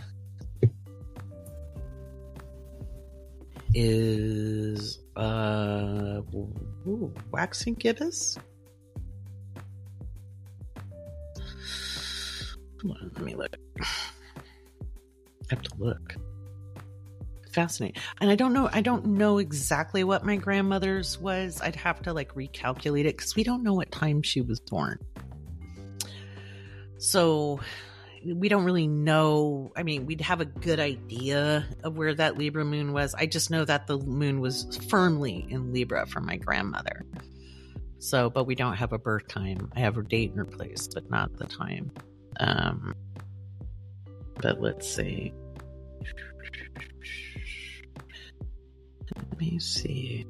is 3.74 5.00
uh 5.18 6.22
ooh, 6.34 7.14
waxing 7.32 7.74
gibbous. 7.74 8.38
Come 12.80 12.92
on, 12.92 13.12
let 13.16 13.24
me 13.24 13.36
look. 13.36 13.58
I 13.80 13.86
have 15.50 15.62
to 15.64 15.72
look 15.78 16.16
fascinating 17.58 18.00
and 18.22 18.30
i 18.30 18.36
don't 18.36 18.54
know 18.54 18.70
i 18.72 18.82
don't 18.82 19.04
know 19.04 19.40
exactly 19.40 20.04
what 20.04 20.24
my 20.24 20.36
grandmother's 20.36 21.20
was 21.20 21.60
i'd 21.64 21.76
have 21.76 22.00
to 22.04 22.14
like 22.14 22.32
recalculate 22.36 23.00
it 23.00 23.18
because 23.18 23.36
we 23.36 23.44
don't 23.44 23.64
know 23.64 23.74
what 23.74 23.92
time 23.92 24.22
she 24.22 24.42
was 24.42 24.60
born 24.60 25.00
so 27.00 27.60
we 28.26 28.50
don't 28.50 28.64
really 28.64 28.88
know 28.88 29.72
i 29.76 29.84
mean 29.84 30.06
we'd 30.06 30.22
have 30.22 30.42
a 30.42 30.46
good 30.46 30.80
idea 30.80 31.66
of 31.84 31.98
where 31.98 32.14
that 32.14 32.38
libra 32.38 32.66
moon 32.66 32.94
was. 32.94 33.14
I 33.16 33.26
just 33.26 33.50
know 33.50 33.66
that 33.66 33.88
the 33.88 33.98
moon 33.98 34.40
was 34.40 34.78
firmly 34.90 35.46
in 35.50 35.74
libra 35.74 36.06
for 36.06 36.22
my 36.22 36.38
grandmother. 36.38 37.06
So 38.00 38.30
but 38.30 38.46
we 38.46 38.56
don't 38.56 38.76
have 38.76 38.94
a 38.94 38.98
birth 38.98 39.28
time. 39.28 39.72
I 39.76 39.80
have 39.80 39.96
her 39.96 40.02
date 40.02 40.30
and 40.32 40.40
her 40.40 40.46
place 40.46 40.88
but 40.94 41.10
not 41.10 41.36
the 41.38 41.46
time. 41.46 41.92
Um 42.40 42.94
but 44.36 44.62
let's 44.62 44.88
see. 44.88 45.34
Let 49.16 49.40
me 49.40 49.60
see. 49.60 50.26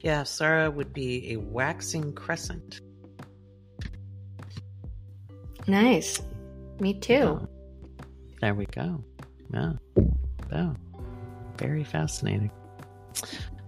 Yeah, 0.00 0.22
Sarah 0.22 0.70
would 0.70 0.92
be 0.92 1.32
a 1.32 1.36
waxing 1.36 2.14
crescent. 2.14 2.80
Nice. 5.66 6.20
Me 6.80 6.94
too. 6.94 7.40
Oh, 7.42 7.48
there 8.40 8.54
we 8.54 8.64
go. 8.66 9.04
Yeah. 9.52 9.72
Oh, 10.52 10.74
very 11.58 11.84
fascinating. 11.84 12.50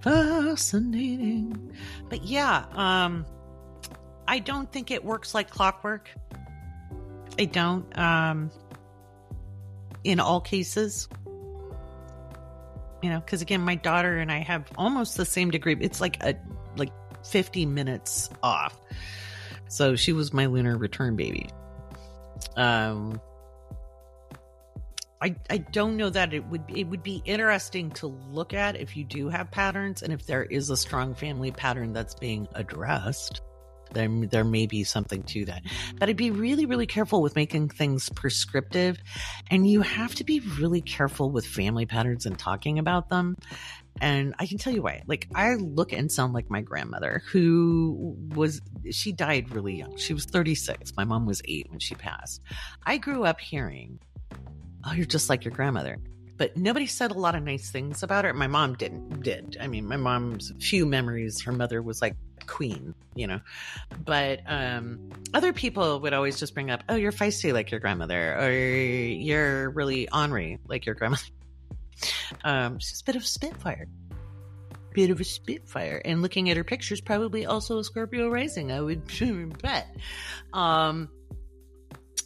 Fascinating. 0.00 1.76
But 2.08 2.24
yeah, 2.24 2.64
um, 2.72 3.26
I 4.26 4.38
don't 4.38 4.72
think 4.72 4.90
it 4.90 5.04
works 5.04 5.34
like 5.34 5.50
clockwork. 5.50 6.08
I 7.38 7.44
don't. 7.44 7.96
Um, 7.98 8.50
in 10.02 10.18
all 10.18 10.40
cases, 10.40 11.08
you 13.02 13.10
know, 13.10 13.20
because 13.20 13.42
again, 13.42 13.60
my 13.60 13.74
daughter 13.74 14.18
and 14.18 14.30
I 14.30 14.38
have 14.38 14.70
almost 14.76 15.16
the 15.16 15.24
same 15.24 15.50
degree. 15.50 15.76
It's 15.80 16.00
like 16.00 16.22
a 16.22 16.36
like 16.76 16.92
fifty 17.24 17.66
minutes 17.66 18.30
off. 18.42 18.78
So 19.68 19.96
she 19.96 20.12
was 20.12 20.32
my 20.32 20.46
lunar 20.46 20.76
return 20.76 21.16
baby. 21.16 21.48
Um, 22.56 23.20
I, 25.22 25.36
I 25.48 25.58
don't 25.58 25.96
know 25.96 26.10
that 26.10 26.34
it 26.34 26.44
would 26.46 26.64
it 26.68 26.84
would 26.88 27.02
be 27.02 27.22
interesting 27.24 27.90
to 27.92 28.08
look 28.08 28.52
at 28.52 28.76
if 28.76 28.96
you 28.96 29.04
do 29.04 29.28
have 29.28 29.50
patterns 29.50 30.02
and 30.02 30.12
if 30.12 30.26
there 30.26 30.42
is 30.42 30.68
a 30.68 30.76
strong 30.76 31.14
family 31.14 31.52
pattern 31.52 31.92
that's 31.92 32.14
being 32.14 32.48
addressed 32.54 33.40
there 33.94 34.08
there 34.30 34.44
may 34.44 34.66
be 34.66 34.84
something 34.84 35.22
to 35.24 35.44
that. 35.46 35.62
But 35.98 36.08
i'd 36.08 36.16
be 36.16 36.30
really 36.30 36.66
really 36.66 36.86
careful 36.86 37.22
with 37.22 37.36
making 37.36 37.68
things 37.68 38.08
prescriptive. 38.10 38.98
And 39.50 39.68
you 39.68 39.82
have 39.82 40.14
to 40.16 40.24
be 40.24 40.40
really 40.40 40.80
careful 40.80 41.30
with 41.30 41.46
family 41.46 41.86
patterns 41.86 42.26
and 42.26 42.38
talking 42.38 42.78
about 42.78 43.08
them. 43.08 43.36
And 44.00 44.34
i 44.38 44.46
can 44.46 44.58
tell 44.58 44.72
you 44.72 44.82
why. 44.82 45.02
Like 45.06 45.28
i 45.34 45.54
look 45.54 45.92
and 45.92 46.10
sound 46.10 46.32
like 46.32 46.50
my 46.50 46.60
grandmother 46.60 47.22
who 47.30 48.16
was 48.34 48.60
she 48.90 49.12
died 49.12 49.54
really 49.54 49.76
young. 49.76 49.96
She 49.96 50.14
was 50.14 50.24
36 50.24 50.92
my 50.96 51.04
mom 51.04 51.26
was 51.26 51.42
8 51.44 51.70
when 51.70 51.80
she 51.80 51.94
passed. 51.94 52.40
I 52.84 52.98
grew 52.98 53.24
up 53.24 53.40
hearing 53.40 53.98
oh, 54.84 54.92
you're 54.92 55.06
just 55.06 55.28
like 55.28 55.44
your 55.44 55.52
grandmother. 55.52 55.98
But 56.36 56.56
nobody 56.56 56.86
said 56.86 57.10
a 57.10 57.18
lot 57.18 57.34
of 57.34 57.42
nice 57.42 57.70
things 57.70 58.02
about 58.02 58.24
her. 58.24 58.32
My 58.34 58.46
mom 58.46 58.74
didn't 58.74 59.22
did. 59.22 59.56
I 59.60 59.68
mean, 59.68 59.86
my 59.86 59.96
mom's 59.96 60.52
few 60.60 60.86
memories, 60.86 61.40
her 61.42 61.52
mother 61.52 61.82
was 61.82 62.02
like 62.02 62.16
queen, 62.46 62.94
you 63.14 63.26
know. 63.26 63.40
But 64.04 64.40
um 64.46 65.10
other 65.34 65.52
people 65.52 66.00
would 66.00 66.12
always 66.12 66.38
just 66.38 66.54
bring 66.54 66.70
up, 66.70 66.82
Oh, 66.88 66.96
you're 66.96 67.12
feisty 67.12 67.52
like 67.52 67.70
your 67.70 67.80
grandmother, 67.80 68.38
or 68.38 68.50
you're 68.50 69.70
really 69.70 70.08
ornery 70.10 70.58
like 70.66 70.86
your 70.86 70.94
grandmother. 70.94 71.24
Um, 72.42 72.80
she's 72.80 73.00
a 73.00 73.04
bit 73.04 73.14
of 73.14 73.22
a 73.22 73.26
spitfire. 73.26 73.86
Bit 74.92 75.10
of 75.10 75.20
a 75.20 75.24
spitfire. 75.24 76.02
And 76.04 76.20
looking 76.20 76.50
at 76.50 76.56
her 76.56 76.64
pictures, 76.64 77.00
probably 77.00 77.46
also 77.46 77.78
a 77.78 77.84
Scorpio 77.84 78.28
rising, 78.28 78.72
I 78.72 78.80
would 78.80 79.02
bet. 79.62 79.94
Um 80.52 81.10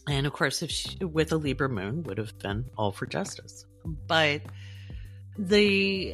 and 0.08 0.26
of 0.26 0.32
course, 0.32 0.62
if 0.62 0.70
she, 0.70 1.04
with 1.04 1.32
a 1.32 1.36
Libra 1.36 1.68
moon, 1.68 2.04
would 2.04 2.18
have 2.18 2.38
been 2.38 2.66
all 2.78 2.92
for 2.92 3.06
justice. 3.06 3.66
But 3.84 4.42
the 5.38 6.08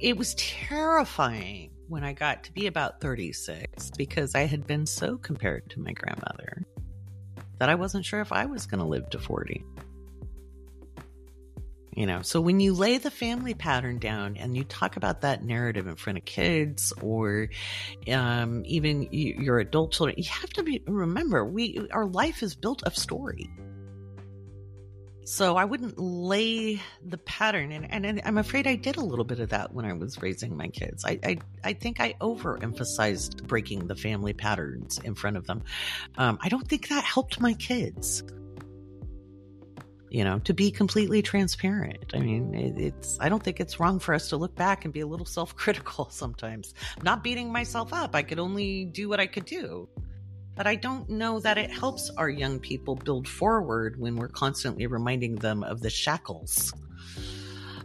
it 0.00 0.16
was 0.16 0.34
terrifying 0.34 1.70
when 1.88 2.04
I 2.04 2.12
got 2.12 2.44
to 2.44 2.52
be 2.52 2.66
about 2.66 3.00
36 3.00 3.90
because 3.96 4.34
I 4.34 4.46
had 4.46 4.66
been 4.66 4.86
so 4.86 5.16
compared 5.16 5.70
to 5.70 5.80
my 5.80 5.92
grandmother 5.92 6.64
that 7.58 7.68
I 7.68 7.74
wasn't 7.74 8.04
sure 8.04 8.20
if 8.20 8.32
I 8.32 8.46
was 8.46 8.66
going 8.66 8.80
to 8.80 8.86
live 8.86 9.08
to 9.10 9.18
40 9.18 9.64
you 11.98 12.06
know 12.06 12.22
so 12.22 12.40
when 12.40 12.60
you 12.60 12.74
lay 12.74 12.98
the 12.98 13.10
family 13.10 13.54
pattern 13.54 13.98
down 13.98 14.36
and 14.36 14.56
you 14.56 14.62
talk 14.62 14.96
about 14.96 15.22
that 15.22 15.42
narrative 15.42 15.88
in 15.88 15.96
front 15.96 16.16
of 16.16 16.24
kids 16.24 16.92
or 17.02 17.48
um, 18.12 18.62
even 18.66 19.08
your 19.10 19.58
adult 19.58 19.90
children 19.92 20.14
you 20.16 20.30
have 20.30 20.50
to 20.50 20.62
be 20.62 20.80
remember 20.86 21.44
we 21.44 21.88
our 21.90 22.06
life 22.06 22.42
is 22.42 22.54
built 22.54 22.84
of 22.84 22.96
story 22.96 23.50
so 25.28 25.56
i 25.56 25.64
wouldn't 25.64 25.98
lay 25.98 26.80
the 27.04 27.18
pattern 27.18 27.70
and, 27.70 28.06
and 28.06 28.20
i'm 28.24 28.38
afraid 28.38 28.66
i 28.66 28.74
did 28.74 28.96
a 28.96 29.04
little 29.04 29.24
bit 29.24 29.40
of 29.40 29.50
that 29.50 29.74
when 29.74 29.84
i 29.84 29.92
was 29.92 30.22
raising 30.22 30.56
my 30.56 30.68
kids 30.68 31.04
i 31.04 31.18
i, 31.22 31.36
I 31.62 31.72
think 31.74 32.00
i 32.00 32.14
overemphasized 32.20 33.46
breaking 33.46 33.86
the 33.88 33.94
family 33.96 34.32
patterns 34.32 34.98
in 34.98 35.14
front 35.14 35.36
of 35.36 35.46
them 35.46 35.62
um, 36.16 36.38
i 36.40 36.48
don't 36.48 36.66
think 36.66 36.88
that 36.88 37.04
helped 37.04 37.40
my 37.40 37.52
kids 37.54 38.22
you 40.10 40.24
know, 40.24 40.38
to 40.40 40.54
be 40.54 40.70
completely 40.70 41.20
transparent. 41.20 42.12
I 42.14 42.20
mean, 42.20 42.54
it, 42.54 42.78
it's, 42.78 43.18
I 43.20 43.28
don't 43.28 43.42
think 43.42 43.60
it's 43.60 43.78
wrong 43.78 43.98
for 43.98 44.14
us 44.14 44.30
to 44.30 44.38
look 44.38 44.54
back 44.54 44.86
and 44.86 44.94
be 44.94 45.00
a 45.00 45.06
little 45.06 45.26
self 45.26 45.54
critical 45.54 46.08
sometimes. 46.10 46.72
I'm 46.96 47.04
not 47.04 47.22
beating 47.22 47.52
myself 47.52 47.92
up. 47.92 48.14
I 48.14 48.22
could 48.22 48.38
only 48.38 48.86
do 48.86 49.08
what 49.08 49.20
I 49.20 49.26
could 49.26 49.44
do. 49.44 49.88
But 50.58 50.66
I 50.66 50.74
don't 50.74 51.08
know 51.08 51.38
that 51.38 51.56
it 51.56 51.70
helps 51.70 52.10
our 52.16 52.28
young 52.28 52.58
people 52.58 52.96
build 52.96 53.28
forward 53.28 53.94
when 53.96 54.16
we're 54.16 54.26
constantly 54.26 54.88
reminding 54.88 55.36
them 55.36 55.62
of 55.62 55.80
the 55.80 55.88
shackles. 55.88 56.74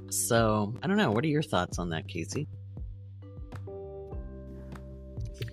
So 0.10 0.74
I 0.82 0.88
don't 0.88 0.98
know. 0.98 1.12
What 1.12 1.24
are 1.24 1.28
your 1.28 1.44
thoughts 1.44 1.78
on 1.78 1.90
that, 1.92 2.08
Kaycee? 2.08 2.48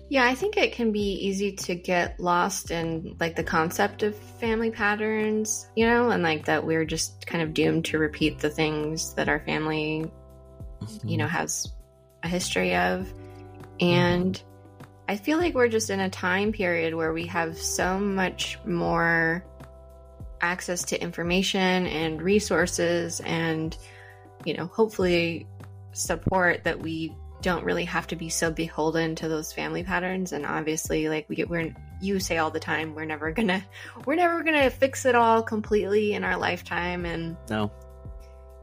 Yeah, 0.09 0.25
I 0.25 0.33
think 0.33 0.57
it 0.57 0.73
can 0.73 0.91
be 0.91 1.13
easy 1.13 1.51
to 1.51 1.75
get 1.75 2.19
lost 2.19 2.71
in 2.71 3.15
like 3.19 3.35
the 3.35 3.43
concept 3.43 4.01
of 4.01 4.15
family 4.15 4.71
patterns, 4.71 5.69
you 5.75 5.85
know, 5.85 6.09
and 6.09 6.23
like 6.23 6.45
that 6.45 6.65
we're 6.65 6.85
just 6.85 7.27
kind 7.27 7.43
of 7.43 7.53
doomed 7.53 7.85
to 7.85 7.99
repeat 7.99 8.39
the 8.39 8.49
things 8.49 9.13
that 9.13 9.29
our 9.29 9.41
family, 9.41 10.11
mm-hmm. 10.81 11.07
you 11.07 11.17
know, 11.17 11.27
has 11.27 11.71
a 12.23 12.27
history 12.27 12.75
of. 12.75 13.13
And 13.79 14.33
mm-hmm. 14.33 14.50
I 15.11 15.17
feel 15.17 15.37
like 15.39 15.53
we're 15.53 15.67
just 15.67 15.89
in 15.89 15.99
a 15.99 16.09
time 16.09 16.53
period 16.53 16.95
where 16.95 17.11
we 17.11 17.25
have 17.25 17.57
so 17.57 17.99
much 17.99 18.57
more 18.63 19.43
access 20.39 20.85
to 20.85 21.01
information 21.01 21.85
and 21.85 22.21
resources 22.21 23.19
and, 23.25 23.77
you 24.45 24.53
know, 24.53 24.67
hopefully 24.67 25.47
support 25.91 26.63
that 26.63 26.79
we 26.79 27.13
don't 27.41 27.65
really 27.65 27.83
have 27.83 28.07
to 28.07 28.15
be 28.15 28.29
so 28.29 28.51
beholden 28.51 29.15
to 29.15 29.27
those 29.27 29.51
family 29.51 29.83
patterns. 29.83 30.31
And 30.31 30.45
obviously 30.45 31.09
like 31.09 31.27
we 31.27 31.35
get 31.35 31.49
we're 31.49 31.75
you 32.01 32.21
say 32.21 32.37
all 32.37 32.49
the 32.49 32.61
time 32.61 32.95
we're 32.95 33.03
never 33.03 33.33
gonna 33.33 33.65
we're 34.05 34.15
never 34.15 34.41
gonna 34.43 34.69
fix 34.69 35.03
it 35.05 35.13
all 35.13 35.43
completely 35.43 36.13
in 36.13 36.23
our 36.23 36.37
lifetime. 36.37 37.05
And 37.05 37.35
no. 37.49 37.69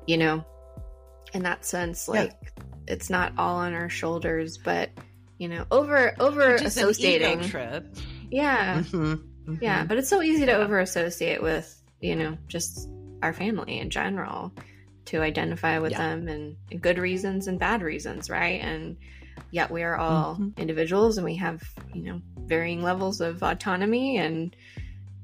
you 0.06 0.16
know 0.16 0.46
in 1.34 1.42
that 1.42 1.66
sense 1.66 2.08
like 2.08 2.34
yeah. 2.42 2.64
it's 2.86 3.10
not 3.10 3.34
all 3.36 3.56
on 3.56 3.74
our 3.74 3.90
shoulders 3.90 4.56
but 4.56 4.88
you 5.38 5.48
know 5.48 5.64
over 5.70 6.14
over 6.20 6.54
associating 6.54 7.40
trip 7.42 7.96
yeah 8.30 8.80
mm-hmm. 8.80 9.12
Mm-hmm. 9.14 9.54
yeah 9.60 9.84
but 9.84 9.96
it's 9.96 10.08
so 10.08 10.20
easy 10.20 10.44
to 10.46 10.52
yeah. 10.52 10.58
over 10.58 10.80
associate 10.80 11.42
with 11.42 11.80
you 12.00 12.16
know 12.16 12.36
just 12.48 12.88
our 13.22 13.32
family 13.32 13.78
in 13.78 13.90
general 13.90 14.52
to 15.08 15.22
identify 15.22 15.78
with 15.78 15.92
yeah. 15.92 16.14
them 16.14 16.28
and 16.28 16.82
good 16.82 16.98
reasons 16.98 17.48
and 17.48 17.58
bad 17.58 17.82
reasons, 17.82 18.28
right? 18.28 18.60
And 18.60 18.98
yet 19.50 19.70
we 19.70 19.82
are 19.82 19.96
all 19.96 20.34
mm-hmm. 20.34 20.60
individuals 20.60 21.16
and 21.16 21.24
we 21.24 21.36
have, 21.36 21.62
you 21.94 22.02
know, 22.02 22.20
varying 22.36 22.82
levels 22.82 23.20
of 23.20 23.42
autonomy 23.42 24.18
and 24.18 24.54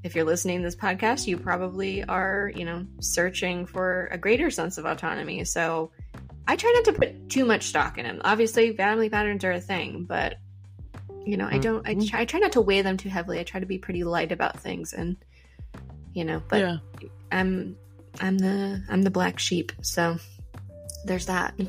if 0.03 0.13
you're 0.13 0.25
listening 0.25 0.59
to 0.59 0.63
this 0.63 0.75
podcast, 0.75 1.25
you 1.25 1.35
probably 1.35 2.03
are, 2.03 2.51
you 2.55 2.63
know, 2.63 2.85
searching 2.99 3.65
for 3.65 4.07
a 4.11 4.19
greater 4.19 4.51
sense 4.51 4.77
of 4.77 4.85
autonomy. 4.85 5.43
So 5.45 5.89
I 6.47 6.55
try 6.55 6.71
not 6.75 6.85
to 6.85 6.93
put 6.93 7.29
too 7.29 7.45
much 7.45 7.63
stock 7.63 7.97
in 7.97 8.05
them. 8.05 8.21
Obviously, 8.23 8.75
family 8.75 9.09
patterns 9.09 9.43
are 9.43 9.51
a 9.51 9.61
thing, 9.61 10.05
but 10.07 10.37
you 11.25 11.37
know, 11.37 11.47
I 11.49 11.57
don't. 11.57 11.87
I 11.87 11.95
mm-hmm. 11.95 12.07
try, 12.07 12.21
I 12.21 12.25
try 12.25 12.39
not 12.39 12.51
to 12.53 12.61
weigh 12.61 12.83
them 12.83 12.97
too 12.97 13.09
heavily. 13.09 13.39
I 13.39 13.43
try 13.43 13.59
to 13.59 13.65
be 13.65 13.79
pretty 13.79 14.03
light 14.03 14.31
about 14.31 14.59
things, 14.59 14.93
and 14.93 15.17
you 16.13 16.23
know, 16.23 16.41
but 16.47 16.59
yeah. 16.59 16.77
I'm 17.31 17.75
I'm 18.21 18.37
the 18.37 18.83
I'm 18.89 19.01
the 19.01 19.09
black 19.09 19.39
sheep. 19.39 19.71
So 19.81 20.17
there's 21.05 21.25
that. 21.25 21.59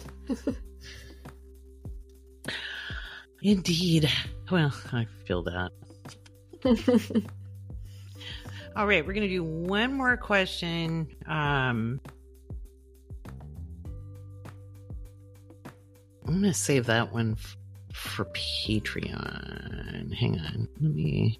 Indeed. 3.43 4.11
Well, 4.51 4.73
I 4.93 5.07
feel 5.27 5.43
that. 5.45 5.71
All 8.77 8.87
right, 8.87 9.07
we're 9.07 9.15
going 9.15 9.29
to 9.29 9.35
do 9.35 9.43
one 9.43 9.95
more 9.95 10.17
question. 10.17 11.09
Um 11.27 12.01
I'm 16.27 16.41
going 16.41 16.43
to 16.43 16.55
save 16.55 16.87
that 16.87 17.13
one 17.13 17.37
f- 17.39 17.57
for 17.93 18.25
Patreon. 18.27 20.13
Hang 20.13 20.41
on. 20.41 20.69
Let 20.81 20.93
me 20.93 21.39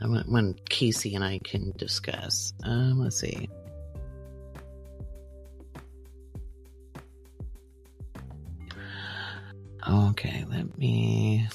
I 0.00 0.06
went 0.06 0.28
when 0.28 0.54
Kaycee 0.70 1.14
and 1.14 1.24
I 1.24 1.40
can 1.42 1.72
discuss. 1.76 2.52
Um, 2.64 3.00
let's 3.00 3.18
see. 3.18 3.48
Okay, 9.88 10.44
let 10.50 10.76
me. 10.76 11.48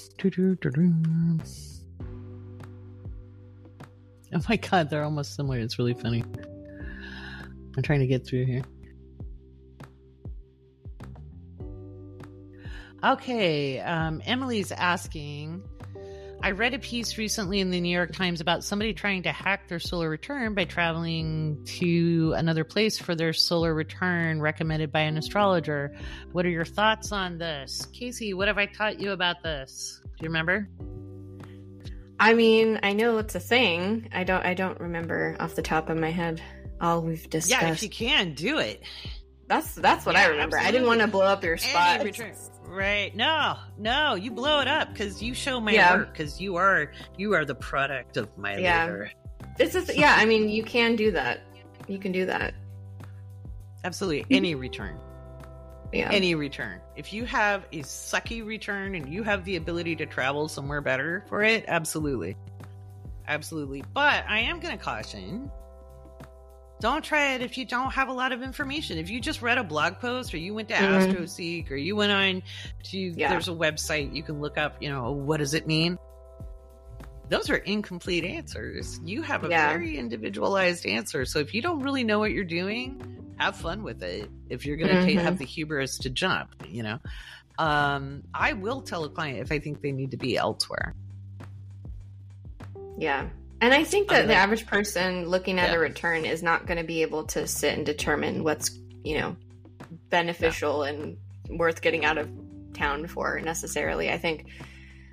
Oh 4.33 4.39
my 4.47 4.55
god, 4.55 4.89
they're 4.89 5.03
almost 5.03 5.35
similar. 5.35 5.59
It's 5.59 5.77
really 5.77 5.93
funny. 5.93 6.23
I'm 7.75 7.83
trying 7.83 7.99
to 7.99 8.07
get 8.07 8.25
through 8.25 8.45
here. 8.45 8.63
Okay, 13.03 13.79
um, 13.79 14.21
Emily's 14.25 14.71
asking 14.71 15.63
I 16.43 16.51
read 16.51 16.73
a 16.73 16.79
piece 16.79 17.19
recently 17.19 17.59
in 17.59 17.69
the 17.69 17.79
New 17.79 17.95
York 17.95 18.13
Times 18.13 18.41
about 18.41 18.63
somebody 18.63 18.93
trying 18.93 19.23
to 19.23 19.31
hack 19.31 19.67
their 19.67 19.79
solar 19.79 20.09
return 20.09 20.55
by 20.55 20.65
traveling 20.65 21.63
to 21.65 22.33
another 22.35 22.63
place 22.63 22.97
for 22.97 23.13
their 23.13 23.31
solar 23.31 23.75
return 23.75 24.41
recommended 24.41 24.91
by 24.91 25.01
an 25.01 25.17
astrologer. 25.17 25.95
What 26.31 26.47
are 26.47 26.49
your 26.49 26.65
thoughts 26.65 27.11
on 27.11 27.37
this? 27.37 27.87
Kaycee, 27.93 28.33
what 28.33 28.47
have 28.47 28.57
I 28.57 28.65
taught 28.65 28.99
you 28.99 29.11
about 29.11 29.43
this? 29.43 30.01
Do 30.03 30.09
you 30.21 30.29
remember? 30.29 30.67
I 32.19 32.33
mean, 32.33 32.79
I 32.81 32.93
know 32.93 33.19
it's 33.19 33.35
a 33.35 33.39
thing. 33.39 34.09
I 34.11 34.23
don't 34.23 34.43
I 34.43 34.55
don't 34.55 34.79
remember 34.79 35.35
off 35.39 35.53
the 35.53 35.61
top 35.61 35.89
of 35.89 35.97
my 35.97 36.09
head 36.09 36.41
all 36.79 37.03
we've 37.03 37.29
discussed. 37.29 37.61
Yeah, 37.61 37.71
if 37.71 37.83
you 37.83 37.89
can, 37.89 38.33
do 38.33 38.57
it. 38.57 38.81
That's 39.47 39.75
that's 39.75 40.07
what 40.07 40.15
yeah, 40.15 40.23
I 40.23 40.27
remember. 40.27 40.57
Absolutely. 40.57 40.67
I 40.67 40.71
didn't 40.71 40.87
want 40.87 41.01
to 41.01 41.07
blow 41.07 41.25
up 41.25 41.43
your 41.43 41.57
spot. 41.57 41.99
Right. 42.71 43.13
No, 43.13 43.57
no, 43.77 44.15
you 44.15 44.31
blow 44.31 44.61
it 44.61 44.67
up 44.67 44.93
because 44.93 45.21
you 45.21 45.33
show 45.33 45.59
my 45.59 45.73
yeah. 45.73 45.95
work 45.95 46.13
because 46.13 46.39
you 46.39 46.55
are 46.55 46.91
you 47.17 47.33
are 47.33 47.43
the 47.43 47.55
product 47.55 48.15
of 48.15 48.35
my 48.37 48.57
yeah. 48.57 48.85
labor. 48.85 49.11
It's 49.59 49.73
just, 49.73 49.95
yeah, 49.95 50.15
I 50.17 50.25
mean, 50.25 50.47
you 50.47 50.63
can 50.63 50.95
do 50.95 51.11
that. 51.11 51.41
You 51.87 51.99
can 51.99 52.13
do 52.13 52.25
that. 52.27 52.53
Absolutely. 53.83 54.21
Mm-hmm. 54.21 54.33
Any 54.33 54.55
return. 54.55 54.97
Yeah. 55.91 56.09
Any 56.11 56.35
return. 56.35 56.79
If 56.95 57.11
you 57.11 57.25
have 57.25 57.65
a 57.73 57.79
sucky 57.79 58.45
return 58.45 58.95
and 58.95 59.11
you 59.11 59.23
have 59.23 59.43
the 59.43 59.57
ability 59.57 59.97
to 59.97 60.05
travel 60.05 60.47
somewhere 60.47 60.79
better 60.79 61.25
for 61.27 61.43
it, 61.43 61.65
absolutely. 61.67 62.37
Absolutely. 63.27 63.83
But 63.93 64.23
I 64.29 64.39
am 64.39 64.61
going 64.61 64.77
to 64.77 64.81
caution 64.81 65.51
don't 66.81 67.03
try 67.03 67.35
it 67.35 67.41
if 67.41 67.57
you 67.57 67.65
don't 67.65 67.91
have 67.93 68.09
a 68.09 68.13
lot 68.13 68.31
of 68.31 68.41
information. 68.41 68.97
If 68.97 69.09
you 69.09 69.21
just 69.21 69.41
read 69.41 69.57
a 69.57 69.63
blog 69.63 69.99
post 69.99 70.33
or 70.33 70.37
you 70.37 70.53
went 70.53 70.67
to 70.69 70.73
Mhm. 70.73 71.13
AstroSeek 71.13 71.71
or 71.71 71.75
you 71.75 71.95
went 71.95 72.11
on 72.11 72.43
to, 72.85 72.97
Yeah. 72.97 73.29
there's 73.29 73.47
a 73.47 73.53
website 73.53 74.13
you 74.15 74.23
can 74.23 74.41
look 74.41 74.57
up, 74.57 74.81
you 74.81 74.89
know, 74.89 75.11
what 75.11 75.37
does 75.37 75.53
it 75.53 75.67
mean? 75.67 75.97
Those 77.29 77.49
are 77.49 77.55
incomplete 77.55 78.25
answers. 78.25 78.99
You 79.05 79.21
have 79.21 79.45
a 79.45 79.49
Yeah. 79.49 79.69
very 79.69 79.97
individualized 79.97 80.85
answer. 80.85 81.23
So 81.23 81.39
if 81.39 81.53
you 81.53 81.61
don't 81.61 81.79
really 81.79 82.03
know 82.03 82.19
what 82.19 82.31
you're 82.31 82.43
doing, 82.43 83.33
have 83.37 83.55
fun 83.55 83.83
with 83.83 84.03
it. 84.03 84.29
If 84.49 84.65
you're 84.65 84.75
going 84.77 84.89
to 84.89 85.13
Mhm. 85.13 85.21
have 85.21 85.37
the 85.37 85.45
hubris 85.45 85.97
to 85.99 86.09
jump, 86.09 86.49
you 86.67 86.83
know, 86.83 86.99
um, 87.57 88.23
I 88.33 88.53
will 88.53 88.81
tell 88.81 89.05
a 89.05 89.09
client 89.09 89.39
if 89.39 89.51
I 89.51 89.59
think 89.59 89.81
they 89.81 89.91
need 89.91 90.11
to 90.11 90.17
be 90.17 90.35
elsewhere. 90.35 90.93
Yeah. 92.97 93.29
And 93.61 93.73
I 93.73 93.83
think 93.83 94.09
that 94.09 94.27
the 94.27 94.33
average 94.33 94.65
person 94.65 95.29
looking 95.29 95.59
at 95.59 95.69
Yeah. 95.69 95.75
a 95.75 95.79
return 95.79 96.25
is 96.25 96.41
not 96.41 96.65
going 96.65 96.79
to 96.79 96.83
be 96.83 97.03
able 97.03 97.25
to 97.27 97.47
sit 97.47 97.75
and 97.75 97.85
determine 97.85 98.43
what's, 98.43 98.71
you 99.03 99.19
know, 99.19 99.35
beneficial 100.09 100.83
and 100.83 101.17
worth 101.47 101.81
getting 101.81 102.03
out 102.03 102.17
of 102.17 102.27
town 102.73 103.05
for 103.05 103.39
necessarily. 103.39 104.09
I 104.09 104.17
think 104.17 104.47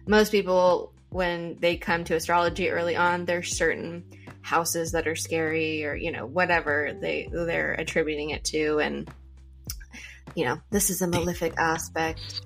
most 0.07 0.33
people, 0.33 0.95
when 1.11 1.57
they 1.61 1.77
come 1.77 2.05
to 2.05 2.15
astrology 2.15 2.71
early 2.71 2.97
on, 2.97 3.27
there's 3.27 3.57
certain 3.57 4.05
houses 4.41 4.93
that 4.93 5.07
are 5.07 5.17
scary 5.17 5.85
or, 5.85 5.95
you 5.95 6.11
know, 6.11 6.25
whatever 6.25 6.97
they, 6.99 7.29
they're 7.31 7.73
attributing 7.73 8.31
it 8.31 8.45
to. 8.45 8.79
And, 8.81 9.11
you 10.35 10.47
know, 10.47 10.59
this 10.71 10.89
is 10.89 11.03
a 11.03 11.07
malefic 11.07 11.53
aspect. 11.59 12.41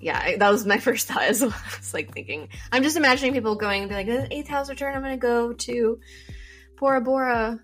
Yeah, 0.00 0.36
that 0.38 0.50
was 0.50 0.64
my 0.66 0.78
first 0.86 1.08
thought 1.08 1.22
as 1.22 1.40
well. 1.42 1.50
I 1.54 1.76
was 1.78 1.92
like 1.94 2.12
thinking, 2.14 2.48
I'm 2.72 2.82
just 2.82 2.96
imagining 2.96 3.32
people 3.34 3.54
going 3.54 3.82
and 3.82 3.88
be 3.88 3.94
like, 3.94 4.06
"The 4.06 4.34
eighth 4.34 4.48
house 4.48 4.68
return, 4.70 4.94
I'm 4.96 5.02
going 5.02 5.12
to 5.12 5.18
go 5.18 5.52
to 5.52 6.00
Bora 6.78 7.00
Bora 7.00 7.60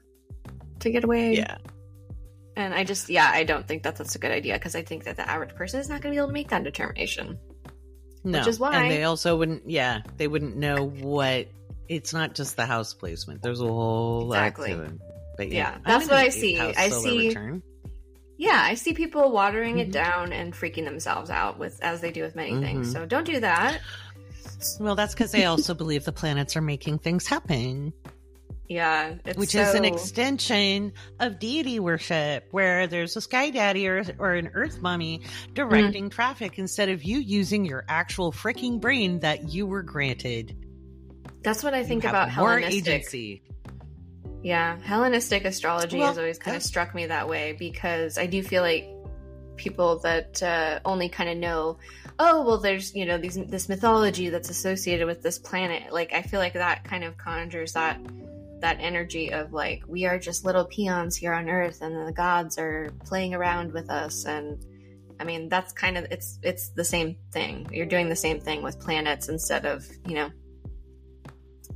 to 0.80 0.90
get 0.90 1.04
away. 1.04 1.36
Yeah. 1.36 1.56
And 2.56 2.72
I 2.72 2.84
just, 2.84 3.10
yeah, 3.10 3.30
I 3.32 3.44
don't 3.44 3.66
think 3.66 3.82
that 3.82 3.96
that's 3.96 4.14
a 4.14 4.18
good 4.18 4.30
idea 4.30 4.54
because 4.54 4.74
I 4.74 4.82
think 4.82 5.04
that 5.04 5.16
the 5.16 5.28
average 5.28 5.54
person 5.54 5.78
is 5.80 5.88
not 5.88 6.00
going 6.00 6.12
to 6.12 6.16
be 6.16 6.18
able 6.18 6.28
to 6.28 6.32
make 6.32 6.48
that 6.48 6.64
determination. 6.64 7.38
No. 8.24 8.40
is 8.40 8.58
why- 8.58 8.74
And 8.74 8.90
they 8.90 9.04
also 9.04 9.36
wouldn't, 9.36 9.68
yeah, 9.68 10.02
they 10.16 10.26
wouldn't 10.26 10.56
know 10.56 10.86
what, 10.86 11.48
it's 11.88 12.12
not 12.14 12.34
just 12.34 12.56
the 12.56 12.64
house 12.66 12.94
placement. 12.94 13.42
There's 13.42 13.60
a 13.60 13.66
whole 13.66 14.32
Exactly. 14.32 14.74
lot 14.74 14.86
to 14.86 14.90
it. 14.94 15.00
But 15.36 15.48
Yeah, 15.52 15.72
yeah, 15.72 15.78
that's 15.84 16.06
what 16.08 16.16
I 16.18 16.30
see. 16.30 16.58
I 16.58 16.88
see- 16.88 17.28
return. 17.28 17.62
Yeah, 18.38 18.60
I 18.62 18.74
see 18.74 18.92
people 18.92 19.30
watering 19.32 19.78
it 19.78 19.88
Mhm. 19.88 19.92
down 19.92 20.32
and 20.32 20.52
freaking 20.52 20.84
themselves 20.84 21.30
out 21.30 21.58
with 21.58 21.82
as 21.82 22.00
they 22.00 22.12
do 22.12 22.22
with 22.22 22.36
many 22.36 22.60
things. 22.60 22.88
Mhm. 22.88 22.92
So 22.92 23.06
don't 23.06 23.24
do 23.24 23.40
that. 23.40 23.80
Well, 24.78 24.94
that's 24.94 25.14
because 25.14 25.32
they 25.32 25.44
also 25.46 25.74
believe 25.74 26.04
the 26.04 26.12
planets 26.12 26.56
are 26.56 26.60
making 26.62 26.98
things 26.98 27.26
happen, 27.26 27.92
Yeah, 28.68 29.14
it's 29.24 29.38
which 29.38 29.54
is 29.54 29.74
an 29.74 29.84
extension 29.84 30.92
of 31.20 31.38
deity 31.38 31.78
worship, 31.78 32.48
where 32.50 32.86
there's 32.86 33.16
a 33.16 33.20
sky 33.20 33.50
daddy 33.50 33.86
or, 33.86 34.02
or 34.18 34.32
an 34.34 34.50
earth 34.54 34.80
mommy 34.82 35.20
directing 35.54 36.10
traffic 36.10 36.58
instead 36.58 36.88
of 36.88 37.04
you 37.04 37.18
using 37.18 37.64
your 37.64 37.84
actual 37.88 38.32
freaking 38.32 38.80
brain 38.80 39.20
that 39.20 39.48
you 39.50 39.66
were 39.66 39.82
granted. 39.82 40.56
That's 41.42 41.62
what 41.62 41.74
I 41.74 41.84
think 41.84 42.04
about 42.04 42.30
have 42.30 42.42
more 42.42 42.58
Hellenistic. 42.58 42.88
agency. 42.88 43.42
Yeah, 44.42 44.78
Hellenistic 44.80 45.44
astrology 45.44 45.98
Well, 45.98 46.08
has 46.08 46.18
always 46.18 46.38
kind 46.38 46.56
of 46.56 46.62
struck 46.62 46.94
me 46.94 47.06
that 47.06 47.28
way 47.28 47.56
because 47.58 48.18
I 48.18 48.26
do 48.26 48.42
feel 48.42 48.62
like 48.62 48.86
people 49.56 49.98
that 50.00 50.42
uh, 50.42 50.80
only 50.84 51.08
kind 51.08 51.30
of 51.30 51.36
know, 51.36 51.78
oh, 52.18 52.44
well, 52.44 52.58
there's 52.58 52.94
you 52.94 53.06
know 53.06 53.18
these 53.18 53.34
this 53.34 53.68
mythology 53.68 54.28
that's 54.28 54.50
associated 54.50 55.06
with 55.06 55.22
this 55.22 55.38
planet. 55.38 55.92
Like 55.92 56.12
I 56.12 56.22
feel 56.22 56.40
like 56.40 56.54
that 56.54 56.84
kind 56.84 57.04
of 57.04 57.16
conjures 57.16 57.72
that 57.72 58.00
that 58.60 58.78
energy 58.80 59.32
of 59.32 59.52
like 59.52 59.82
we 59.86 60.06
are 60.06 60.18
just 60.18 60.44
little 60.44 60.64
peons 60.64 61.16
here 61.16 61.32
on 61.32 61.48
Earth, 61.48 61.82
and 61.82 62.06
the 62.06 62.12
gods 62.12 62.58
are 62.58 62.92
playing 63.04 63.34
around 63.34 63.72
with 63.72 63.90
us. 63.90 64.26
And 64.26 64.64
I 65.18 65.24
mean, 65.24 65.48
that's 65.48 65.72
kind 65.72 65.98
of 65.98 66.04
it's 66.10 66.38
it's 66.42 66.70
the 66.70 66.84
same 66.84 67.16
thing. 67.32 67.68
You're 67.72 67.86
doing 67.86 68.08
the 68.08 68.16
same 68.16 68.40
thing 68.40 68.62
with 68.62 68.78
planets 68.78 69.28
instead 69.28 69.66
of 69.66 69.84
you 70.06 70.14
know 70.14 70.30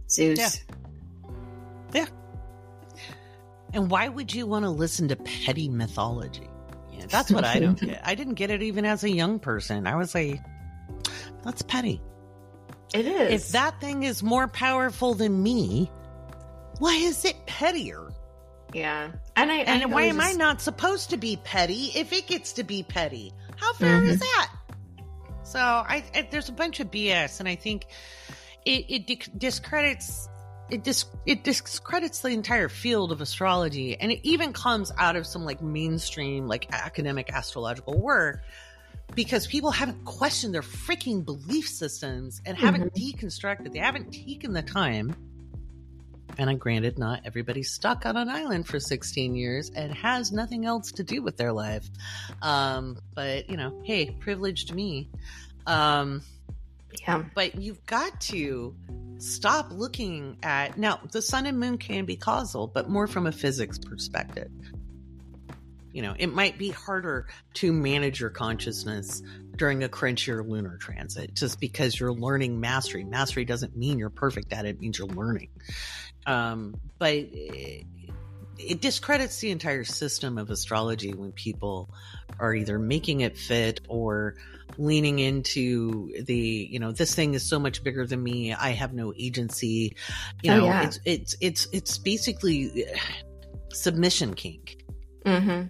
Zeus. 0.08 0.64
Yeah. 1.92 2.06
And 3.72 3.90
why 3.90 4.08
would 4.08 4.34
you 4.34 4.46
want 4.46 4.64
to 4.64 4.70
listen 4.70 5.08
to 5.08 5.16
petty 5.16 5.68
mythology? 5.68 6.48
Yeah, 6.92 7.06
that's 7.08 7.30
what 7.30 7.44
I 7.44 7.60
don't 7.60 7.80
get. 7.80 8.00
I 8.04 8.14
didn't 8.14 8.34
get 8.34 8.50
it 8.50 8.62
even 8.62 8.84
as 8.84 9.04
a 9.04 9.10
young 9.10 9.38
person. 9.38 9.86
I 9.86 9.96
was 9.96 10.14
like, 10.14 10.40
that's 11.44 11.62
petty. 11.62 12.00
It 12.92 13.06
is. 13.06 13.46
If 13.46 13.52
that 13.52 13.80
thing 13.80 14.02
is 14.02 14.22
more 14.22 14.48
powerful 14.48 15.14
than 15.14 15.42
me, 15.42 15.90
why 16.78 16.94
is 16.94 17.24
it 17.24 17.36
pettier? 17.46 18.10
Yeah, 18.72 19.10
and 19.36 19.50
I 19.50 19.56
And 19.58 19.82
I 19.82 19.86
why 19.86 20.08
always 20.08 20.14
am 20.14 20.20
I 20.20 20.32
not 20.32 20.60
supposed 20.60 21.10
to 21.10 21.16
be 21.16 21.36
petty 21.42 21.90
if 21.94 22.12
it 22.12 22.26
gets 22.26 22.52
to 22.54 22.64
be 22.64 22.82
petty? 22.82 23.32
How 23.56 23.72
fair 23.74 24.00
mm-hmm. 24.00 24.10
is 24.10 24.20
that? 24.20 24.50
So 25.42 25.58
I, 25.58 26.04
I 26.14 26.28
there's 26.30 26.48
a 26.48 26.52
bunch 26.52 26.80
of 26.80 26.90
BS, 26.90 27.40
and 27.40 27.48
I 27.48 27.56
think 27.56 27.86
it, 28.64 29.10
it 29.10 29.38
discredits 29.38 30.28
it 30.70 30.84
dis, 30.84 31.06
it 31.26 31.44
discredits 31.44 32.20
the 32.20 32.28
entire 32.28 32.68
field 32.68 33.12
of 33.12 33.20
astrology, 33.20 33.96
and 33.98 34.12
it 34.12 34.20
even 34.22 34.52
comes 34.52 34.92
out 34.98 35.16
of 35.16 35.26
some 35.26 35.44
like 35.44 35.62
mainstream 35.62 36.46
like 36.46 36.72
academic 36.72 37.30
astrological 37.32 37.98
work 37.98 38.42
because 39.14 39.46
people 39.46 39.70
haven't 39.70 40.04
questioned 40.04 40.54
their 40.54 40.62
freaking 40.62 41.24
belief 41.24 41.68
systems 41.68 42.40
and 42.46 42.56
haven't 42.56 42.94
deconstructed. 42.94 43.72
They 43.72 43.78
haven't 43.80 44.12
taken 44.12 44.52
the 44.52 44.62
time. 44.62 45.14
And 46.38 46.48
I 46.48 46.54
granted, 46.54 46.98
not 46.98 47.22
everybody's 47.24 47.70
stuck 47.70 48.06
on 48.06 48.16
an 48.16 48.28
island 48.28 48.66
for 48.66 48.78
16 48.78 49.34
years 49.34 49.70
and 49.74 49.92
has 49.94 50.32
nothing 50.32 50.64
else 50.64 50.92
to 50.92 51.02
do 51.02 51.22
with 51.22 51.36
their 51.36 51.52
life. 51.52 51.88
Um, 52.40 52.98
but 53.14 53.50
you 53.50 53.56
know, 53.56 53.82
hey, 53.84 54.10
privileged 54.10 54.74
me. 54.74 55.10
Um, 55.66 56.22
Yeah, 57.00 57.24
but 57.34 57.56
you've 57.56 57.84
got 57.86 58.20
to 58.22 58.74
stop 59.18 59.70
looking 59.70 60.38
at 60.42 60.78
now 60.78 60.98
the 61.12 61.20
sun 61.20 61.44
and 61.46 61.58
moon 61.58 61.76
can 61.76 62.06
be 62.06 62.16
causal 62.16 62.66
but 62.66 62.88
more 62.88 63.06
from 63.06 63.26
a 63.26 63.32
physics 63.32 63.78
perspective. 63.78 64.50
You 65.92 66.02
know 66.02 66.14
it 66.18 66.28
might 66.28 66.58
be 66.58 66.70
harder 66.70 67.26
to 67.54 67.72
manage 67.72 68.20
your 68.20 68.30
consciousness 68.30 69.22
during 69.56 69.84
a 69.84 69.88
crunchier 69.88 70.46
lunar 70.46 70.78
transit 70.78 71.34
just 71.34 71.60
because 71.60 71.98
you're 71.98 72.14
learning 72.14 72.60
mastery. 72.60 73.04
Mastery 73.04 73.44
doesn't 73.44 73.76
mean 73.76 73.98
you're 73.98 74.08
perfect 74.08 74.52
at 74.52 74.64
it, 74.64 74.70
it 74.70 74.80
means 74.80 74.98
you're 74.98 75.08
learning. 75.08 75.50
Um, 76.26 76.80
but 76.98 77.14
it, 77.14 77.86
it 78.58 78.80
discredits 78.80 79.38
the 79.40 79.50
entire 79.50 79.84
system 79.84 80.38
of 80.38 80.50
astrology 80.50 81.12
when 81.12 81.32
people 81.32 81.90
are 82.38 82.54
either 82.54 82.78
making 82.78 83.20
it 83.20 83.36
fit 83.36 83.80
or 83.88 84.36
leaning 84.78 85.18
into 85.18 86.12
the 86.24 86.68
you 86.70 86.78
know 86.78 86.92
this 86.92 87.14
thing 87.14 87.34
is 87.34 87.48
so 87.48 87.58
much 87.58 87.82
bigger 87.82 88.06
than 88.06 88.22
me 88.22 88.52
i 88.54 88.70
have 88.70 88.92
no 88.92 89.12
agency 89.18 89.94
you 90.42 90.52
Oh, 90.52 90.56
know 90.58 90.64
yeah. 90.66 90.82
it's 90.84 90.98
it's 91.04 91.36
it's 91.40 91.68
it's 91.72 91.98
basically 91.98 92.86
uh, 92.86 92.96
submission 93.72 94.34
kink 94.34 94.82
mm-hmm. 95.24 95.66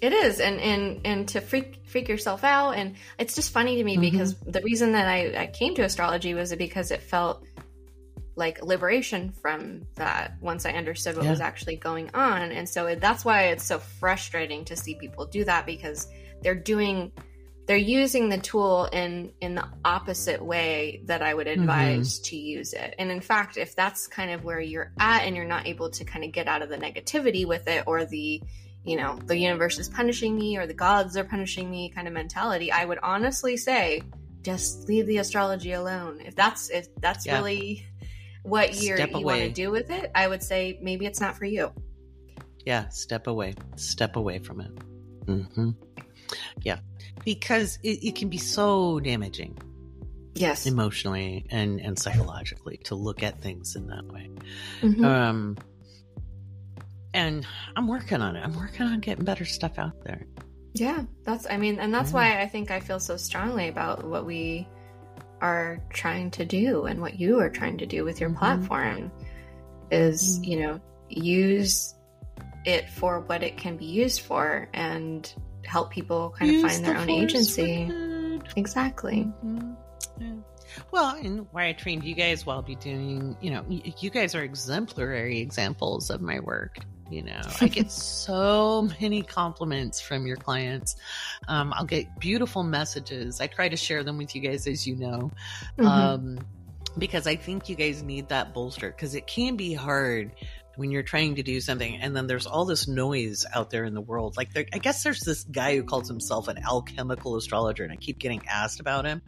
It 0.00 0.12
is, 0.12 0.38
and 0.38 0.60
and 0.60 1.00
and 1.04 1.28
to 1.30 1.40
freak 1.40 1.80
freak 1.88 2.08
yourself 2.08 2.44
out, 2.44 2.76
and 2.76 2.94
it's 3.18 3.34
just 3.34 3.50
funny 3.52 3.74
to 3.78 3.82
me 3.82 3.96
Mhm. 3.96 4.00
because 4.00 4.36
the 4.46 4.60
reason 4.60 4.92
that 4.92 5.08
I, 5.08 5.42
I 5.42 5.46
came 5.48 5.74
to 5.74 5.82
astrology 5.82 6.34
was 6.34 6.54
because 6.54 6.92
it 6.92 7.02
felt 7.02 7.44
like 8.36 8.62
liberation 8.62 9.32
from 9.42 9.82
that 9.96 10.34
once 10.40 10.64
I 10.66 10.70
understood 10.70 11.16
what 11.16 11.24
Yeah. 11.24 11.32
was 11.32 11.40
actually 11.40 11.74
going 11.74 12.10
on, 12.14 12.52
and 12.52 12.68
so 12.68 12.86
it, 12.86 13.00
that's 13.00 13.24
why 13.24 13.46
it's 13.46 13.64
so 13.64 13.80
frustrating 13.80 14.64
to 14.66 14.76
see 14.76 14.94
people 14.94 15.26
do 15.26 15.42
that 15.46 15.66
because 15.66 16.06
they're 16.42 16.54
doing 16.54 17.10
they're 17.68 17.76
using 17.76 18.30
the 18.30 18.38
tool 18.38 18.86
in 18.86 19.30
in 19.40 19.54
the 19.54 19.64
opposite 19.84 20.42
way 20.44 21.02
that 21.04 21.22
I 21.22 21.34
would 21.34 21.46
advise 21.46 22.18
to 22.20 22.36
use 22.36 22.72
it. 22.72 22.94
And 22.98 23.10
in 23.12 23.20
fact, 23.20 23.56
if 23.58 23.76
that's 23.76 24.06
kind 24.08 24.30
of 24.30 24.42
where 24.42 24.58
you're 24.58 24.90
at 24.98 25.22
and 25.24 25.36
you're 25.36 25.44
not 25.44 25.68
able 25.68 25.90
to 25.90 26.04
kind 26.04 26.24
of 26.24 26.32
get 26.32 26.48
out 26.48 26.62
of 26.62 26.70
the 26.70 26.78
negativity 26.78 27.46
with 27.46 27.68
it 27.68 27.84
or 27.86 28.04
the 28.06 28.42
you 28.84 28.96
know, 28.96 29.18
the 29.26 29.36
universe 29.36 29.78
is 29.78 29.88
punishing 29.88 30.34
me 30.34 30.56
or 30.56 30.66
the 30.66 30.72
gods 30.72 31.14
are 31.16 31.24
punishing 31.24 31.70
me 31.70 31.90
kind 31.90 32.08
of 32.08 32.14
mentality, 32.14 32.72
I 32.72 32.86
would 32.86 32.98
honestly 33.02 33.56
say 33.58 34.02
just 34.42 34.88
leave 34.88 35.06
the 35.06 35.18
astrology 35.18 35.72
alone. 35.72 36.22
If 36.24 36.34
that's 36.34 36.70
if 36.70 36.86
that's 36.96 37.26
Yeah. 37.26 37.38
really 37.40 37.86
what 38.44 38.80
you're, 38.82 38.96
Step 38.96 39.10
you 39.12 39.26
want 39.26 39.40
to 39.40 39.50
do 39.50 39.70
with 39.70 39.90
it, 39.90 40.10
I 40.14 40.26
would 40.26 40.42
say 40.42 40.78
maybe 40.80 41.04
it's 41.04 41.20
not 41.20 41.36
for 41.36 41.44
you. 41.44 41.70
yeah 42.64 42.88
step 42.88 43.26
away 43.26 43.54
step 43.76 44.16
away 44.16 44.38
from 44.38 44.60
it 44.60 44.70
hmm 45.26 45.70
yeah 46.62 46.78
because 47.34 47.78
it, 47.82 48.02
it 48.08 48.14
can 48.14 48.30
be 48.30 48.38
so 48.38 48.98
damaging 49.00 49.54
Yes. 50.34 50.64
emotionally 50.66 51.44
and 51.50 51.78
and 51.78 51.98
psychologically 51.98 52.78
to 52.84 52.94
look 52.94 53.22
at 53.22 53.38
things 53.42 53.76
in 53.76 53.86
that 53.88 54.06
way. 54.06 54.30
Mhm. 54.80 55.04
Um, 55.04 55.56
and 57.12 57.44
I'm 57.76 57.86
working 57.86 58.22
on 58.22 58.34
it. 58.36 58.42
I'm 58.44 58.56
working 58.56 58.86
on 58.86 59.00
getting 59.00 59.26
better 59.26 59.44
stuff 59.44 59.78
out 59.78 60.02
there. 60.04 60.22
Yeah, 60.72 61.04
that's, 61.24 61.46
I 61.50 61.56
mean, 61.58 61.78
and 61.78 61.92
that's 61.92 62.10
Yeah. 62.12 62.16
why 62.16 62.40
I 62.40 62.46
think 62.46 62.70
I 62.70 62.80
feel 62.80 63.00
so 63.00 63.16
strongly 63.18 63.68
about 63.68 64.06
what 64.06 64.24
we 64.24 64.66
are 65.42 65.82
trying 65.90 66.30
to 66.32 66.46
do 66.46 66.84
and 66.86 67.00
what 67.00 67.20
you 67.20 67.40
are 67.40 67.50
trying 67.50 67.76
to 67.78 67.86
do 67.86 68.04
with 68.04 68.20
your 68.20 68.30
Mhm. 68.30 68.38
platform 68.38 69.12
is, 69.90 70.38
Mhm. 70.38 70.46
you 70.46 70.60
know, 70.60 70.80
use 71.10 71.94
it 72.64 72.88
for 72.90 73.20
what 73.20 73.42
it 73.42 73.56
can 73.58 73.76
be 73.76 73.86
used 73.86 74.20
for 74.22 74.68
and 74.72 75.34
help 75.68 75.90
people 75.90 76.34
kind 76.38 76.50
of 76.54 76.70
find 76.70 76.84
their 76.84 76.94
the 76.94 77.00
own 77.00 77.10
agency. 77.10 77.92
Exactly. 78.56 79.30
Mhm. 79.44 79.76
Yeah. 80.20 80.32
Well, 80.90 81.16
and 81.16 81.46
why 81.50 81.68
I 81.68 81.72
trained 81.72 82.04
you 82.04 82.14
guys 82.14 82.44
while 82.44 82.62
be 82.62 82.74
doing, 82.74 83.36
you 83.40 83.50
know, 83.50 83.64
you 83.68 84.10
guys 84.10 84.34
are 84.34 84.42
exemplary 84.42 85.40
examples 85.40 86.10
of 86.10 86.20
my 86.20 86.40
work. 86.40 86.78
You 87.10 87.22
know, 87.22 87.40
I 87.60 87.68
get 87.68 87.90
so 88.26 88.88
many 89.00 89.22
compliments 89.22 90.00
from 90.00 90.26
your 90.26 90.36
clients. 90.36 90.96
Um, 91.46 91.72
I'll 91.74 91.86
get 91.86 92.18
beautiful 92.18 92.62
messages. 92.62 93.40
I 93.40 93.46
try 93.46 93.68
to 93.68 93.76
share 93.76 94.04
them 94.04 94.18
with 94.18 94.34
you 94.34 94.42
guys, 94.42 94.66
as 94.66 94.86
you 94.86 94.96
know, 94.96 95.30
Mhm. 95.78 95.86
um, 95.86 96.38
because 96.98 97.26
I 97.26 97.36
think 97.36 97.68
you 97.68 97.76
guys 97.76 98.02
need 98.02 98.28
that 98.28 98.52
bolster 98.52 98.90
because 98.90 99.14
it 99.14 99.26
can 99.26 99.56
be 99.56 99.72
hard 99.72 100.32
when 100.78 100.92
you're 100.92 101.02
trying 101.02 101.34
to 101.34 101.42
do 101.42 101.60
something 101.60 101.96
and 101.96 102.14
then 102.14 102.28
there's 102.28 102.46
all 102.46 102.64
this 102.64 102.86
noise 102.86 103.44
out 103.52 103.68
there 103.70 103.82
in 103.82 103.94
the 103.94 104.00
world. 104.00 104.36
Like, 104.36 104.52
there, 104.52 104.64
I 104.72 104.78
guess 104.78 105.02
there's 105.02 105.20
this 105.20 105.42
guy 105.42 105.74
who 105.74 105.82
calls 105.82 106.06
himself 106.06 106.46
an 106.46 106.58
alchemical 106.58 107.34
astrologer, 107.34 107.82
and 107.82 107.92
I 107.92 107.96
keep 107.96 108.20
getting 108.20 108.42
asked 108.48 108.78
about 108.78 109.04
him. 109.04 109.20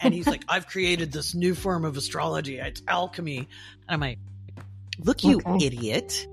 And 0.00 0.12
he's 0.12 0.26
like, 0.26 0.42
I've 0.48 0.66
created 0.66 1.12
this 1.12 1.36
new 1.36 1.54
form 1.54 1.84
of 1.84 1.96
astrology. 1.96 2.58
It's 2.58 2.82
alchemy. 2.88 3.38
And 3.38 3.46
I'm 3.88 4.00
like, 4.00 4.18
look, 4.98 5.22
you 5.22 5.40
Okay. 5.46 5.66
idiot. 5.66 6.26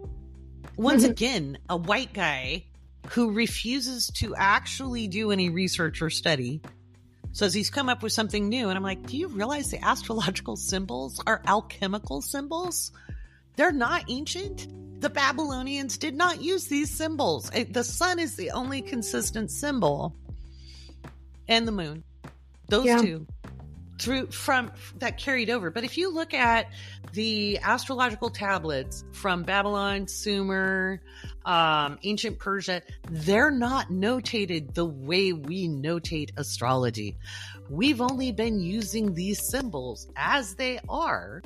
Once 0.78 1.04
mm-hmm. 1.04 1.12
again, 1.12 1.58
a 1.70 1.78
white 1.78 2.12
guy 2.12 2.64
who 3.10 3.34
refuses 3.34 4.08
to 4.16 4.36
actually 4.36 5.08
do 5.08 5.30
any 5.30 5.52
research 5.52 6.02
or 6.02 6.10
study 6.10 6.60
says 7.34 7.54
he's 7.54 7.70
come 7.70 7.88
up 7.88 8.02
with 8.02 8.14
something 8.14 8.50
new. 8.50 8.70
And 8.70 8.76
I'm 8.76 8.84
like, 8.84 9.06
do 9.06 9.16
you 9.16 9.28
realize 9.28 9.70
the 9.70 9.86
astrological 9.86 10.56
symbols 10.56 11.22
are 11.28 11.44
alchemical 11.46 12.24
symbols? 12.24 12.92
They're 13.56 13.72
not 13.72 14.06
ancient. 14.10 14.68
The 15.02 15.10
Babylonians 15.10 15.98
did 15.98 16.16
not 16.16 16.42
use 16.42 16.66
these 16.68 16.90
symbols. 16.90 17.50
The 17.50 17.84
sun 17.84 18.20
is 18.20 18.36
the 18.36 18.52
only 18.52 18.82
consistent 18.82 19.52
symbol, 19.52 20.16
and 21.48 21.68
the 21.68 21.72
moon. 21.72 22.04
Those 22.70 22.86
Yeah. 22.86 23.02
two 23.02 23.28
through 23.98 24.28
from 24.28 24.72
that 24.98 25.18
carried 25.18 25.50
over. 25.50 25.72
But 25.72 25.86
if 25.86 25.98
you 25.98 26.14
look 26.14 26.34
at 26.34 26.68
the 27.14 27.60
astrological 27.60 28.30
tablets 28.30 29.06
from 29.14 29.44
Babylon, 29.44 30.08
Sumer, 30.08 31.02
um, 31.46 31.98
ancient 32.04 32.38
Persia, 32.38 32.82
they're 33.10 33.52
not 33.52 33.88
notated 33.90 34.74
the 34.74 34.86
way 34.86 35.32
we 35.32 35.70
notate 35.70 36.32
astrology. 36.36 37.16
We've 37.70 38.02
only 38.02 38.34
been 38.34 38.60
using 38.60 39.14
these 39.14 39.42
symbols 39.42 40.08
as 40.18 40.56
they 40.56 40.80
are 40.90 41.42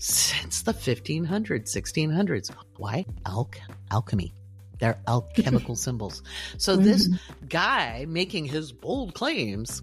since 0.00 0.62
the 0.62 0.72
1500s, 0.72 1.76
1600s. 1.76 2.50
Why? 2.78 3.04
Alch- 3.26 3.58
alchemy. 3.90 4.32
They're 4.78 4.98
alchemical 5.06 5.76
symbols. 5.86 6.22
So 6.56 6.76
this 6.76 7.08
guy 7.48 8.06
making 8.08 8.46
his 8.46 8.72
bold 8.72 9.14
claims 9.14 9.82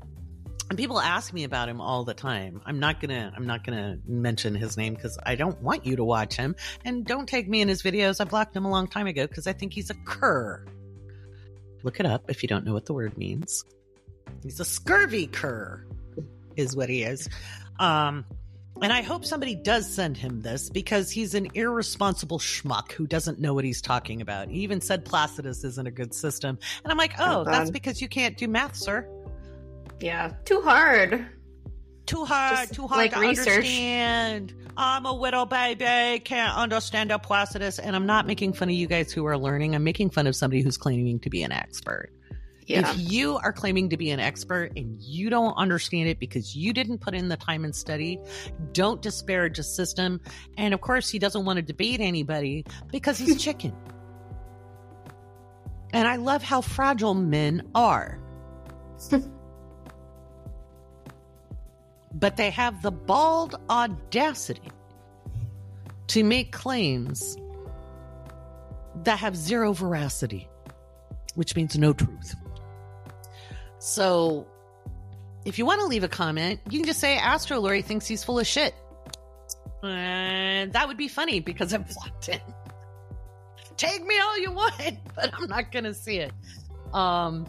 and 0.69 0.77
people 0.77 0.99
ask 0.99 1.31
me 1.31 1.43
about 1.43 1.69
him 1.69 1.79
all 1.79 2.03
the 2.03 2.13
time 2.13 2.61
i'm 2.65 2.79
not 2.79 2.99
gonna 2.99 3.31
i'm 3.37 3.45
not 3.45 3.63
gonna 3.63 3.97
mention 4.05 4.53
his 4.53 4.75
name 4.75 4.93
because 4.93 5.17
i 5.25 5.35
don't 5.35 5.61
want 5.61 5.85
you 5.85 5.95
to 5.95 6.03
watch 6.03 6.35
him 6.35 6.57
and 6.83 7.05
don't 7.05 7.27
take 7.27 7.47
me 7.47 7.61
in 7.61 7.69
his 7.69 7.81
videos 7.81 8.19
i 8.19 8.25
blocked 8.25 8.53
him 8.53 8.65
a 8.65 8.69
long 8.69 8.85
time 8.85 9.07
ago 9.07 9.25
because 9.25 9.47
i 9.47 9.53
think 9.53 9.71
he's 9.71 9.89
a 9.89 9.95
cur 10.05 10.65
look 11.83 12.01
it 12.01 12.05
up 12.05 12.29
if 12.29 12.43
you 12.43 12.49
don't 12.49 12.65
know 12.65 12.73
what 12.73 12.85
the 12.85 12.93
word 12.93 13.17
means 13.17 13.63
he's 14.43 14.59
a 14.59 14.65
scurvy 14.65 15.27
cur 15.27 15.85
is 16.57 16.75
what 16.75 16.89
he 16.89 17.03
is 17.03 17.29
um 17.79 18.25
and 18.81 18.91
I 18.93 19.01
hope 19.01 19.25
somebody 19.25 19.55
does 19.55 19.89
send 19.91 20.17
him 20.17 20.41
this 20.41 20.69
because 20.69 21.11
he's 21.11 21.33
an 21.33 21.47
irresponsible 21.53 22.39
schmuck 22.39 22.91
who 22.91 23.07
doesn't 23.07 23.39
know 23.39 23.53
what 23.53 23.63
he's 23.65 23.81
talking 23.81 24.21
about. 24.21 24.49
He 24.49 24.59
even 24.61 24.81
said 24.81 25.05
Placidus 25.05 25.63
isn't 25.63 25.87
a 25.87 25.91
good 25.91 26.13
system. 26.13 26.57
And 26.83 26.91
I'm 26.91 26.97
like, 26.97 27.13
oh, 27.19 27.39
Oh, 27.39 27.43
that's 27.43 27.69
because 27.71 28.01
you 28.01 28.07
can't 28.07 28.37
do 28.37 28.47
math, 28.47 28.75
sir. 28.75 29.07
Yeah, 29.99 30.33
too 30.45 30.61
hard. 30.61 31.25
Too 32.05 32.23
hard, 32.23 32.57
Just 32.69 32.73
too 32.73 32.87
hard 32.87 32.97
like 32.99 33.13
to 33.13 33.19
research. 33.19 33.47
understand. 33.47 34.53
I'm 34.77 35.05
a 35.05 35.13
widow 35.13 35.45
baby, 35.45 36.19
can't 36.19 36.55
understand 36.55 37.11
a 37.11 37.19
Placidus. 37.19 37.79
And 37.79 37.95
I'm 37.95 38.05
not 38.05 38.27
making 38.27 38.53
fun 38.53 38.69
of 38.69 38.75
you 38.75 38.87
guys 38.87 39.11
who 39.11 39.25
are 39.25 39.37
learning. 39.37 39.75
I'm 39.75 39.83
making 39.83 40.11
fun 40.11 40.27
of 40.27 40.35
somebody 40.35 40.61
who's 40.61 40.77
claiming 40.77 41.19
to 41.21 41.29
be 41.29 41.43
an 41.43 41.51
expert. 41.51 42.11
Yeah. 42.67 42.91
If 42.91 43.11
you 43.11 43.37
are 43.37 43.53
claiming 43.53 43.89
to 43.89 43.97
be 43.97 44.11
an 44.11 44.19
expert 44.19 44.73
and 44.75 45.01
you 45.01 45.29
don't 45.29 45.53
understand 45.55 46.09
it 46.09 46.19
because 46.19 46.53
you 46.53 46.73
didn't 46.73 46.99
put 46.99 47.15
in 47.15 47.29
the 47.29 47.37
time 47.37 47.63
and 47.63 47.73
study, 47.73 48.19
don't 48.73 49.01
disparage 49.01 49.57
a 49.57 49.63
system. 49.63 50.19
And 50.57 50.73
of 50.73 50.81
course, 50.81 51.09
he 51.09 51.17
doesn't 51.17 51.45
want 51.45 51.57
to 51.57 51.63
debate 51.63 52.01
anybody 52.01 52.65
because 52.91 53.17
he's 53.17 53.41
chicken. 53.41 53.73
And 55.93 56.05
I 56.05 56.17
love 56.17 56.43
how 56.43 56.59
fragile 56.59 57.13
men 57.13 57.63
are. 57.73 58.19
but 62.13 62.35
they 62.35 62.49
have 62.49 62.81
the 62.81 62.91
bald 62.91 63.55
audacity 63.69 64.69
to 66.07 66.25
make 66.25 66.51
claims 66.51 67.37
that 69.03 69.19
have 69.19 69.37
zero 69.37 69.71
veracity, 69.71 70.49
which 71.35 71.55
means 71.55 71.77
no 71.77 71.93
truth. 71.93 72.35
So, 73.87 74.45
if 75.45 75.57
you 75.57 75.65
want 75.65 75.79
to 75.79 75.87
leave 75.87 76.03
a 76.03 76.09
comment, 76.09 76.59
you 76.69 76.79
can 76.79 76.85
just 76.85 76.99
say 76.99 77.17
Astro 77.17 77.61
Laurie 77.61 77.81
thinks 77.81 78.05
he's 78.05 78.21
full 78.21 78.37
of 78.37 78.45
shit. 78.45 78.75
And 79.81 80.73
that 80.73 80.89
would 80.89 80.97
be 80.97 81.07
funny 81.07 81.39
because 81.39 81.73
I'm 81.73 81.83
blocked 81.83 82.27
in. 82.27 82.41
Take 83.77 84.05
me 84.05 84.19
all 84.19 84.37
you 84.37 84.51
want, 84.51 84.97
but 85.15 85.33
I'm 85.33 85.47
not 85.47 85.71
going 85.71 85.85
to 85.85 85.93
see 85.93 86.17
it. 86.17 86.33
Um, 86.93 87.47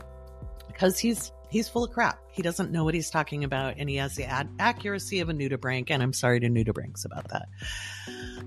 because 0.69 0.97
he's 0.97 1.33
he's 1.51 1.69
full 1.69 1.83
of 1.83 1.91
crap. 1.91 2.21
He 2.31 2.41
doesn't 2.41 2.71
know 2.71 2.85
what 2.85 2.95
he's 2.95 3.11
talking 3.11 3.43
about, 3.43 3.75
and 3.79 3.91
he 3.91 3.97
has 3.97 4.15
the 4.15 4.27
ad- 4.27 4.49
accuracy 4.61 5.19
of 5.19 5.31
a 5.31 5.33
nudibranch. 5.33 5.91
And 5.91 6.05
I'm 6.05 6.13
sorry 6.13 6.39
to 6.39 6.49
nudibranchs 6.49 7.05
about 7.05 7.31
that. 7.31 7.49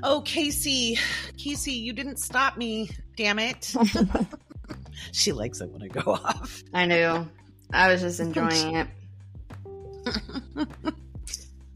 Oh, 0.01 0.21
Kaycee, 0.25 0.97
Kaycee, 1.33 1.77
you 1.77 1.91
didn't 1.91 2.19
stop 2.19 2.55
me. 2.55 2.89
Damn 3.17 3.37
it. 3.37 3.75
she 5.11 5.33
likes 5.33 5.59
it 5.59 5.69
when 5.71 5.83
I 5.83 5.87
go 5.89 6.13
off. 6.13 6.63
I 6.73 6.85
knew. 6.85 7.27
I 7.73 7.91
was 7.91 8.01
just 8.01 8.19
enjoying 8.19 8.75
it. 8.75 8.87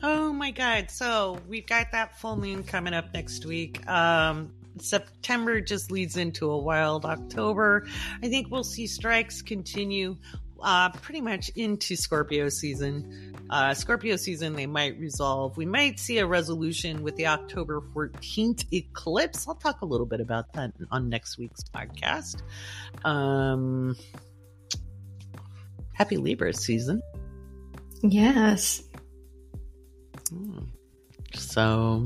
Oh 0.08 0.32
my 0.32 0.52
god. 0.52 0.92
So 0.92 1.40
we've 1.48 1.66
got 1.66 1.92
that 1.94 2.20
full 2.20 2.36
moon 2.36 2.64
coming 2.64 2.94
up 2.94 3.12
next 3.12 3.44
week. 3.44 3.88
Um 3.90 4.54
September 4.78 5.62
just 5.62 5.90
leads 5.90 6.16
into 6.16 6.52
a 6.52 6.58
wild 6.58 7.06
October. 7.06 7.88
I 8.22 8.30
think 8.30 8.52
we'll 8.52 8.64
see 8.64 8.86
strikes 8.86 9.42
continue 9.42 10.16
uh 10.62 10.90
pretty 10.90 11.22
much 11.22 11.50
into 11.56 11.96
Scorpio 11.96 12.50
season. 12.50 13.36
Uh 13.50 13.74
Scorpio 13.74 14.16
season 14.16 14.54
they 14.54 14.68
might 14.68 15.00
resolve. 15.00 15.58
We 15.58 15.66
might 15.66 16.00
see 16.00 16.20
a 16.20 16.28
resolution 16.28 17.02
with 17.02 17.16
the 17.16 17.26
October 17.26 17.82
14th 17.96 18.72
eclipse. 18.72 19.48
I'll 19.48 19.56
talk 19.56 19.82
a 19.82 19.86
little 19.86 20.06
bit 20.06 20.22
about 20.22 20.54
that 20.54 20.72
on 20.92 21.10
next 21.10 21.40
week's 21.40 21.64
podcast. 21.64 22.44
Um 23.04 23.96
Happy 25.96 26.18
Libra 26.18 26.54
season. 26.54 27.02
Yes. 28.02 28.84
Hmm. 30.30 30.60
So, 31.34 32.06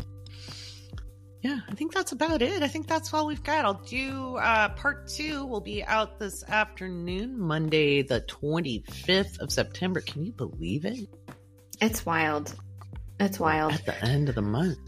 yeah, 1.41 1.60
I 1.70 1.74
think 1.76 1.94
that's 1.94 2.11
about 2.11 2.41
it. 2.41 2.61
I 2.61 2.68
think 2.68 2.88
that's 2.88 3.14
all 3.14 3.26
we've 3.26 3.44
got. 3.44 3.66
I'll 3.66 3.82
do 3.86 4.38
uh, 4.38 4.70
part 4.70 5.07
two 5.07 5.45
will 5.45 5.61
be 5.61 5.84
out 5.84 6.20
this 6.20 6.44
afternoon, 6.49 7.40
Monday, 7.40 8.02
the 8.02 8.22
25th 8.22 9.40
of 9.40 9.52
September. 9.52 10.02
Can 10.02 10.24
you 10.24 10.32
believe 10.32 10.86
it? 10.86 11.07
It's 11.82 12.06
wild. 12.06 12.56
It's 13.20 13.40
wild. 13.40 13.74
At 13.74 13.86
the 13.86 14.06
end 14.06 14.30
of 14.30 14.36
the 14.36 14.41
month. 14.41 14.80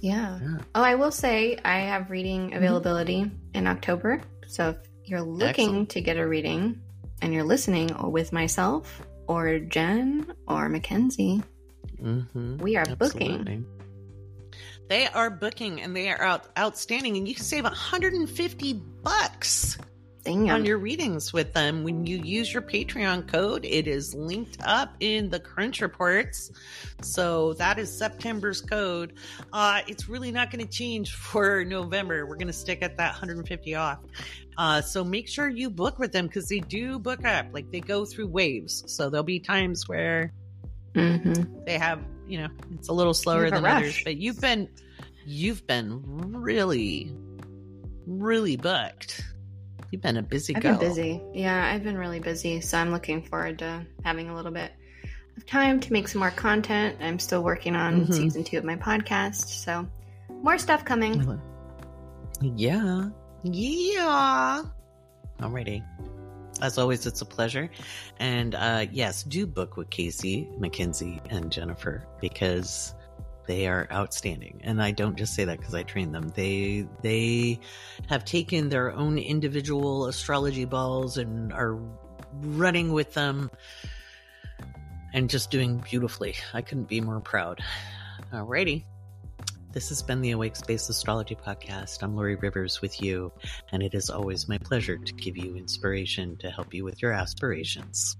Yeah. 0.00 0.38
Yeah. 0.40 0.58
Oh, 0.74 0.82
I 0.82 0.94
will 0.94 1.12
say 1.12 1.58
I 1.64 1.80
have 1.80 2.10
reading 2.10 2.54
availability 2.54 3.30
in 3.54 3.66
October. 3.66 4.22
So 4.46 4.70
if 4.70 4.76
you're 5.04 5.20
looking 5.20 5.68
Excellent. 5.68 5.90
to 5.90 6.00
get 6.00 6.16
a 6.16 6.26
reading 6.26 6.80
and 7.22 7.32
you're 7.32 7.44
listening 7.44 7.90
with 8.10 8.32
myself 8.32 9.02
or 9.26 9.58
Jen 9.58 10.32
or 10.48 10.68
Mackenzie, 10.68 11.42
Mm-hmm. 12.02 12.56
we 12.58 12.76
are 12.76 12.86
booking. 12.96 13.66
They 14.88 15.06
are 15.06 15.28
booking 15.28 15.82
and 15.82 15.94
they 15.94 16.08
are 16.10 16.20
out 16.22 16.46
outstanding, 16.58 17.16
and 17.18 17.28
you 17.28 17.34
can 17.34 17.44
save 17.44 17.64
150 17.64 18.72
bucks 19.02 19.76
Damn. 20.24 20.48
on 20.50 20.64
your 20.64 20.78
readings 20.78 21.32
with 21.32 21.52
them 21.54 21.82
when 21.82 22.06
you 22.06 22.18
use 22.18 22.52
your 22.52 22.62
Patreon 22.62 23.26
code. 23.26 23.64
It 23.64 23.86
is 23.86 24.14
linked 24.14 24.58
up 24.62 24.94
in 25.00 25.30
the 25.30 25.40
Crunch 25.40 25.80
reports. 25.80 26.50
So 27.02 27.54
that 27.54 27.78
is 27.78 27.90
September's 27.96 28.60
code. 28.60 29.14
Uh, 29.52 29.80
it's 29.86 30.08
really 30.08 30.30
not 30.30 30.50
going 30.50 30.64
to 30.64 30.70
change 30.70 31.14
for 31.14 31.64
November. 31.64 32.26
We're 32.26 32.36
going 32.36 32.46
to 32.48 32.52
stick 32.52 32.82
at 32.82 32.96
that 32.98 33.12
150 33.12 33.74
off. 33.74 33.98
Uh, 34.58 34.82
so 34.82 35.02
make 35.02 35.26
sure 35.26 35.48
you 35.48 35.70
book 35.70 35.98
with 35.98 36.12
them 36.12 36.26
because 36.26 36.48
they 36.48 36.60
do 36.60 36.98
book 36.98 37.24
up. 37.24 37.46
Like 37.52 37.70
they 37.70 37.80
go 37.80 38.04
through 38.04 38.26
waves. 38.28 38.84
So 38.88 39.08
there'll 39.08 39.24
be 39.24 39.40
times 39.40 39.88
where 39.88 40.32
Mm-hmm. 40.94 41.64
they 41.66 41.78
have, 41.78 42.00
you 42.26 42.38
know, 42.40 42.48
it's 42.74 42.88
a 42.88 42.92
little 42.92 43.14
slower 43.14 43.44
a 43.44 43.50
than 43.50 43.64
others. 43.64 44.00
But 44.02 44.16
you've 44.16 44.40
been, 44.40 44.68
you've 45.24 45.64
been 45.66 46.02
really, 46.04 47.14
really 48.06 48.56
booked. 48.56 49.22
You've 49.90 50.02
been 50.02 50.16
a 50.16 50.22
busy 50.22 50.54
I've 50.54 50.62
girl. 50.62 50.78
been 50.78 50.88
busy. 50.88 51.20
Yeah, 51.34 51.64
I've 51.72 51.82
been 51.82 51.98
really 51.98 52.20
busy. 52.20 52.60
So 52.60 52.78
I'm 52.78 52.90
looking 52.92 53.22
forward 53.22 53.58
to 53.58 53.84
having 54.04 54.28
a 54.30 54.34
little 54.36 54.52
bit 54.52 54.70
of 55.36 55.46
time 55.46 55.80
to 55.80 55.92
make 55.92 56.06
some 56.08 56.20
more 56.20 56.30
content. 56.30 56.96
I'm 57.00 57.18
still 57.18 57.42
working 57.42 57.74
on 57.74 58.06
Mhm. 58.06 58.14
season 58.14 58.44
two 58.44 58.58
of 58.58 58.64
my 58.64 58.76
podcast. 58.76 59.46
So 59.64 59.86
more 60.42 60.58
stuff 60.58 60.84
coming. 60.84 61.40
Yeah. 62.40 63.08
Yeah. 63.42 64.62
Alrighty. 65.40 65.84
As 66.62 66.76
always, 66.78 67.06
it's 67.06 67.22
a 67.22 67.24
pleasure. 67.26 67.70
And 68.18 68.54
uh, 68.54 68.86
yes, 68.92 69.22
do 69.24 69.46
book 69.46 69.76
with 69.76 69.88
Kaycee, 69.90 70.56
Mackenzie, 70.58 71.20
and 71.30 71.50
Jennifer 71.50 72.06
because 72.20 72.94
they 73.50 73.66
are 73.66 73.88
outstanding. 73.90 74.60
And 74.62 74.80
I 74.80 74.92
don't 74.92 75.16
just 75.16 75.34
say 75.34 75.44
that 75.44 75.58
because 75.58 75.74
I 75.74 75.82
train 75.82 76.12
them. 76.12 76.28
They 76.36 76.86
they 77.02 77.58
have 78.08 78.24
taken 78.24 78.68
their 78.68 78.92
own 78.92 79.18
individual 79.18 80.06
astrology 80.06 80.66
balls 80.66 81.18
and 81.18 81.52
are 81.52 81.76
running 82.42 82.92
with 82.92 83.12
them 83.12 83.50
and 85.12 85.28
just 85.28 85.50
doing 85.50 85.78
beautifully. 85.78 86.36
I 86.54 86.62
couldn't 86.62 86.88
be 86.88 87.00
more 87.00 87.18
proud. 87.18 87.60
Alrighty. 88.32 88.84
This 89.72 89.88
has 89.88 90.00
been 90.00 90.20
the 90.20 90.30
Awake 90.30 90.54
Space 90.54 90.88
Astrology 90.88 91.34
Podcast. 91.34 92.04
I'm 92.04 92.14
Laurie 92.14 92.36
Rivers 92.36 92.80
with 92.80 93.02
you, 93.02 93.32
and 93.72 93.82
it 93.82 93.94
is 93.94 94.10
always 94.10 94.48
my 94.48 94.58
pleasure 94.58 94.96
to 94.96 95.12
give 95.14 95.36
you 95.36 95.56
inspiration 95.56 96.36
to 96.36 96.50
help 96.50 96.72
you 96.72 96.84
with 96.84 97.02
your 97.02 97.10
aspirations. 97.10 98.16